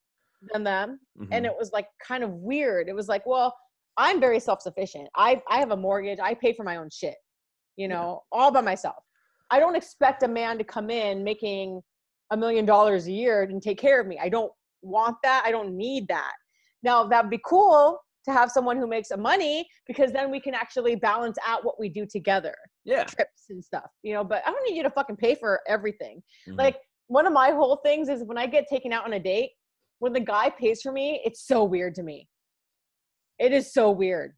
than 0.53 0.65
them 0.65 1.01
and 1.33 1.45
Mhm. 1.45 1.49
it 1.51 1.55
was 1.59 1.71
like 1.73 1.89
kind 2.07 2.25
of 2.25 2.31
weird. 2.33 2.89
It 2.89 2.95
was 2.95 3.09
like 3.09 3.25
well 3.27 3.55
i'm 3.97 4.19
very 4.21 4.41
self-sufficient. 4.41 5.09
I 5.15 5.43
i 5.49 5.59
have 5.59 5.71
a 5.73 5.77
mortgage. 5.77 6.19
I 6.21 6.35
pay 6.35 6.53
for 6.55 6.65
my 6.65 6.77
own 6.77 6.89
shit 6.91 7.17
you 7.77 7.89
know 7.89 8.25
all 8.33 8.51
by 8.51 8.61
myself 8.61 9.03
i 9.51 9.59
don't 9.59 9.77
expect 9.77 10.23
a 10.23 10.29
man 10.29 10.59
to 10.59 10.65
come 10.65 10.91
in 10.91 11.25
making 11.25 11.81
a 12.31 12.37
million 12.37 12.65
dollars 12.65 13.07
a 13.07 13.13
year 13.13 13.43
and 13.43 13.63
take 13.63 13.79
care 13.79 14.01
of 14.01 14.07
me 14.07 14.19
i 14.23 14.29
don't 14.29 14.53
want 14.83 15.17
that 15.23 15.43
i 15.45 15.51
don't 15.51 15.77
need 15.77 16.07
that 16.09 16.33
now 16.83 17.05
that'd 17.05 17.31
be 17.31 17.41
cool 17.45 17.99
to 18.25 18.33
have 18.33 18.51
someone 18.51 18.77
who 18.77 18.87
makes 18.87 19.09
some 19.09 19.21
money 19.21 19.67
because 19.87 20.13
then 20.13 20.31
we 20.31 20.39
can 20.41 20.55
actually 20.55 20.95
balance 20.95 21.39
out 21.47 21.65
what 21.65 21.81
we 21.81 21.89
do 21.89 22.07
together 22.07 22.55
yeah. 22.85 23.05
trips 23.05 23.45
and 23.51 23.63
stuff 23.65 23.91
you 24.03 24.13
know 24.15 24.25
but 24.25 24.43
i 24.47 24.51
don't 24.51 24.69
need 24.69 24.77
you 24.77 24.83
to 24.83 24.91
fucking 24.91 25.17
pay 25.17 25.35
for 25.35 25.61
everything 25.67 26.23
Mhm. 26.49 26.59
like 26.59 26.77
one 27.11 27.27
of 27.27 27.33
my 27.33 27.51
whole 27.51 27.75
things 27.85 28.09
is 28.09 28.23
when 28.23 28.39
I 28.39 28.47
get 28.47 28.69
taken 28.69 28.93
out 28.93 29.05
on 29.05 29.15
a 29.15 29.19
date, 29.19 29.51
when 29.99 30.13
the 30.13 30.21
guy 30.21 30.49
pays 30.49 30.81
for 30.81 30.93
me, 30.93 31.21
it's 31.25 31.45
so 31.45 31.65
weird 31.65 31.97
to 31.97 32.05
me. 32.05 32.29
It 33.41 33.53
is 33.53 33.73
so 33.75 33.91
weird. 33.91 34.35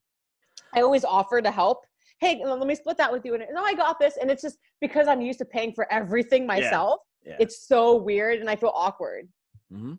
I 0.75 0.81
always 0.81 1.05
offer 1.05 1.43
to 1.43 1.51
help. 1.51 1.81
Hey, 2.23 2.41
let 2.45 2.65
me 2.65 2.75
split 2.77 2.97
that 2.99 3.11
with 3.11 3.25
you. 3.25 3.35
And 3.35 3.43
no, 3.53 3.65
I 3.65 3.75
got 3.75 3.99
this. 3.99 4.17
And 4.17 4.31
it's 4.31 4.43
just 4.43 4.57
because 4.81 5.09
I'm 5.09 5.21
used 5.21 5.41
to 5.41 5.45
paying 5.45 5.73
for 5.73 5.93
everything 5.93 6.47
myself. 6.47 7.01
yeah. 7.27 7.35
It's 7.41 7.67
so 7.67 7.97
weird, 7.97 8.39
and 8.39 8.49
I 8.49 8.55
feel 8.55 8.71
awkward. 8.77 9.29
Mm-hmm. 9.73 9.95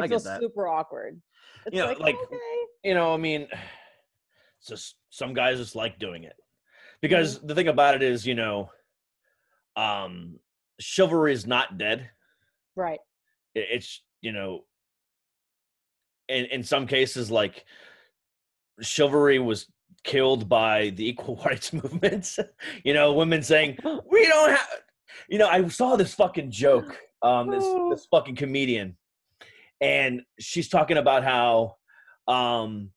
I, 0.00 0.04
I 0.04 0.08
feel 0.08 0.18
super 0.18 0.66
awkward. 0.66 1.20
It's 1.66 1.74
You 1.76 1.82
know, 1.82 1.88
like, 1.88 2.00
like- 2.00 2.16
okay. 2.24 2.38
you 2.84 2.94
know, 2.94 3.12
I 3.12 3.18
mean, 3.18 3.42
it's 4.58 4.66
just 4.66 4.96
some 5.10 5.34
guys 5.34 5.58
just 5.58 5.76
like 5.76 5.98
doing 5.98 6.24
it 6.24 6.36
because 7.02 7.38
the 7.42 7.54
thing 7.54 7.68
about 7.68 7.96
it 7.96 8.02
is, 8.02 8.26
you 8.26 8.34
know, 8.34 8.70
um, 9.76 10.38
chivalry 10.80 11.34
is 11.34 11.46
not 11.46 11.76
dead. 11.76 12.08
right. 12.76 13.00
It- 13.54 13.68
It's 13.72 14.00
you 14.22 14.32
know, 14.32 14.64
in 16.28 16.46
in 16.46 16.62
some 16.62 16.86
cases, 16.86 17.30
like 17.30 17.66
chivalry 18.80 19.38
was 19.38 19.66
killed 20.04 20.48
by 20.48 20.90
the 20.90 21.08
equal 21.08 21.36
rights 21.44 21.72
movement. 21.72 22.36
you 22.84 22.94
know, 22.94 23.12
women 23.12 23.42
saying 23.42 23.78
we 24.10 24.26
don't 24.26 24.50
have. 24.50 24.68
You 25.28 25.38
know, 25.38 25.48
I 25.48 25.66
saw 25.68 25.96
this 25.96 26.14
fucking 26.14 26.50
joke. 26.50 26.98
Um, 27.22 27.50
this 27.50 27.64
this 27.90 28.06
fucking 28.10 28.34
comedian, 28.34 28.96
and 29.80 30.22
she's 30.40 30.68
talking 30.68 30.96
about 30.96 31.22
how, 31.22 31.76
um, 32.26 32.90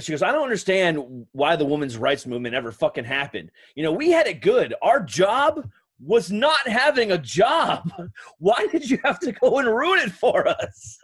she 0.00 0.10
goes, 0.10 0.22
I 0.22 0.32
don't 0.32 0.42
understand 0.42 1.26
why 1.30 1.54
the 1.54 1.64
women's 1.64 1.96
rights 1.96 2.26
movement 2.26 2.56
ever 2.56 2.72
fucking 2.72 3.04
happened. 3.04 3.50
You 3.76 3.84
know, 3.84 3.92
we 3.92 4.10
had 4.10 4.26
it 4.26 4.40
good. 4.40 4.74
Our 4.82 5.00
job 5.00 5.68
was 6.02 6.30
not 6.30 6.66
having 6.66 7.12
a 7.12 7.18
job. 7.18 7.90
Why 8.38 8.66
did 8.72 8.88
you 8.88 8.98
have 9.04 9.18
to 9.20 9.32
go 9.32 9.58
and 9.58 9.68
ruin 9.68 10.00
it 10.00 10.12
for 10.12 10.48
us? 10.48 10.98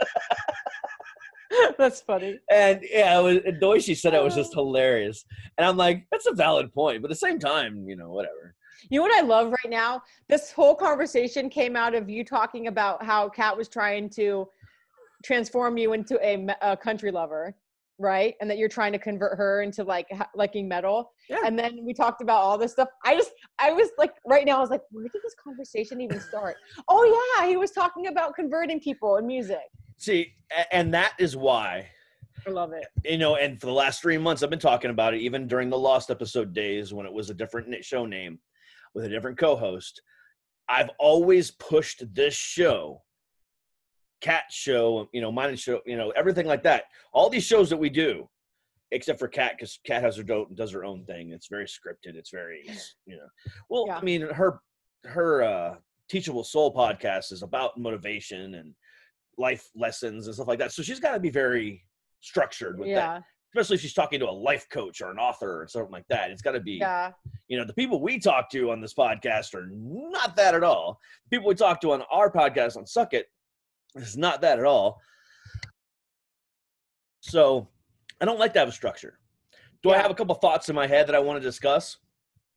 That's 1.79 2.01
funny. 2.01 2.39
And 2.51 2.81
yeah, 2.83 3.19
it 3.19 3.23
was, 3.23 3.55
the 3.61 3.69
way 3.69 3.81
she 3.81 3.95
said 3.95 4.15
it 4.15 4.23
was 4.23 4.35
just 4.35 4.53
um, 4.57 4.65
hilarious. 4.65 5.25
And 5.59 5.67
I'm 5.67 5.77
like, 5.77 6.07
that's 6.11 6.27
a 6.27 6.33
valid 6.33 6.73
point, 6.73 7.03
but 7.03 7.11
at 7.11 7.15
the 7.15 7.27
same 7.27 7.39
time, 7.39 7.85
you 7.89 7.97
know, 7.97 8.11
whatever. 8.11 8.55
You 8.91 9.01
know 9.01 9.07
what 9.07 9.17
I 9.17 9.27
love 9.27 9.51
right 9.51 9.71
now? 9.71 10.03
This 10.29 10.53
whole 10.53 10.75
conversation 10.75 11.49
came 11.49 11.77
out 11.77 11.95
of 11.95 12.09
you 12.09 12.25
talking 12.25 12.67
about 12.67 13.05
how 13.05 13.29
Kat 13.29 13.57
was 13.57 13.69
trying 13.69 14.11
to 14.11 14.49
transform 15.25 15.77
you 15.77 15.93
into 15.93 16.19
a, 16.25 16.47
a 16.63 16.77
country 16.77 17.11
lover, 17.11 17.55
right? 17.99 18.35
And 18.41 18.51
that 18.51 18.59
you're 18.59 18.69
trying 18.69 18.93
to 18.93 18.99
convert 18.99 19.37
her 19.39 19.63
into 19.63 19.83
like 19.83 20.09
liking 20.35 20.69
metal. 20.69 21.13
Yeah. 21.29 21.39
And 21.45 21.59
then 21.59 21.85
we 21.85 21.95
talked 21.95 22.21
about 22.21 22.43
all 22.43 22.59
this 22.59 22.73
stuff. 22.73 22.89
I 23.05 23.15
just, 23.17 23.33
I 23.59 23.73
was 23.73 23.89
like, 23.99 24.13
right 24.27 24.45
now, 24.45 24.59
I 24.59 24.61
was 24.61 24.71
like, 24.71 24.83
where 24.91 25.05
did 25.05 25.23
this 25.23 25.35
conversation 25.43 26.01
even 26.01 26.21
start? 26.21 26.57
oh 26.89 27.37
yeah, 27.39 27.49
he 27.49 27.57
was 27.57 27.71
talking 27.71 28.09
about 28.09 28.35
converting 28.35 28.79
people 28.79 29.17
in 29.17 29.27
music. 29.27 29.71
See, 29.99 30.35
and 30.73 30.93
that 30.95 31.15
is 31.19 31.37
why 31.37 31.89
I 32.47 32.51
love 32.51 32.73
it. 32.73 32.87
you 33.05 33.19
know, 33.19 33.37
and 33.37 33.59
for 33.61 33.67
the 33.67 33.73
last 33.73 34.03
three 34.03 34.19
months, 34.19 34.43
I've 34.43 34.51
been 34.51 34.59
talking 34.59 34.91
about 34.91 35.15
it, 35.15 35.21
even 35.21 35.47
during 35.49 35.71
the 35.71 35.79
Lost 35.79 36.11
episode 36.11 36.53
days 36.53 36.93
when 36.93 37.07
it 37.07 37.13
was 37.13 37.31
a 37.31 37.35
different 37.35 37.85
show 37.85 38.07
name 38.07 38.39
with 38.95 39.05
a 39.05 39.09
different 39.09 39.39
co 39.39 39.57
host. 39.57 40.01
I've 40.69 40.91
always 40.99 41.51
pushed 41.53 42.03
this 42.15 42.35
show, 42.35 43.03
Kat 44.21 44.45
Show, 44.51 45.09
you 45.13 45.21
know, 45.21 45.31
mine 45.33 45.51
and 45.51 45.59
show, 45.59 45.81
you 45.87 45.97
know, 45.97 46.11
everything 46.11 46.47
like 46.47 46.63
that. 46.65 46.85
All 47.13 47.31
these 47.31 47.45
shows 47.45 47.71
that 47.71 47.77
we 47.77 47.89
do, 47.91 48.29
except 48.91 49.19
for 49.19 49.29
Kat, 49.29 49.53
because 49.57 49.79
Kat 49.87 50.03
has 50.03 50.17
her 50.17 50.23
do- 50.23 50.49
does 50.55 50.73
her 50.73 50.85
own 50.85 51.05
thing. 51.05 51.31
It's 51.31 51.49
very 51.49 51.67
scripted. 51.67 52.15
It's 52.17 52.31
very, 52.31 52.65
you 53.07 53.17
know. 53.17 53.29
Well, 53.71 53.85
Yeah. 53.87 53.99
I 53.99 54.03
mean, 54.03 54.23
her 54.23 54.61
her 55.05 55.43
uh, 55.43 55.75
Teachable 56.09 56.45
Soul 56.45 56.75
podcast 56.75 57.33
is 57.33 57.43
about 57.43 57.79
motivation 57.79 58.55
and 58.55 58.75
life 59.39 59.69
lessons 59.75 60.27
and 60.27 60.35
stuff 60.35 60.49
like 60.49 60.59
that. 60.59 60.73
So 60.73 60.83
she's 60.83 61.01
got 61.01 61.13
to 61.13 61.21
be 61.21 61.31
very 61.31 61.85
structured 62.21 62.79
with 62.79 62.89
that 62.95 63.23
especially 63.57 63.77
if 63.77 63.81
she's 63.81 63.95
talking 63.95 64.21
to 64.21 64.29
a 64.29 64.31
life 64.31 64.67
coach 64.69 65.01
or 65.01 65.11
an 65.11 65.19
author 65.19 65.63
or 65.63 65.67
something 65.67 65.91
like 65.91 66.07
that. 66.09 66.31
It's 66.31 66.43
got 66.43 66.53
to 66.53 66.61
be, 66.61 66.73
yeah, 66.73 67.13
you 67.49 67.57
know, 67.57 67.65
the 67.65 67.73
people 67.73 68.03
we 68.03 68.19
talk 68.19 68.51
to 68.51 68.71
on 68.71 68.81
this 68.81 68.93
podcast 68.93 69.55
are 69.55 69.69
not 69.73 70.37
that 70.37 70.55
at 70.55 70.63
all. 70.63 71.01
The 71.25 71.37
people 71.37 71.49
we 71.49 71.55
talk 71.55 71.81
to 71.81 71.93
on 71.93 72.03
our 72.11 72.31
podcast 72.31 72.77
on 72.77 72.87
Suck 72.87 73.15
It 73.15 73.27
is 73.95 74.17
not 74.17 74.43
that 74.43 74.59
at 74.59 74.67
all. 74.67 75.01
So 77.21 77.69
I 78.21 78.27
don't 78.27 78.39
like 78.39 78.53
to 78.55 78.59
have 78.59 78.69
a 78.69 78.73
structure. 78.73 79.19
Do 79.83 79.91
I 79.91 79.97
have 79.97 80.11
a 80.11 80.15
couple 80.15 80.35
thoughts 80.35 80.69
in 80.69 80.75
my 80.75 80.87
head 80.87 81.07
that 81.07 81.15
I 81.15 81.19
want 81.19 81.41
to 81.41 81.47
discuss? 81.47 81.97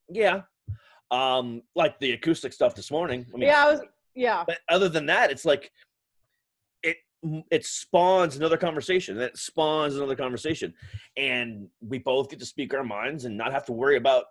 Yeah. 0.10 0.42
Um, 1.12 1.62
like 1.76 1.98
the 2.00 2.12
acoustic 2.12 2.52
stuff 2.52 2.76
this 2.76 2.92
morning. 2.92 3.26
I 3.34 3.38
mean, 3.38 3.50
yeah. 3.50 3.66
I 3.66 3.72
was, 3.72 3.82
yeah, 4.16 4.44
but 4.46 4.58
other 4.68 4.90
than 4.90 5.06
that, 5.06 5.32
it's 5.32 5.46
like 5.46 5.72
it 7.52 7.66
spawns 7.66 8.36
another 8.38 8.58
conversation. 8.58 9.20
It 9.20 9.38
spawns 9.38 9.96
another 9.96 10.16
conversation, 10.16 10.74
and 11.18 11.68
we 11.82 12.00
both 12.00 12.30
get 12.30 12.40
to 12.40 12.46
speak 12.46 12.74
our 12.74 12.84
minds 12.84 13.26
and 13.26 13.38
not 13.38 13.52
have 13.52 13.66
to 13.66 13.74
worry 13.74 13.98
about 13.98 14.26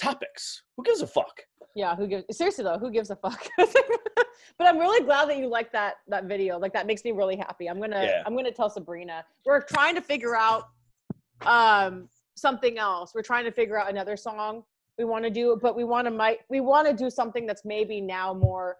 topics. 0.00 0.62
Who 0.76 0.84
gives 0.84 1.02
a 1.02 1.06
fuck? 1.06 1.42
yeah. 1.74 1.94
Who 1.94 2.06
gives? 2.06 2.24
Seriously 2.30 2.64
though, 2.64 2.78
who 2.78 2.90
gives 2.90 3.10
a 3.10 3.16
fuck? 3.16 3.46
but 3.58 4.66
I'm 4.66 4.78
really 4.78 5.04
glad 5.04 5.28
that 5.28 5.38
you 5.38 5.48
like 5.48 5.70
that 5.72 5.96
that 6.08 6.24
video. 6.24 6.58
Like 6.58 6.72
that 6.72 6.86
makes 6.86 7.04
me 7.04 7.12
really 7.12 7.36
happy. 7.36 7.68
I'm 7.68 7.80
gonna 7.80 8.02
Yeah. 8.02 8.22
I'm 8.24 8.34
gonna 8.34 8.50
tell 8.50 8.70
Sabrina. 8.70 9.24
We're 9.44 9.62
trying 9.62 9.94
to 9.94 10.00
figure 10.00 10.36
out 10.36 10.68
um 11.42 12.08
something 12.34 12.78
else. 12.78 13.12
We're 13.14 13.22
trying 13.22 13.44
to 13.44 13.52
figure 13.52 13.78
out 13.78 13.90
another 13.90 14.16
song 14.16 14.62
we 14.98 15.04
want 15.04 15.24
to 15.24 15.30
do, 15.30 15.58
but 15.60 15.76
we 15.76 15.84
want 15.84 16.06
to 16.06 16.10
might 16.10 16.38
we 16.48 16.60
want 16.60 16.88
to 16.88 16.94
do 16.94 17.10
something 17.10 17.46
that's 17.46 17.64
maybe 17.64 18.00
now 18.00 18.32
more 18.32 18.76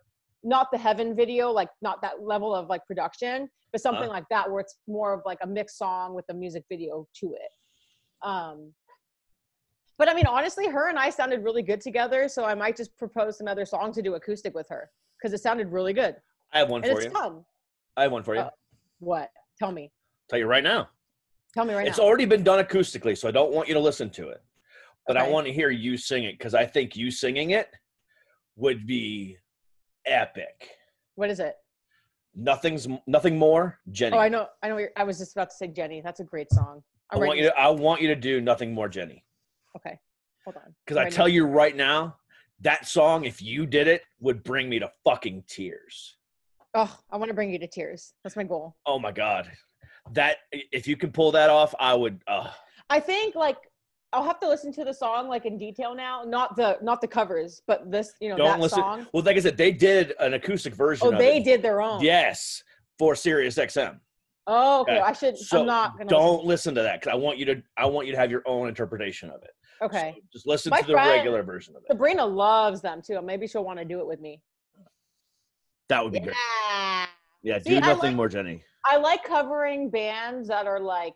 not 0.47 0.69
the 0.73 0.79
heaven 0.79 1.15
video, 1.15 1.51
like 1.51 1.69
not 1.83 2.01
that 2.03 2.23
level 2.23 2.55
of 2.55 2.69
like 2.69 2.87
production, 2.87 3.49
but 3.73 3.81
something 3.83 4.05
Uh-huh. 4.05 4.13
like 4.13 4.25
that 4.31 4.49
where 4.51 4.61
it's 4.61 4.77
more 4.87 5.13
of 5.13 5.21
like 5.27 5.39
a 5.43 5.47
mixed 5.47 5.77
song 5.77 6.15
with 6.15 6.25
a 6.31 6.35
music 6.35 6.65
video 6.71 7.07
to 7.21 7.35
it. 7.35 7.51
Um 8.23 8.73
but 9.99 10.11
I 10.11 10.15
mean, 10.15 10.27
honestly, 10.27 10.69
her 10.69 10.91
and 10.91 10.99
I 10.99 11.09
sounded 11.09 11.43
really 11.43 11.63
good 11.63 11.81
together, 11.81 12.29
so 12.29 12.45
I 12.45 12.55
might 12.55 12.77
just 12.77 12.95
propose 12.99 13.41
another 13.41 13.65
song 13.65 13.93
to 13.95 14.03
do 14.03 14.15
acoustic 14.15 14.55
with 14.55 14.69
her 14.69 14.91
because 15.19 15.33
it 15.33 15.43
sounded 15.43 15.73
really 15.73 15.93
good 15.93 16.17
I 16.53 16.59
have 16.61 16.71
one 16.71 16.83
and 16.85 16.93
for 16.93 16.99
it's 16.99 17.07
you. 17.07 17.11
fun. 17.13 17.45
I 17.97 18.03
have 18.03 18.13
one 18.13 18.23
for 18.23 18.35
you. 18.35 18.43
Oh. 18.43 18.51
What? 19.01 19.31
Tell 19.59 19.73
me. 19.73 19.91
Tell 20.31 20.39
you 20.39 20.47
right 20.47 20.63
now. 20.63 20.89
Tell 21.55 21.65
me 21.65 21.75
right 21.75 21.85
now. 21.85 21.89
it's 21.89 21.99
now. 21.99 22.05
already 22.05 22.27
been 22.27 22.45
done 22.45 22.63
acoustically, 22.65 23.17
so 23.19 23.27
I 23.27 23.31
don't 23.33 23.53
want 23.53 23.67
you 23.69 23.75
to 23.75 23.81
listen 23.81 24.11
to 24.11 24.29
it. 24.29 24.43
But 25.07 25.17
I 25.17 25.29
want 25.29 25.47
to 25.47 25.53
hear 25.53 25.71
you 25.71 25.97
sing 25.97 26.25
it 26.25 26.37
because 26.39 26.55
I 26.55 26.67
think 26.67 26.95
you 26.97 27.11
singing 27.11 27.51
it 27.51 27.69
would 28.57 28.87
be 28.87 29.39
epic. 30.07 30.71
What 31.15 31.31
is 31.31 31.41
it? 31.41 31.55
Nothing's 32.35 32.87
nothing 33.07 33.39
more, 33.39 33.79
Jenny. 33.91 34.17
Oh, 34.17 34.21
I 34.21 34.29
know. 34.29 34.47
I 34.63 34.69
know. 34.69 34.77
you're- 34.77 34.93
I 34.97 35.05
was 35.05 35.19
just 35.19 35.33
about 35.33 35.51
to 35.51 35.57
say 35.57 35.69
Jenny. 35.69 36.01
That's 36.03 36.21
a 36.21 36.25
great 36.25 36.51
song. 36.53 36.83
I 37.11 37.17
I'm 37.17 37.27
want 37.27 37.39
you 37.39 37.45
to 37.45 37.59
I 37.59 37.69
want 37.71 38.03
you 38.03 38.09
to 38.09 38.17
do 38.17 38.41
nothing 38.41 38.75
more, 38.75 38.89
Jenny. 38.89 39.25
Okay. 39.77 39.99
Hold 40.45 40.57
on. 40.57 40.75
Because 40.85 40.97
I 40.97 41.09
tell 41.09 41.29
you 41.29 41.47
right 41.47 41.75
now, 41.75 42.17
that 42.61 42.87
song, 42.87 43.25
if 43.25 43.41
you 43.43 43.67
did 43.67 43.89
it, 43.89 44.03
would 44.21 44.43
bring 44.45 44.69
me 44.69 44.79
to 44.79 44.91
fucking 45.05 45.45
tears. 45.49 46.17
Oh, 46.75 46.95
I 47.11 47.17
want 47.17 47.31
to 47.31 47.35
bring 47.35 47.51
you 47.51 47.59
to 47.59 47.67
tears. 47.67 48.13
That's 48.23 48.37
my 48.37 48.45
goal. 48.45 48.77
Oh 48.85 48.99
my 48.99 49.13
god, 49.13 49.51
that 50.13 50.39
if 50.53 50.87
you 50.87 50.97
can 50.97 51.11
pull 51.11 51.33
that 51.33 51.49
off, 51.49 51.75
I 51.81 51.95
would. 51.95 52.23
Uh, 52.27 52.51
I 52.91 53.01
think 53.01 53.35
like 53.35 53.57
I'll 54.13 54.25
have 54.25 54.41
to 54.41 54.49
listen 54.49 54.73
to 54.75 54.85
the 54.85 54.95
song 54.95 55.29
like 55.29 55.45
in 55.47 55.59
detail 55.59 55.95
now. 55.95 56.23
Not 56.25 56.57
the 56.57 56.79
not 56.83 57.01
the 57.01 57.09
covers, 57.09 57.63
but 57.67 57.91
this 57.91 58.13
you 58.21 58.29
know 58.31 58.37
don't 58.37 58.47
that 58.47 58.61
listen. 58.61 58.79
song. 58.79 59.07
Well, 59.13 59.23
like 59.23 59.37
I 59.37 59.41
said, 59.41 59.57
they 59.57 59.73
did 59.73 60.15
an 60.21 60.35
acoustic 60.35 60.75
version. 60.75 61.09
Oh, 61.09 61.19
they 61.19 61.39
it. 61.39 61.45
did 61.45 61.63
their 61.63 61.83
own. 61.83 62.01
Yes, 62.03 62.63
for 62.99 63.15
Sirius 63.15 63.57
XM. 63.57 63.99
Oh, 64.47 64.83
okay. 64.83 65.01
I 65.01 65.13
should. 65.13 65.37
So 65.37 65.61
I'm 65.61 65.67
not 65.67 65.99
gonna. 65.99 66.09
don't 66.09 66.45
listen 66.45 66.75
to 66.77 66.83
that 66.83 67.01
because 67.01 67.13
I 67.13 67.17
want 67.17 67.39
you 67.39 67.45
to. 67.47 67.63
I 67.77 67.87
want 67.87 68.07
you 68.07 68.13
to 68.13 68.19
have 68.19 68.31
your 68.31 68.43
own 68.47 68.69
interpretation 68.69 69.29
of 69.31 69.43
it. 69.43 69.51
Okay. 69.83 70.15
So 70.17 70.23
just 70.33 70.47
listen 70.47 70.71
My 70.71 70.81
to 70.81 70.87
the 70.87 70.93
friend- 70.95 71.11
regular 71.11 71.43
version 71.43 71.75
of 71.77 71.83
it. 71.83 71.89
Sabrina 71.91 72.25
loves 72.25 72.81
them 72.81 73.03
too. 73.03 73.21
Maybe 73.23 73.47
she'll 73.47 73.65
want 73.65 73.79
to 73.81 73.85
do 73.85 73.99
it 74.01 74.07
with 74.07 74.21
me. 74.21 74.41
That 75.89 76.03
would 76.03 76.13
be 76.13 76.21
great. 76.21 76.35
Yeah. 76.71 77.07
Yeah, 77.43 77.59
See, 77.59 77.71
do 77.71 77.81
nothing 77.81 78.11
like- 78.11 78.17
more, 78.17 78.29
Jenny. 78.29 78.63
I 78.87 78.97
like 78.97 79.23
covering 79.25 79.91
bands 79.91 80.49
that 80.49 80.67
are 80.67 80.81
like, 80.81 81.15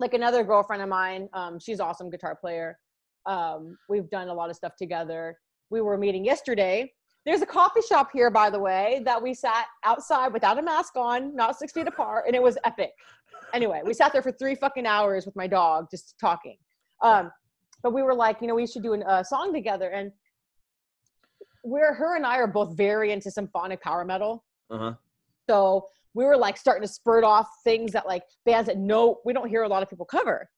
like 0.00 0.14
another 0.14 0.44
girlfriend 0.44 0.82
of 0.82 0.88
mine. 0.88 1.28
Um, 1.32 1.58
she's 1.58 1.80
awesome 1.80 2.10
guitar 2.10 2.36
player. 2.36 2.78
Um, 3.26 3.76
we've 3.88 4.08
done 4.10 4.28
a 4.28 4.34
lot 4.34 4.50
of 4.50 4.56
stuff 4.56 4.76
together. 4.76 5.36
We 5.70 5.80
were 5.80 5.98
meeting 5.98 6.24
yesterday. 6.24 6.92
There's 7.26 7.42
a 7.42 7.46
coffee 7.46 7.82
shop 7.86 8.10
here, 8.12 8.30
by 8.30 8.48
the 8.48 8.58
way, 8.58 9.02
that 9.04 9.22
we 9.22 9.34
sat 9.34 9.66
outside 9.84 10.32
without 10.32 10.58
a 10.58 10.62
mask 10.62 10.96
on, 10.96 11.34
not 11.36 11.58
six 11.58 11.72
feet 11.72 11.86
apart, 11.86 12.24
and 12.26 12.34
it 12.34 12.42
was 12.42 12.56
epic. 12.64 12.92
Anyway, 13.52 13.82
we 13.84 13.92
sat 13.92 14.12
there 14.12 14.22
for 14.22 14.32
three 14.32 14.54
fucking 14.54 14.86
hours 14.86 15.26
with 15.26 15.36
my 15.36 15.46
dog, 15.46 15.88
just 15.90 16.14
talking. 16.18 16.56
Um, 17.02 17.30
but 17.82 17.92
we 17.92 18.02
were 18.02 18.14
like, 18.14 18.40
you 18.40 18.46
know, 18.46 18.54
we 18.54 18.66
should 18.66 18.82
do 18.82 18.94
a 18.94 19.24
song 19.24 19.52
together, 19.52 19.90
and 19.90 20.10
we're 21.64 21.92
her 21.92 22.16
and 22.16 22.24
I 22.24 22.38
are 22.38 22.46
both 22.46 22.76
very 22.76 23.12
into 23.12 23.30
symphonic 23.30 23.82
power 23.82 24.04
metal. 24.04 24.44
Uh 24.70 24.78
huh. 24.78 24.94
So 25.50 25.86
we 26.18 26.24
were 26.24 26.36
like 26.36 26.56
starting 26.56 26.82
to 26.82 26.92
spurt 26.92 27.22
off 27.22 27.48
things 27.62 27.92
that 27.92 28.04
like 28.04 28.24
bands 28.44 28.66
that 28.66 28.76
no, 28.76 29.20
we 29.24 29.32
don't 29.32 29.48
hear 29.48 29.62
a 29.62 29.68
lot 29.68 29.84
of 29.84 29.88
people 29.88 30.04
cover. 30.04 30.50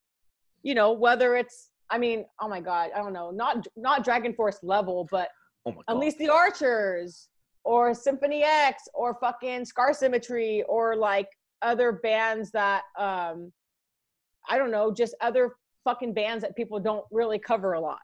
You 0.63 0.75
know, 0.75 0.93
whether 0.93 1.37
it's, 1.37 1.69
I 1.91 1.99
mean, 1.99 2.25
oh 2.41 2.49
my 2.49 2.61
God, 2.61 2.91
I 2.97 2.99
don't 2.99 3.13
know, 3.13 3.31
not 3.31 3.67
not 3.77 4.03
Dragon 4.03 4.33
Force 4.33 4.59
level, 4.63 5.07
but 5.11 5.29
Oh 5.67 5.73
god. 5.73 5.85
Unleash 5.89 6.15
the 6.15 6.31
Archers 6.31 7.29
or 7.65 7.93
Symphony 7.93 8.43
X 8.43 8.85
or 8.95 9.19
fucking 9.21 9.67
Scar 9.67 9.93
Symmetry 9.93 10.65
or 10.67 10.97
like 10.97 11.29
other 11.61 11.93
bands 11.93 12.51
that 12.53 12.85
um 12.99 13.53
I 14.49 14.57
don't 14.57 14.71
know, 14.71 14.91
just 14.91 15.15
other 15.21 15.57
fucking 15.85 16.15
bands 16.15 16.41
that 16.41 16.57
people 16.57 16.81
don't 16.81 17.05
really 17.11 17.39
cover 17.39 17.75
a 17.75 17.81
lot, 17.81 18.01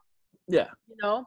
yeah, 0.47 0.67
you 0.87 0.95
know? 1.01 1.25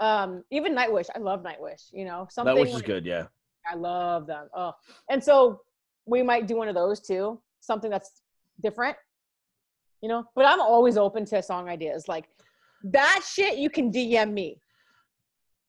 Um, 0.00 0.42
even 0.50 0.74
Nightwish, 0.74 1.08
I 1.14 1.18
love 1.18 1.42
Nightwish, 1.42 1.90
you 1.92 2.06
know. 2.06 2.26
Something 2.30 2.54
that 2.54 2.60
which 2.62 2.70
is 2.70 2.80
good. 2.80 3.04
Yeah. 3.04 3.26
I 3.70 3.74
love 3.76 4.26
them. 4.26 4.48
Oh, 4.54 4.72
and 5.08 5.22
so 5.22 5.60
we 6.06 6.22
might 6.22 6.46
do 6.46 6.56
one 6.56 6.68
of 6.68 6.74
those 6.74 7.00
too, 7.00 7.40
something 7.60 7.90
that's 7.90 8.22
different, 8.62 8.96
you 10.02 10.08
know. 10.08 10.24
But 10.34 10.46
I'm 10.46 10.60
always 10.60 10.96
open 10.96 11.24
to 11.26 11.42
song 11.42 11.68
ideas. 11.68 12.08
Like 12.08 12.28
that 12.84 13.20
shit, 13.28 13.58
you 13.58 13.70
can 13.70 13.92
DM 13.92 14.32
me 14.32 14.60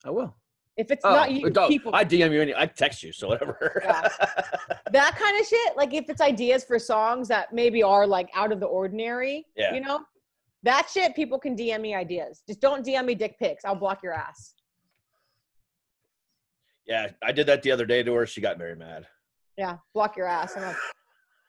I 0.04 0.10
will. 0.10 0.34
if 0.78 0.90
it's 0.90 1.06
Oh, 1.06 1.12
not 1.12 1.32
you. 1.32 1.52
People, 1.68 1.92
I 1.94 2.04
DM 2.04 2.32
you. 2.32 2.42
Any, 2.42 2.56
I 2.56 2.66
text 2.66 3.04
you. 3.04 3.12
So 3.14 3.28
whatever. 3.28 3.82
Yeah. 3.86 4.08
that 4.92 5.16
kind 5.18 5.40
of 5.40 5.46
shit. 5.48 5.78
Like 5.78 5.94
if 5.94 6.10
it's 6.10 6.22
ideas 6.22 6.64
for 6.64 6.80
songs 6.80 7.28
that 7.28 7.54
maybe 7.54 7.84
are 7.84 8.08
like 8.08 8.30
out 8.34 8.52
of 8.52 8.60
the 8.60 8.66
ordinary, 8.66 9.46
Yeah. 9.56 9.74
you 9.76 9.82
know, 9.82 10.00
that 10.64 10.90
shit. 10.92 11.16
People 11.16 11.38
can 11.40 11.56
DM 11.56 11.82
me 11.82 11.94
ideas. 11.94 12.42
Just 12.48 12.62
don't 12.62 12.86
DM 12.86 13.06
me 13.06 13.16
dick 13.16 13.38
pics. 13.38 13.64
I'll 13.66 13.76
block 13.76 14.02
your 14.02 14.14
ass. 14.14 14.54
Yeah, 16.86 17.10
I 17.24 17.32
did 17.32 17.48
that 17.48 17.64
the 17.64 17.72
other 17.72 17.86
day 17.86 18.04
to 18.04 18.14
her. 18.14 18.26
She 18.26 18.42
got 18.42 18.58
very 18.58 18.76
mad. 18.76 19.08
Yeah, 19.58 19.78
block 19.94 20.18
your 20.18 20.28
ass. 20.28 20.56
I'm 20.56 20.64
like, 20.64 20.76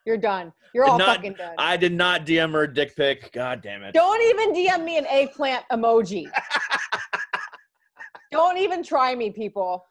you're 0.04 0.16
done. 0.16 0.52
You're 0.74 0.84
all 0.84 0.98
Not- 0.98 1.16
fucking 1.16 1.34
done. 1.34 1.54
I 1.58 1.76
did 1.76 1.92
not 1.92 2.26
DM 2.26 2.52
her 2.52 2.64
a 2.64 2.72
dick 2.72 2.96
pic. 2.96 3.30
God 3.32 3.62
damn 3.62 3.82
it. 3.82 3.94
Don't 3.94 4.22
even 4.22 4.52
DM 4.54 4.84
me 4.84 4.98
an 4.98 5.06
eggplant 5.06 5.64
emoji. 5.70 6.30
Don't 8.32 8.56
even 8.58 8.82
try 8.82 9.14
me, 9.14 9.30
people. 9.30 9.84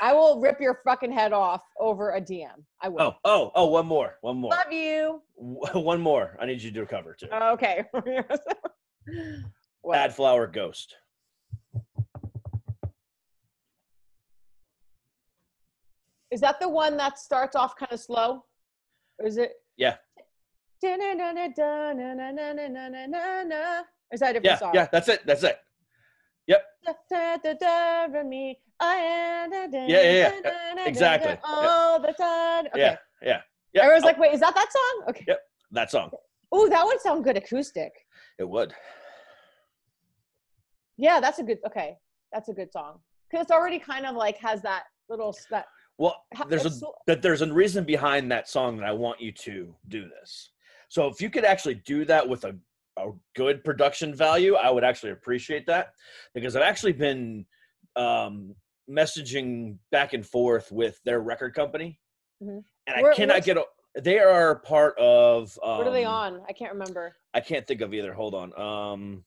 I 0.00 0.12
will 0.12 0.40
rip 0.40 0.60
your 0.60 0.80
fucking 0.84 1.12
head 1.12 1.32
off 1.32 1.62
over 1.78 2.12
a 2.12 2.20
DM. 2.20 2.50
I 2.80 2.88
will. 2.88 3.00
Oh, 3.00 3.14
oh, 3.24 3.52
oh, 3.54 3.66
one 3.66 3.86
more. 3.86 4.16
One 4.20 4.36
more. 4.36 4.50
Love 4.50 4.72
you. 4.72 5.22
One 5.36 6.00
more. 6.00 6.36
I 6.40 6.46
need 6.46 6.60
you 6.62 6.70
to 6.70 6.74
do 6.74 6.82
a 6.82 6.86
cover 6.86 7.14
too. 7.18 7.28
Okay. 7.30 7.84
Bad 9.90 10.14
Flower 10.14 10.46
Ghost. 10.46 10.96
Is 16.30 16.40
that 16.40 16.60
the 16.60 16.68
one 16.68 16.96
that 16.98 17.18
starts 17.18 17.56
off 17.56 17.74
kind 17.76 17.92
of 17.92 18.00
slow? 18.00 18.44
Or 19.18 19.26
is 19.26 19.38
it? 19.38 19.52
Yeah. 19.76 19.96
Is 20.82 20.90
that 24.20 24.30
a 24.30 24.32
different 24.32 24.44
Yeah, 24.44 24.58
song? 24.58 24.72
yeah, 24.74 24.88
that's 24.92 25.08
it. 25.08 25.26
That's 25.26 25.42
it. 25.42 25.58
Yep. 26.46 26.64
Yeah, 26.86 26.92
yeah, 29.86 30.32
yeah. 30.44 30.86
Exactly. 30.86 31.30
Yeah. 31.30 31.36
All 31.44 32.00
the 32.00 32.12
time. 32.12 32.66
Okay. 32.66 32.80
Yeah, 32.80 32.96
yeah. 33.22 33.40
Yeah. 33.74 33.86
I 33.86 33.94
was 33.94 34.02
oh, 34.02 34.06
like, 34.06 34.18
wait, 34.18 34.32
is 34.32 34.40
that 34.40 34.54
that 34.54 34.72
song? 34.72 35.04
Okay. 35.10 35.24
Yep. 35.28 35.40
that 35.72 35.90
song. 35.90 36.10
Oh, 36.52 36.68
that 36.68 36.84
would 36.84 37.00
sound 37.00 37.24
good 37.24 37.36
acoustic. 37.36 37.92
It 38.38 38.48
would. 38.48 38.72
Yeah, 40.96 41.20
that's 41.20 41.38
a 41.38 41.42
good. 41.42 41.58
Okay. 41.66 41.96
That's 42.32 42.48
a 42.48 42.52
good 42.52 42.72
song 42.72 43.00
because 43.30 43.42
it's 43.42 43.50
already 43.50 43.78
kind 43.78 44.06
of 44.06 44.16
like 44.16 44.36
has 44.38 44.62
that 44.62 44.84
little 45.08 45.36
that. 45.50 45.66
Well, 45.98 46.24
there's 46.48 46.64
a 46.64 46.70
that 47.06 47.22
there's 47.22 47.42
a 47.42 47.52
reason 47.52 47.84
behind 47.84 48.30
that 48.30 48.48
song 48.48 48.76
that 48.78 48.86
I 48.88 48.92
want 48.92 49.20
you 49.20 49.32
to 49.32 49.74
do 49.88 50.08
this. 50.08 50.50
So 50.88 51.08
if 51.08 51.20
you 51.20 51.28
could 51.28 51.44
actually 51.44 51.74
do 51.74 52.04
that 52.06 52.26
with 52.28 52.44
a, 52.44 52.56
a 52.96 53.10
good 53.34 53.64
production 53.64 54.14
value, 54.14 54.54
I 54.54 54.70
would 54.70 54.84
actually 54.84 55.10
appreciate 55.12 55.66
that 55.66 55.92
because 56.34 56.54
I've 56.56 56.62
actually 56.62 56.92
been 56.92 57.44
um, 57.96 58.54
messaging 58.88 59.76
back 59.90 60.12
and 60.14 60.24
forth 60.24 60.70
with 60.70 61.00
their 61.04 61.20
record 61.20 61.52
company, 61.54 61.98
Mhm. 62.42 62.62
and 62.86 62.96
I 62.96 63.02
Where- 63.02 63.12
cannot 63.14 63.42
get. 63.44 63.56
A, 63.58 63.64
they 64.00 64.20
are 64.20 64.54
part 64.60 64.96
of. 64.98 65.58
Um, 65.64 65.78
What 65.78 65.86
are 65.88 65.92
they 65.92 66.04
on? 66.04 66.40
I 66.48 66.52
can't 66.52 66.72
remember. 66.72 67.16
I 67.34 67.40
can't 67.40 67.66
think 67.66 67.80
of 67.80 67.92
either. 67.92 68.12
Hold 68.14 68.34
on. 68.34 68.56
Um, 68.58 69.24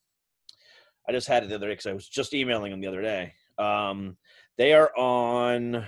I 1.06 1.12
just 1.12 1.26
had 1.28 1.42
it 1.44 1.48
the 1.50 1.56
other 1.56 1.66
day 1.66 1.72
because 1.72 1.86
I 1.86 1.92
was 1.92 2.08
just 2.08 2.32
emailing 2.32 2.70
them 2.70 2.80
the 2.80 2.86
other 2.86 3.02
day. 3.02 3.34
Um, 3.58 4.16
they 4.56 4.72
are 4.72 4.90
on 4.96 5.86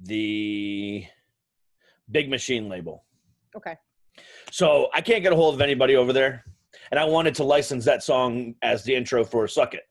the 0.00 1.04
Big 2.10 2.28
Machine 2.28 2.68
label. 2.68 3.04
Okay. 3.56 3.76
So 4.50 4.88
I 4.94 5.00
can't 5.00 5.22
get 5.22 5.32
a 5.32 5.36
hold 5.36 5.54
of 5.54 5.60
anybody 5.60 5.96
over 5.96 6.12
there, 6.12 6.44
and 6.90 7.00
I 7.00 7.04
wanted 7.04 7.34
to 7.36 7.44
license 7.44 7.84
that 7.86 8.02
song 8.02 8.54
as 8.62 8.84
the 8.84 8.94
intro 8.94 9.24
for 9.24 9.48
"Suck 9.48 9.74
It." 9.74 9.82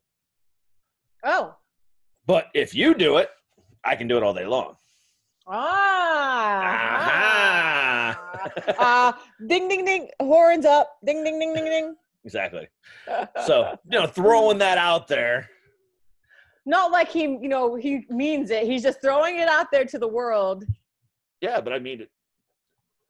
Oh. 1.24 1.56
But 2.26 2.48
if 2.54 2.74
you 2.74 2.94
do 2.94 3.18
it, 3.18 3.30
I 3.84 3.96
can 3.96 4.08
do 4.08 4.16
it 4.18 4.24
all 4.24 4.34
day 4.34 4.46
long. 4.46 4.78
Ah. 5.48 6.24
Ah. 8.80 9.20
ding 9.48 9.68
ding 9.68 9.84
ding. 9.86 10.10
Horns 10.22 10.66
up. 10.66 10.98
Ding 11.06 11.24
ding 11.24 11.40
ding 11.40 11.54
ding 11.54 11.66
ding. 11.66 11.96
exactly. 12.24 12.68
So 13.46 13.78
you 13.90 14.00
know, 14.00 14.08
throwing 14.08 14.58
that 14.60 14.78
out 14.78 15.08
there. 15.08 15.50
Not 16.66 16.92
like 16.92 17.10
he, 17.10 17.24
you 17.24 17.50
know, 17.50 17.76
he 17.76 18.06
means 18.10 18.50
it. 18.50 18.66
He's 18.66 18.84
just 18.84 19.02
throwing 19.02 19.40
it 19.40 19.48
out 19.48 19.68
there 19.72 19.86
to 19.86 19.98
the 19.98 20.08
world. 20.08 20.66
Yeah, 21.42 21.60
but 21.62 21.74
I 21.74 21.80
mean 21.80 22.02
it. 22.02 22.10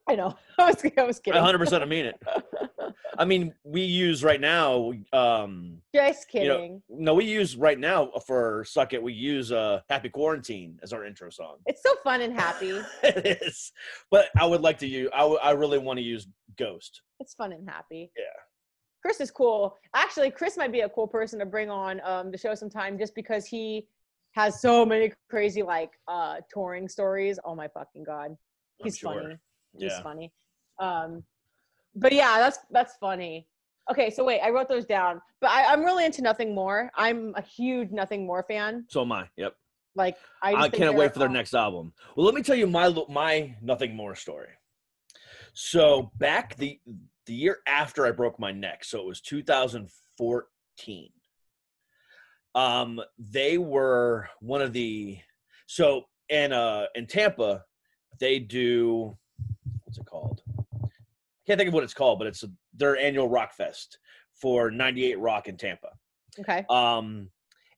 I 0.09 0.15
know. 0.15 0.35
I 0.59 0.65
was, 0.65 0.85
I 0.97 1.03
was 1.03 1.19
kidding. 1.19 1.39
100 1.39 1.57
percent 1.57 1.83
I 1.83 1.85
mean 1.85 2.05
it. 2.05 2.21
I 3.17 3.25
mean, 3.25 3.53
we 3.63 3.81
use 3.81 4.23
right 4.23 4.41
now. 4.41 4.91
Um, 5.11 5.77
Just 5.95 6.33
you 6.33 6.41
kidding. 6.41 6.81
know, 6.89 6.97
no, 6.97 7.13
we 7.13 7.25
use 7.25 7.55
right 7.55 7.79
now 7.79 8.11
for 8.25 8.65
"Suck 8.65 8.93
It." 8.93 9.01
We 9.01 9.13
use 9.13 9.51
uh, 9.51 9.81
"Happy 9.89 10.09
Quarantine" 10.09 10.79
as 10.81 10.93
our 10.93 11.05
intro 11.05 11.29
song. 11.29 11.57
It's 11.65 11.81
so 11.83 11.95
fun 12.03 12.21
and 12.21 12.33
happy. 12.33 12.81
it 13.03 13.41
is, 13.41 13.71
but 14.09 14.29
I 14.39 14.45
would 14.45 14.61
like 14.61 14.79
to 14.79 14.87
use. 14.87 15.09
I 15.13 15.23
I 15.25 15.51
really 15.51 15.77
want 15.77 15.97
to 15.97 16.03
use 16.03 16.27
"Ghost." 16.57 17.01
It's 17.19 17.35
fun 17.35 17.53
and 17.53 17.69
happy. 17.69 18.11
Yeah. 18.17 18.23
Chris 19.03 19.19
is 19.19 19.31
cool. 19.31 19.77
Actually, 19.93 20.31
Chris 20.31 20.55
might 20.55 20.71
be 20.71 20.81
a 20.81 20.89
cool 20.89 21.07
person 21.07 21.37
to 21.39 21.45
bring 21.45 21.69
on 21.69 21.99
um, 22.05 22.31
the 22.31 22.37
show 22.37 22.55
sometime 22.55 22.97
just 22.97 23.13
because 23.13 23.45
he 23.45 23.85
has 24.31 24.61
so 24.61 24.85
many 24.85 25.11
crazy 25.29 25.61
like 25.61 25.91
uh 26.07 26.37
touring 26.51 26.87
stories. 26.87 27.37
Oh 27.45 27.53
my 27.53 27.67
fucking 27.67 28.03
god. 28.03 28.35
He's 28.83 28.97
sure. 28.97 29.13
funny. 29.13 29.35
He's 29.77 29.91
Yeah. 29.91 30.01
funny. 30.01 30.31
Um 30.79 31.23
but 31.95 32.13
yeah, 32.13 32.39
that's 32.39 32.59
that's 32.71 32.95
funny. 32.99 33.47
Okay, 33.91 34.09
so 34.09 34.23
wait, 34.23 34.39
I 34.39 34.49
wrote 34.49 34.69
those 34.69 34.85
down. 34.85 35.21
But 35.41 35.51
I, 35.51 35.65
I'm 35.65 35.83
really 35.83 36.05
into 36.05 36.21
nothing 36.21 36.55
more. 36.55 36.89
I'm 36.95 37.33
a 37.35 37.41
huge 37.41 37.91
nothing 37.91 38.25
more 38.25 38.43
fan. 38.47 38.85
So 38.87 39.01
am 39.01 39.11
I. 39.11 39.29
Yep. 39.37 39.55
Like 39.95 40.17
I, 40.41 40.53
just 40.53 40.65
I 40.65 40.69
can't 40.77 40.95
wait 40.95 41.13
for 41.13 41.19
their 41.19 41.29
next 41.29 41.53
album. 41.53 41.93
Well, 42.15 42.25
let 42.25 42.33
me 42.33 42.41
tell 42.41 42.55
you 42.55 42.65
my 42.65 42.89
my 43.09 43.55
nothing 43.61 43.95
more 43.95 44.15
story. 44.15 44.49
So 45.53 46.11
back 46.17 46.55
the 46.55 46.79
the 47.25 47.33
year 47.33 47.59
after 47.67 48.05
I 48.05 48.11
broke 48.11 48.39
my 48.39 48.51
neck, 48.51 48.83
so 48.83 48.99
it 48.99 49.05
was 49.05 49.21
2014. 49.21 51.09
Um, 52.55 53.01
they 53.17 53.57
were 53.57 54.29
one 54.39 54.61
of 54.61 54.73
the 54.73 55.17
so 55.65 56.03
in 56.29 56.53
uh 56.53 56.85
in 56.95 57.07
Tampa, 57.07 57.63
they 58.19 58.39
do 58.39 59.17
what's 59.85 59.97
it 59.97 60.05
called? 60.05 60.41
I 60.83 60.87
can't 61.47 61.57
think 61.57 61.67
of 61.69 61.73
what 61.73 61.83
it's 61.83 61.93
called, 61.95 62.19
but 62.19 62.27
it's 62.27 62.43
their 62.75 62.97
annual 62.97 63.27
rock 63.27 63.53
fest 63.53 63.97
for 64.39 64.69
98 64.71 65.19
Rock 65.19 65.47
in 65.47 65.57
Tampa. 65.57 65.89
Okay. 66.39 66.65
Um, 66.69 67.29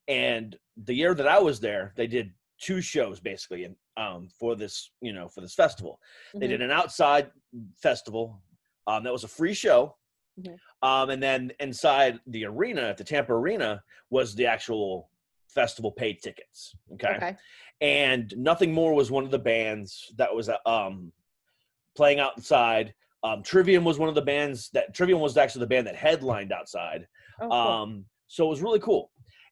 and 0.08 0.56
the 0.78 0.94
year 0.94 1.14
that 1.14 1.28
I 1.28 1.40
was 1.40 1.60
there, 1.60 1.94
they 1.96 2.08
did 2.08 2.32
two 2.60 2.82
shows 2.82 3.20
basically, 3.20 3.64
and 3.64 3.76
um, 3.98 4.28
for 4.40 4.56
this, 4.56 4.92
you 5.02 5.14
know, 5.14 5.28
for 5.30 5.42
this 5.42 5.54
festival, 5.56 6.00
they 6.34 6.48
Mhm. 6.48 6.50
did 6.50 6.62
an 6.62 6.72
outside 6.72 7.32
festival. 7.82 8.42
Um, 8.88 9.03
that 9.03 9.14
was 9.14 9.24
a 9.24 9.28
free 9.28 9.53
show. 9.53 9.95
Mhm. 10.40 10.57
Um, 10.82 11.10
and 11.10 11.24
then 11.24 11.52
inside 11.60 12.20
the 12.28 12.45
arena 12.45 12.82
at 12.82 12.98
the 12.98 13.03
Tampa 13.03 13.34
Arena 13.34 13.84
was 14.10 14.36
the 14.36 14.45
actual 14.45 15.10
festival 15.48 15.91
paid 15.91 16.22
tickets. 16.22 16.76
Okay. 16.94 17.16
Okay. 17.16 17.38
And 17.82 18.34
nothing 18.38 18.74
more 18.74 18.94
was 18.94 19.12
one 19.12 19.24
of 19.24 19.32
the 19.32 19.40
bands 19.40 20.12
that 20.18 20.34
was 20.34 20.49
um, 20.66 21.12
playing 21.95 22.20
outside. 22.20 22.94
Um, 23.24 23.44
Trivium 23.44 23.84
was 23.84 23.98
one 23.98 24.10
of 24.10 24.16
the 24.16 24.22
bands 24.22 24.70
that 24.72 24.94
Trivium 24.94 25.20
was 25.20 25.38
actually 25.38 25.62
the 25.62 25.68
band 25.68 25.88
that 25.88 25.95
headlined 25.95 26.52
outside. 26.52 27.07
Oh, 27.40 27.48
cool. 27.49 27.52
Um, 27.53 28.06
so 28.28 28.45
it 28.45 28.49
was 28.49 28.62
really 28.62 28.80
cool. 28.80 29.12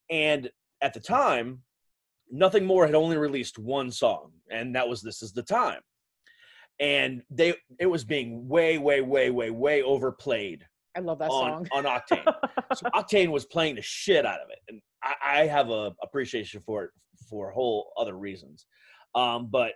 And 0.10 0.51
at 0.81 0.93
the 0.93 0.99
time, 0.99 1.64
Nothing 2.31 2.65
More 2.65 2.85
had 2.85 2.95
only 2.95 3.18
released 3.18 3.60
one 3.60 3.91
song, 3.91 4.31
and 4.49 4.76
that 4.76 4.88
was 4.88 5.01
This 5.01 5.22
Is 5.22 5.34
the 5.34 5.43
Time. 5.43 5.81
And 6.79 7.21
they 7.29 7.53
it 7.79 7.85
was 7.85 8.03
being 8.03 8.47
way, 8.47 8.77
way, 8.77 9.01
way, 9.01 9.29
way, 9.29 9.49
way 9.51 9.81
overplayed 9.83 10.65
I 10.95 10.99
love 10.99 11.19
that 11.19 11.31
on, 11.31 11.67
song. 11.67 11.67
on 11.71 11.83
Octane. 11.99 12.33
so 12.73 12.85
Octane 12.95 13.29
was 13.31 13.45
playing 13.45 13.75
the 13.75 13.81
shit 13.81 14.25
out 14.25 14.41
of 14.41 14.49
it. 14.49 14.59
And 14.69 14.81
I, 15.03 15.13
I 15.41 15.45
have 15.47 15.69
a 15.69 15.93
appreciation 16.01 16.61
for 16.65 16.83
it 16.85 16.89
for 17.29 17.51
whole 17.51 17.91
other 17.97 18.15
reasons. 18.17 18.65
Um, 19.15 19.47
but 19.51 19.73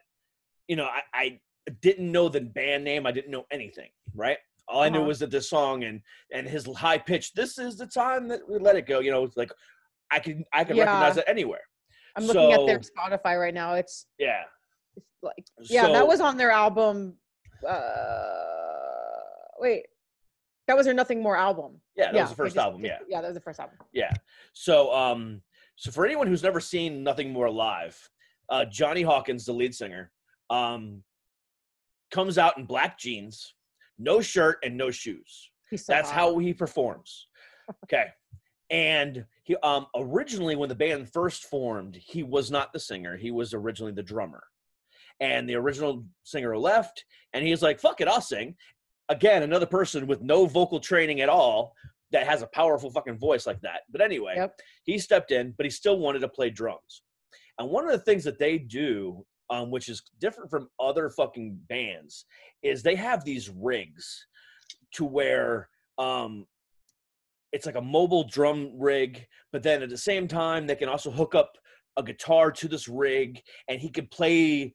you 0.67 0.75
know, 0.75 0.85
I, 0.85 1.01
I 1.13 1.39
didn't 1.81 2.11
know 2.11 2.29
the 2.29 2.41
band 2.41 2.83
name, 2.83 3.05
I 3.05 3.11
didn't 3.11 3.31
know 3.31 3.45
anything, 3.51 3.89
right? 4.15 4.37
All 4.67 4.81
I 4.81 4.89
knew 4.89 4.99
Uh-huh. 4.99 5.07
was 5.07 5.19
that 5.19 5.31
this 5.31 5.49
song 5.49 5.83
and 5.85 6.01
and 6.33 6.47
his 6.47 6.65
high 6.75 6.97
pitch, 6.97 7.33
this 7.33 7.57
is 7.57 7.77
the 7.77 7.87
time 7.87 8.27
that 8.29 8.41
we 8.49 8.57
let 8.59 8.75
it 8.75 8.85
go. 8.87 8.99
You 8.99 9.11
know, 9.11 9.23
it's 9.23 9.37
like 9.37 9.51
I 10.11 10.19
can 10.19 10.43
I 10.51 10.63
can 10.63 10.75
Yeah. 10.75 10.83
recognize 10.85 11.17
it 11.17 11.25
anywhere. 11.27 11.61
I'm 12.15 12.25
looking 12.25 12.51
at 12.51 12.65
their 12.65 12.79
Spotify 12.79 13.39
right 13.39 13.53
now. 13.53 13.73
It's 13.75 14.07
Yeah. 14.17 14.43
Like 15.27 15.45
yeah, 15.69 15.83
So- 15.87 15.93
that 15.93 16.07
was 16.07 16.19
on 16.21 16.37
their 16.37 16.51
album. 16.51 17.15
Uh, 17.67 18.33
wait, 19.59 19.85
that 20.67 20.75
was 20.75 20.85
their 20.85 20.93
Nothing 20.93 21.21
More 21.21 21.37
album. 21.37 21.81
Yeah, 21.95 22.11
that 22.11 22.21
was 22.21 22.29
the 22.29 22.35
first 22.35 22.55
just- 22.55 22.63
album, 22.65 22.83
yeah. 22.85 22.99
yeah, 23.07 23.21
that 23.21 23.27
was 23.27 23.35
the 23.35 23.41
first 23.41 23.59
album. 23.59 23.77
Yeah. 23.93 24.13
So 24.53 24.93
um 24.93 25.41
so 25.75 25.91
for 25.91 26.05
anyone 26.05 26.27
who's 26.27 26.43
never 26.43 26.59
seen 26.59 27.03
Nothing 27.03 27.31
More 27.31 27.49
Live, 27.49 28.09
uh 28.49 28.65
Jonny 28.65 29.01
Hawkins, 29.01 29.45
the 29.45 29.53
lead 29.53 29.73
singer, 29.75 30.11
um 30.49 31.03
comes 32.11 32.37
out 32.37 32.57
in 32.57 32.65
black 32.65 32.97
jeans, 32.97 33.53
no 33.99 34.21
shirt 34.21 34.57
and 34.63 34.77
no 34.77 34.91
shoes. 34.91 35.51
So 35.75 35.83
That's 35.91 36.09
hot. 36.09 36.15
how 36.19 36.37
he 36.37 36.53
performs. 36.53 37.27
Okay. 37.83 38.05
And 38.69 39.25
he 39.43 39.55
um 39.57 39.87
originally 39.95 40.55
when 40.55 40.69
the 40.69 40.75
band 40.75 41.11
first 41.11 41.43
formed, 41.45 41.95
he 41.95 42.23
was 42.23 42.49
not 42.51 42.71
the 42.73 42.79
singer. 42.79 43.17
He 43.17 43.31
was 43.31 43.53
originally 43.53 43.93
the 43.93 44.03
drummer. 44.03 44.43
And 45.19 45.49
the 45.49 45.55
original 45.55 46.05
singer 46.23 46.57
left 46.57 47.03
and 47.33 47.45
he's 47.45 47.61
like, 47.61 47.79
"Fuck 47.79 48.01
it, 48.01 48.07
I'll 48.07 48.21
sing." 48.21 48.55
Again, 49.09 49.43
another 49.43 49.65
person 49.65 50.05
with 50.07 50.21
no 50.21 50.45
vocal 50.45 50.79
training 50.79 51.21
at 51.21 51.29
all 51.29 51.73
that 52.11 52.27
has 52.27 52.41
a 52.41 52.47
powerful 52.47 52.89
fucking 52.91 53.17
voice 53.17 53.45
like 53.45 53.59
that. 53.61 53.81
But 53.89 54.01
anyway, 54.01 54.35
Yep. 54.35 54.59
he 54.83 54.99
stepped 54.99 55.31
in, 55.31 55.51
but 55.57 55.65
he 55.65 55.69
still 55.69 55.99
wanted 55.99 56.19
to 56.19 56.29
play 56.29 56.49
drums. 56.49 57.03
And 57.59 57.69
one 57.69 57.85
of 57.85 57.91
the 57.91 58.03
things 58.05 58.23
that 58.25 58.37
they 58.39 58.57
do, 58.57 59.25
um, 59.49 59.71
which 59.71 59.89
is 59.89 60.03
different 60.19 60.49
from 60.49 60.69
other 60.79 61.09
fucking 61.09 61.59
bands, 61.67 62.25
is 62.63 62.81
they 62.83 62.95
have 62.95 63.23
these 63.23 63.49
rigs 63.49 64.27
to 64.93 65.05
where 65.05 65.69
um, 65.97 66.45
it's 67.51 67.65
like 67.65 67.75
a 67.75 67.81
mobile 67.81 68.23
drum 68.25 68.71
rig, 68.77 69.25
but 69.51 69.63
then 69.63 69.81
at 69.81 69.89
the 69.89 69.97
same 69.97 70.27
time, 70.27 70.67
they 70.67 70.75
can 70.75 70.89
also 70.89 71.09
hook 71.11 71.33
up 71.33 71.57
a 71.97 72.03
guitar 72.03 72.51
to 72.51 72.67
this 72.67 72.87
rig, 72.87 73.41
and 73.67 73.81
he 73.81 73.89
can 73.89 74.07
play 74.07 74.73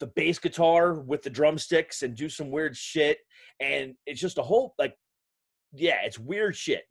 the 0.00 0.06
bass 0.06 0.38
guitar 0.38 0.94
with 0.94 1.22
the 1.22 1.30
drumsticks 1.30 2.02
and 2.02 2.16
do 2.16 2.28
some 2.28 2.50
weird 2.50 2.76
shit. 2.76 3.18
And 3.60 3.94
it's 4.06 4.20
just 4.20 4.38
a 4.38 4.42
whole 4.42 4.74
like, 4.78 4.94
yeah, 5.72 5.98
it's 6.04 6.18
weird 6.18 6.56
shit. 6.56 6.84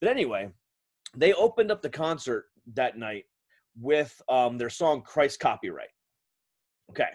But 0.00 0.10
anyway, 0.10 0.50
they 1.16 1.32
opened 1.32 1.70
up 1.70 1.82
the 1.82 1.90
concert 1.90 2.46
that 2.74 2.96
night 2.96 3.24
with 3.80 4.20
um, 4.28 4.58
their 4.58 4.70
song 4.70 5.02
"Christ 5.02 5.40
Copyright." 5.40 5.88
Okay, 6.90 7.10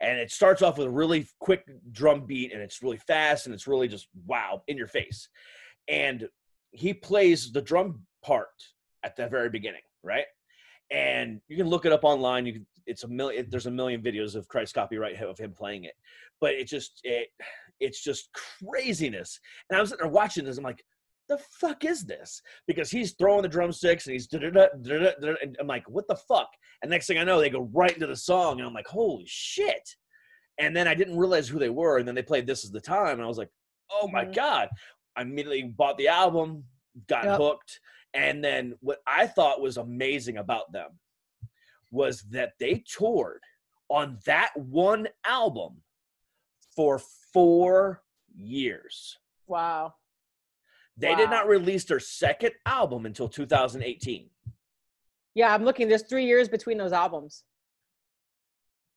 and 0.00 0.18
it 0.18 0.30
starts 0.30 0.62
off 0.62 0.78
with 0.78 0.86
a 0.86 0.90
really 0.90 1.26
quick 1.40 1.64
drum 1.92 2.26
beat, 2.26 2.52
and 2.52 2.62
it's 2.62 2.82
really 2.82 2.98
fast, 2.98 3.46
and 3.46 3.54
it's 3.54 3.66
really 3.66 3.88
just 3.88 4.08
wow 4.26 4.62
in 4.68 4.76
your 4.76 4.86
face. 4.86 5.28
And 5.88 6.28
he 6.72 6.94
plays 6.94 7.52
the 7.52 7.62
drum 7.62 8.02
part 8.24 8.48
at 9.02 9.16
the 9.16 9.28
very 9.28 9.48
beginning, 9.48 9.82
right? 10.02 10.26
And 10.90 11.40
you 11.48 11.56
can 11.56 11.68
look 11.68 11.86
it 11.86 11.92
up 11.92 12.04
online. 12.04 12.46
You 12.46 12.52
can, 12.54 12.66
it's 12.90 13.04
a 13.04 13.08
million. 13.08 13.46
There's 13.48 13.66
a 13.66 13.70
million 13.70 14.02
videos 14.02 14.34
of 14.34 14.48
Christ 14.48 14.74
copyright 14.74 15.20
of 15.22 15.38
him 15.38 15.52
playing 15.52 15.84
it, 15.84 15.94
but 16.40 16.52
it 16.54 16.66
just 16.66 17.00
it 17.04 17.28
it's 17.78 18.02
just 18.02 18.28
craziness. 18.32 19.40
And 19.68 19.76
I 19.78 19.80
was 19.80 19.90
sitting 19.90 20.04
there 20.04 20.12
watching 20.12 20.44
this. 20.44 20.58
I'm 20.58 20.64
like, 20.64 20.84
the 21.28 21.38
fuck 21.38 21.84
is 21.84 22.04
this? 22.04 22.42
Because 22.66 22.90
he's 22.90 23.12
throwing 23.12 23.42
the 23.42 23.48
drumsticks 23.48 24.06
and 24.06 24.12
he's 24.12 24.26
da-da-da, 24.26 24.66
da-da-da, 24.82 25.34
and 25.42 25.56
I'm 25.60 25.66
like, 25.66 25.88
what 25.88 26.06
the 26.08 26.16
fuck? 26.16 26.48
And 26.82 26.90
next 26.90 27.06
thing 27.06 27.18
I 27.18 27.24
know, 27.24 27.40
they 27.40 27.48
go 27.48 27.70
right 27.72 27.92
into 27.94 28.06
the 28.06 28.16
song, 28.16 28.58
and 28.58 28.66
I'm 28.66 28.74
like, 28.74 28.86
holy 28.86 29.24
shit. 29.26 29.96
And 30.58 30.76
then 30.76 30.86
I 30.88 30.94
didn't 30.94 31.16
realize 31.16 31.48
who 31.48 31.58
they 31.58 31.70
were, 31.70 31.98
and 31.98 32.06
then 32.06 32.14
they 32.14 32.22
played 32.22 32.46
This 32.46 32.64
Is 32.64 32.70
the 32.70 32.80
Time, 32.80 33.14
and 33.14 33.22
I 33.22 33.26
was 33.26 33.38
like, 33.38 33.50
oh 33.90 34.08
my 34.08 34.24
Mhm. 34.24 34.34
God. 34.34 34.68
I 35.16 35.22
immediately 35.22 35.62
bought 35.62 35.96
the 35.98 36.08
album, 36.08 36.64
got 37.08 37.24
Yep. 37.24 37.36
hooked. 37.38 37.80
And 38.12 38.44
then 38.44 38.74
what 38.80 38.98
I 39.06 39.26
thought 39.26 39.60
was 39.60 39.76
amazing 39.76 40.36
about 40.36 40.72
them 40.72 40.98
was 41.90 42.22
that 42.30 42.52
they 42.58 42.84
toured 42.86 43.42
on 43.88 44.18
that 44.26 44.50
one 44.56 45.08
album 45.26 45.82
for 46.74 47.00
four 47.32 48.02
years. 48.34 49.18
Wow. 49.46 49.94
They 50.96 51.14
did 51.14 51.30
not 51.30 51.48
release 51.48 51.84
their 51.84 51.98
second 52.00 52.52
album 52.66 53.06
until 53.06 53.28
2018. 53.28 54.28
Yeah, 55.34 55.54
I'm 55.54 55.64
looking. 55.64 55.88
There's 55.88 56.02
three 56.02 56.26
years 56.26 56.48
between 56.48 56.76
those 56.78 56.92
albums. 56.92 57.44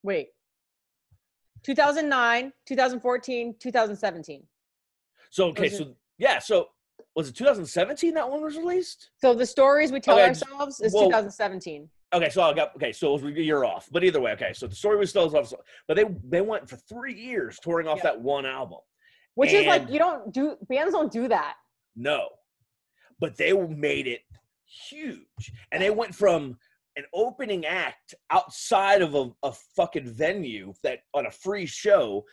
Wait. 0.03 0.29
2009, 1.63 2.51
2014, 2.65 3.55
2017. 3.59 4.43
So 5.29 5.45
okay, 5.47 5.69
so 5.69 5.95
yeah, 6.17 6.39
so 6.39 6.67
was 7.15 7.29
it 7.29 7.35
2017 7.35 8.13
that 8.15 8.29
one 8.29 8.41
was 8.41 8.57
released? 8.57 9.11
So 9.21 9.33
the 9.33 9.45
stories 9.45 9.91
we 9.91 9.99
tell 9.99 10.15
Okay, 10.15 10.27
ourselves 10.27 10.81
is 10.81 10.93
well- 10.93 11.05
2017. 11.05 11.89
Okay, 12.13 12.29
so 12.29 12.43
I 12.43 12.53
got 12.53 12.75
okay, 12.75 12.91
so 12.91 13.15
it 13.15 13.23
was 13.23 13.35
a 13.35 13.41
year 13.41 13.63
off. 13.63 13.87
But 13.91 14.03
either 14.03 14.21
way, 14.21 14.31
okay, 14.33 14.53
so 14.53 14.67
the 14.67 14.75
story 14.75 14.97
was 14.97 15.09
still 15.09 15.35
off. 15.35 15.51
But 15.87 15.95
they 15.97 16.05
they 16.23 16.41
went 16.41 16.69
for 16.69 16.75
three 16.75 17.13
years 17.13 17.57
touring 17.61 17.87
off 17.87 17.97
Yeah. 17.97 18.03
that 18.11 18.21
one 18.21 18.45
album. 18.45 18.79
Which 19.35 19.51
is 19.51 19.65
like 19.65 19.89
you 19.89 19.97
don't 19.97 20.31
do 20.33 20.55
bands 20.69 20.93
don't 20.93 21.11
do 21.11 21.27
that. 21.27 21.55
No, 21.95 22.27
but 23.19 23.35
they 23.37 23.51
made 23.53 24.07
it 24.07 24.21
huge, 24.89 25.51
and 25.71 25.81
they 25.81 25.89
went 25.89 26.13
from 26.13 26.57
an 26.95 27.05
opening 27.15 27.65
act 27.65 28.13
outside 28.29 29.01
of 29.01 29.15
a, 29.15 29.31
a 29.41 29.51
fucking 29.75 30.05
venue 30.13 30.71
that 30.83 30.99
on 31.15 31.25
a 31.25 31.31
free 31.31 31.65
show 31.65 32.23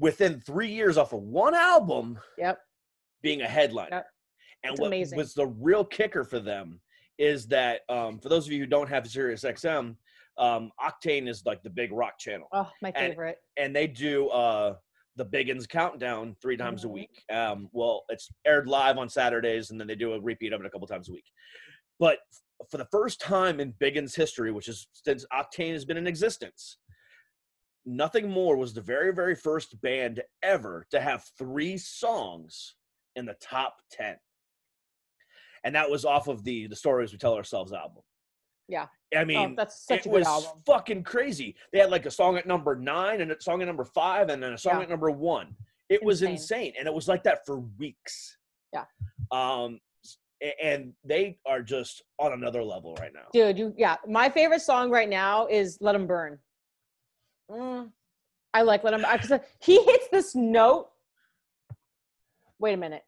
within 0.00 0.40
three 0.40 0.68
years 0.72 0.98
off 0.98 1.12
of 1.12 1.20
one 1.22 1.54
album 1.54 2.18
Yep. 2.38 2.58
being 3.22 3.42
a 3.42 3.46
headliner. 3.48 3.88
Yep. 3.92 4.06
And 4.64 4.72
It's 4.72 4.80
what 4.80 4.86
amazing. 4.88 5.16
was 5.16 5.34
the 5.34 5.46
real 5.46 5.84
kicker 5.84 6.24
for 6.24 6.40
them 6.40 6.80
is 7.18 7.46
that 7.48 7.82
um, 7.88 8.18
for 8.18 8.28
those 8.28 8.46
of 8.46 8.52
you 8.52 8.60
who 8.60 8.66
don't 8.66 8.88
have 8.88 9.06
Sirius 9.06 9.42
XM, 9.44 9.96
um, 10.38 10.70
Octane 10.80 11.28
is 11.28 11.44
like 11.44 11.62
the 11.62 11.70
big 11.70 11.92
rock 11.92 12.18
channel 12.18 12.48
Oh, 12.52 12.70
my 12.80 12.90
And- 12.96 13.12
favorite. 13.12 13.38
and 13.56 13.74
they 13.76 13.86
do 13.86 14.28
uh 14.28 14.76
the 15.16 15.26
Big'uns 15.26 15.68
countdown 15.68 16.34
three 16.40 16.56
times 16.56 16.84
a 16.84 16.88
Mhm. 16.88 16.92
week. 16.92 17.22
Um, 17.30 17.68
well, 17.72 18.04
it's 18.08 18.30
aired 18.46 18.66
live 18.66 18.96
on 18.96 19.10
Saturdays, 19.10 19.70
and 19.70 19.78
then 19.78 19.86
they 19.86 19.94
do 19.94 20.14
a 20.14 20.20
repeat 20.20 20.54
of 20.54 20.60
it 20.62 20.66
a 20.66 20.70
couple 20.70 20.86
times 20.88 21.10
a 21.10 21.12
week. 21.12 21.26
But 21.98 22.20
f- 22.62 22.70
for 22.70 22.78
the 22.78 22.86
first 22.86 23.20
time 23.20 23.60
in 23.60 23.74
Big'uns 23.74 24.16
history, 24.16 24.52
which 24.52 24.68
is 24.68 24.88
since 24.94 25.26
Octane 25.30 25.72
has 25.74 25.84
been 25.84 25.98
in 25.98 26.06
existence, 26.06 26.78
Nothing 27.84 28.30
More 28.30 28.56
was 28.56 28.72
the 28.74 28.80
very, 28.80 29.12
very 29.12 29.34
first 29.34 29.78
band 29.80 30.22
ever 30.42 30.86
to 30.92 31.00
have 31.00 31.24
three 31.36 31.76
songs 31.76 32.76
in 33.16 33.26
the 33.26 33.34
top 33.34 33.82
ten, 33.90 34.16
and 35.64 35.74
that 35.74 35.88
was 35.90 36.04
off 36.04 36.28
of 36.28 36.44
the 36.44 36.66
the 36.66 36.76
stories 36.76 37.12
we 37.12 37.18
tell 37.18 37.34
ourselves 37.34 37.72
album. 37.72 38.02
Yeah. 38.68 38.86
I 39.14 39.20
Oh, 39.22 39.24
mean, 39.24 39.54
that's 39.56 39.84
such 39.86 40.00
it 40.00 40.06
a 40.06 40.08
good 40.08 40.18
was 40.20 40.26
album. 40.26 40.62
fucking 40.64 41.02
crazy. 41.04 41.56
They 41.72 41.78
had 41.80 41.90
like 41.90 42.06
a 42.06 42.10
song 42.10 42.38
at 42.38 42.46
number 42.46 42.74
nine 42.76 43.20
and 43.20 43.30
a 43.30 43.40
song 43.40 43.60
at 43.60 43.66
number 43.66 43.84
five 43.84 44.28
and 44.30 44.42
then 44.42 44.52
a 44.54 44.58
song 44.58 44.76
Yeah. 44.76 44.82
at 44.82 44.88
number 44.88 45.10
one. 45.10 45.54
It 45.90 46.02
was 46.02 46.22
Insane. 46.22 46.32
insane. 46.36 46.72
And 46.78 46.86
it 46.88 46.94
was 46.94 47.08
like 47.08 47.22
that 47.24 47.44
for 47.44 47.58
weeks. 47.78 48.38
Yeah. 48.72 48.84
Um 49.30 49.80
and 50.62 50.92
they 51.04 51.38
are 51.46 51.62
just 51.62 52.02
on 52.18 52.32
another 52.32 52.64
level 52.64 52.94
right 53.00 53.12
now. 53.12 53.26
Dude, 53.32 53.58
you 53.58 53.74
yeah. 53.76 53.96
My 54.08 54.28
favorite 54.28 54.62
song 54.62 54.90
right 54.90 55.08
now 55.08 55.46
is 55.46 55.78
"Let 55.80 55.94
'Em 55.94 56.06
Burn." 56.06 56.38
Mm, 57.50 57.92
I 58.54 58.62
like 58.62 58.82
"Let 58.82 58.94
'Em." 58.94 59.04
Because 59.12 59.38
he 59.60 59.82
hits 59.84 60.08
this 60.10 60.34
note. 60.34 60.88
Wait 62.58 62.72
a 62.72 62.76
minute. 62.76 63.04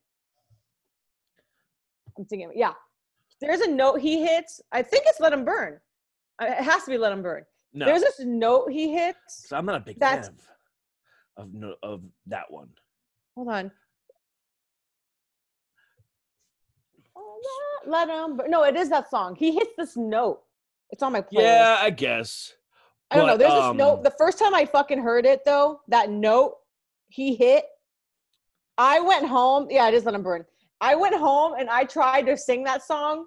I'm 2.18 2.24
thinking. 2.24 2.52
Yeah, 2.54 2.72
there's 3.40 3.60
a 3.60 3.70
note 3.70 4.00
he 4.00 4.24
hits. 4.24 4.60
I 4.72 4.82
think 4.82 5.04
it's 5.06 5.20
"Let 5.20 5.32
Him 5.32 5.44
Burn." 5.44 5.80
It 6.40 6.62
has 6.62 6.84
to 6.84 6.90
be 6.90 6.98
"Let 6.98 7.12
Him 7.12 7.22
Burn." 7.22 7.44
No. 7.72 7.86
There's 7.86 8.02
this 8.02 8.20
note 8.20 8.70
he 8.70 8.92
hits. 8.92 9.48
so 9.48 9.56
I'm 9.56 9.66
not 9.66 9.76
a 9.76 9.80
big 9.80 9.98
fan 9.98 10.18
of, 10.18 10.34
of 11.36 11.54
no- 11.54 11.74
of 11.82 12.02
that 12.26 12.50
one. 12.50 12.68
Hold 13.34 13.48
on. 13.48 13.70
Let 17.86 18.08
him. 18.08 18.36
Burn. 18.36 18.50
No, 18.50 18.62
it 18.64 18.76
is 18.76 18.88
that 18.90 19.10
song. 19.10 19.36
He 19.36 19.52
hits 19.52 19.70
this 19.76 19.96
note. 19.96 20.40
It's 20.90 21.02
on 21.02 21.12
my 21.12 21.20
playlist. 21.20 21.42
Yeah, 21.42 21.76
I 21.80 21.90
guess. 21.90 22.52
I 23.10 23.16
don't 23.16 23.26
know. 23.26 23.36
There's 23.36 23.52
this 23.52 23.62
um, 23.62 23.76
note. 23.76 24.02
The 24.02 24.14
first 24.18 24.38
time 24.38 24.54
I 24.54 24.64
fucking 24.64 25.00
heard 25.00 25.26
it 25.26 25.44
though, 25.44 25.80
that 25.88 26.10
note 26.10 26.56
he 27.08 27.34
hit, 27.34 27.64
I 28.78 29.00
went 29.00 29.26
home. 29.26 29.66
Yeah, 29.70 29.88
it 29.88 29.94
is 29.94 30.04
let 30.04 30.14
him 30.14 30.22
burn. 30.22 30.44
I 30.85 30.94
went 30.94 31.16
home 31.16 31.55
and 31.59 31.70
I 31.70 31.85
tried 31.85 32.27
to 32.27 32.36
sing 32.36 32.62
that 32.65 32.82
song. 32.82 33.27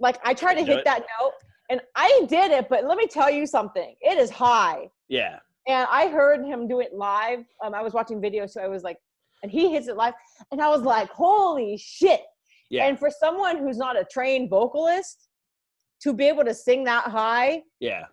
Like 0.00 0.18
I 0.24 0.32
tried 0.32 0.54
to 0.54 0.64
hit 0.64 0.78
it. 0.78 0.84
that 0.84 1.04
note, 1.20 1.32
and 1.70 1.80
I 1.94 2.24
did 2.28 2.50
it. 2.50 2.68
But 2.70 2.84
let 2.84 2.96
me 2.96 3.06
tell 3.06 3.30
you 3.30 3.46
something. 3.46 3.94
It 4.00 4.16
is 4.18 4.30
high, 4.30 4.88
Yeah. 5.08 5.38
and 5.66 5.86
I 5.90 6.08
heard 6.08 6.44
him 6.44 6.66
do 6.66 6.80
it 6.80 6.94
live. 6.94 7.44
Um, 7.62 7.74
I 7.74 7.82
was 7.82 7.92
watching 7.92 8.20
videos, 8.22 8.50
so 8.50 8.62
I 8.62 8.68
was 8.68 8.82
like, 8.84 8.96
and 9.42 9.52
he 9.52 9.72
hits 9.72 9.88
it 9.88 9.96
live, 9.96 10.14
and 10.50 10.62
I 10.62 10.68
was 10.68 10.82
like, 10.82 11.10
holy 11.10 11.76
shit! 11.76 12.22
Yeah. 12.70 12.86
And 12.86 12.98
for 12.98 13.10
someone 13.10 13.58
who's 13.58 13.76
not 13.78 13.98
a 13.98 14.04
trained 14.04 14.48
vocalist, 14.50 15.28
to 16.02 16.12
be 16.12 16.24
able 16.26 16.44
to 16.44 16.54
sing 16.54 16.84
that 16.84 17.04
high, 17.04 17.62
yeah. 17.80 18.04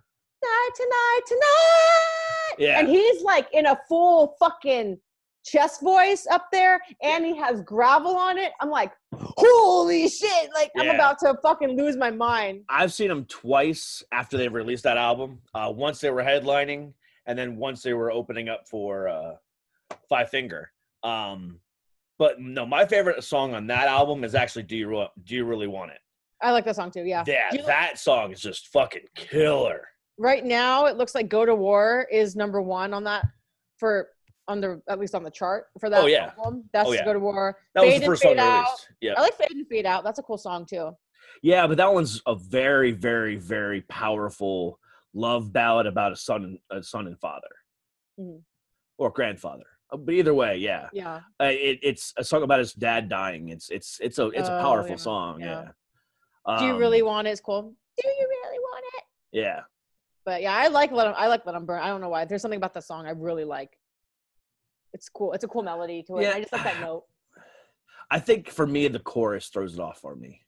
tonight, 0.42 0.70
tonight, 0.76 1.22
tonight. 1.28 2.56
Yeah. 2.58 2.80
And 2.80 2.88
he's 2.90 3.22
like 3.22 3.48
in 3.54 3.66
a 3.68 3.78
full 3.88 4.36
fucking 4.40 4.98
chest 5.46 5.82
voice 5.82 6.28
up 6.30 6.48
there, 6.52 6.80
and 7.02 7.26
he 7.26 7.36
has 7.38 7.62
gravel 7.62 8.16
on 8.18 8.38
it. 8.38 8.52
I'm 8.60 8.70
like, 8.70 8.92
holy 9.14 10.08
shit! 10.10 10.50
Like 10.54 10.72
I'm 10.78 10.90
about 10.90 11.20
to 11.20 11.38
fucking 11.42 11.78
lose 11.78 11.96
my 11.98 12.12
mind. 12.12 12.64
I've 12.70 12.92
seen 12.94 13.08
them 13.10 13.26
twice 13.26 14.04
after 14.12 14.38
they 14.38 14.48
released 14.48 14.84
that 14.84 14.98
album. 14.98 15.40
Uh, 15.54 15.72
once 15.76 16.00
they 16.02 16.10
were 16.10 16.24
headlining, 16.24 16.94
and 17.26 17.38
then 17.38 17.56
once 17.56 17.82
they 17.84 17.94
were 17.94 18.12
opening 18.12 18.50
up 18.50 18.68
for 18.68 19.08
uh, 19.08 19.36
Five 20.10 20.30
Finger. 20.30 20.72
Um, 21.04 21.60
but 22.18 22.40
no, 22.40 22.66
my 22.66 22.86
favorite 22.86 23.24
song 23.24 23.54
on 23.54 23.68
that 23.68 23.88
album 23.88 24.24
is 24.24 24.36
actually 24.36 24.64
"Do 24.64 24.76
You 24.76 24.90
Re- 24.90 25.10
Do 25.24 25.36
You 25.36 25.46
Really 25.46 25.68
Want 25.68 25.92
It?" 25.92 26.00
I 26.42 26.52
like 26.52 26.66
that 26.66 26.76
song 26.76 26.92
too. 26.92 27.04
Yeah. 27.04 27.24
Yeah, 27.28 27.50
you- 27.54 27.66
that 27.66 27.98
song 28.00 28.32
is 28.32 28.42
just 28.42 28.68
fucking 28.70 29.04
killer. 29.16 29.88
right 30.18 30.46
now, 30.46 30.86
it 30.86 30.98
looks 30.98 31.14
like 31.14 31.30
"Go 31.30 31.46
to 31.46 31.54
War" 31.56 32.08
is 32.12 32.36
number 32.36 32.62
one 32.62 32.94
on 32.94 33.04
that 33.04 33.26
for 33.78 34.10
on 34.48 34.62
the 34.62 34.82
at 34.90 35.00
least 35.00 35.16
on 35.16 35.24
the 35.24 35.32
chart 35.32 35.68
for 35.80 35.90
that 35.90 36.04
Oh, 36.04 36.08
yeah. 36.08 36.32
album. 36.38 36.70
That's 36.72 36.90
Oh, 36.90 36.94
yeah. 36.94 37.06
"Go 37.06 37.14
to 37.14 37.20
War." 37.20 37.58
That 37.74 37.84
was 37.84 37.94
Fade 37.94 38.02
the 38.02 38.06
first 38.06 38.22
song 38.22 38.32
Fade 38.34 38.40
Out. 38.40 38.64
released. 38.66 38.90
Yeah, 39.02 39.14
I 39.18 39.22
like 39.22 39.34
"Fade 39.36 39.52
and 39.52 39.68
Fade 39.68 39.86
Out." 39.86 40.04
That's 40.04 40.20
a 40.20 40.24
cool 40.24 40.38
song 40.38 40.66
too. 40.66 40.92
yeah, 41.42 41.68
but 41.68 41.78
that 41.78 41.94
one's 41.94 42.22
a 42.28 42.36
very, 42.36 42.92
very, 42.92 43.36
very 43.36 43.82
powerful 43.82 44.80
love 45.14 45.52
ballad 45.52 45.86
about 45.86 46.12
a 46.12 46.16
son, 46.16 46.44
and 46.44 46.60
a 46.80 46.82
son 46.84 47.08
and 47.08 47.20
father, 47.20 47.50
Mhm. 48.20 48.42
or 48.98 49.10
grandfather. 49.12 49.66
Uh, 49.92 49.98
But 49.98 50.14
either 50.14 50.34
way, 50.34 50.58
yeah. 50.58 50.90
Yeah. 50.94 51.22
uh, 51.42 51.46
it, 51.46 51.80
it's 51.84 52.14
a 52.18 52.24
song 52.24 52.44
about 52.44 52.60
his 52.60 52.74
dad 52.74 53.10
dying. 53.10 53.50
It's 53.50 53.70
it's 53.70 54.00
it's 54.00 54.18
a 54.20 54.28
it's 54.30 54.50
a 54.50 54.58
Oh, 54.58 54.62
powerful 54.62 54.92
yeah, 54.92 54.96
song. 54.98 55.40
yeah. 55.42 55.72
Yeah. 56.48 56.58
Do 56.60 56.66
you 56.66 56.74
Um, 56.74 56.80
really 56.80 57.02
want 57.02 57.28
it? 57.28 57.32
It's 57.32 57.42
cool. 57.42 57.62
Do 57.98 58.08
you 58.08 58.28
really 58.30 58.60
want 58.60 58.86
it? 58.98 59.04
Yeah. 59.32 59.64
But 60.26 60.42
yeah, 60.42 60.56
I 60.56 60.68
like 60.68 60.92
let 60.92 61.08
'em 61.08 61.14
I 61.18 61.28
like 61.28 61.46
let 61.46 61.56
'em 61.56 61.66
burn. 61.66 61.82
I 61.82 61.88
don't 61.88 62.02
know 62.02 62.10
why. 62.10 62.26
There's 62.26 62.42
something 62.42 62.58
about 62.58 62.74
the 62.74 62.82
song 62.82 63.06
I 63.08 63.12
really 63.12 63.46
like. 63.46 63.78
It's 64.96 65.10
cool. 65.10 65.34
It's 65.34 65.44
a 65.44 65.48
cool 65.50 65.62
melody 65.62 66.04
to 66.04 66.18
it. 66.18 66.24
Yeah. 66.24 66.32
I 66.36 66.40
just 66.40 66.54
like 66.54 66.64
that 66.64 66.80
note. 66.88 67.04
I 68.10 68.20
think 68.20 68.50
for 68.50 68.66
me 68.66 68.88
the 68.88 69.00
chorus 69.00 69.50
throws 69.50 69.74
it 69.74 69.80
off 69.82 70.00
for 70.00 70.16
me. 70.16 70.42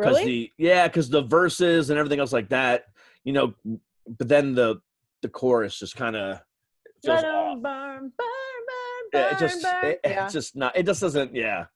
'Cause 0.00 0.16
Really? 0.18 0.24
The, 0.24 0.52
yeah, 0.58 0.86
because 0.86 1.10
the 1.10 1.22
verses 1.22 1.90
and 1.90 1.98
everything 1.98 2.20
else 2.20 2.32
like 2.32 2.50
that, 2.50 2.84
you 3.24 3.32
know. 3.32 3.52
But 4.06 4.28
then 4.28 4.54
the 4.54 4.80
the 5.22 5.28
chorus 5.28 5.76
just 5.76 5.96
kind 5.96 6.14
of 6.14 6.38
feels 7.04 7.24
off. 7.24 7.60
burn, 7.60 7.62
burn, 7.62 8.12
burn, 8.16 9.04
Yeah, 9.12 9.34
it 9.34 9.38
just 9.40 9.64
it, 9.82 10.00
yeah. 10.04 10.24
it's 10.24 10.32
just 10.32 10.54
not. 10.54 10.76
It 10.76 10.86
just 10.86 11.00
doesn't. 11.00 11.34
Yeah. 11.34 11.66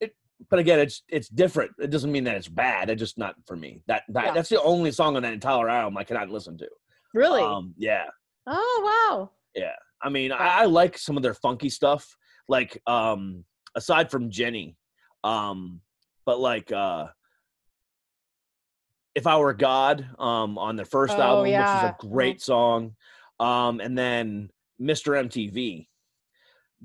It. 0.00 0.16
But 0.50 0.58
again, 0.58 0.80
it's 0.80 1.04
it's 1.08 1.28
different. 1.28 1.70
It 1.78 1.90
doesn't 1.90 2.10
mean 2.10 2.24
that 2.24 2.34
it's 2.36 2.48
bad. 2.48 2.90
It's 2.90 2.98
just 2.98 3.16
not 3.16 3.36
for 3.46 3.54
me. 3.56 3.82
That 3.86 4.02
that 4.08 4.24
Yeah. 4.26 4.32
that's 4.34 4.48
the 4.48 4.60
only 4.60 4.90
song 4.90 5.14
on 5.14 5.22
that 5.22 5.32
entire 5.32 5.68
album 5.68 5.96
I 5.98 6.02
cannot 6.04 6.30
listen 6.30 6.58
to. 6.58 6.68
really? 7.14 7.42
Um. 7.42 7.74
Yeah. 7.78 8.06
oh 8.48 8.80
wow. 8.84 9.30
I 10.02 10.08
mean, 10.10 10.32
I, 10.32 10.62
I 10.62 10.64
like 10.66 10.98
some 10.98 11.16
of 11.16 11.22
their 11.22 11.34
funky 11.34 11.68
stuff. 11.70 12.16
Like, 12.48 12.80
um, 12.86 13.44
aside 13.74 14.10
from 14.10 14.30
Jenny, 14.30 14.76
um, 15.24 15.80
but 16.24 16.38
like, 16.38 16.70
uh, 16.70 17.06
if 19.14 19.26
I 19.26 19.38
were 19.38 19.54
God, 19.54 20.06
um, 20.18 20.58
on 20.58 20.76
their 20.76 20.84
first 20.84 21.16
Oh, 21.16 21.22
album, 21.22 21.46
yeah. 21.50 21.82
which 21.84 21.90
is 21.90 22.04
a 22.04 22.08
great 22.08 22.42
song, 22.42 22.94
um, 23.40 23.80
and 23.80 23.96
then 23.96 24.50
Mr. 24.80 25.18
MTV. 25.18 25.88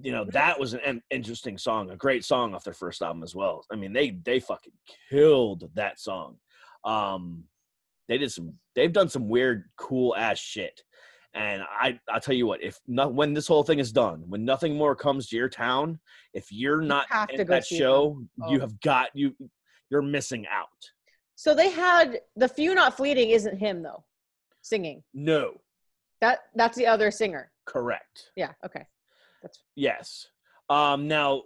you 0.02 0.12
know 0.14 0.24
that 0.32 0.58
was 0.60 0.74
an 0.74 1.04
interesting 1.12 1.58
song, 1.58 1.92
a 1.92 1.96
great 1.98 2.24
song 2.24 2.56
off 2.56 2.64
their 2.64 2.74
first 2.74 3.02
album 3.02 3.22
as 3.24 3.36
well. 3.36 3.66
I 3.72 3.76
mean, 3.76 3.92
they 3.94 4.12
they 4.12 4.40
fucking 4.40 4.74
killed 5.10 5.70
that 5.76 6.00
song. 6.00 6.38
Um, 6.86 7.44
they 8.08 8.18
did 8.18 8.32
some, 8.32 8.54
they've 8.76 8.92
done 8.92 9.10
some 9.10 9.28
weird, 9.30 9.66
cool 9.78 10.16
ass 10.16 10.40
shit. 10.40 10.82
And 11.34 11.62
I, 11.64 11.98
I'll 12.10 12.20
tell 12.20 12.36
you 12.36 12.46
what, 12.46 12.62
if 12.62 12.78
not 12.88 13.14
when 13.14 13.34
this 13.34 13.48
whole 13.48 13.64
thing 13.64 13.80
is 13.80 13.92
done, 13.94 14.24
when 14.28 14.44
nothing 14.44 14.76
more 14.76 14.96
comes 14.96 15.28
to 15.30 15.38
your 15.38 15.48
town, 15.48 16.00
if 16.34 16.52
you're 16.52 16.82
not 16.82 17.06
have 17.10 17.30
to 17.30 17.38
go 17.46 17.54
that 17.54 17.66
show, 17.66 18.16
them. 18.38 18.50
you 18.52 18.58
Oh. 18.58 18.62
have 18.62 18.80
got 18.82 19.10
you, 19.14 19.34
you're 19.90 20.02
missing 20.02 20.46
out. 20.52 20.68
So 21.36 21.56
they 21.56 21.70
had 21.70 22.20
the 22.36 22.50
few 22.50 22.76
not 22.76 22.98
fleeting 22.98 23.30
isn't 23.30 23.58
him 23.58 23.82
though, 23.82 24.04
singing. 24.62 25.04
No, 25.14 25.62
That 26.20 26.40
that's 26.56 26.78
the 26.78 26.86
other 26.88 27.12
singer. 27.12 27.52
correct. 27.66 28.32
Yeah. 28.36 28.52
Okay. 28.66 28.86
That's 29.42 29.60
Yes. 29.76 30.28
Um, 30.70 31.08
now, 31.08 31.44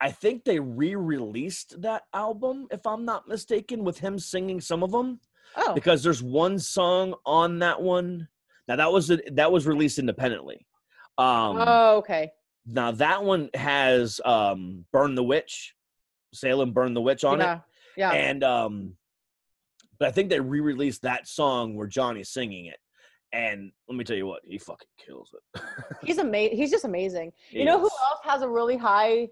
I 0.00 0.10
think 0.10 0.44
they 0.44 0.58
re-released 0.60 1.80
that 1.82 2.02
album, 2.12 2.66
if 2.70 2.86
I'm 2.86 3.04
not 3.04 3.28
mistaken, 3.28 3.84
with 3.84 3.98
him 3.98 4.18
singing 4.18 4.60
some 4.60 4.82
of 4.82 4.90
them 4.90 5.20
oh 5.56 5.74
because 5.74 6.02
there's 6.02 6.22
one 6.22 6.58
song 6.58 7.14
on 7.26 7.58
that 7.60 7.80
one. 7.80 8.28
Now 8.68 8.76
that 8.76 8.90
was 8.90 9.10
that 9.32 9.52
was 9.52 9.66
released 9.66 9.98
independently. 9.98 10.66
Um, 11.18 11.56
oh 11.58 11.96
okay. 11.98 12.30
now 12.66 12.90
that 12.92 13.22
one 13.22 13.50
has 13.54 14.20
um, 14.24 14.84
"Burn 14.92 15.14
the 15.14 15.24
Witch," 15.24 15.74
Salem 16.32 16.72
"Burn 16.72 16.94
the 16.94 17.00
Witch" 17.00 17.24
on 17.24 17.40
yeah. 17.40 17.54
it, 17.54 17.60
Yeah. 17.96 18.10
and 18.10 18.42
um, 18.42 18.96
but 19.98 20.08
I 20.08 20.10
think 20.10 20.28
they 20.28 20.40
re-released 20.40 21.02
that 21.02 21.28
song 21.28 21.76
where 21.76 21.86
Jonny's 21.86 22.30
singing 22.30 22.66
it. 22.66 22.78
And 23.32 23.72
let 23.88 23.96
me 23.96 24.04
tell 24.04 24.16
you 24.16 24.26
what, 24.26 24.42
he 24.44 24.58
fucking 24.58 24.88
kills 25.04 25.34
it. 25.34 25.62
he's 26.04 26.18
amazing. 26.18 26.56
He's 26.56 26.70
just 26.70 26.84
amazing. 26.84 27.32
He 27.48 27.60
you 27.60 27.64
know 27.64 27.78
who 27.78 27.84
else 27.84 28.20
has 28.22 28.42
a 28.42 28.48
really 28.48 28.76
high, 28.76 29.28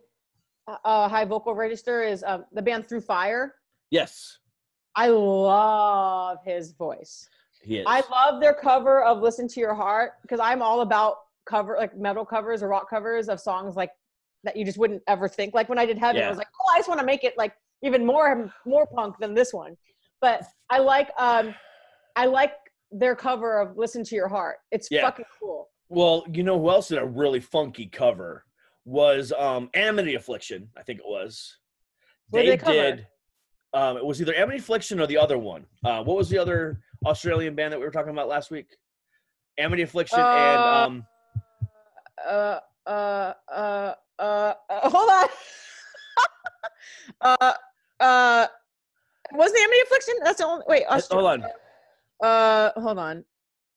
uh, 0.67 0.77
uh, 0.85 1.09
high 1.09 1.25
vocal 1.25 1.55
register 1.55 2.03
is 2.03 2.25
um, 2.27 2.45
the 2.53 2.63
band 2.63 2.89
Through 2.89 3.03
Fire. 3.03 3.55
Yes, 3.91 4.39
I 4.95 5.09
love 5.09 6.39
his 6.45 6.73
voice. 6.73 7.29
he 7.63 7.79
is. 7.79 7.87
I 7.87 8.03
love 8.11 8.41
their 8.41 8.55
cover 8.55 9.03
of 9.03 9.21
"Listen 9.21 9.49
to 9.49 9.61
Your 9.61 9.75
Heart" 9.75 10.13
because 10.23 10.41
I'm 10.41 10.63
all 10.63 10.81
about 10.81 11.17
cover 11.45 11.77
like 11.79 11.97
metal 11.97 12.25
covers 12.25 12.63
or 12.63 12.69
rock 12.69 12.89
covers 12.89 13.29
of 13.29 13.41
songs 13.41 13.75
like 13.75 13.91
that 14.45 14.57
you 14.57 14.65
just 14.65 14.79
wouldn't 14.79 15.03
ever 15.07 15.29
think. 15.29 15.55
Like 15.55 15.69
when 15.69 15.79
I 15.79 15.87
did 15.87 15.99
Heaven, 15.99 16.23
I 16.23 16.29
was 16.29 16.39
like, 16.39 16.49
oh, 16.61 16.73
I 16.75 16.79
just 16.79 16.89
want 16.89 17.01
to 17.01 17.07
make 17.07 17.25
it 17.25 17.35
like 17.37 17.55
even 17.83 18.05
more 18.05 18.53
more 18.67 18.87
punk 18.87 19.17
than 19.19 19.35
this 19.35 19.53
one. 19.53 19.77
But 20.21 20.43
I 20.71 20.79
like 20.79 21.11
um, 21.19 21.55
I 22.17 22.27
like 22.27 22.55
their 22.91 23.17
cover 23.17 23.61
of 23.61 23.77
"Listen 23.77 24.05
to 24.05 24.15
Your 24.15 24.29
Heart." 24.29 24.59
It's 24.71 24.89
Yeah. 24.91 25.03
fucking 25.03 25.25
cool. 25.41 25.69
Well, 25.89 26.25
you 26.33 26.43
know 26.43 26.59
who 26.59 26.71
else 26.71 26.89
did 26.89 26.99
a 26.99 27.05
really 27.05 27.41
funky 27.41 27.87
cover 27.87 28.45
was 28.85 29.33
um 29.33 29.71
Amity 29.75 30.15
Affliction, 30.15 30.69
I 30.77 30.83
think 30.83 31.01
it 31.01 31.07
was. 31.07 31.59
What 32.31 32.45
they 32.47 32.57
did 32.57 33.07
um 33.75 33.97
it 33.97 34.05
was 34.05 34.21
either 34.21 34.35
Amity 34.35 34.59
Affliction 34.59 35.01
or 35.01 35.07
the 35.07 35.19
other 35.19 35.39
one. 35.39 35.65
Uh 35.85 36.03
what 36.03 36.17
was 36.17 36.29
the 36.29 36.39
other 36.39 36.81
Australian 37.07 37.55
band 37.55 37.73
that 37.73 37.79
we 37.79 37.85
were 37.85 37.91
talking 37.93 38.13
about 38.13 38.29
last 38.29 38.51
week? 38.51 38.67
Amity 39.59 39.83
Affliction 39.83 40.21
and 40.21 40.63
Uh, 40.63 40.85
um 40.85 41.07
Uh, 42.27 42.59
uh, 42.87 43.33
uh, 43.49 43.95
uh, 44.19 44.55
uh 44.71 44.89
hold 44.91 45.11
on. 45.11 45.29
uh, 47.21 47.53
uh, 48.01 48.47
was 49.33 49.53
the 49.53 49.59
Amity 49.61 49.81
Affliction? 49.83 50.15
That's 50.23 50.39
the 50.39 50.47
only. 50.47 50.65
Wait, 50.69 50.85
uh, 50.89 50.97
Austra- 50.97 51.13
hold 51.15 51.27
on. 51.27 51.45
Uh, 52.23 52.71
hold 52.81 52.99
on. 52.99 53.25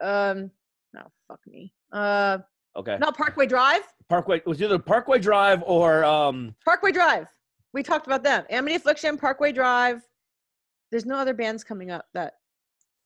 Um, 0.02 0.52
no, 0.94 1.12
fuck 1.28 1.40
me. 1.48 1.74
Uh, 1.92 2.40
Okay. 2.78 2.98
no, 3.00 3.10
Parkway 3.12 3.46
Drive. 3.48 3.82
Parkway 4.10 4.38
it 4.38 4.46
was 4.46 4.62
either 4.62 4.78
Parkway 4.78 5.18
Drive 5.18 5.64
or 5.66 6.04
um 6.04 6.54
Parkway 6.66 6.92
Drive. 6.92 7.28
We 7.76 7.84
talked 7.84 8.08
about 8.08 8.24
them. 8.24 8.46
Amity 8.50 8.76
Affliction, 8.76 9.18
Parkway 9.18 9.52
Drive. 9.52 10.02
There's 10.92 11.06
no 11.06 11.18
other 11.18 11.34
bands 11.34 11.62
coming 11.62 11.92
up 11.92 12.06
that. 12.14 12.36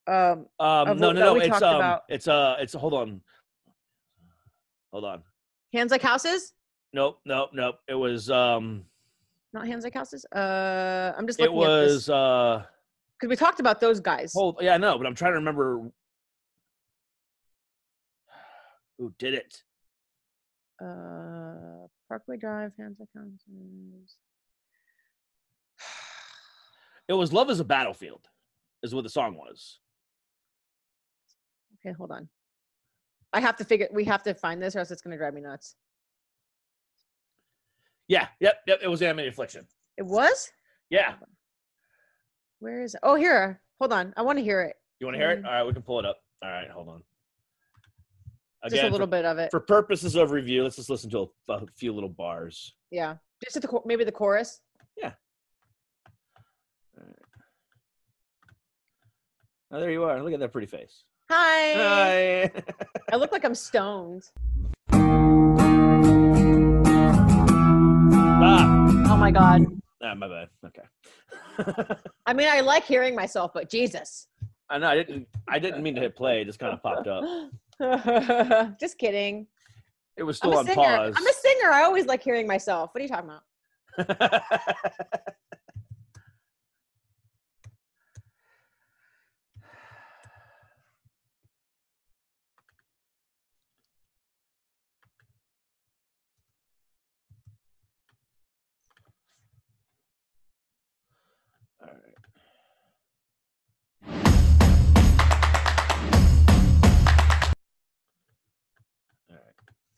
Um, 0.06 0.46
um 0.60 1.00
no 1.00 1.12
no 1.12 1.34
no 1.34 1.36
it's 1.38 1.62
um 1.62 1.76
about. 1.76 2.04
it's 2.08 2.28
uh 2.28 2.56
it's 2.60 2.74
hold 2.74 2.94
on. 2.94 3.20
Hold 4.92 5.06
on. 5.06 5.24
Hands 5.74 5.90
Like 5.90 6.04
Houses. 6.04 6.54
Nope, 6.94 7.20
nope, 7.26 7.50
nope. 7.52 7.80
It 7.88 7.96
was 7.96 8.30
um 8.30 8.86
Not 9.54 9.66
Hands 9.66 9.84
Like 9.84 9.96
Houses. 9.96 10.24
Uh, 10.26 11.14
I'm 11.18 11.26
just 11.26 11.40
it 11.40 11.52
looking 11.52 11.64
at 11.64 11.80
this 11.80 11.94
was 11.94 12.10
uh 12.12 12.64
because 13.20 13.30
we 13.32 13.36
talked 13.36 13.60
about 13.60 13.82
those 13.82 14.00
guys. 14.00 14.34
Hold, 14.36 14.60
yeah, 14.62 14.76
I 14.76 14.78
know, 14.78 15.00
but 15.00 15.08
I'm 15.08 15.16
trying 15.16 15.32
to 15.32 15.40
remember 15.40 15.90
who 19.00 19.12
did 19.18 19.34
it. 19.34 19.64
Uh, 20.80 21.88
Parkway 22.08 22.38
Drive, 22.38 22.74
Hands 22.78 22.96
Like 23.00 23.10
Houses. 23.16 24.16
It 27.10 27.14
was 27.14 27.34
"Love 27.34 27.50
Is 27.50 27.60
a 27.60 27.66
Battlefield," 27.66 28.30
is 28.84 28.94
what 28.96 29.04
the 29.04 29.10
song 29.10 29.36
was. 29.36 29.80
Okay, 31.86 31.94
hold 31.94 32.12
on. 32.12 32.30
I 33.34 33.40
have 33.42 33.58
to 33.58 33.66
figure. 33.66 33.88
We 33.92 34.06
have 34.06 34.24
to 34.24 34.34
find 34.34 34.62
this, 34.62 34.76
or 34.76 34.80
else 34.80 34.92
it's 34.92 35.02
gonna 35.02 35.18
drive 35.18 35.34
me 35.34 35.42
nuts. 35.42 35.76
Yeah, 38.08 38.28
yep, 38.40 38.58
yep. 38.68 38.80
It 38.84 38.88
was 38.88 39.02
"Amity 39.02 39.28
Affliction." 39.28 39.68
It 39.98 40.06
was. 40.06 40.52
Yeah, 40.90 41.16
Where 42.60 42.82
is 42.84 42.96
it? 42.96 43.02
Oh, 43.04 43.16
here. 43.16 43.62
Hold 43.80 43.94
on. 43.94 44.12
I 44.18 44.22
want 44.24 44.40
to 44.40 44.44
hear 44.44 44.62
it. 44.62 44.76
you 45.00 45.06
want 45.06 45.16
to 45.16 45.20
hear 45.20 45.32
it? 45.32 45.44
Mm. 45.44 45.46
All 45.46 45.52
right, 45.52 45.64
we 45.64 45.72
can 45.74 45.84
pull 45.84 46.00
it 46.00 46.06
up. 46.06 46.18
All 46.42 46.50
right, 46.50 46.70
hold 46.70 46.90
on. 46.90 47.04
Just 48.64 48.74
Again, 48.74 48.86
a 48.88 48.92
little 48.92 49.06
for, 49.08 49.12
bit 49.12 49.26
of 49.26 49.38
it. 49.38 49.52
for 49.52 49.60
purposes 49.60 50.16
of 50.16 50.32
review, 50.32 50.64
let's 50.64 50.76
just 50.78 50.90
listen 50.90 51.10
to 51.12 51.30
a, 51.50 51.54
a 51.54 51.66
few 51.78 51.94
little 51.94 52.10
bars. 52.10 52.76
yeah. 52.92 53.16
Just 53.44 53.56
at 53.56 53.62
the 53.62 53.80
maybe 53.86 54.04
the 54.04 54.12
chorus. 54.12 54.62
Oh, 59.72 59.80
there 59.80 59.92
you 59.92 60.04
are. 60.04 60.22
Look 60.24 60.34
at 60.34 60.40
that 60.40 60.52
pretty 60.52 60.68
face. 60.68 61.04
Hi. 61.30 61.74
Hi. 61.74 62.52
I 63.12 63.16
look 63.18 63.32
like 63.32 63.46
I'm 63.46 63.54
stoned. 63.54 64.24
ah, 68.42 69.06
Oh 69.12 69.18
my 69.18 69.30
god. 69.32 69.66
ah, 70.04 70.16
my 70.16 70.28
bad. 70.28 70.50
Okay. 70.66 70.82
I 72.26 72.34
mean, 72.34 72.48
I 72.50 72.62
like 72.62 72.84
hearing 72.84 73.16
myself, 73.16 73.52
but 73.54 73.70
Jesus. 73.70 74.28
I 74.72 74.80
know. 74.80 74.88
I 74.88 74.96
didn't. 74.96 75.28
I 75.48 75.60
didn't 75.60 75.84
mean 75.84 75.94
to 75.96 76.02
hit 76.02 76.16
play. 76.16 76.42
It 76.42 76.46
just 76.46 76.58
kind 76.60 76.74
of 76.74 76.82
popped 76.82 77.08
up. 77.08 77.24
Just 78.80 78.98
kidding. 78.98 79.48
It 80.18 80.24
was 80.24 80.36
still 80.38 80.58
on 80.58 80.66
singer. 80.66 80.76
pause. 80.76 81.14
I'm 81.16 81.26
a 81.26 81.34
singer. 81.34 81.72
I 81.72 81.84
always 81.84 82.06
like 82.08 82.22
hearing 82.22 82.46
myself. 82.46 82.90
What 82.94 83.00
are 83.00 83.04
you 83.04 83.10
talking 83.10 83.30
about? 83.30 84.44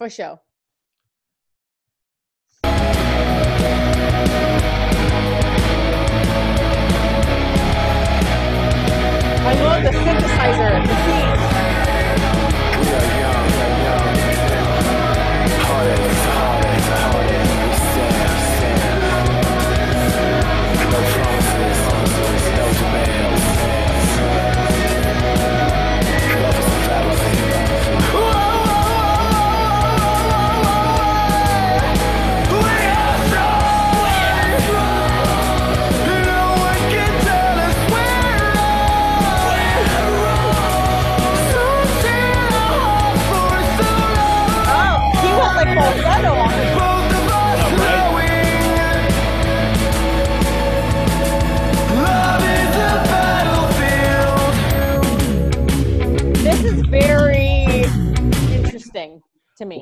For 0.01 0.09
show. 0.09 0.39
I 2.63 2.69
love 9.61 9.83
the 9.83 9.91
synthesizer. 9.91 11.00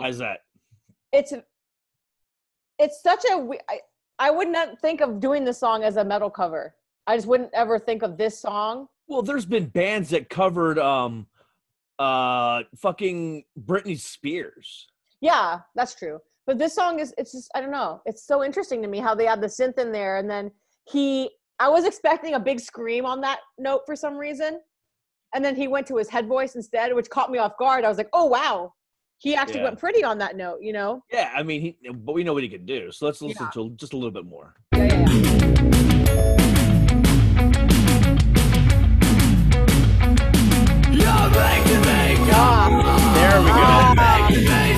This 0.10 0.22
is 0.26 0.52
very 0.52 0.58
interesting 0.58 1.38
to 1.38 1.38
me. 1.38 1.40
Why 1.40 1.40
is 1.40 1.40
that? 1.40 1.40
It's 1.40 1.46
it's 2.80 3.04
such 3.04 3.26
a 3.32 3.38
we- 3.38 3.60
I, 3.70 3.80
I 4.20 4.32
would 4.32 4.50
not 4.50 4.80
think 4.82 5.02
of 5.02 5.20
doing 5.20 5.44
this 5.46 5.60
song 5.60 5.84
as 5.84 5.98
a 5.98 6.04
metal 6.04 6.30
cover. 6.30 6.76
I 7.08 7.16
just 7.16 7.28
wouldn't 7.28 7.54
ever 7.54 7.80
think 7.80 8.04
of 8.04 8.18
this 8.18 8.40
song. 8.40 8.88
Well, 9.08 9.22
there's 9.22 9.46
been 9.46 9.66
bands 9.66 10.10
that 10.10 10.30
covered 10.30 10.80
um 10.80 11.28
uh 12.00 12.64
fucking 12.78 13.44
Britney 13.60 14.00
Spears. 14.00 14.88
Yeah, 15.22 15.60
that's 15.76 15.96
true. 15.96 16.20
But 16.46 16.58
this 16.58 16.74
song 16.76 17.00
is 17.00 17.14
it's 17.18 17.32
just 17.32 17.50
I 17.56 17.62
don't 17.62 17.72
know. 17.72 18.02
It's 18.06 18.26
so 18.26 18.44
interesting 18.44 18.82
to 18.82 18.88
me 18.88 19.00
how 19.00 19.16
they 19.16 19.26
had 19.26 19.42
the 19.42 19.48
synth 19.48 19.78
in 19.80 19.92
there 19.92 20.18
and 20.18 20.30
then 20.30 20.52
he 20.92 21.32
I 21.60 21.70
was 21.70 21.86
expecting 21.86 22.36
a 22.36 22.40
big 22.40 22.60
scream 22.60 23.06
on 23.06 23.22
that 23.22 23.40
note 23.58 23.82
for 23.86 23.96
some 23.96 24.18
reason. 24.18 24.62
And 25.36 25.44
then 25.44 25.56
he 25.56 25.68
went 25.68 25.88
to 25.88 25.98
his 25.98 26.10
head 26.10 26.28
voice 26.28 26.56
instead, 26.56 26.94
which 26.96 27.10
caught 27.10 27.30
me 27.32 27.38
off 27.38 27.58
guard. 27.58 27.86
I 27.86 27.90
was 27.90 27.98
like, 27.98 28.10
"Oh 28.14 28.26
wow." 28.26 28.74
He 29.20 29.36
actually 29.36 29.58
Yeah. 29.60 29.66
went 29.66 29.80
pretty 29.80 30.02
on 30.02 30.18
that 30.20 30.38
note, 30.38 30.62
you 30.62 30.72
know? 30.72 31.04
Yeah, 31.12 31.30
I 31.36 31.44
mean, 31.44 31.60
he, 31.62 31.78
but 31.92 32.14
we 32.14 32.24
know 32.24 32.34
what 32.34 32.42
he 32.44 32.48
can 32.48 32.66
do. 32.66 32.90
So 32.92 33.06
let's 33.06 33.22
listen 33.22 33.48
Yeah. 33.48 33.52
to 33.52 33.70
just 33.72 33.92
a 33.92 33.98
little 33.98 34.12
bit 34.12 34.26
more. 34.26 34.56
Yeah, 34.72 34.88
yeah, 41.36 42.26
yeah. 42.26 42.34
Ah. 42.34 43.12
There 43.16 43.40
we 43.42 43.48
go. 43.48 43.54
Ah. 43.58 44.69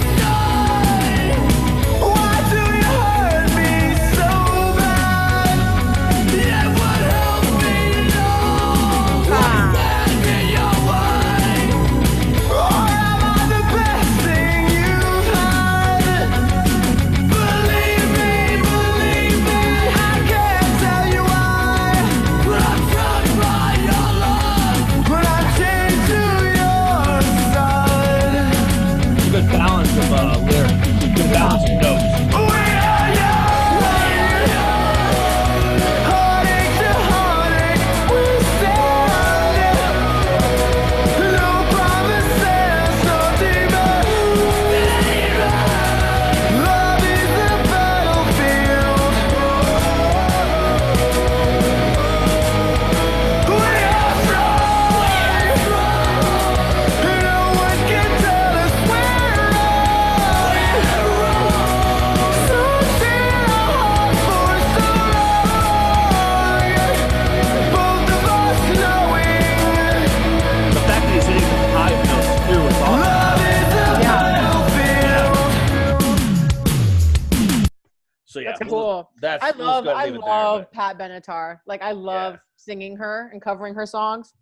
Cool. 78.70 79.10
That's 79.22 79.44
I 79.44 79.52
love 79.52 79.88
I 79.88 80.06
and 80.06 80.14
leave 80.14 80.22
it 80.22 80.26
love 80.28 80.58
there, 80.60 80.68
Pat 80.74 80.98
Benatar. 80.98 81.60
Like 81.66 81.82
I 81.82 81.92
love 81.92 82.34
Yeah. 82.34 82.40
singing 82.58 82.96
her 82.98 83.30
and 83.34 83.42
covering 83.42 83.74
her 83.76 83.86
songs. 83.86 84.34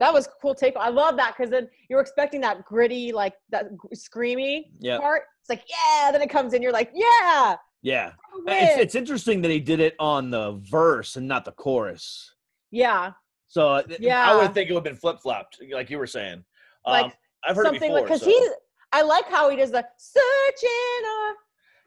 That 0.00 0.12
was 0.12 0.26
a 0.26 0.30
cool 0.40 0.54
take. 0.54 0.74
I 0.76 0.88
love 0.88 1.16
that 1.16 1.34
because 1.36 1.50
then 1.50 1.68
you're 1.88 2.00
expecting 2.00 2.40
that 2.40 2.64
gritty, 2.64 3.12
like 3.12 3.34
that 3.50 3.66
screamy 3.94 4.64
Yeah. 4.80 4.98
part. 4.98 5.22
It's 5.40 5.48
like 5.50 5.62
yeah, 5.68 6.10
then 6.10 6.22
it 6.22 6.30
comes 6.30 6.54
in. 6.54 6.62
You're 6.62 6.72
like 6.72 6.90
yeah, 6.94 7.56
yeah. 7.82 8.12
It's, 8.46 8.78
it's 8.80 8.94
interesting 8.94 9.42
that 9.42 9.50
he 9.50 9.60
did 9.60 9.78
it 9.80 9.94
on 9.98 10.30
the 10.30 10.60
verse 10.70 11.16
and 11.16 11.28
not 11.28 11.44
the 11.44 11.52
chorus. 11.52 12.34
yeah, 12.70 13.12
So 13.48 13.82
yeah, 14.00 14.22
I 14.30 14.36
would 14.36 14.54
think 14.54 14.70
it 14.70 14.72
would 14.72 14.78
have 14.80 14.84
been 14.92 14.96
flip 14.96 15.20
flopped, 15.20 15.58
like 15.72 15.90
you 15.90 15.98
were 15.98 16.06
saying. 16.06 16.44
Um, 16.86 16.92
Like, 16.92 17.16
I've 17.44 17.54
heard 17.56 17.66
something 17.66 17.80
before. 17.90 17.94
like 17.96 18.04
because 18.04 18.20
so, 18.22 18.26
he's. 18.26 18.50
I 18.92 19.02
like 19.02 19.26
how 19.28 19.48
he 19.50 19.56
does 19.56 19.70
the 19.70 19.86
searching 19.98 21.04
on. 21.06 21.34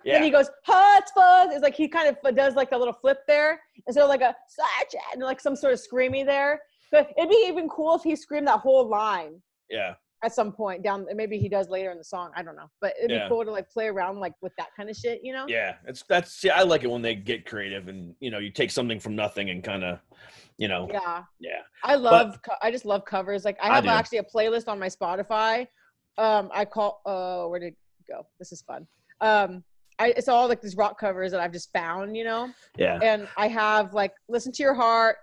Yeah. 0.06 0.16
And 0.16 0.24
he 0.24 0.32
goes 0.32 0.50
hot 0.64 1.04
fuzz. 1.14 1.54
It's 1.54 1.64
like 1.64 1.76
he 1.76 1.88
kind 1.88 2.08
of 2.16 2.36
does 2.36 2.56
like 2.56 2.72
a 2.72 2.78
little 2.78 2.94
flip 2.94 3.20
there 3.28 3.60
instead 3.88 4.04
of 4.04 4.10
like 4.10 4.22
a 4.22 4.34
searching 4.48 5.00
and 5.14 5.22
like 5.22 5.42
some 5.42 5.56
sort 5.56 5.74
of 5.74 5.80
screamy 5.82 6.26
there. 6.26 6.62
But 6.92 7.12
it'd 7.18 7.30
be 7.30 7.46
even 7.48 7.68
cool 7.68 7.96
if 7.96 8.04
he 8.04 8.16
screamed 8.16 8.48
that 8.48 8.60
whole 8.62 8.88
line. 8.88 9.42
yeah. 9.70 9.96
at 10.24 10.34
some 10.34 10.52
point 10.52 10.82
down 10.84 11.06
maybe 11.14 11.38
he 11.38 11.50
does 11.50 11.68
later 11.70 11.92
in 11.92 11.98
the 11.98 12.04
song 12.16 12.32
i 12.36 12.42
don't 12.42 12.56
know 12.56 12.70
but 12.82 12.94
it'd 12.98 13.12
Yeah. 13.12 13.26
be 13.26 13.30
cool 13.30 13.44
to 13.46 13.52
like 13.52 13.70
play 13.70 13.88
around 13.88 14.20
like 14.26 14.34
with 14.42 14.54
that 14.58 14.70
kind 14.78 14.90
of 14.90 14.96
shit 14.96 15.20
you 15.28 15.34
know 15.34 15.46
Yeah, 15.48 15.76
it's 15.90 16.04
that's 16.08 16.32
see, 16.32 16.50
I 16.50 16.64
like 16.64 16.84
it 16.84 16.90
when 16.90 17.02
they 17.08 17.14
get 17.16 17.46
creative 17.46 17.90
and 17.90 18.16
you 18.22 18.32
know 18.32 18.40
you 18.46 18.50
take 18.62 18.72
something 18.72 19.00
from 19.00 19.14
nothing 19.16 19.50
and 19.52 19.64
kind 19.72 19.84
of, 19.84 20.00
you 20.58 20.68
know, 20.72 20.88
yeah 20.92 21.24
yeah, 21.40 21.62
i 21.84 21.96
love 21.96 22.40
co- 22.48 22.62
i 22.66 22.72
just 22.72 22.86
love 22.86 23.04
covers 23.06 23.44
like 23.46 23.58
i 23.62 23.70
I 23.70 23.76
have 23.76 23.84
do. 23.84 23.90
actually 24.00 24.20
a 24.20 24.24
playlist 24.36 24.68
on 24.68 24.78
my 24.80 24.88
spotify 24.98 25.68
um 26.18 26.50
i 26.54 26.64
call 26.76 26.92
uh 27.06 27.44
where 27.50 27.60
did 27.60 27.74
it 27.74 27.78
go 28.12 28.26
this 28.40 28.52
is 28.56 28.62
fun 28.62 28.88
um 29.22 29.64
I, 30.00 30.08
it's 30.18 30.28
all 30.28 30.48
like 30.48 30.62
these 30.62 30.76
rock 30.76 31.00
covers 31.00 31.32
that 31.32 31.40
I've 31.40 31.54
just 31.54 31.72
found, 31.72 32.18
you 32.18 32.24
know, 32.24 32.50
yeah, 32.78 33.00
and 33.02 33.28
I 33.38 33.48
have 33.48 33.94
like 33.94 34.14
"Listen 34.28 34.52
to 34.54 34.64
Your 34.64 34.74
Heart." 34.74 35.18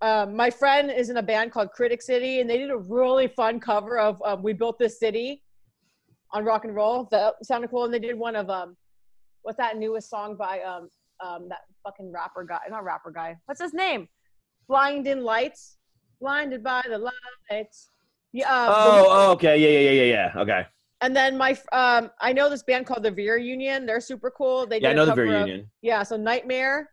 Um, 0.00 0.36
my 0.36 0.50
friend 0.50 0.90
is 0.90 1.10
in 1.10 1.16
a 1.16 1.22
band 1.22 1.50
called 1.50 1.70
Critic 1.72 2.02
City, 2.02 2.40
and 2.40 2.48
they 2.48 2.58
did 2.58 2.70
a 2.70 2.76
really 2.76 3.26
fun 3.28 3.58
cover 3.58 3.98
of 3.98 4.20
um, 4.24 4.42
"We 4.42 4.52
Built 4.52 4.78
This 4.78 4.98
City" 4.98 5.42
on 6.32 6.44
rock 6.44 6.64
and 6.64 6.74
roll. 6.74 7.08
That 7.10 7.34
sounded 7.42 7.70
cool, 7.70 7.84
and 7.84 7.94
they 7.94 7.98
did 7.98 8.18
one 8.18 8.36
of 8.36 8.50
um, 8.50 8.76
what's 9.42 9.56
that 9.58 9.78
newest 9.78 10.10
song 10.10 10.36
by 10.36 10.60
um, 10.60 10.88
um, 11.24 11.48
that 11.48 11.60
fucking 11.82 12.12
rapper 12.12 12.44
guy? 12.44 12.60
Not 12.68 12.84
rapper 12.84 13.10
guy. 13.10 13.36
What's 13.46 13.62
his 13.62 13.72
name? 13.72 14.08
Blinding 14.68 15.20
Lights. 15.20 15.78
Blinded 16.20 16.62
by 16.62 16.82
the 16.88 17.10
lights. 17.50 17.90
Yeah. 18.32 18.52
uh, 18.52 18.68
Oh, 18.70 19.06
oh, 19.08 19.30
okay, 19.32 19.56
yeah, 19.56 19.68
yeah, 19.68 19.90
yeah, 19.90 20.02
yeah, 20.02 20.30
yeah. 20.34 20.42
Okay, 20.42 20.66
and 21.00 21.14
then 21.14 21.36
my 21.36 21.56
um, 21.72 22.10
I 22.20 22.32
know 22.32 22.48
this 22.50 22.62
band 22.62 22.86
called 22.86 23.02
the 23.02 23.10
Veer 23.10 23.36
Union. 23.36 23.86
They're 23.86 24.00
super 24.00 24.30
cool. 24.30 24.66
They 24.66 24.80
yeah. 24.80 24.90
I 24.90 24.92
know 24.94 25.06
the 25.06 25.14
Veer 25.14 25.36
of- 25.40 25.48
Union 25.48 25.70
Yeah, 25.82 26.02
so 26.02 26.16
Nightmare. 26.16 26.90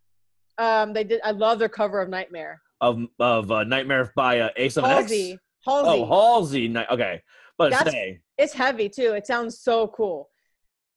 Um, 0.58 0.94
they 0.94 1.04
did. 1.04 1.20
I 1.24 1.32
love 1.32 1.60
their 1.60 1.70
cover 1.70 2.02
of 2.02 2.10
Nightmare. 2.10 2.62
of 2.82 3.00
of 3.20 3.52
uh, 3.52 3.64
Nightmare 3.64 4.12
by 4.16 4.40
uh, 4.40 4.50
Ace 4.58 4.78
of 4.78 4.84
X. 4.86 4.94
Halsey. 4.94 5.40
Halsey. 5.66 5.90
Oh, 5.90 6.06
Halsey. 6.06 6.76
Okay, 6.92 7.22
but 7.58 7.72
That's- 7.72 7.92
say 7.92 8.20
it's 8.38 8.54
heavy 8.54 8.90
too. 8.90 9.14
It 9.14 9.26
sounds 9.28 9.60
so 9.62 9.88
cool. 9.88 10.30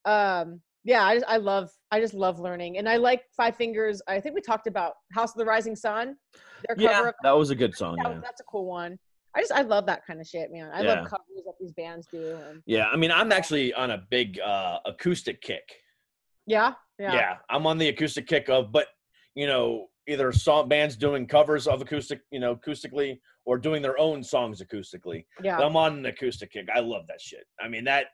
Um, 0.05 0.61
yeah, 0.85 1.05
I 1.05 1.17
just 1.17 1.27
I 1.29 1.37
love 1.39 1.71
I 1.91 2.01
just 2.01 2.15
love 2.15 2.39
learning, 2.39 2.79
and 2.79 2.89
I 2.89 2.97
like 2.97 3.23
Five 3.37 3.57
Fingers. 3.57 4.01
I 4.07 4.21
think 4.21 4.35
we 4.35 4.41
talked 4.41 4.67
about 4.67 4.95
House 5.13 5.31
of 5.33 5.39
the 5.39 5.45
Rising 5.45 5.75
Sun. 5.77 6.17
Their 6.67 6.77
cover 6.77 6.83
yeah, 6.83 7.09
of 7.09 7.15
that 7.23 7.37
was 7.37 7.51
a 7.51 7.55
good 7.55 7.75
song. 7.77 7.97
that, 8.03 8.11
Yeah. 8.13 8.21
that's 8.23 8.41
a 8.41 8.45
cool 8.45 8.67
one. 8.67 8.99
I 9.39 9.43
just 9.43 9.53
I 9.53 9.63
love 9.63 9.87
that 9.87 10.05
kind 10.05 10.21
of 10.21 10.27
shit, 10.27 10.51
man. 10.51 10.69
I 10.73 10.83
Yeah. 10.83 10.95
love 11.01 11.09
covers 11.09 11.45
that 11.47 11.55
these 11.61 11.73
bands 11.73 12.09
do. 12.11 12.37
And 12.49 12.61
Yeah, 12.67 12.89
I 12.89 12.97
mean, 12.97 13.13
I'm 13.13 13.31
actually 13.31 13.73
on 13.73 13.93
a 13.93 13.99
big 14.11 14.41
uh, 14.41 14.81
acoustic 14.85 15.41
kick. 15.41 15.77
yeah, 16.47 16.75
Yeah. 16.99 17.15
yeah, 17.15 17.37
I'm 17.49 17.67
on 17.67 17.79
the 17.79 17.89
acoustic 17.89 18.27
kick 18.27 18.49
of, 18.49 18.73
but 18.73 18.89
you 19.37 19.47
know, 19.47 19.89
either 20.09 20.33
song 20.33 20.69
bands 20.69 20.97
doing 20.97 21.27
covers 21.27 21.69
of 21.69 21.81
acoustic, 21.81 22.21
you 22.33 22.41
know, 22.41 22.57
acoustically, 22.57 23.21
or 23.45 23.59
doing 23.59 23.81
their 23.81 23.99
own 23.99 24.25
songs 24.25 24.61
acoustically. 24.61 25.25
yeah. 25.43 25.57
But 25.59 25.67
I'm 25.67 25.77
on 25.77 25.99
an 25.99 26.07
acoustic 26.07 26.51
kick. 26.51 26.67
I 26.75 26.81
love 26.81 27.07
that 27.07 27.21
shit. 27.21 27.47
I 27.61 27.69
mean 27.69 27.85
that 27.85 28.07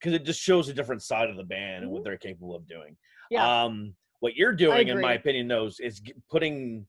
because 0.00 0.12
it 0.14 0.24
just 0.24 0.40
shows 0.40 0.68
a 0.68 0.74
different 0.74 1.02
side 1.02 1.30
of 1.30 1.36
the 1.36 1.44
band 1.44 1.84
and 1.84 1.92
what 1.92 2.02
they're 2.02 2.18
capable 2.18 2.56
of 2.56 2.66
doing. 2.66 2.92
Mm-hmm. 2.94 3.34
Yeah. 3.34 3.62
Um, 3.64 3.94
what 4.20 4.34
you're 4.34 4.54
doing, 4.54 4.88
in 4.88 5.00
my 5.00 5.12
opinion, 5.14 5.46
knows 5.46 5.78
is 5.78 6.02
putting 6.30 6.86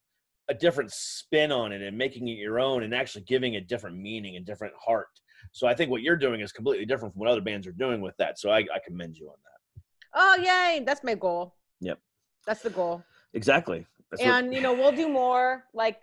a 0.50 0.54
different 0.54 0.92
spin 0.92 1.52
on 1.52 1.72
it 1.72 1.82
and 1.82 1.98
making 1.98 2.28
it 2.28 2.34
your 2.38 2.60
own 2.60 2.84
and 2.84 2.94
actually 2.94 3.24
giving 3.24 3.56
it 3.56 3.68
different 3.68 3.98
meaning 3.98 4.36
and 4.36 4.46
different 4.46 4.74
heart. 4.84 5.08
So 5.52 5.68
I 5.68 5.74
think 5.74 5.90
what 5.92 6.02
you're 6.02 6.16
doing 6.16 6.42
is 6.42 6.52
completely 6.52 6.86
different 6.86 7.14
from 7.14 7.20
what 7.20 7.30
other 7.30 7.42
bands 7.42 7.66
are 7.68 7.72
doing 7.72 8.02
with 8.02 8.16
that. 8.18 8.40
So 8.40 8.50
I, 8.52 8.60
I 8.60 8.80
commend 8.86 9.18
you 9.18 9.28
on 9.28 9.36
that. 9.44 9.82
Oh 10.18 10.36
yay! 10.42 10.84
That's 10.86 11.04
my 11.04 11.16
goal. 11.16 11.56
Yep. 11.82 12.00
That's 12.46 12.62
the 12.62 12.70
goal. 12.70 13.04
Exactly. 13.34 13.86
That's 14.12 14.24
what- 14.24 14.32
and 14.32 14.54
you 14.54 14.62
know 14.62 14.74
we'll 14.74 14.92
do 14.92 15.10
more 15.10 15.66
like 15.74 16.02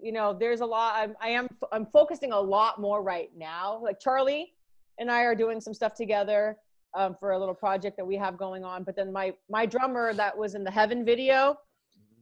you 0.00 0.12
know 0.12 0.32
there's 0.32 0.60
a 0.60 0.66
lot 0.66 0.94
I'm, 0.96 1.14
i 1.20 1.28
am 1.28 1.48
i'm 1.72 1.86
focusing 1.86 2.32
a 2.32 2.40
lot 2.40 2.80
more 2.80 3.02
right 3.02 3.30
now 3.36 3.80
like 3.82 3.98
charlie 4.00 4.52
and 4.98 5.10
i 5.10 5.22
are 5.22 5.34
doing 5.34 5.60
some 5.60 5.72
stuff 5.72 5.94
together 5.94 6.56
um, 6.94 7.16
for 7.18 7.32
a 7.32 7.38
little 7.38 7.54
project 7.54 7.96
that 7.96 8.06
we 8.06 8.16
have 8.16 8.36
going 8.36 8.64
on 8.64 8.84
but 8.84 8.96
then 8.96 9.12
my 9.12 9.32
my 9.48 9.64
drummer 9.64 10.12
that 10.14 10.36
was 10.36 10.54
in 10.54 10.64
the 10.64 10.70
heaven 10.70 11.04
video 11.04 11.56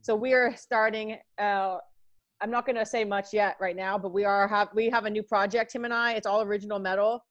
so 0.05 0.15
we 0.15 0.33
are 0.33 0.55
starting 0.55 1.17
uh, 1.39 1.77
i'm 2.41 2.51
not 2.51 2.65
going 2.65 2.75
to 2.75 2.85
say 2.85 3.03
much 3.03 3.33
yet 3.33 3.55
right 3.59 3.75
now 3.75 3.97
but 3.97 4.13
we 4.13 4.23
are 4.23 4.47
have 4.47 4.69
we 4.75 4.89
have 4.89 5.05
a 5.05 5.09
new 5.09 5.23
project 5.23 5.73
him 5.73 5.85
and 5.85 5.93
i 5.93 6.13
it's 6.13 6.27
all 6.27 6.41
original 6.41 6.79
metal 6.79 7.23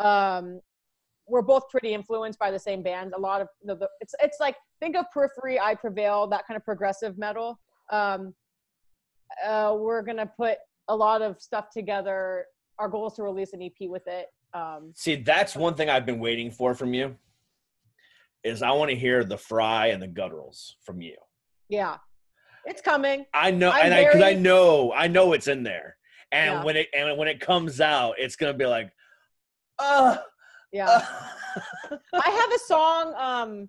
um 0.00 0.60
we're 1.28 1.42
both 1.42 1.68
pretty 1.68 1.92
influenced 1.92 2.38
by 2.38 2.50
the 2.50 2.58
same 2.58 2.82
bands. 2.82 3.12
A 3.16 3.20
lot 3.20 3.40
of 3.40 3.48
the, 3.62 3.76
the 3.76 3.88
it's 4.00 4.14
it's 4.20 4.38
like 4.40 4.56
think 4.80 4.96
of 4.96 5.04
Periphery, 5.12 5.60
I 5.60 5.74
Prevail, 5.74 6.26
that 6.28 6.46
kind 6.46 6.56
of 6.56 6.64
progressive 6.64 7.18
metal. 7.18 7.60
Um, 7.90 8.34
uh, 9.46 9.76
we're 9.78 10.02
gonna 10.02 10.30
put 10.36 10.58
a 10.88 10.96
lot 10.96 11.22
of 11.22 11.40
stuff 11.40 11.66
together. 11.70 12.46
Our 12.78 12.88
goal 12.88 13.08
is 13.08 13.14
to 13.14 13.22
release 13.22 13.52
an 13.52 13.62
EP 13.62 13.88
with 13.88 14.06
it. 14.06 14.26
Um, 14.54 14.92
See, 14.94 15.16
that's 15.16 15.54
one 15.54 15.74
thing 15.74 15.90
I've 15.90 16.06
been 16.06 16.20
waiting 16.20 16.50
for 16.50 16.74
from 16.74 16.94
you. 16.94 17.16
Is 18.44 18.62
I 18.62 18.70
want 18.70 18.90
to 18.90 18.96
hear 18.96 19.24
the 19.24 19.36
fry 19.36 19.88
and 19.88 20.02
the 20.02 20.08
gutturals 20.08 20.74
from 20.82 21.02
you. 21.02 21.16
Yeah, 21.68 21.96
it's 22.64 22.80
coming. 22.80 23.24
I 23.34 23.50
know, 23.50 23.70
I'm 23.70 23.86
and 23.86 23.94
I 23.94 24.04
because 24.04 24.22
I 24.22 24.34
know, 24.34 24.92
I 24.94 25.08
know 25.08 25.32
it's 25.32 25.48
in 25.48 25.62
there. 25.62 25.96
And 26.32 26.56
Yeah. 26.56 26.64
when 26.64 26.76
it 26.76 26.88
and 26.94 27.16
when 27.18 27.28
it 27.28 27.40
comes 27.40 27.80
out, 27.80 28.14
it's 28.18 28.36
gonna 28.36 28.54
be 28.54 28.66
like, 28.66 28.90
uh, 29.78 30.18
Yeah. 30.72 30.88
uh. 30.88 31.00
I 32.14 32.30
have 32.30 32.52
a 32.52 32.58
song. 32.66 33.14
Um, 33.16 33.68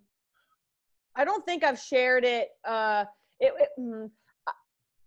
I 1.15 1.23
don't 1.26 1.45
think 1.45 1.63
I've 1.63 1.80
shared 1.80 2.23
it. 2.26 2.49
Uh, 2.67 3.05
it, 3.39 3.53
it 3.57 3.69
mm, 3.80 4.09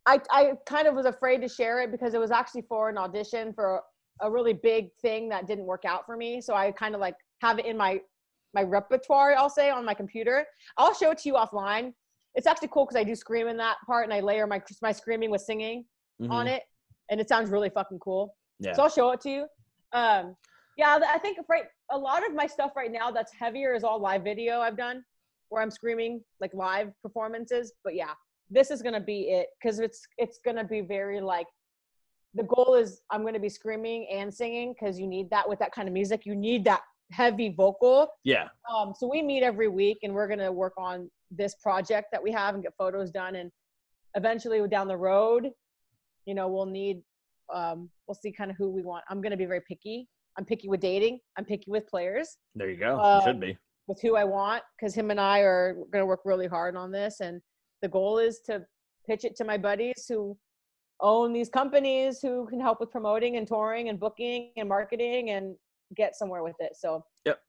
I 0.07 0.21
I 0.31 0.53
kind 0.67 0.89
of 0.89 0.95
was 0.95 1.07
afraid 1.07 1.43
to 1.43 1.49
share 1.49 1.81
it 1.81 1.91
because 1.91 2.15
it 2.15 2.21
was 2.21 2.31
actually 2.31 2.63
for 2.63 2.89
an 2.89 2.99
audition 2.99 3.53
for 3.53 3.83
a 4.21 4.31
really 4.31 4.53
big 4.53 4.89
thing 5.01 5.29
that 5.31 5.47
didn't 5.47 5.65
work 5.65 5.85
out 5.85 6.07
for 6.07 6.17
me. 6.17 6.41
So 6.41 6.55
I 6.55 6.73
kind 6.73 6.95
of 6.95 7.01
like 7.01 7.17
have 7.41 7.59
it 7.59 7.67
in 7.67 7.77
my 7.77 8.01
my 8.55 8.63
repertoire. 8.63 9.35
I'll 9.35 9.51
say 9.51 9.71
on 9.71 9.85
my 9.85 9.95
computer. 9.95 10.47
I'll 10.77 10.95
show 10.95 11.11
it 11.11 11.19
to 11.19 11.29
you 11.29 11.35
offline. 11.35 11.93
It's 12.35 12.47
actually 12.47 12.69
cool 12.69 12.87
because 12.87 12.97
I 12.97 13.05
do 13.05 13.15
scream 13.15 13.47
in 13.49 13.57
that 13.59 13.77
part 13.87 14.05
and 14.05 14.13
I 14.13 14.21
layer 14.21 14.47
my 14.47 14.63
my 14.81 14.93
screaming 14.93 15.31
with 15.31 15.43
singing 15.43 15.85
on 16.31 16.47
Mhm. 16.47 16.57
it, 16.57 16.63
and 17.11 17.21
it 17.21 17.29
sounds 17.29 17.51
really 17.51 17.69
fucking 17.71 17.99
cool. 17.99 18.37
Yeah. 18.61 18.73
So 18.75 18.85
I'll 18.85 18.89
show 18.89 19.11
it 19.11 19.21
to 19.23 19.31
you. 19.31 19.47
Um, 19.93 20.37
yeah, 20.77 20.99
I 21.07 21.19
think 21.19 21.39
right 21.49 21.65
a 21.91 21.99
lot 21.99 22.27
of 22.27 22.35
my 22.35 22.47
stuff 22.47 22.73
right 22.77 22.91
now 22.91 23.11
that's 23.11 23.33
heavier 23.35 23.75
is 23.75 23.85
all 23.85 23.99
live 23.99 24.23
video 24.23 24.61
I've 24.61 24.77
done, 24.77 25.05
where 25.51 25.63
I'm 25.63 25.71
screaming 25.71 26.23
like 26.41 26.55
live 26.55 26.93
performances. 27.03 27.75
But 27.85 27.95
yeah, 27.95 28.15
this 28.51 28.71
is 28.71 28.81
gonna 28.83 29.01
be 29.01 29.31
it 29.31 29.49
because 29.61 29.81
it's 29.81 30.01
it's 30.17 30.39
gonna 30.45 30.65
be 30.65 30.81
very 30.81 31.21
like 31.21 31.47
the 32.35 32.45
goal 32.45 32.75
is 32.77 33.03
I'm 33.11 33.25
gonna 33.25 33.39
be 33.41 33.51
screaming 33.51 34.07
and 34.11 34.33
singing 34.33 34.73
because 34.73 34.99
you 34.99 35.07
need 35.07 35.29
that 35.31 35.47
with 35.47 35.59
that 35.59 35.73
kind 35.73 35.87
of 35.89 35.93
music. 35.93 36.25
You 36.25 36.35
need 36.35 36.65
that 36.65 36.81
heavy 37.11 37.51
vocal. 37.51 38.09
yeah. 38.25 38.49
Um, 38.73 38.95
so 38.97 39.07
we 39.07 39.21
meet 39.21 39.43
every 39.43 39.69
week 39.69 39.99
and 40.03 40.15
we're 40.15 40.29
gonna 40.29 40.51
work 40.51 40.73
on 40.79 41.11
this 41.35 41.55
project 41.57 42.09
that 42.13 42.23
we 42.23 42.31
have 42.31 42.55
and 42.55 42.63
get 42.63 42.75
photos 42.77 43.11
done 43.11 43.37
and 43.37 43.51
eventually 44.15 44.67
down 44.69 44.87
the 44.89 44.97
road, 44.97 45.51
you 46.27 46.35
know, 46.35 46.49
we'll 46.49 46.67
need 46.67 47.03
um, 47.53 47.91
we'll 48.07 48.15
see 48.15 48.33
kind 48.33 48.51
of 48.51 48.57
who 48.57 48.71
we 48.71 48.83
want. 48.83 49.05
I'm 49.11 49.21
gonna 49.21 49.37
be 49.37 49.45
very 49.45 49.61
picky. 49.61 50.09
I'm 50.39 50.45
picky 50.47 50.69
with 50.69 50.81
dating. 50.81 51.19
I'm 51.37 51.45
picky 51.45 51.71
with 51.71 51.87
players, 51.87 52.39
There 52.55 52.71
you 52.71 52.77
go. 52.79 52.99
Um, 52.99 53.17
you 53.21 53.27
should 53.27 53.41
be. 53.41 53.59
with 53.89 54.01
who 54.01 54.17
I 54.17 54.25
want, 54.25 54.63
because 54.79 54.95
him 54.95 55.11
and 55.11 55.21
I 55.21 55.41
are 55.41 55.77
gonna 55.93 56.07
work 56.07 56.21
really 56.25 56.47
hard 56.47 56.77
on 56.77 56.91
this. 56.91 57.21
And 57.21 57.43
the 57.83 57.89
goal 57.89 58.19
is 58.19 58.41
to 58.47 58.65
pitch 59.07 59.25
it 59.25 59.37
to 59.37 59.45
my 59.45 59.59
buddies 59.59 60.07
who 60.09 60.39
own 61.01 61.33
these 61.35 61.51
companies 61.51 62.21
who 62.23 62.47
can 62.47 62.61
help 62.61 62.81
with 62.81 62.91
promoting 62.91 63.37
and 63.37 63.47
touring 63.47 63.89
and 63.91 63.99
booking 64.01 64.53
and 64.57 64.69
marketing 64.69 65.31
and 65.31 65.57
get 65.95 66.15
somewhere 66.17 66.43
with 66.43 66.57
it. 66.61 66.77
So 66.77 67.05
Yep. 67.27 67.43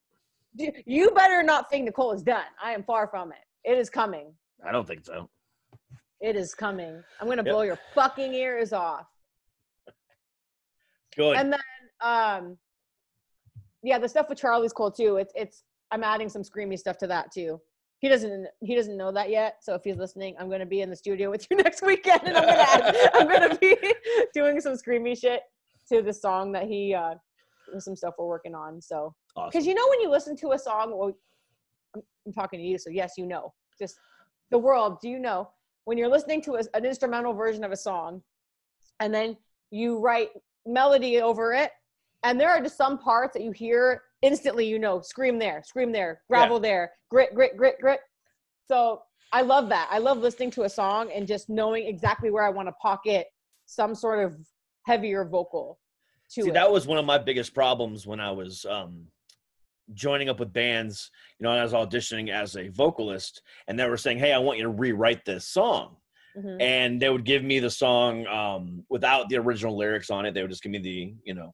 you- 0.56 0.84
you 0.86 1.12
better 1.12 1.44
not 1.44 1.70
think 1.70 1.86
Nicole 1.86 2.12
is 2.12 2.24
done. 2.24 2.48
I 2.62 2.74
am 2.74 2.84
far 2.84 3.08
from 3.08 3.32
it. 3.32 3.46
It 3.64 3.78
is 3.78 3.90
coming. 3.90 4.34
I 4.66 4.72
don't 4.72 4.88
think 4.88 5.06
so. 5.06 5.30
It 6.22 6.36
is 6.36 6.54
coming. 6.54 7.04
I'm 7.20 7.28
gonna 7.28 7.44
Yep. 7.44 7.54
blow 7.54 7.62
your 7.64 7.80
fucking 7.94 8.34
ears 8.34 8.74
off. 8.74 9.08
Good. 11.16 11.38
And 11.38 11.54
then 11.54 11.60
um 12.02 12.58
yeah, 13.84 14.00
the 14.00 14.08
stuff 14.08 14.30
with 14.30 14.38
Charlie's 14.40 14.74
cool 14.74 14.92
too. 14.92 15.18
It's 15.18 15.34
it's 15.36 15.64
I'm 15.92 16.04
adding 16.04 16.30
some 16.30 16.42
screamy 16.42 16.78
stuff 16.78 16.98
to 17.00 17.08
that 17.08 17.32
too. 17.32 17.60
He 18.00 18.10
doesn't 18.10 18.48
he 18.62 18.76
doesn't 18.76 18.98
know 18.98 19.12
that 19.12 19.30
yet. 19.30 19.58
So 19.62 19.76
if 19.76 19.84
he's 19.84 19.98
listening, 19.98 20.36
I'm 20.40 20.50
gonna 20.50 20.66
be 20.66 20.82
in 20.82 20.90
the 20.90 20.96
studio 20.96 21.30
with 21.30 21.46
you 21.50 21.58
next 21.64 21.86
weekend 21.86 22.22
and 22.26 22.38
I'm 22.38 22.46
gonna 22.46 22.66
add, 22.68 23.10
I'm 23.14 23.28
gonna 23.28 23.58
be 23.58 23.76
doing 24.34 24.60
some 24.62 24.74
screamy 24.74 25.20
shit 25.20 25.42
to 25.90 26.02
the 26.02 26.14
song 26.14 26.52
that 26.54 26.68
he 26.68 26.94
uh 26.94 27.16
some 27.80 27.96
stuff 27.96 28.16
we're 28.18 28.28
working 28.28 28.56
on. 28.56 28.82
So 28.82 29.14
awesome. 29.36 29.50
because 29.52 29.66
you 29.68 29.74
know 29.74 29.86
when 29.90 30.02
you 30.02 30.10
listen 30.10 30.36
to 30.38 30.52
a 30.52 30.60
song, 30.60 30.98
well, 30.98 31.14
I'm, 31.96 32.02
I'm 32.26 32.34
talking 32.34 32.60
to 32.60 32.66
you, 32.66 32.78
so 32.78 32.90
yes, 32.90 33.14
you 33.18 33.26
know. 33.26 33.54
Just 33.80 33.98
the 34.52 34.58
world, 34.58 35.00
do 35.02 35.10
you 35.10 35.20
know 35.20 35.50
when 35.86 35.98
you're 35.98 36.10
listening 36.10 36.42
to 36.44 36.56
a, 36.56 36.62
an 36.74 36.86
instrumental 36.86 37.34
version 37.34 37.64
of 37.64 37.72
a 37.72 37.78
song, 37.78 38.22
and 39.00 39.14
then 39.14 39.38
you 39.72 40.00
write 40.00 40.30
melody 40.66 41.22
over 41.22 41.54
it, 41.54 41.72
and 42.24 42.40
there 42.40 42.50
are 42.50 42.62
just 42.62 42.78
some 42.78 42.98
parts 42.98 43.34
that 43.34 43.44
you 43.44 43.52
hear 43.52 44.04
instantly, 44.22 44.66
you 44.66 44.80
know, 44.80 45.02
scream 45.02 45.38
there, 45.38 45.62
scream 45.66 45.92
there, 45.92 46.22
gravel 46.30 46.60
there, 46.60 46.92
grit, 47.10 47.34
grit, 47.34 47.58
grit, 47.58 47.76
grit. 47.82 48.00
So 48.68 49.02
I 49.34 49.42
love 49.42 49.68
that. 49.70 49.90
I 49.92 49.98
love 49.98 50.20
listening 50.20 50.52
to 50.52 50.64
a 50.64 50.70
song 50.70 51.12
and 51.14 51.28
just 51.28 51.50
knowing 51.50 51.86
exactly 51.86 52.32
where 52.32 52.46
I 52.46 52.50
want 52.50 52.70
to 52.70 52.74
pocket 52.82 53.28
some 53.66 53.94
sort 53.94 54.24
of 54.24 54.38
heavier 54.86 55.26
vocal 55.26 55.80
to 56.32 56.44
See, 56.44 56.50
it. 56.50 56.54
that 56.54 56.72
was 56.72 56.88
one 56.88 56.98
of 56.98 57.06
my 57.06 57.18
biggest 57.18 57.54
problems 57.54 58.08
when 58.08 58.20
I 58.20 58.32
was 58.32 58.66
um, 58.66 59.08
joining 59.94 60.30
up 60.30 60.40
with 60.40 60.54
bands. 60.54 61.10
You 61.40 61.44
know, 61.46 61.52
and 61.52 61.60
I 61.60 61.64
was 61.64 61.74
auditioning 61.74 62.30
as 62.30 62.56
a 62.56 62.70
vocalist, 62.70 63.42
and 63.68 63.80
they 63.80 63.88
were 63.90 63.98
saying, 63.98 64.20
"Hey, 64.20 64.32
I 64.34 64.38
want 64.40 64.58
you 64.58 64.64
to 64.64 64.70
rewrite 64.70 65.26
this 65.26 65.48
song." 65.48 65.98
Mhm. 66.38 66.62
And 66.62 67.02
they 67.02 67.10
would 67.10 67.26
give 67.26 67.44
me 67.44 67.60
the 67.60 67.70
song 67.70 68.26
um, 68.28 68.86
without 68.90 69.30
the 69.30 69.38
original 69.38 69.78
lyrics 69.78 70.10
on 70.10 70.26
it. 70.26 70.34
They 70.34 70.42
would 70.42 70.50
just 70.50 70.64
give 70.64 70.72
me 70.72 70.80
the, 70.80 71.14
you 71.24 71.34
know, 71.36 71.54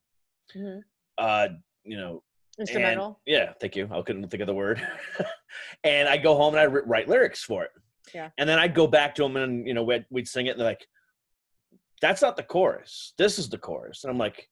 Mhm. 0.56 0.82
uh, 1.18 1.50
you 1.84 1.98
know, 1.98 2.24
and- 2.58 2.68
Instrumental. 2.68 3.20
yeah, 3.26 3.54
thank 3.60 3.76
you. 3.76 3.90
I 3.92 4.02
couldn't 4.04 4.30
think 4.30 4.40
of 4.42 4.48
the 4.48 4.54
word. 4.54 4.82
and 5.84 6.08
I 6.08 6.16
go 6.18 6.36
home 6.36 6.54
and 6.54 6.62
I 6.62 6.64
ri- 6.64 6.84
write 6.86 7.08
lyrics 7.10 7.44
for 7.44 7.64
it. 7.66 7.72
Yeah. 8.14 8.30
And 8.38 8.48
then 8.50 8.58
I'd 8.60 8.74
go 8.74 8.88
back 8.88 9.16
to 9.16 9.24
them 9.24 9.36
and 9.38 9.68
you 9.68 9.74
know 9.74 9.84
we'd, 9.84 10.06
we'd 10.10 10.28
sing 10.30 10.46
it 10.48 10.52
and 10.52 10.60
they're 10.62 10.68
like, 10.68 10.88
"That's 12.02 12.22
not 12.22 12.38
the 12.38 12.44
chorus. 12.44 13.14
This 13.18 13.38
is 13.38 13.50
the 13.50 13.58
chorus." 13.58 14.04
And 14.06 14.12
I'm 14.12 14.18
like, 14.18 14.50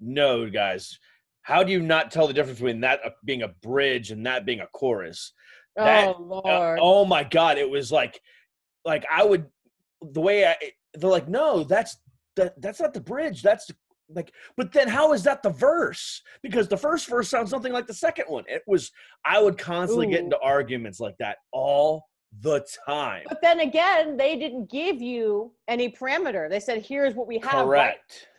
"No, 0.00 0.50
guys, 0.50 0.98
how 1.42 1.62
do 1.62 1.72
you 1.72 1.80
not 1.80 2.10
tell 2.10 2.26
the 2.26 2.32
difference 2.32 2.58
between 2.58 2.80
that 2.80 3.00
uh, 3.04 3.10
being 3.24 3.42
a 3.42 3.48
bridge 3.48 4.10
and 4.10 4.26
that 4.26 4.44
being 4.46 4.60
a 4.60 4.66
chorus?" 4.68 5.32
That- 5.76 6.08
oh 6.08 6.14
Uh, 6.14 6.40
Lord. 6.44 6.78
oh 6.82 7.04
my 7.04 7.24
god, 7.24 7.58
it 7.58 7.68
was 7.68 7.90
like, 7.92 8.20
like 8.84 9.04
I 9.10 9.24
would, 9.24 9.46
the 10.02 10.20
way 10.20 10.44
I, 10.46 10.56
they're 10.94 11.10
like, 11.10 11.28
no, 11.28 11.64
that's 11.64 11.96
that 12.36 12.60
that's 12.60 12.80
not 12.80 12.94
the 12.94 13.00
bridge. 13.00 13.42
That's 13.42 13.66
the, 13.66 13.74
like, 14.10 14.32
but 14.56 14.72
then 14.72 14.88
how 14.88 15.12
is 15.12 15.22
that 15.24 15.42
the 15.42 15.50
verse? 15.50 16.22
Because 16.42 16.66
the 16.68 16.76
first 16.76 17.08
verse 17.08 17.28
sounds 17.28 17.50
something 17.50 17.72
like 17.72 17.86
the 17.86 17.94
second 17.94 18.24
one. 18.28 18.44
It 18.48 18.62
was 18.66 18.90
I 19.24 19.40
would 19.42 19.58
constantly 19.58 20.06
get 20.08 20.20
into 20.20 20.38
arguments 20.40 20.98
like 21.00 21.16
that 21.18 21.36
all 21.52 22.06
the 22.40 22.64
time. 22.86 23.24
But 23.28 23.40
then 23.42 23.60
again, 23.60 24.16
they 24.16 24.36
didn't 24.36 24.70
give 24.70 25.00
you 25.00 25.52
any 25.68 25.90
parameter. 25.90 26.48
They 26.48 26.60
said, 26.60 26.84
"Here's 26.84 27.14
what 27.14 27.26
we 27.26 27.38
have." 27.40 27.66
right? 27.66 27.96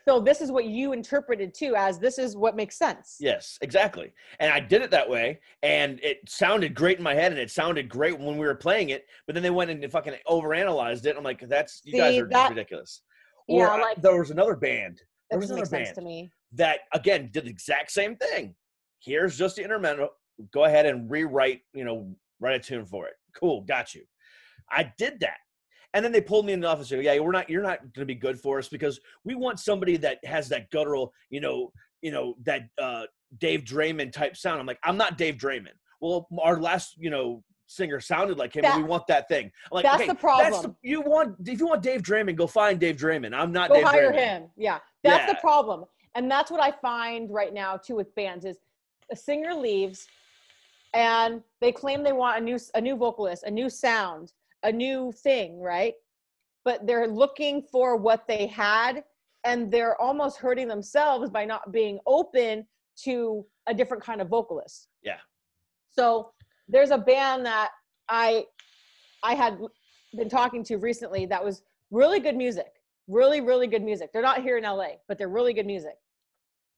So 0.09 0.19
this 0.19 0.41
is 0.41 0.51
what 0.51 0.65
you 0.65 0.91
interpreted 0.91 1.53
too 1.53 1.75
as 1.77 1.99
this 1.99 2.17
is 2.17 2.35
what 2.35 2.55
makes 2.55 2.79
sense. 2.79 3.17
Yes, 3.19 3.59
exactly. 3.61 4.11
And 4.39 4.51
I 4.51 4.59
did 4.59 4.81
it 4.81 4.89
that 4.89 5.07
way, 5.07 5.39
and 5.61 5.99
it 6.01 6.17
sounded 6.27 6.73
great 6.73 6.97
in 6.97 7.03
my 7.03 7.13
head, 7.13 7.31
and 7.31 7.39
it 7.39 7.51
sounded 7.51 7.87
great 7.89 8.17
when 8.17 8.35
we 8.37 8.45
were 8.47 8.55
playing 8.55 8.89
it. 8.89 9.05
But 9.27 9.35
then 9.35 9.43
they 9.43 9.51
went 9.51 9.69
and 9.69 9.91
fucking 9.91 10.15
overanalyzed 10.27 11.05
it. 11.05 11.15
I'm 11.15 11.23
like, 11.23 11.47
that's 11.47 11.81
you 11.85 11.99
guys 11.99 12.17
are 12.17 12.27
that- 12.29 12.49
ridiculous. 12.49 13.03
Or 13.47 13.61
Yeah, 13.65 13.69
I- 13.69 13.79
like- 13.81 14.01
there 14.01 14.17
was 14.17 14.31
another 14.31 14.55
band 14.55 14.97
That 14.97 15.03
there 15.29 15.39
was 15.39 15.51
another 15.51 15.65
sense 15.67 15.89
band 15.89 15.95
to 15.97 16.01
me. 16.01 16.31
that 16.53 16.79
again 16.91 17.29
did 17.31 17.45
the 17.45 17.51
exact 17.51 17.91
same 17.91 18.15
thing. 18.15 18.55
Here's 18.99 19.37
just 19.37 19.57
the 19.57 19.61
instrumental. 19.61 20.09
Go 20.51 20.63
ahead 20.65 20.87
and 20.87 21.07
rewrite, 21.09 21.61
you 21.73 21.83
know, 21.83 22.15
write 22.39 22.55
a 22.55 22.59
tune 22.59 22.85
for 22.87 23.07
it. 23.07 23.13
Cool, 23.35 23.61
got 23.61 23.93
you. 23.93 24.05
I 24.71 24.91
did 24.97 25.19
that. 25.19 25.37
And 25.93 26.05
then 26.05 26.11
they 26.11 26.21
pulled 26.21 26.45
me 26.45 26.53
in 26.53 26.59
the 26.59 26.67
office. 26.67 26.91
and, 26.91 27.03
said, 27.03 27.05
Yeah, 27.05 27.19
we're 27.19 27.31
not. 27.31 27.49
You're 27.49 27.63
not 27.63 27.79
going 27.79 27.93
to 27.93 28.05
be 28.05 28.15
good 28.15 28.39
for 28.39 28.59
us 28.59 28.67
because 28.67 28.99
we 29.23 29.35
want 29.35 29.59
somebody 29.59 29.97
that 29.97 30.23
has 30.23 30.47
that 30.49 30.69
guttural, 30.69 31.13
you 31.29 31.41
know, 31.41 31.71
you 32.01 32.11
know 32.11 32.35
that 32.43 32.67
uh, 32.77 33.03
Dave 33.39 33.63
Draiman 33.63 34.11
type 34.11 34.37
sound. 34.37 34.59
I'm 34.59 34.65
like, 34.65 34.79
I'm 34.83 34.97
not 34.97 35.17
Dave 35.17 35.35
Draiman. 35.35 35.73
Well, 36.01 36.27
our 36.41 36.61
last, 36.61 36.95
you 36.97 37.09
know, 37.09 37.43
singer 37.69 37.99
sounded 37.99 38.37
like 38.37 38.55
him. 38.55 38.65
and 38.65 38.83
we 38.83 38.87
want 38.87 39.07
that 39.07 39.27
thing. 39.27 39.45
I'm 39.45 39.75
like, 39.75 39.83
that's 39.83 39.95
okay, 39.95 40.07
the 40.07 40.15
problem. 40.15 40.51
that's 40.51 40.67
you 40.81 41.01
want 41.01 41.35
if 41.45 41.59
you 41.59 41.67
want 41.67 41.81
Dave 41.81 42.01
Draiman, 42.01 42.35
go 42.35 42.47
find 42.47 42.79
Dave 42.79 42.97
Draiman. 42.97 43.33
I'm 43.33 43.51
not 43.51 43.69
Go 43.69 43.75
Dave 43.75 43.83
hire 43.85 44.11
Draiman. 44.11 44.15
him. 44.15 44.43
Yeah, 44.57 44.79
that's 45.03 45.31
the 45.31 45.37
problem, 45.39 45.85
and 46.15 46.29
that's 46.29 46.51
what 46.51 46.61
I 46.61 46.71
find 46.71 47.31
right 47.31 47.53
now 47.53 47.77
too 47.77 47.95
with 47.95 48.13
bands 48.15 48.45
is 48.45 48.57
a 49.11 49.15
singer 49.15 49.53
leaves, 49.53 50.07
and 50.93 51.41
they 51.61 51.71
claim 51.71 52.03
they 52.03 52.11
want 52.11 52.41
a 52.41 52.43
new 52.43 52.59
a 52.75 52.81
new 52.81 52.95
vocalist, 52.95 53.43
a 53.43 53.51
new 53.51 53.69
sound, 53.69 54.33
a 54.63 54.71
new 54.71 55.11
thing, 55.11 55.59
right? 55.59 55.93
But 56.65 56.85
they're 56.85 57.07
looking 57.07 57.61
for 57.61 57.95
what 57.95 58.27
they 58.27 58.47
had, 58.47 59.03
and 59.43 59.71
they're 59.71 59.99
almost 60.01 60.37
hurting 60.37 60.67
themselves 60.67 61.29
by 61.29 61.45
not 61.45 61.71
being 61.71 61.99
open 62.05 62.65
to 63.03 63.45
a 63.67 63.73
different 63.73 64.03
kind 64.03 64.21
of 64.21 64.27
vocalist. 64.27 64.87
Yeah. 65.01 65.17
So 65.91 66.31
there's 66.67 66.91
a 66.91 66.97
band 66.97 67.45
that 67.45 67.71
I 68.09 68.45
I 69.23 69.35
had 69.35 69.59
been 70.15 70.29
talking 70.29 70.63
to 70.65 70.77
recently 70.77 71.25
that 71.27 71.43
was 71.43 71.63
really 71.91 72.19
good 72.19 72.35
music, 72.35 72.71
really 73.07 73.41
really 73.41 73.67
good 73.67 73.83
music. 73.83 74.11
They're 74.11 74.21
not 74.21 74.41
here 74.41 74.57
in 74.57 74.63
LA, 74.63 74.97
but 75.07 75.17
they're 75.17 75.29
really 75.29 75.53
good 75.53 75.65
music. 75.65 75.95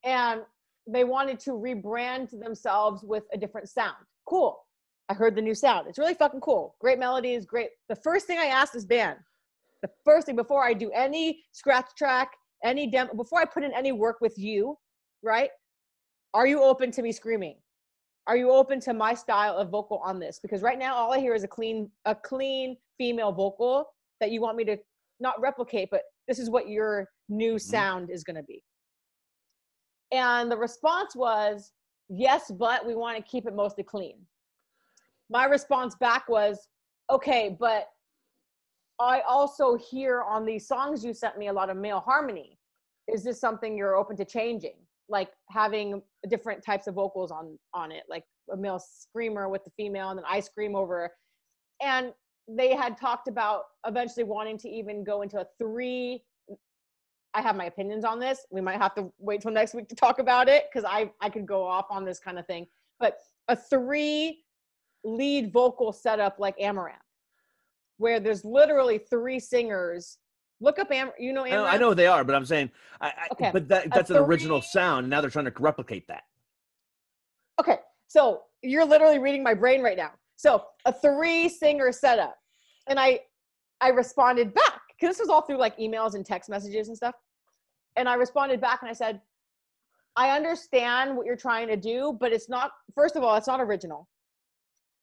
And 0.04 0.42
they 0.86 1.04
wanted 1.04 1.38
to 1.40 1.50
rebrand 1.52 2.30
themselves 2.40 3.02
with 3.04 3.24
a 3.32 3.38
different 3.38 3.68
sound. 3.68 4.04
Cool. 4.26 4.58
I 5.08 5.14
heard 5.14 5.34
the 5.34 5.42
new 5.42 5.54
sound. 5.54 5.88
It's 5.88 5.98
really 5.98 6.14
fucking 6.14 6.40
cool. 6.40 6.76
Great 6.80 6.98
melodies, 6.98 7.44
great. 7.44 7.70
The 7.88 7.96
first 7.96 8.26
thing 8.26 8.38
I 8.38 8.46
asked 8.46 8.72
this 8.72 8.84
band, 8.84 9.18
the 9.82 9.90
first 10.04 10.26
thing 10.26 10.36
before 10.36 10.64
I 10.64 10.74
do 10.74 10.90
any 10.92 11.42
scratch 11.52 11.90
track, 11.96 12.30
any 12.64 12.86
demo, 12.90 13.14
before 13.14 13.40
I 13.40 13.44
put 13.44 13.64
in 13.64 13.72
any 13.72 13.92
work 13.92 14.20
with 14.20 14.38
you, 14.38 14.76
right? 15.22 15.50
Are 16.34 16.46
you 16.46 16.62
open 16.62 16.90
to 16.92 17.02
me 17.02 17.12
screaming? 17.12 17.56
Are 18.26 18.36
you 18.36 18.50
open 18.50 18.80
to 18.80 18.94
my 18.94 19.14
style 19.14 19.56
of 19.56 19.70
vocal 19.70 19.98
on 19.98 20.20
this? 20.20 20.38
Because 20.40 20.62
right 20.62 20.78
now 20.78 20.94
all 20.94 21.12
I 21.12 21.18
hear 21.18 21.34
is 21.34 21.42
a 21.42 21.48
clean, 21.48 21.90
a 22.04 22.14
clean 22.14 22.76
female 22.96 23.32
vocal 23.32 23.86
that 24.20 24.30
you 24.30 24.40
want 24.40 24.56
me 24.56 24.64
to 24.66 24.76
not 25.18 25.40
replicate, 25.40 25.88
but 25.90 26.02
this 26.28 26.38
is 26.38 26.48
what 26.48 26.68
your 26.68 27.08
new 27.28 27.54
mm-hmm. 27.54 27.70
sound 27.70 28.10
is 28.10 28.22
going 28.22 28.36
to 28.36 28.42
be. 28.44 28.62
And 30.12 30.50
the 30.50 30.56
response 30.56 31.16
was, 31.16 31.72
yes, 32.08 32.50
but 32.50 32.86
we 32.86 32.94
want 32.94 33.16
to 33.16 33.22
keep 33.22 33.46
it 33.46 33.54
mostly 33.54 33.82
clean. 33.82 34.18
My 35.32 35.46
response 35.46 35.94
back 35.94 36.28
was, 36.28 36.68
okay, 37.10 37.56
but 37.58 37.88
I 39.00 39.22
also 39.26 39.76
hear 39.76 40.20
on 40.20 40.44
these 40.44 40.68
songs 40.68 41.02
you 41.02 41.14
sent 41.14 41.38
me 41.38 41.48
a 41.48 41.52
lot 41.52 41.70
of 41.70 41.78
male 41.78 42.00
harmony. 42.00 42.58
Is 43.08 43.24
this 43.24 43.40
something 43.40 43.76
you're 43.76 43.96
open 43.96 44.14
to 44.18 44.26
changing? 44.26 44.76
Like 45.08 45.30
having 45.48 46.02
different 46.28 46.62
types 46.62 46.86
of 46.86 46.94
vocals 46.94 47.32
on 47.32 47.58
on 47.72 47.92
it, 47.92 48.02
like 48.10 48.24
a 48.52 48.56
male 48.56 48.78
screamer 48.78 49.48
with 49.48 49.64
the 49.64 49.70
female, 49.70 50.10
and 50.10 50.18
then 50.18 50.26
I 50.28 50.38
scream 50.40 50.76
over. 50.76 51.10
And 51.82 52.12
they 52.46 52.74
had 52.74 52.98
talked 52.98 53.26
about 53.26 53.62
eventually 53.86 54.24
wanting 54.24 54.58
to 54.58 54.68
even 54.68 55.02
go 55.02 55.22
into 55.22 55.40
a 55.40 55.46
three 55.58 56.22
I 57.34 57.40
have 57.40 57.56
my 57.56 57.64
opinions 57.64 58.04
on 58.04 58.20
this. 58.20 58.44
We 58.50 58.60
might 58.60 58.76
have 58.76 58.94
to 58.96 59.10
wait 59.18 59.40
till 59.40 59.52
next 59.52 59.72
week 59.72 59.88
to 59.88 59.94
talk 59.94 60.18
about 60.18 60.50
it 60.50 60.66
because 60.70 60.84
I 60.86 61.10
I 61.22 61.30
could 61.30 61.46
go 61.46 61.64
off 61.64 61.86
on 61.88 62.04
this 62.04 62.18
kind 62.18 62.38
of 62.38 62.46
thing. 62.46 62.66
But 63.00 63.16
a 63.48 63.56
three 63.56 64.44
lead 65.04 65.52
vocal 65.52 65.92
setup 65.92 66.38
like 66.38 66.56
Amaranthe, 66.58 66.96
where 67.98 68.20
there's 68.20 68.44
literally 68.44 68.98
three 68.98 69.38
singers. 69.40 70.18
Look 70.60 70.78
up 70.78 70.90
Am. 70.92 71.10
You 71.18 71.32
know 71.32 71.44
I 71.44 71.50
know, 71.50 71.64
Amaranthe. 71.64 71.68
I 71.68 71.76
know 71.78 71.94
they 71.94 72.06
are, 72.06 72.24
but 72.24 72.34
I'm 72.34 72.46
saying, 72.46 72.70
I, 73.00 73.06
I, 73.08 73.28
Okay. 73.32 73.50
but 73.52 73.68
that, 73.68 73.92
that's 73.92 74.10
an 74.10 74.16
original 74.16 74.62
sound. 74.62 75.04
And 75.04 75.10
now 75.10 75.20
they're 75.20 75.30
trying 75.30 75.46
to 75.46 75.52
replicate 75.58 76.06
that. 76.08 76.22
Okay, 77.60 77.78
so 78.08 78.42
you're 78.62 78.84
literally 78.84 79.18
reading 79.18 79.42
my 79.42 79.54
brain 79.54 79.82
right 79.82 79.96
now. 79.96 80.12
So 80.36 80.64
a 80.84 80.92
three 80.92 81.48
singer 81.48 81.92
setup, 81.92 82.36
and 82.88 82.98
I 82.98 83.20
I 83.80 83.88
responded 83.88 84.54
back 84.54 84.80
because 84.88 85.16
this 85.16 85.20
was 85.20 85.28
all 85.28 85.42
through 85.42 85.58
like 85.58 85.76
emails 85.78 86.14
and 86.14 86.24
text 86.24 86.48
messages 86.48 86.88
and 86.88 86.96
stuff. 86.96 87.14
And 87.96 88.08
I 88.08 88.14
responded 88.14 88.60
back 88.60 88.80
and 88.82 88.90
I 88.90 88.94
said, 88.94 89.20
I 90.16 90.30
understand 90.30 91.16
what 91.16 91.26
you're 91.26 91.36
trying 91.36 91.68
to 91.68 91.76
do, 91.76 92.16
but 92.18 92.32
it's 92.32 92.48
not. 92.48 92.72
First 92.94 93.16
of 93.16 93.22
all, 93.22 93.36
it's 93.36 93.46
not 93.46 93.60
original. 93.60 94.08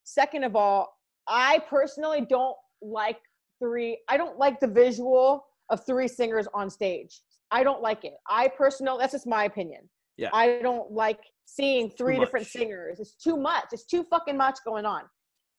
Second 0.09 0.43
of 0.43 0.55
all, 0.55 0.97
I 1.27 1.59
personally 1.69 2.21
don't 2.27 2.55
like 2.81 3.19
three. 3.61 3.99
I 4.07 4.17
don't 4.17 4.39
like 4.39 4.59
the 4.59 4.67
visual 4.67 5.45
of 5.69 5.85
three 5.85 6.07
singers 6.07 6.47
on 6.55 6.67
stage. 6.71 7.21
I 7.51 7.63
don't 7.63 7.81
like 7.83 8.05
it. 8.05 8.13
I 8.27 8.47
personally, 8.47 8.97
that's 8.99 9.11
just 9.13 9.27
my 9.27 9.43
opinion. 9.43 9.87
Yeah. 10.17 10.29
I 10.33 10.59
don't 10.63 10.91
like 10.91 11.19
seeing 11.45 11.91
three 11.91 12.17
different 12.19 12.47
singers. 12.47 12.99
It's 12.99 13.13
too 13.15 13.37
much. 13.37 13.65
It's 13.71 13.85
too 13.85 14.03
fucking 14.03 14.35
much 14.35 14.57
going 14.65 14.85
on. 14.85 15.03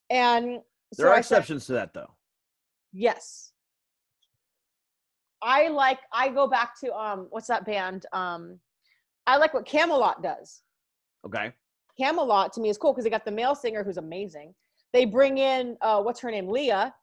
And 0.09 0.59
so 0.93 1.03
There 1.03 1.11
are 1.11 1.15
I 1.15 1.21
said, 1.21 1.37
exceptions 1.37 1.65
to 1.67 1.73
that, 1.73 1.93
though. 1.93 2.13
yes. 2.91 3.53
I 5.41 5.69
like 5.69 5.97
I 6.13 6.29
go 6.29 6.45
back 6.47 6.79
to 6.81 6.93
um 6.93 7.27
what's 7.31 7.47
that 7.47 7.65
band? 7.65 8.05
Um 8.13 8.59
I 9.25 9.37
like 9.37 9.53
what 9.55 9.65
Kamelot 9.65 10.21
does. 10.21 10.61
Okay. 11.25 11.51
Kamelot 12.01 12.51
to 12.53 12.61
me 12.61 12.69
is 12.69 12.77
cool 12.77 12.93
because 12.93 13.03
they 13.03 13.09
got 13.09 13.25
the 13.25 13.31
male 13.31 13.55
singer 13.55 13.83
who's 13.83 13.97
amazing. 13.97 14.53
They 14.93 15.05
bring 15.05 15.37
in 15.37 15.77
uh 15.81 16.01
what's 16.01 16.19
her 16.21 16.31
name? 16.31 16.47
Leah 16.49 16.93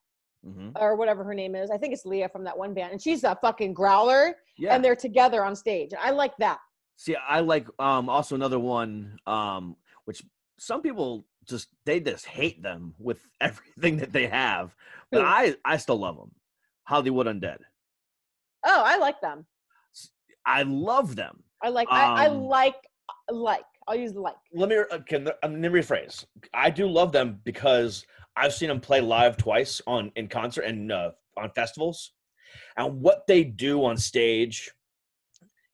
hmm 0.44 0.68
or 0.78 0.96
whatever 0.96 1.24
her 1.24 1.34
name 1.34 1.54
is. 1.54 1.70
I 1.70 1.78
think 1.78 1.92
it's 1.92 2.04
Leah 2.04 2.28
from 2.28 2.44
that 2.44 2.56
one 2.56 2.74
band. 2.74 2.92
And 2.92 3.02
she's 3.02 3.24
a 3.24 3.36
fucking 3.40 3.74
growler 3.74 4.36
Yeah. 4.58 4.74
and 4.74 4.84
they're 4.84 4.96
together 4.96 5.44
on 5.44 5.56
stage. 5.56 5.90
I 5.98 6.10
like 6.10 6.36
that. 6.38 6.58
See, 6.96 7.16
I 7.16 7.40
like 7.40 7.66
um 7.78 8.08
also 8.08 8.34
another 8.34 8.58
one 8.58 9.18
um 9.26 9.76
which 10.04 10.22
some 10.58 10.82
people 10.82 11.26
just 11.48 11.68
they 11.86 12.00
just 12.00 12.26
hate 12.26 12.62
them 12.62 12.94
with 12.98 13.20
everything 13.40 13.98
that 13.98 14.12
they 14.12 14.26
have, 14.26 14.74
but 15.12 15.22
I 15.22 15.56
I 15.64 15.76
still 15.78 15.98
love 15.98 16.16
them. 16.16 16.32
Hollywood 16.84 17.26
Undead. 17.26 17.58
Oh, 18.66 18.82
I 18.84 18.96
like 18.98 19.20
them. 19.20 19.46
I 20.46 20.62
love 20.62 21.14
them. 21.16 21.42
I 21.62 21.68
like 21.68 21.88
I, 21.90 22.24
I 22.24 22.26
Um, 22.28 22.42
like 22.44 22.76
like. 23.30 23.62
I'll 23.88 23.96
use 23.96 24.14
like. 24.14 24.36
Let 24.52 24.68
me 24.68 24.76
can 25.06 25.28
uh, 25.28 25.32
let 25.42 25.52
me 25.52 25.68
rephrase. 25.68 26.26
I 26.52 26.70
do 26.70 26.86
love 26.86 27.10
them 27.10 27.40
because 27.44 28.04
I've 28.36 28.52
seen 28.52 28.68
them 28.68 28.80
play 28.80 29.00
live 29.00 29.36
twice 29.36 29.80
on 29.86 30.12
in 30.16 30.28
concert 30.28 30.62
and 30.62 30.92
uh, 30.92 31.10
on 31.36 31.50
festivals, 31.52 32.12
and 32.76 33.00
what 33.00 33.26
they 33.26 33.44
do 33.44 33.84
on 33.84 33.96
stage 33.96 34.70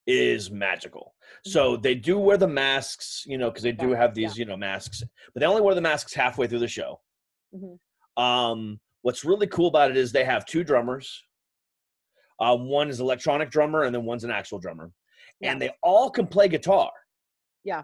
is 0.06 0.50
magical. 0.50 1.14
So 1.46 1.76
they 1.76 1.94
do 1.94 2.18
wear 2.18 2.36
the 2.36 2.46
masks, 2.46 3.24
you 3.26 3.38
know, 3.38 3.50
because 3.50 3.62
they 3.62 3.72
do 3.72 3.84
Mm-hmm. 3.86 3.92
Yeah, 3.92 3.98
have 3.98 4.14
these, 4.14 4.36
you 4.38 4.44
know, 4.44 4.56
masks, 4.56 5.02
but 5.32 5.40
they 5.40 5.46
only 5.46 5.62
wear 5.62 5.74
the 5.74 5.80
masks 5.80 6.14
halfway 6.14 6.46
through 6.46 6.60
the 6.60 6.68
show. 6.68 7.00
Mhm. 7.54 7.78
Um, 8.22 8.80
what's 9.02 9.24
really 9.24 9.46
cool 9.48 9.68
about 9.68 9.90
it 9.90 9.96
is 9.96 10.12
they 10.12 10.24
have 10.24 10.44
two 10.46 10.62
drummers. 10.62 11.24
Uh, 12.38 12.56
one 12.56 12.88
is 12.88 13.00
electronic 13.00 13.50
drummer, 13.50 13.84
and 13.84 13.94
then 13.94 14.04
one's 14.04 14.24
an 14.24 14.30
actual 14.30 14.58
drummer, 14.58 14.90
and 15.42 15.60
they 15.60 15.70
all 15.82 16.10
can 16.10 16.26
play 16.26 16.48
guitar. 16.48 16.90
Yeah. 17.64 17.82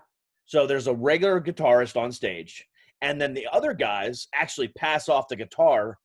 So 0.50 0.66
there's 0.66 0.88
a 0.88 0.94
regular 0.94 1.40
guitarist 1.40 1.96
on 1.96 2.10
stage, 2.10 2.66
and 3.02 3.20
then 3.20 3.34
the 3.34 3.46
other 3.52 3.72
guys 3.72 4.26
actually 4.34 4.66
pass 4.66 5.08
off 5.08 5.28
the 5.28 5.36
guitar 5.36 5.96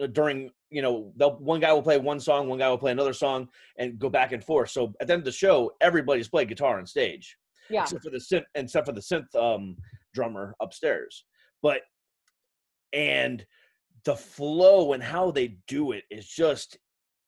uh, 0.00 0.06
during 0.06 0.52
you 0.70 0.80
know 0.80 1.12
they'll 1.16 1.36
one 1.38 1.58
guy 1.58 1.72
will 1.72 1.82
play 1.82 1.98
one 1.98 2.20
song, 2.20 2.48
one 2.48 2.60
guy 2.60 2.68
will 2.68 2.78
play 2.78 2.92
another 2.92 3.12
song, 3.12 3.48
and 3.78 3.98
go 3.98 4.08
back 4.08 4.30
and 4.30 4.44
forth. 4.44 4.70
So 4.70 4.94
at 5.00 5.08
the 5.08 5.14
end 5.14 5.22
of 5.22 5.24
the 5.24 5.32
show, 5.32 5.72
everybody's 5.80 6.28
playing 6.28 6.46
guitar 6.50 6.78
on 6.78 6.86
stage 6.86 7.36
Yeah. 7.68 7.82
except 7.82 8.04
for 8.04 8.10
the 8.10 8.18
synth, 8.18 8.44
except 8.54 8.86
for 8.86 8.92
the 8.92 9.00
synth 9.00 9.34
um, 9.34 9.76
drummer 10.14 10.54
upstairs. 10.60 11.24
But 11.62 11.80
and 12.92 13.44
the 14.04 14.14
flow 14.14 14.92
and 14.92 15.02
how 15.02 15.32
they 15.32 15.58
do 15.66 15.90
it 15.90 16.04
is 16.12 16.28
just 16.28 16.78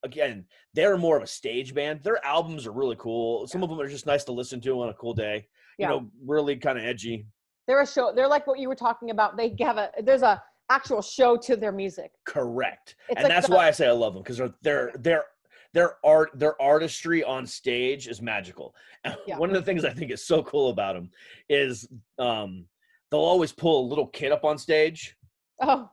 again 0.04 0.44
they're 0.74 0.96
more 0.96 1.16
of 1.16 1.24
a 1.24 1.26
stage 1.26 1.74
band. 1.74 2.04
Their 2.04 2.24
albums 2.24 2.68
are 2.68 2.72
really 2.72 2.96
cool. 3.00 3.48
Some 3.48 3.64
of 3.64 3.68
them 3.68 3.80
are 3.80 3.88
just 3.88 4.06
nice 4.06 4.22
to 4.26 4.32
listen 4.32 4.60
to 4.60 4.80
on 4.80 4.88
a 4.88 4.94
cool 4.94 5.14
day. 5.14 5.48
Yeah. 5.78 5.90
You 5.90 5.94
know, 6.01 6.11
really 6.24 6.57
kind 6.57 6.78
of 6.78 6.85
edgy. 6.85 7.27
They're 7.66 7.81
a 7.81 7.86
show. 7.86 8.12
They're 8.15 8.28
like 8.28 8.47
what 8.47 8.59
you 8.59 8.69
were 8.69 8.74
talking 8.74 9.11
about. 9.11 9.36
They 9.36 9.55
have 9.61 9.78
a 9.78 9.90
there's 10.03 10.23
a 10.23 10.43
actual 10.70 11.03
show 11.03 11.36
to 11.36 11.57
their 11.57 11.73
music. 11.73 12.11
Correct. 12.27 12.97
It's 13.09 13.16
and 13.19 13.24
like 13.24 13.32
that's 13.32 13.49
the- 13.49 13.55
why 13.55 13.69
I 13.69 13.70
say 13.70 13.89
I 13.89 13.93
love 13.93 14.15
them 14.15 14.23
because 14.23 14.39
they're 14.39 14.53
they're 14.62 14.93
they're 14.99 15.24
their 15.74 15.94
art 16.05 16.31
their 16.35 16.61
artistry 16.61 17.24
on 17.24 17.47
stage 17.47 18.07
is 18.09 18.20
magical. 18.20 18.74
Yeah. 19.27 19.39
One 19.39 19.49
of 19.49 19.55
the 19.55 19.62
things 19.62 19.85
I 19.85 19.90
think 19.90 20.11
is 20.11 20.24
so 20.24 20.43
cool 20.43 20.70
about 20.70 20.94
them 20.94 21.11
is 21.49 21.89
um, 22.19 22.66
they'll 23.11 23.20
always 23.20 23.53
pull 23.53 23.81
a 23.81 23.89
little 23.89 24.07
kid 24.09 24.32
up 24.32 24.44
on 24.44 24.59
stage 24.59 25.16
Oh, 25.61 25.89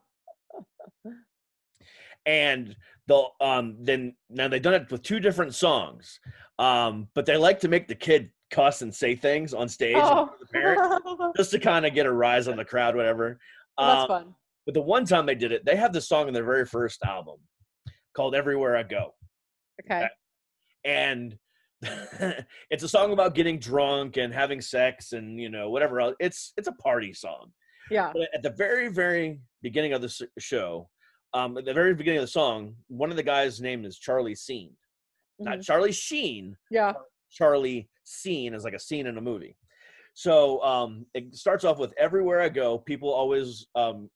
and 2.25 2.75
they'll 3.07 3.31
um 3.41 3.75
then 3.79 4.15
now 4.29 4.47
they've 4.47 4.61
done 4.61 4.73
it 4.73 4.91
with 4.91 5.01
two 5.03 5.19
different 5.19 5.55
songs 5.55 6.19
um 6.59 7.07
but 7.13 7.25
they 7.25 7.37
like 7.37 7.59
to 7.59 7.67
make 7.67 7.87
the 7.87 7.95
kid 7.95 8.29
cuss 8.51 8.81
and 8.81 8.93
say 8.93 9.15
things 9.15 9.53
on 9.53 9.67
stage 9.69 9.95
oh. 9.97 10.23
of 10.23 10.29
the 10.39 10.45
parent, 10.47 11.03
just 11.37 11.51
to 11.51 11.59
kind 11.59 11.85
of 11.85 11.93
get 11.93 12.05
a 12.05 12.11
rise 12.11 12.47
on 12.47 12.57
the 12.57 12.65
crowd 12.65 12.95
whatever 12.95 13.39
that's 13.77 14.01
Um, 14.01 14.07
fun. 14.07 14.35
but 14.65 14.73
the 14.73 14.81
one 14.81 15.05
time 15.05 15.25
they 15.25 15.35
did 15.35 15.51
it 15.51 15.65
they 15.65 15.75
have 15.75 15.93
the 15.93 16.01
song 16.01 16.27
in 16.27 16.33
their 16.33 16.43
very 16.43 16.65
first 16.65 16.99
album 17.05 17.37
called 18.15 18.35
everywhere 18.35 18.75
i 18.75 18.83
go 18.83 19.13
Okay. 19.83 20.07
and 20.83 21.37
it's 22.69 22.83
a 22.83 22.89
song 22.89 23.13
about 23.13 23.35
getting 23.35 23.57
drunk 23.57 24.17
and 24.17 24.33
having 24.33 24.59
sex 24.59 25.13
and 25.13 25.39
you 25.39 25.49
know 25.49 25.69
whatever 25.69 26.01
else. 26.01 26.15
it's 26.19 26.51
it's 26.57 26.67
a 26.67 26.73
party 26.73 27.13
song 27.13 27.51
Yeah. 27.89 28.11
but 28.13 28.27
at 28.33 28.43
the 28.43 28.49
very 28.49 28.89
very 28.89 29.39
beginning 29.61 29.93
of 29.93 30.01
the 30.01 30.27
show 30.39 30.89
um 31.33 31.57
at 31.57 31.63
the 31.65 31.73
very 31.73 31.93
beginning 31.93 32.19
of 32.19 32.23
the 32.23 32.31
song 32.31 32.75
one 32.87 33.11
of 33.11 33.15
the 33.15 33.23
guys 33.23 33.61
name 33.61 33.85
is 33.85 33.97
charlie 33.97 34.35
scene 34.35 34.73
not 35.39 35.59
Mhm. 35.59 35.63
charlie 35.65 35.91
sheen 35.93 36.57
Yeah. 36.69 36.93
Charlie 37.29 37.89
scene 38.03 38.53
is 38.53 38.63
like 38.63 38.73
a 38.73 38.79
scene 38.79 39.07
in 39.07 39.17
a 39.17 39.21
movie. 39.21 39.55
So 40.13 40.61
um 40.63 41.05
it 41.13 41.35
starts 41.35 41.63
off 41.63 41.79
with 41.79 41.93
everywhere 41.97 42.41
i 42.41 42.49
go 42.49 42.77
people 42.79 43.09
always 43.11 43.67
um 43.75 44.09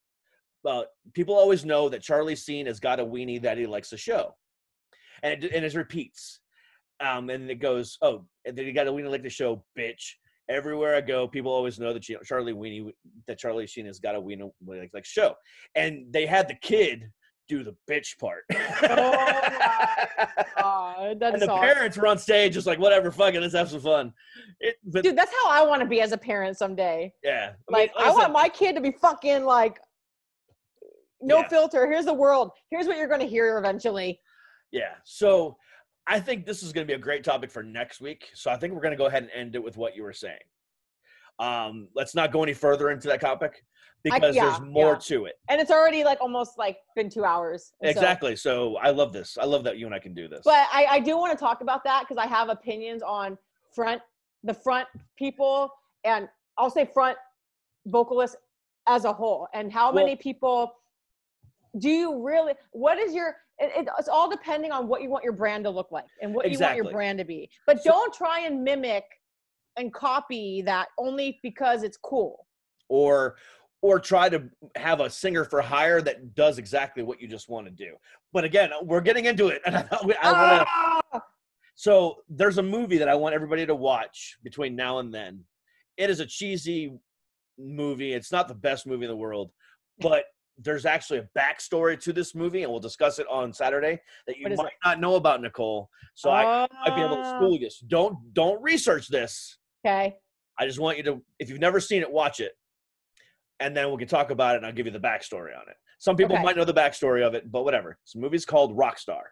uh, 0.66 0.84
people 1.14 1.36
always 1.36 1.66
know 1.66 1.90
that 1.90 2.02
charlie 2.02 2.38
scene 2.38 2.66
has 2.68 2.80
got 2.80 3.00
a 3.00 3.06
weenie 3.06 3.42
that 3.42 3.58
he 3.58 3.66
likes 3.66 3.90
to 3.90 3.98
show. 3.98 4.34
And 5.22 5.44
it, 5.44 5.54
and 5.54 5.66
it 5.66 5.74
repeats. 5.74 6.40
Um 7.00 7.30
and 7.30 7.50
it 7.50 7.60
goes 7.60 7.98
oh 8.02 8.26
and 8.46 8.58
then 8.58 8.66
you 8.66 8.74
got 8.74 8.88
a 8.88 8.92
weenie 8.92 9.12
like 9.12 9.24
to 9.24 9.30
show 9.30 9.64
bitch. 9.78 10.14
Everywhere 10.50 10.96
i 10.96 11.02
go 11.02 11.28
people 11.28 11.52
always 11.52 11.80
know 11.80 11.94
that 11.94 12.04
charlie 12.26 12.54
weenie 12.54 12.92
that 13.28 13.38
charlie 13.38 13.68
sheen 13.68 13.86
has 13.86 14.00
got 14.00 14.16
a 14.16 14.22
weenie 14.22 14.52
like, 14.66 14.92
like 14.94 15.06
show. 15.06 15.36
And 15.76 16.12
they 16.12 16.26
had 16.26 16.48
the 16.48 16.56
kid 16.56 17.12
do 17.48 17.64
the 17.64 17.76
bitch 17.90 18.18
part. 18.20 18.44
Oh, 20.58 21.14
that's 21.20 21.34
and 21.34 21.42
the 21.42 21.50
awesome. 21.52 21.60
parents 21.76 21.98
were 21.98 22.08
on 22.08 22.18
stage 22.18 22.54
just 22.54 22.68
like 22.68 22.80
whatever, 22.80 23.12
fuck 23.12 23.34
it, 23.34 23.42
let's 23.42 23.54
have 23.54 23.70
some 23.70 23.82
fun. 23.82 24.14
It, 24.60 24.76
but 24.86 25.04
Dude, 25.04 25.18
that's 25.18 25.32
how 25.44 25.50
I 25.50 25.66
want 25.66 25.82
to 25.82 25.88
be 25.88 26.02
as 26.02 26.12
a 26.12 26.18
parent 26.18 26.58
someday. 26.58 27.14
yeah, 27.24 27.54
I 27.70 27.72
Like, 27.72 27.92
mean, 27.96 28.06
I, 28.06 28.10
said, 28.10 28.18
want 28.18 28.34
my 28.34 28.50
kid 28.50 28.76
to 28.76 28.82
be 28.82 28.92
fucking 28.92 29.44
like, 29.46 29.80
no 31.22 31.40
Yeah. 31.40 31.48
filter. 31.48 31.88
Here's 31.90 32.06
the 32.06 32.14
world. 32.14 32.52
Here's 32.70 32.88
what 32.88 32.98
you're 32.98 33.08
going 33.08 33.22
to 33.22 33.28
hear 33.28 33.58
eventually. 33.58 34.20
Yeah. 34.72 34.94
So 35.04 35.58
I 36.08 36.20
think 36.20 36.46
this 36.46 36.64
is 36.64 36.74
going 36.74 36.86
to 36.86 36.92
be 36.92 36.96
a 36.96 37.02
great 37.02 37.24
topic 37.24 37.50
for 37.52 37.64
next 37.64 38.02
week. 38.02 38.30
So 38.34 38.52
I 38.52 38.58
think 38.58 38.74
we're 38.74 38.82
going 38.82 38.92
to 38.92 38.98
go 38.98 39.06
ahead 39.06 39.24
and 39.24 39.32
end 39.34 39.56
it 39.56 39.64
with 39.64 39.78
what 39.78 39.96
you 39.96 40.04
were 40.04 40.12
saying. 40.14 40.38
Um, 41.40 41.88
let's 41.96 42.16
not 42.16 42.32
go 42.32 42.44
any 42.44 42.54
further 42.54 42.92
into 42.92 43.08
that 43.08 43.20
topic 43.22 43.64
because 44.04 44.36
yeah, 44.36 44.46
there's 44.50 44.62
more 44.62 44.94
yeah. 44.94 45.00
to 45.00 45.26
it. 45.26 45.36
And 45.50 45.60
it's 45.62 45.72
already 45.72 46.04
like 46.04 46.20
almost 46.22 46.58
like 46.58 46.78
been 46.96 47.10
two 47.10 47.24
hours. 47.24 47.72
And 47.82 47.94
so- 47.94 48.00
Exactly. 48.00 48.36
So 48.36 48.76
I 48.78 48.90
love 48.92 49.14
this. 49.14 49.38
I 49.40 49.46
love 49.46 49.64
that 49.64 49.78
you 49.78 49.86
and 49.86 49.96
I 49.96 50.00
can 50.00 50.14
do 50.14 50.28
this. 50.28 50.42
but 50.44 50.68
I, 50.72 50.86
I 50.92 51.00
do 51.00 51.18
want 51.18 51.32
to 51.32 51.38
talk 51.38 51.62
about 51.62 51.84
that 51.86 52.02
because 52.08 52.18
I 52.24 52.28
have 52.28 52.50
opinions 52.50 53.02
on 53.02 53.38
front, 53.74 54.02
the 54.44 54.54
front 54.54 54.88
people, 55.18 55.72
and 56.04 56.28
I'll 56.58 56.70
say 56.70 56.90
front 56.94 57.18
vocalists 57.88 58.36
as 58.88 59.06
a 59.06 59.14
whole, 59.14 59.48
and 59.54 59.72
how 59.72 59.92
Well- 59.92 60.04
many 60.04 60.16
people 60.16 60.74
do 61.80 61.90
you 61.90 62.24
really? 62.24 62.54
What 62.72 63.00
is 63.00 63.16
your? 63.16 63.36
It, 63.58 63.72
it- 63.76 63.90
it's 63.98 64.10
all 64.10 64.30
depending 64.30 64.72
on 64.72 64.88
what 64.88 65.02
you 65.02 65.10
want 65.10 65.24
your 65.24 65.34
brand 65.34 65.64
to 65.64 65.70
look 65.70 65.92
like 65.92 66.06
and 66.22 66.34
what 66.36 66.50
you 66.52 66.60
want 66.60 66.76
your 66.76 66.92
brand 66.92 67.18
to 67.20 67.26
be. 67.26 67.50
But 67.66 67.82
So- 67.82 67.90
don't 67.92 68.14
try 68.14 68.42
and 68.42 68.64
mimic 68.64 69.06
and 69.78 69.94
copy 69.94 70.62
that 70.66 70.88
only 70.98 71.40
because 71.44 71.84
it's 71.84 71.98
cool. 71.98 72.46
or 72.90 73.36
or 73.82 74.00
try 74.00 74.30
to 74.30 74.50
have 74.78 75.02
a 75.02 75.10
singer 75.10 75.44
for 75.44 75.62
hire 75.62 76.02
that 76.02 76.36
does 76.36 76.58
exactly 76.58 77.04
what 77.04 77.20
you 77.22 77.28
just 77.28 77.50
want 77.50 77.66
to 77.66 77.72
do. 77.72 77.96
But 78.32 78.46
again, 78.46 78.70
we're 78.82 79.02
getting 79.02 79.26
into 79.26 79.48
it, 79.50 79.62
and 79.66 79.76
I, 79.76 79.86
I 80.22 80.32
wanna, 80.32 80.66
Ah! 80.68 81.22
So 81.76 82.18
there's 82.30 82.60
a 82.60 82.64
movie 82.64 82.98
that 82.98 83.10
I 83.10 83.16
want 83.16 83.36
everybody 83.36 83.66
to 83.66 83.76
watch 83.76 84.38
between 84.44 84.76
now 84.76 85.00
and 85.00 85.14
then. 85.14 85.44
It 85.98 86.10
is 86.10 86.20
a 86.22 86.26
cheesy 86.26 86.94
movie. 87.58 88.14
It's 88.14 88.32
not 88.32 88.48
the 88.48 88.56
best 88.56 88.88
movie 88.88 89.04
in 89.06 89.10
the 89.12 89.18
world, 89.18 89.52
but 90.00 90.26
there's 90.58 90.86
actually 90.86 91.20
a 91.20 91.28
backstory 91.38 92.00
to 92.00 92.14
this 92.14 92.36
movie, 92.36 92.64
and 92.64 92.72
we'll 92.72 92.80
discuss 92.80 93.20
it 93.20 93.28
on 93.30 93.52
Saturday 93.52 94.00
that 94.28 94.38
you 94.38 94.48
might 94.56 94.72
not 94.86 95.00
know 95.00 95.16
about, 95.16 95.42
Nicole. 95.42 95.90
So 96.14 96.30
I 96.30 96.68
might 96.86 96.96
be 96.96 97.02
able 97.02 97.18
to 97.18 97.22
Ah, 97.24 97.36
school 97.36 97.58
you. 97.58 97.70
So 97.70 97.86
don't 97.88 98.34
don't 98.34 98.62
research 98.62 99.08
this. 99.10 99.58
Okay. 99.86 100.18
I 100.60 100.66
just 100.66 100.80
want 100.80 100.98
you 100.98 101.04
to, 101.04 101.24
if 101.40 101.50
you've 101.50 101.60
never 101.60 101.80
seen 101.80 102.02
it, 102.02 102.12
watch 102.12 102.40
it, 102.40 102.54
and 103.60 103.76
then 103.76 103.92
we 103.92 103.98
can 103.98 104.08
talk 104.08 104.30
about 104.30 104.56
it, 104.56 104.58
and 104.58 104.66
I'll 104.66 104.72
give 104.74 104.86
you 104.86 104.92
the 104.92 105.00
backstory 105.00 105.56
on 105.58 105.68
it. 105.68 105.76
Some 106.00 106.16
people 106.16 106.36
Okay. 106.36 106.44
might 106.44 106.56
know 106.56 106.64
the 106.66 106.74
backstory 106.74 107.26
of 107.26 107.34
it, 107.34 107.52
but 107.52 107.64
whatever. 107.64 107.98
This 108.06 108.16
movie's 108.16 108.46
called 108.46 108.78
Rockstar, 108.78 109.24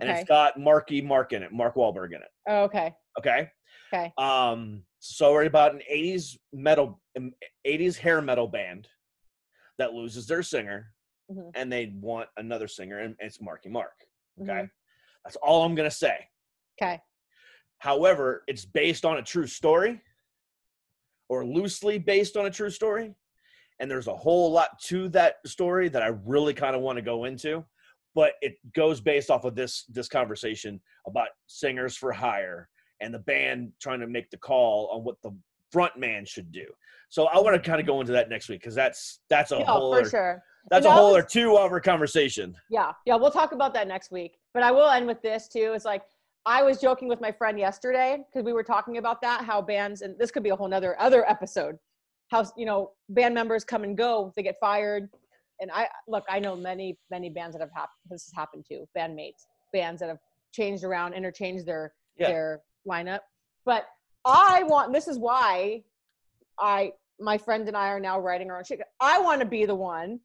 and 0.00 0.08
it's 0.10 0.24
got 0.28 0.58
Marky 0.58 1.02
Mark 1.02 1.32
in 1.32 1.42
it, 1.42 1.52
Mark 1.52 1.74
Wahlberg 1.74 2.08
in 2.14 2.22
it. 2.22 2.28
Oh, 2.48 2.62
okay. 2.64 2.94
Okay. 3.18 3.50
Okay. 3.92 4.12
Um, 4.16 4.84
so 5.00 5.32
we're 5.32 5.44
about 5.44 5.74
an 5.74 5.82
'80s 5.90 6.38
metal, 6.52 7.00
um, 7.16 7.32
'80s 7.66 7.96
hair 7.98 8.22
metal 8.22 8.48
band 8.48 8.88
that 9.78 9.92
loses 9.92 10.26
their 10.26 10.42
singer, 10.42 10.92
Mhm. 11.30 11.50
and 11.54 11.70
they 11.70 11.86
want 12.00 12.28
another 12.38 12.68
singer, 12.68 13.00
and 13.00 13.16
it's 13.18 13.40
Marky 13.40 13.68
Mark. 13.68 14.06
Okay, 14.40 14.50
Mhm. 14.52 14.70
that's 15.24 15.36
all 15.36 15.64
I'm 15.64 15.74
gonna 15.74 15.90
say. 15.90 16.26
Okay. 16.80 17.02
However, 17.86 18.44
it's 18.46 18.64
based 18.64 19.04
on 19.04 19.16
a 19.16 19.22
true 19.22 19.48
story, 19.48 20.00
or 21.28 21.44
loosely 21.44 21.98
based 21.98 22.36
on 22.36 22.46
a 22.46 22.50
true 22.50 22.70
story, 22.70 23.12
and 23.80 23.90
there's 23.90 24.06
a 24.06 24.14
whole 24.14 24.52
lot 24.52 24.78
to 24.82 25.08
that 25.08 25.38
story 25.44 25.88
that 25.88 26.00
I 26.00 26.12
really 26.24 26.54
kind 26.54 26.76
of 26.76 26.82
want 26.82 26.94
to 26.98 27.02
go 27.02 27.24
into. 27.24 27.64
But 28.14 28.34
it 28.40 28.54
goes 28.72 29.00
based 29.00 29.30
off 29.30 29.42
of 29.44 29.56
this 29.56 29.84
this 29.88 30.06
conversation 30.06 30.80
about 31.08 31.30
singers 31.48 31.96
for 31.96 32.12
hire 32.12 32.68
and 33.00 33.12
the 33.12 33.18
band 33.18 33.72
trying 33.80 33.98
to 33.98 34.06
make 34.06 34.30
the 34.30 34.36
call 34.36 34.88
on 34.92 35.02
what 35.02 35.16
the 35.24 35.32
front 35.72 35.96
man 35.98 36.24
should 36.24 36.52
do. 36.52 36.66
So 37.08 37.26
I 37.34 37.40
want 37.40 37.60
to 37.60 37.68
kind 37.68 37.80
of 37.80 37.86
go 37.86 37.98
into 38.00 38.12
that 38.12 38.28
next 38.28 38.48
week 38.48 38.60
because 38.60 38.76
that's 38.76 39.22
that's 39.28 39.50
a 39.50 39.56
Yeah, 39.58 39.64
whole 39.64 39.92
for 39.92 40.00
other, 40.02 40.08
sure. 40.08 40.44
that's 40.70 40.86
And 40.86 40.94
a 40.94 40.96
whole 40.96 41.14
was- 41.14 41.24
or 41.24 41.26
two 41.26 41.58
hour 41.58 41.80
conversation. 41.80 42.54
Yeah, 42.70 42.92
yeah, 43.06 43.16
we'll 43.16 43.32
talk 43.32 43.50
about 43.50 43.74
that 43.74 43.88
next 43.88 44.12
week. 44.12 44.38
But 44.54 44.62
I 44.62 44.70
will 44.70 44.88
end 44.88 45.08
with 45.08 45.20
this 45.20 45.48
too. 45.48 45.72
It's 45.74 45.84
like 45.84 46.02
I 46.44 46.62
was 46.62 46.80
joking 46.80 47.08
with 47.08 47.20
my 47.20 47.30
friend 47.30 47.58
yesterday 47.58 48.18
because 48.28 48.44
we 48.44 48.52
were 48.52 48.64
talking 48.64 48.98
about 48.98 49.20
that, 49.22 49.44
how 49.44 49.62
bands, 49.62 50.02
and 50.02 50.18
this 50.18 50.30
could 50.30 50.42
be 50.42 50.50
a 50.50 50.56
whole 50.56 50.68
nother 50.68 50.98
other 51.00 51.28
episode, 51.28 51.76
how 52.28 52.44
you 52.56 52.66
know 52.66 52.90
band 53.10 53.34
members 53.34 53.64
come 53.64 53.84
and 53.84 53.96
go, 53.96 54.32
they 54.36 54.42
get 54.42 54.56
fired, 54.58 55.08
and 55.60 55.70
I 55.72 55.88
look, 56.08 56.24
I 56.28 56.40
know 56.40 56.56
many 56.56 56.98
many 57.10 57.30
bands 57.30 57.54
that 57.54 57.60
have 57.60 57.70
happened. 57.72 57.98
This 58.10 58.24
has 58.24 58.32
happened 58.34 58.64
to 58.68 58.84
bandmates, 58.96 59.46
bands 59.72 60.00
that 60.00 60.08
have 60.08 60.18
changed 60.52 60.82
around, 60.84 61.14
interchanged 61.14 61.64
their 61.66 61.92
Yeah. 62.16 62.28
their 62.28 62.60
lineup. 62.88 63.20
But 63.64 63.86
I 64.24 64.64
want. 64.64 64.92
This 64.92 65.06
is 65.08 65.18
why 65.18 65.84
I 66.58 66.92
my 67.20 67.38
friend 67.38 67.68
and 67.68 67.76
I 67.76 67.88
are 67.88 68.00
now 68.00 68.18
writing 68.18 68.50
our 68.50 68.58
own 68.58 68.64
shit. 68.64 68.80
I 68.98 69.20
want 69.20 69.40
to 69.40 69.46
be 69.46 69.64
the 69.64 69.74
one 69.76 70.18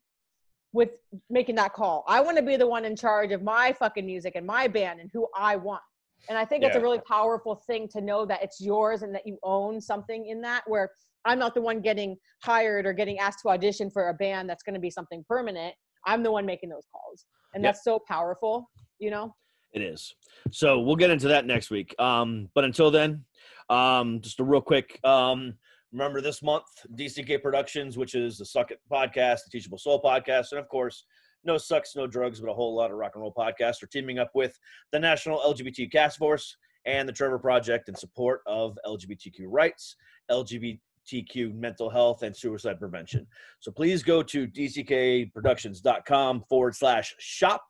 with 0.73 0.99
making 1.29 1.55
that 1.55 1.73
call. 1.73 2.03
I 2.07 2.21
want 2.21 2.37
to 2.37 2.43
be 2.43 2.57
the 2.57 2.67
one 2.67 2.85
in 2.85 2.95
charge 2.95 3.31
of 3.31 3.43
my 3.43 3.71
fucking 3.73 4.05
music 4.05 4.33
and 4.35 4.45
my 4.47 4.67
band 4.67 4.99
and 4.99 5.09
who 5.13 5.27
I 5.35 5.55
want. 5.55 5.83
And 6.29 6.37
I 6.37 6.45
think 6.45 6.63
it's 6.63 6.75
a 6.75 6.81
really 6.81 6.99
powerful 7.07 7.55
thing 7.67 7.87
to 7.89 8.01
know 8.01 8.25
that 8.25 8.43
it's 8.43 8.59
yours 8.59 9.01
and 9.01 9.13
that 9.15 9.25
you 9.25 9.37
own 9.43 9.79
something 9.79 10.25
in 10.27 10.41
that 10.41 10.63
where 10.67 10.89
I'm 11.25 11.39
not 11.39 11.53
the 11.53 11.61
one 11.61 11.81
getting 11.81 12.17
hired 12.43 12.85
or 12.85 12.93
getting 12.93 13.19
asked 13.19 13.39
to 13.43 13.49
audition 13.49 13.89
for 13.89 14.09
a 14.09 14.13
band 14.13 14.49
that's 14.49 14.63
going 14.63 14.73
to 14.73 14.79
be 14.79 14.89
something 14.89 15.23
permanent. 15.27 15.73
I'm 16.05 16.23
the 16.23 16.31
one 16.31 16.45
making 16.45 16.69
those 16.69 16.85
calls. 16.91 17.25
And 17.53 17.63
Yep. 17.63 17.73
that's 17.73 17.83
so 17.83 17.99
powerful, 18.07 18.69
you 18.99 19.09
know? 19.09 19.33
It 19.73 19.81
is. 19.81 20.15
So 20.51 20.79
we'll 20.79 20.95
get 20.95 21.09
into 21.09 21.27
that 21.27 21.45
next 21.45 21.69
week. 21.69 21.93
Um, 21.99 22.49
but 22.55 22.63
until 22.63 22.91
then, 22.91 23.25
um, 23.69 24.21
just 24.21 24.39
a 24.39 24.43
real 24.43 24.61
quick 24.61 24.99
um, 25.03 25.53
remember 25.91 26.21
this 26.21 26.41
month, 26.41 26.65
DCK 26.95 27.41
Productions, 27.41 27.97
which 27.97 28.15
is 28.15 28.37
the 28.37 28.45
Suck 28.45 28.71
It 28.71 28.79
podcast, 28.91 29.43
the 29.43 29.51
Teachable 29.51 29.77
Soul 29.77 30.01
podcast, 30.01 30.51
and 30.51 30.59
of 30.59 30.67
course, 30.69 31.05
No 31.47 31.57
Sucks, 31.57 31.95
No 31.95 32.05
Drugs, 32.05 32.39
but 32.41 32.51
a 32.51 32.53
whole 32.53 32.75
lot 32.75 32.91
of 32.91 32.97
rock 32.97 33.13
and 33.15 33.21
roll 33.21 33.33
podcasts 33.33 33.81
are 33.81 33.87
teaming 33.87 34.19
up 34.19 34.31
with 34.35 34.59
the 34.91 34.99
National 34.99 35.39
LGBT 35.39 35.89
Task 35.89 36.19
Force 36.19 36.57
and 36.85 37.07
the 37.07 37.13
Trevor 37.13 37.39
Project 37.39 37.87
in 37.87 37.95
support 37.95 38.41
of 38.45 38.77
LGBTQ 38.85 39.45
rights, 39.47 39.95
LGBTQ 40.29 41.55
mental 41.55 41.89
health, 41.89 42.23
and 42.23 42.35
suicide 42.35 42.79
prevention. 42.79 43.25
So 43.61 43.71
please 43.71 44.03
go 44.03 44.21
to 44.23 44.45
dckproductions.com 44.45 46.43
forward 46.49 46.75
slash 46.75 47.15
shop 47.17 47.63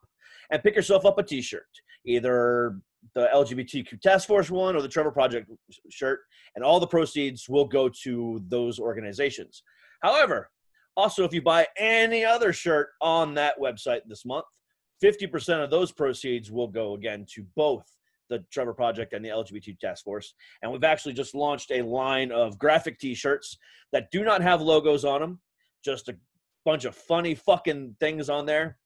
and 0.50 0.62
pick 0.62 0.74
yourself 0.74 1.06
up 1.06 1.18
a 1.18 1.22
t-shirt 1.22 1.66
either 2.04 2.78
the 3.14 3.28
lgbtq 3.34 4.00
task 4.00 4.26
force 4.26 4.50
one 4.50 4.76
or 4.76 4.82
the 4.82 4.88
trevor 4.88 5.10
project 5.10 5.50
shirt 5.90 6.20
and 6.54 6.64
all 6.64 6.80
the 6.80 6.86
proceeds 6.86 7.48
will 7.48 7.66
go 7.66 7.88
to 7.88 8.42
those 8.48 8.78
organizations 8.78 9.62
however 10.00 10.50
also 10.98 11.24
if 11.24 11.32
you 11.32 11.40
buy 11.40 11.66
any 11.78 12.24
other 12.24 12.52
shirt 12.52 12.88
on 13.00 13.32
that 13.32 13.58
website 13.58 14.00
this 14.06 14.26
month 14.26 14.44
50% 15.02 15.62
of 15.62 15.70
those 15.70 15.92
proceeds 15.92 16.50
will 16.50 16.66
go 16.66 16.94
again 16.94 17.24
to 17.34 17.46
both 17.54 17.84
the 18.28 18.44
Trevor 18.52 18.74
Project 18.74 19.12
and 19.12 19.24
the 19.24 19.28
LGBT 19.28 19.78
Task 19.78 20.04
Force. 20.04 20.34
And 20.62 20.70
we've 20.70 20.84
actually 20.84 21.14
just 21.14 21.34
launched 21.34 21.70
a 21.70 21.82
line 21.82 22.32
of 22.32 22.58
graphic 22.58 22.98
t 22.98 23.14
shirts 23.14 23.56
that 23.92 24.10
do 24.10 24.24
not 24.24 24.42
have 24.42 24.60
logos 24.60 25.04
on 25.04 25.20
them, 25.20 25.40
just 25.84 26.08
a 26.08 26.16
bunch 26.64 26.84
of 26.84 26.94
funny 26.94 27.34
fucking 27.34 27.96
things 28.00 28.28
on 28.28 28.44
there. 28.44 28.76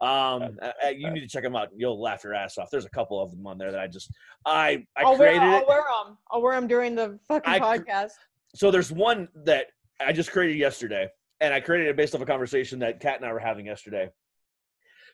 Um, 0.00 0.58
uh, 0.62 0.72
uh, 0.84 0.88
you 0.88 1.10
need 1.10 1.20
to 1.20 1.28
check 1.28 1.42
them 1.42 1.56
out. 1.56 1.68
You'll 1.74 2.00
laugh 2.00 2.22
your 2.22 2.34
ass 2.34 2.58
off. 2.58 2.70
There's 2.70 2.84
a 2.84 2.90
couple 2.90 3.20
of 3.20 3.30
them 3.30 3.46
on 3.46 3.58
there 3.58 3.72
that 3.72 3.80
I 3.80 3.86
just 3.86 4.10
I 4.44 4.84
I 4.96 5.02
I'll 5.02 5.18
wear, 5.18 5.30
created 5.30 5.42
I'll 5.42 5.60
it. 5.60 5.68
wear 5.68 5.84
them. 6.04 6.18
I'll 6.30 6.42
wear 6.42 6.54
them 6.54 6.66
during 6.66 6.94
the 6.94 7.18
fucking 7.26 7.52
I 7.52 7.58
podcast. 7.58 8.12
So 8.54 8.70
there's 8.70 8.92
one 8.92 9.28
that 9.44 9.66
I 10.00 10.12
just 10.12 10.30
created 10.32 10.58
yesterday, 10.58 11.08
and 11.40 11.52
I 11.52 11.60
created 11.60 11.88
it 11.88 11.96
based 11.96 12.14
off 12.14 12.20
a 12.20 12.26
conversation 12.26 12.78
that 12.80 13.00
Kat 13.00 13.16
and 13.16 13.24
I 13.24 13.32
were 13.32 13.38
having 13.38 13.66
yesterday. 13.66 14.10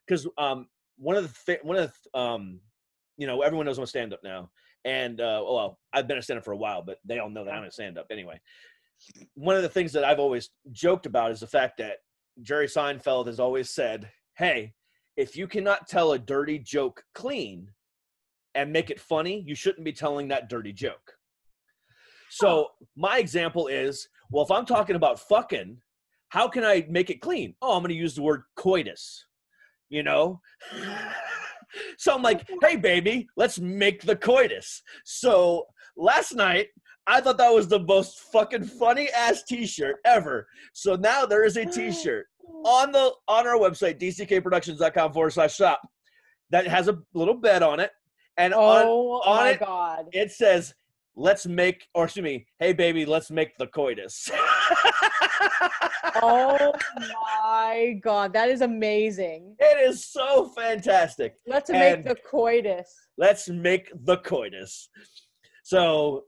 Because 0.07 0.27
um, 0.39 0.69
one 0.97 1.16
of 1.16 1.24
the 1.24 1.28
thi- 1.28 1.62
one 1.62 1.77
of 1.77 1.93
the, 2.12 2.19
um, 2.19 2.61
you 3.16 3.27
know, 3.27 3.43
everyone 3.43 3.66
knows 3.66 3.78
I'm 3.78 3.85
a 3.85 3.86
stand 3.86 4.12
up 4.12 4.20
now, 4.24 4.51
and 4.85 5.20
uh, 5.20 5.43
well, 5.44 5.78
I've 5.93 6.09
been 6.09 6.19
a 6.19 6.23
stand 6.23 6.39
up 6.39 6.44
for 6.44 6.53
a 6.53 6.57
while, 6.57 6.82
but 6.82 6.99
they 7.05 7.19
all 7.19 7.31
know 7.31 7.44
that 7.44 7.55
I'm 7.55 7.65
a 7.65 7.70
stand 7.70 7.99
up 7.99 8.07
anyway. 8.11 8.40
One 9.35 9.57
of 9.57 9.62
the 9.62 9.69
things 9.69 9.93
that 9.93 10.05
I've 10.05 10.20
always 10.20 10.51
joked 10.70 11.07
about 11.07 11.32
is 11.32 11.40
the 11.40 11.47
fact 11.47 11.78
that 11.78 11.99
Jerry 12.43 12.66
Seinfeld 12.66 13.27
has 13.27 13.40
always 13.40 13.70
said, 13.70 14.11
"Hey, 14.36 14.74
if 15.16 15.36
you 15.36 15.47
cannot 15.47 15.89
tell 15.89 16.12
a 16.12 16.19
dirty 16.19 16.59
joke 16.59 17.05
clean 17.15 17.70
and 18.55 18.73
make 18.73 18.90
it 18.90 19.01
funny, 19.01 19.43
you 19.47 19.55
shouldn't 19.55 19.85
be 19.85 19.93
telling 19.93 20.28
that 20.28 20.49
dirty 20.49 20.73
joke." 20.73 21.16
So 22.31 22.69
my 22.97 23.19
example 23.19 23.66
is, 23.66 24.09
well, 24.31 24.43
if 24.44 24.51
I'm 24.51 24.65
talking 24.65 24.97
about 24.97 25.20
fucking, 25.20 25.77
how 26.32 26.48
can 26.48 26.64
I 26.64 26.86
make 26.88 27.10
it 27.10 27.20
clean? 27.20 27.54
Oh, 27.60 27.76
I'm 27.76 27.82
going 27.82 27.90
to 27.90 27.94
use 27.94 28.14
the 28.14 28.22
word 28.22 28.42
coitus. 28.56 29.26
You 29.90 30.02
know. 30.02 30.40
so 31.98 32.14
I'm 32.14 32.22
like, 32.22 32.48
hey, 32.62 32.76
baby, 32.76 33.28
let's 33.36 33.59
make 33.59 34.02
the 34.02 34.16
coitus. 34.16 34.82
So 35.04 35.66
last 35.96 36.34
night. 36.34 36.68
I 37.04 37.20
thought 37.20 37.36
that 37.38 37.52
was 37.52 37.66
the 37.66 37.80
most 37.80 38.20
fucking 38.32 38.62
funny 38.62 39.09
ass 39.10 39.42
T-shirt 39.42 39.96
ever. 40.04 40.46
So 40.72 40.94
now 40.94 41.26
there 41.26 41.42
is 41.44 41.56
a 41.56 41.66
T-shirt 41.76 42.26
on 42.64 42.92
the 42.92 43.10
on 43.26 43.44
our 43.44 43.56
website 43.59 43.98
dckproductions.com 44.00 45.12
forward 45.12 45.32
slash 45.32 45.56
shop 45.56 45.80
that 46.50 46.64
has 46.68 46.86
a 46.86 46.98
little 47.12 47.34
bed 47.34 47.64
on 47.64 47.80
it, 47.80 47.90
and 48.36 48.54
on 48.54 48.84
Oh 48.86 49.20
on 49.26 49.36
my 49.36 49.50
it- 49.50 49.59
god. 49.59 50.04
it 50.12 50.30
says 50.30 50.74
let's 51.14 51.47
make 51.47 51.86
or 51.94 52.05
excuse 52.05 52.24
me 52.24 52.47
hey 52.59 52.72
baby 52.72 53.05
let's 53.05 53.30
make 53.30 53.56
the 53.59 53.66
coitus 53.68 54.30
Oh 56.16 56.72
my 57.43 57.98
god. 58.02 58.32
That 58.32 58.48
is 58.48 58.60
amazing. 58.60 59.56
it 59.59 59.89
is 59.90 60.05
so 60.06 60.48
fantastic 60.56 61.34
Let's 61.47 61.70
And- 61.70 61.78
make 61.78 62.05
the 62.05 62.16
coitus. 62.28 62.93
let's 63.18 63.48
make 63.48 63.90
the 64.05 64.18
coitus 64.18 64.89
so 65.62 66.24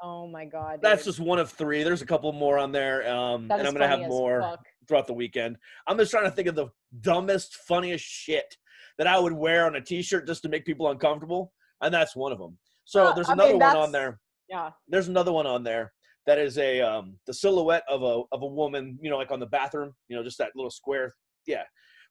Oh 0.00 0.28
my 0.28 0.44
god. 0.44 0.78
that's 0.80 1.04
just 1.04 1.18
one 1.18 1.38
of 1.40 1.50
three 1.50 1.82
there's 1.82 2.02
a 2.02 2.06
couple 2.06 2.32
more 2.32 2.56
on 2.58 2.70
there 2.70 3.08
um, 3.12 3.50
and 3.50 3.66
i'm 3.66 3.72
gonna 3.72 3.88
have 3.88 4.00
more 4.00 4.40
fuck. 4.42 4.60
throughout 4.86 5.08
the 5.08 5.12
weekend 5.12 5.56
i'm 5.88 5.98
just 5.98 6.12
trying 6.12 6.24
to 6.24 6.30
think 6.30 6.46
of 6.46 6.54
the 6.54 6.68
dumbest 7.00 7.56
funniest 7.66 8.04
shit 8.04 8.56
that 8.96 9.08
i 9.08 9.18
would 9.18 9.32
wear 9.32 9.66
on 9.66 9.74
a 9.74 9.80
t-shirt 9.80 10.24
just 10.26 10.42
to 10.42 10.48
make 10.48 10.64
people 10.64 10.88
uncomfortable 10.88 11.52
and 11.82 11.92
that's 11.92 12.14
one 12.14 12.30
of 12.30 12.38
them 12.38 12.56
so 12.84 13.12
there's 13.14 13.28
I 13.28 13.32
another 13.32 13.50
mean, 13.50 13.58
one 13.60 13.76
on 13.76 13.92
there 13.92 14.20
Yeah. 14.48 14.70
there's 14.88 15.08
another 15.08 15.32
one 15.32 15.46
on 15.46 15.62
there 15.62 15.92
that 16.26 16.38
is 16.38 16.58
a 16.58 16.80
um 16.80 17.16
the 17.26 17.34
silhouette 17.34 17.84
of 17.88 18.02
a 18.02 18.22
of 18.32 18.42
a 18.42 18.46
woman 18.46 18.98
you 19.00 19.10
know 19.10 19.16
like 19.16 19.30
on 19.30 19.40
the 19.40 19.46
bathroom 19.46 19.92
you 20.08 20.16
know 20.16 20.22
just 20.22 20.38
that 20.38 20.52
little 20.54 20.70
square 20.70 21.12
yeah 21.46 21.62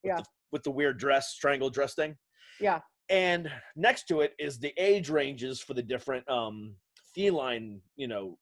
with, 0.03 0.09
Yeah. 0.09 0.15
the, 0.17 0.23
with 0.51 0.63
the 0.63 0.71
weird 0.71 0.97
dress 0.99 1.29
strangle 1.29 1.69
dress 1.69 1.93
thing 1.95 2.15
Yeah. 2.59 2.79
and 3.09 3.51
next 3.75 4.03
to 4.09 4.21
it 4.21 4.33
is 4.39 4.59
the 4.59 4.73
age 4.77 5.09
ranges 5.09 5.61
for 5.61 5.73
the 5.73 5.83
different 5.83 6.27
um 6.29 6.75
feline 7.15 7.81
you 7.95 8.07
know 8.07 8.37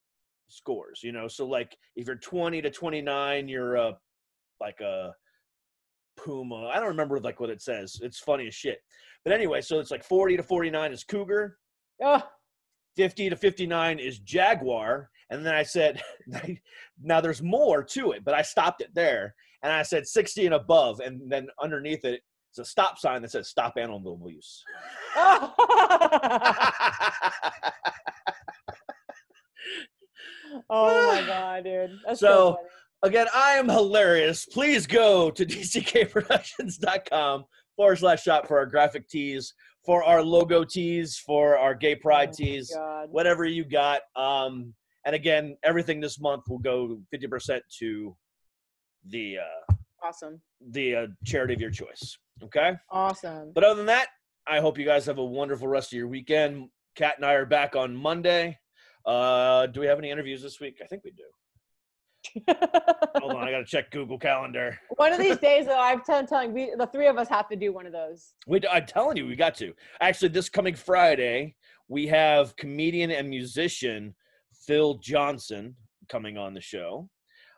scores 0.48 1.02
you 1.04 1.12
know 1.12 1.28
so 1.28 1.46
like 1.48 1.76
if 1.96 2.06
you're 2.08 2.16
20 2.18 2.62
to 2.62 2.70
29 2.70 3.48
you're 3.48 3.78
uh 3.78 3.92
like 4.62 4.80
a 4.82 5.12
puma 6.18 6.68
i 6.68 6.76
don't 6.80 6.88
remember 6.90 7.20
like 7.20 7.40
what 7.40 7.50
it 7.50 7.62
says 7.62 7.98
it's 8.02 8.20
funny 8.20 8.48
as 8.48 8.56
shit 8.56 8.80
but 9.24 9.34
anyway 9.34 9.60
so 9.60 9.80
it's 9.80 9.92
like 9.92 10.04
40 10.04 10.38
to 10.38 10.44
49 10.44 10.92
is 10.94 11.04
cougar 11.04 11.58
Oh, 12.04 12.22
50 12.96 13.30
to 13.30 13.36
59 13.36 14.00
is 14.00 14.20
Jaguar. 14.20 15.10
And 15.30 15.46
then 15.46 15.56
I 15.56 15.64
said, 15.64 16.02
now 17.02 17.22
there's 17.22 17.42
more 17.42 17.84
to 17.84 18.12
it, 18.12 18.24
but 18.24 18.34
I 18.34 18.42
stopped 18.42 18.82
it 18.82 18.94
there. 18.94 19.34
And 19.64 19.72
I 19.74 19.82
said 19.84 20.08
60 20.08 20.46
and 20.46 20.56
above. 20.56 21.00
And 21.00 21.32
then 21.32 21.48
underneath 21.62 22.06
it, 22.06 22.22
it's 22.52 22.60
a 22.60 22.66
stop 22.66 22.98
sign 23.00 23.22
that 23.24 23.32
says 23.32 23.50
stop 23.50 23.74
animal 23.78 24.14
abuse. 24.22 24.64
oh 30.70 30.70
my 30.70 31.22
god, 31.28 31.64
dude. 31.64 31.92
That's 32.06 32.20
so, 32.20 32.28
So- 32.28 32.58
Again, 33.04 33.28
I 33.36 33.52
am 33.52 33.70
hilarious. 33.70 34.48
Please 34.48 34.88
go 34.88 35.30
to 35.30 35.46
dckproductions.com 35.46 37.46
forward 37.76 37.96
slash 37.98 38.24
shop 38.24 38.48
for 38.48 38.58
our 38.58 38.66
graphic 38.66 39.08
tees, 39.08 39.54
for 39.86 40.04
our 40.04 40.22
logo 40.24 40.64
tees, 40.64 41.18
for 41.18 41.58
our 41.58 41.74
gay 41.76 41.96
pride 41.96 42.30
Oh 42.32 42.36
tees. 42.38 42.72
God. 42.74 43.10
whatever 43.12 43.46
you 43.46 43.64
got. 43.64 44.02
Um, 44.16 44.74
and 45.06 45.14
again, 45.16 45.56
everything 45.64 46.00
this 46.00 46.20
month 46.20 46.44
will 46.50 46.58
go 46.60 47.00
50% 47.14 47.62
to 47.80 48.16
the 49.10 49.38
uh, 49.40 49.74
Awesome. 50.04 50.42
the 50.72 50.96
uh, 50.96 51.08
charity 51.24 51.54
of 51.54 51.62
your 51.62 51.70
choice. 51.72 52.18
Okay. 52.44 52.74
Awesome. 52.92 53.52
But 53.54 53.64
other 53.64 53.76
than 53.76 53.86
that, 53.88 54.08
I 54.48 54.60
hope 54.60 54.78
you 54.78 54.86
guys 54.86 55.06
have 55.06 55.18
a 55.18 55.24
wonderful 55.26 55.68
rest 55.68 55.94
of 55.94 55.98
your 55.98 56.08
weekend. 56.08 56.70
Kat 56.96 57.16
and 57.18 57.26
I 57.26 57.34
are 57.34 57.46
back 57.46 57.76
on 57.76 57.96
Monday. 57.96 58.58
Uh, 59.06 59.68
do 59.68 59.80
we 59.80 59.86
have 59.88 60.00
any 60.00 60.10
interviews 60.10 60.42
this 60.42 60.60
week? 60.60 60.78
I 60.84 60.88
think 60.88 61.04
we 61.04 61.12
do. 61.12 61.24
Hold 62.48 63.34
on, 63.34 63.48
I 63.48 63.52
got 63.52 63.60
to 63.60 63.66
check 63.66 63.92
Google 63.92 64.18
Calendar. 64.18 64.80
one 64.98 65.14
of 65.14 65.20
these 65.20 65.38
days, 65.50 65.66
though, 65.66 65.80
I'm 65.80 66.00
t- 66.00 66.28
telling 66.28 66.54
we, 66.54 66.74
the 66.78 66.88
three 66.88 67.08
of 67.08 67.18
us 67.18 67.28
have 67.30 67.48
to 67.50 67.56
do 67.56 67.74
one 67.74 67.86
of 67.86 67.92
those. 67.92 68.34
We, 68.48 68.62
I'm 68.72 68.86
telling 68.86 69.18
you, 69.18 69.28
we 69.28 69.36
got 69.36 69.56
to. 69.56 69.74
Actually, 70.02 70.30
this 70.30 70.50
coming 70.50 70.76
Friday, 70.76 71.56
we 71.88 72.08
have 72.08 72.56
comedian 72.56 73.12
and 73.12 73.30
musician 73.30 74.16
Phil 74.66 74.96
Johnson 74.96 75.76
coming 76.10 76.38
on 76.38 76.54
the 76.54 76.62
show. 76.62 77.10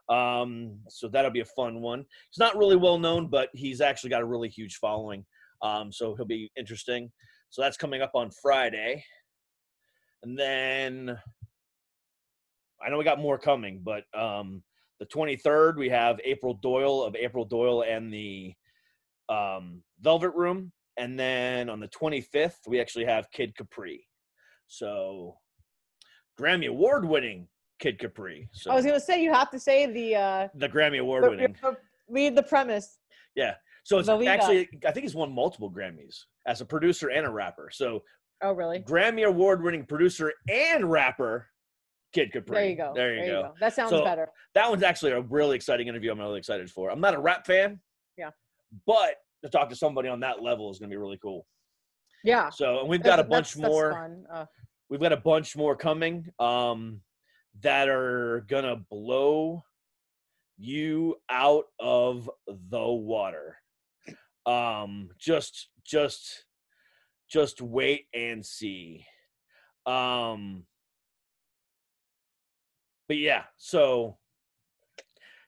Um, 0.09 0.79
so 0.89 1.07
that'll 1.07 1.31
be 1.31 1.41
a 1.41 1.45
fun 1.45 1.81
one. 1.81 2.05
He's 2.31 2.39
not 2.39 2.57
really 2.57 2.77
well 2.77 2.97
known, 2.97 3.27
but 3.27 3.49
he's 3.53 3.81
actually 3.81 4.09
got 4.09 4.21
a 4.21 4.25
really 4.25 4.49
huge 4.49 4.75
following. 4.75 5.25
Um, 5.61 5.91
so 5.91 6.15
he'll 6.15 6.25
be 6.25 6.51
interesting. 6.57 7.11
So 7.49 7.61
that's 7.61 7.77
coming 7.77 8.01
up 8.01 8.11
on 8.13 8.31
Friday. 8.41 9.03
And 10.23 10.37
then 10.37 11.17
I 12.85 12.89
know 12.89 12.97
we 12.97 13.03
got 13.03 13.19
more 13.19 13.37
coming, 13.37 13.81
but 13.83 14.03
um, 14.17 14.63
the 14.99 15.05
23rd, 15.05 15.77
we 15.77 15.89
have 15.89 16.19
April 16.23 16.55
Doyle 16.61 17.03
of 17.03 17.15
April 17.15 17.45
Doyle 17.45 17.83
and 17.83 18.11
the 18.11 18.53
um, 19.29 19.81
Velvet 20.01 20.31
Room. 20.31 20.71
And 20.97 21.19
then 21.19 21.69
on 21.69 21.79
the 21.79 21.87
25th, 21.89 22.67
we 22.67 22.79
actually 22.79 23.05
have 23.05 23.29
Kid 23.31 23.55
Capri. 23.55 24.07
So 24.67 25.37
Grammy 26.39 26.67
Award 26.67 27.05
winning 27.05 27.47
Kid 27.79 27.99
Capri. 27.99 28.49
So 28.51 28.71
I 28.71 28.75
was 28.75 28.85
gonna 28.85 28.99
say 28.99 29.21
you 29.21 29.31
have 29.31 29.51
to 29.51 29.59
say 29.59 29.85
the 29.85 30.15
uh, 30.15 30.47
the 30.55 30.67
Grammy 30.67 30.99
Award 30.99 31.29
winning. 31.29 31.55
read 32.09 32.35
the 32.35 32.43
premise. 32.43 32.99
Yeah. 33.35 33.55
So 33.83 33.99
it's 33.99 34.09
actually, 34.09 34.67
I 34.85 34.91
think 34.91 35.03
he's 35.05 35.15
won 35.15 35.31
multiple 35.31 35.71
Grammys 35.71 36.17
as 36.45 36.59
a 36.59 36.65
producer 36.65 37.09
and 37.09 37.25
a 37.25 37.29
rapper. 37.29 37.69
So 37.71 38.01
Oh, 38.41 38.51
really? 38.51 38.79
Grammy 38.79 39.25
Award 39.25 39.63
winning 39.63 39.85
producer 39.85 40.31
and 40.49 40.89
rapper, 40.89 41.47
Kid 42.17 42.33
Capri. 42.33 42.55
There 42.55 42.69
you 42.69 42.75
go. 42.75 42.91
There 42.95 43.15
you 43.15 43.25
go. 43.27 43.53
That 43.59 43.75
sounds 43.75 43.91
So- 43.91 44.03
better. 44.03 44.31
That 44.55 44.67
one's 44.71 44.81
actually 44.81 45.11
a 45.11 45.21
really 45.21 45.55
exciting 45.55 45.87
interview. 45.87 46.11
I'm 46.11 46.17
really 46.19 46.39
excited 46.39 46.67
for. 46.71 46.89
I'm 46.89 46.99
not 46.99 47.13
a 47.13 47.19
rap 47.19 47.45
fan. 47.45 47.79
Yeah. 48.17 48.31
But 48.87 49.17
to 49.43 49.49
talk 49.51 49.69
to 49.69 49.75
somebody 49.75 50.09
on 50.09 50.19
that 50.21 50.41
level 50.41 50.71
is 50.71 50.79
going 50.79 50.89
to 50.89 50.93
be 50.95 50.97
really 50.97 51.19
cool. 51.21 51.45
Yeah. 52.23 52.49
So, 52.49 52.79
and 52.79 52.89
we've 52.89 53.03
got 53.03 53.19
a 53.19 53.23
bunch 53.23 53.53
that's- 53.53 53.61
that's 53.61 53.71
more. 53.71 53.91
fun. 53.93 54.25
Uh, 54.33 54.45
we've 54.89 54.99
got 54.99 55.13
a 55.13 55.17
bunch 55.17 55.55
more 55.55 55.75
coming 55.75 56.27
um, 56.39 57.01
that 57.61 57.87
are 57.87 58.43
gonna 58.49 58.77
blow 58.89 59.61
you 60.57 61.17
out 61.29 61.65
of 61.79 62.27
the 62.47 62.83
water. 62.83 63.57
Um, 64.47 65.09
just, 65.19 65.69
just, 65.85 66.45
just 67.29 67.61
wait 67.61 68.07
and 68.11 68.43
see. 68.43 69.05
Um, 69.85 70.65
but 73.07 73.17
yeah, 73.17 73.43
so 73.57 74.17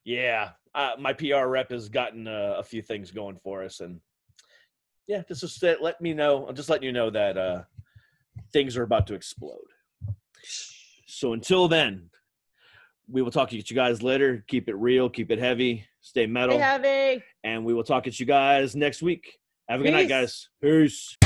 yeah, 0.04 0.50
uh, 0.74 0.92
my 0.98 1.12
PR 1.12 1.46
rep 1.46 1.70
has 1.70 1.88
gotten 1.88 2.26
uh, 2.26 2.54
a 2.58 2.62
few 2.62 2.82
things 2.82 3.10
going 3.10 3.36
for 3.36 3.62
us, 3.64 3.80
and 3.80 4.00
yeah, 5.06 5.22
just 5.28 5.40
just 5.42 5.62
let- 5.62 5.82
let 5.82 6.00
me 6.00 6.14
know. 6.14 6.46
I'm 6.46 6.54
just 6.54 6.68
letting 6.70 6.86
you 6.86 6.92
know 6.92 7.10
that 7.10 7.36
uh, 7.36 7.62
things 8.52 8.76
are 8.76 8.82
about 8.82 9.06
to 9.08 9.14
explode. 9.14 9.58
So 11.06 11.32
until 11.32 11.68
then, 11.68 12.08
we 13.08 13.20
will 13.22 13.30
talk 13.32 13.50
to 13.50 13.56
you 13.56 13.62
guys 13.62 14.02
later. 14.02 14.44
Keep 14.46 14.68
it 14.68 14.76
real, 14.76 15.10
keep 15.10 15.30
it 15.30 15.38
heavy, 15.38 15.84
stay 16.00 16.26
metal, 16.26 16.58
Hey, 16.58 16.62
heavy. 16.62 17.24
and 17.44 17.64
we 17.64 17.74
will 17.74 17.84
talk 17.84 18.04
to 18.04 18.10
you 18.10 18.26
guys 18.26 18.74
next 18.76 19.02
week. 19.02 19.38
Have 19.68 19.80
a 19.80 19.84
good 19.84 19.92
night, 19.92 20.08
guys. 20.08 20.48
Peace. 20.62 21.16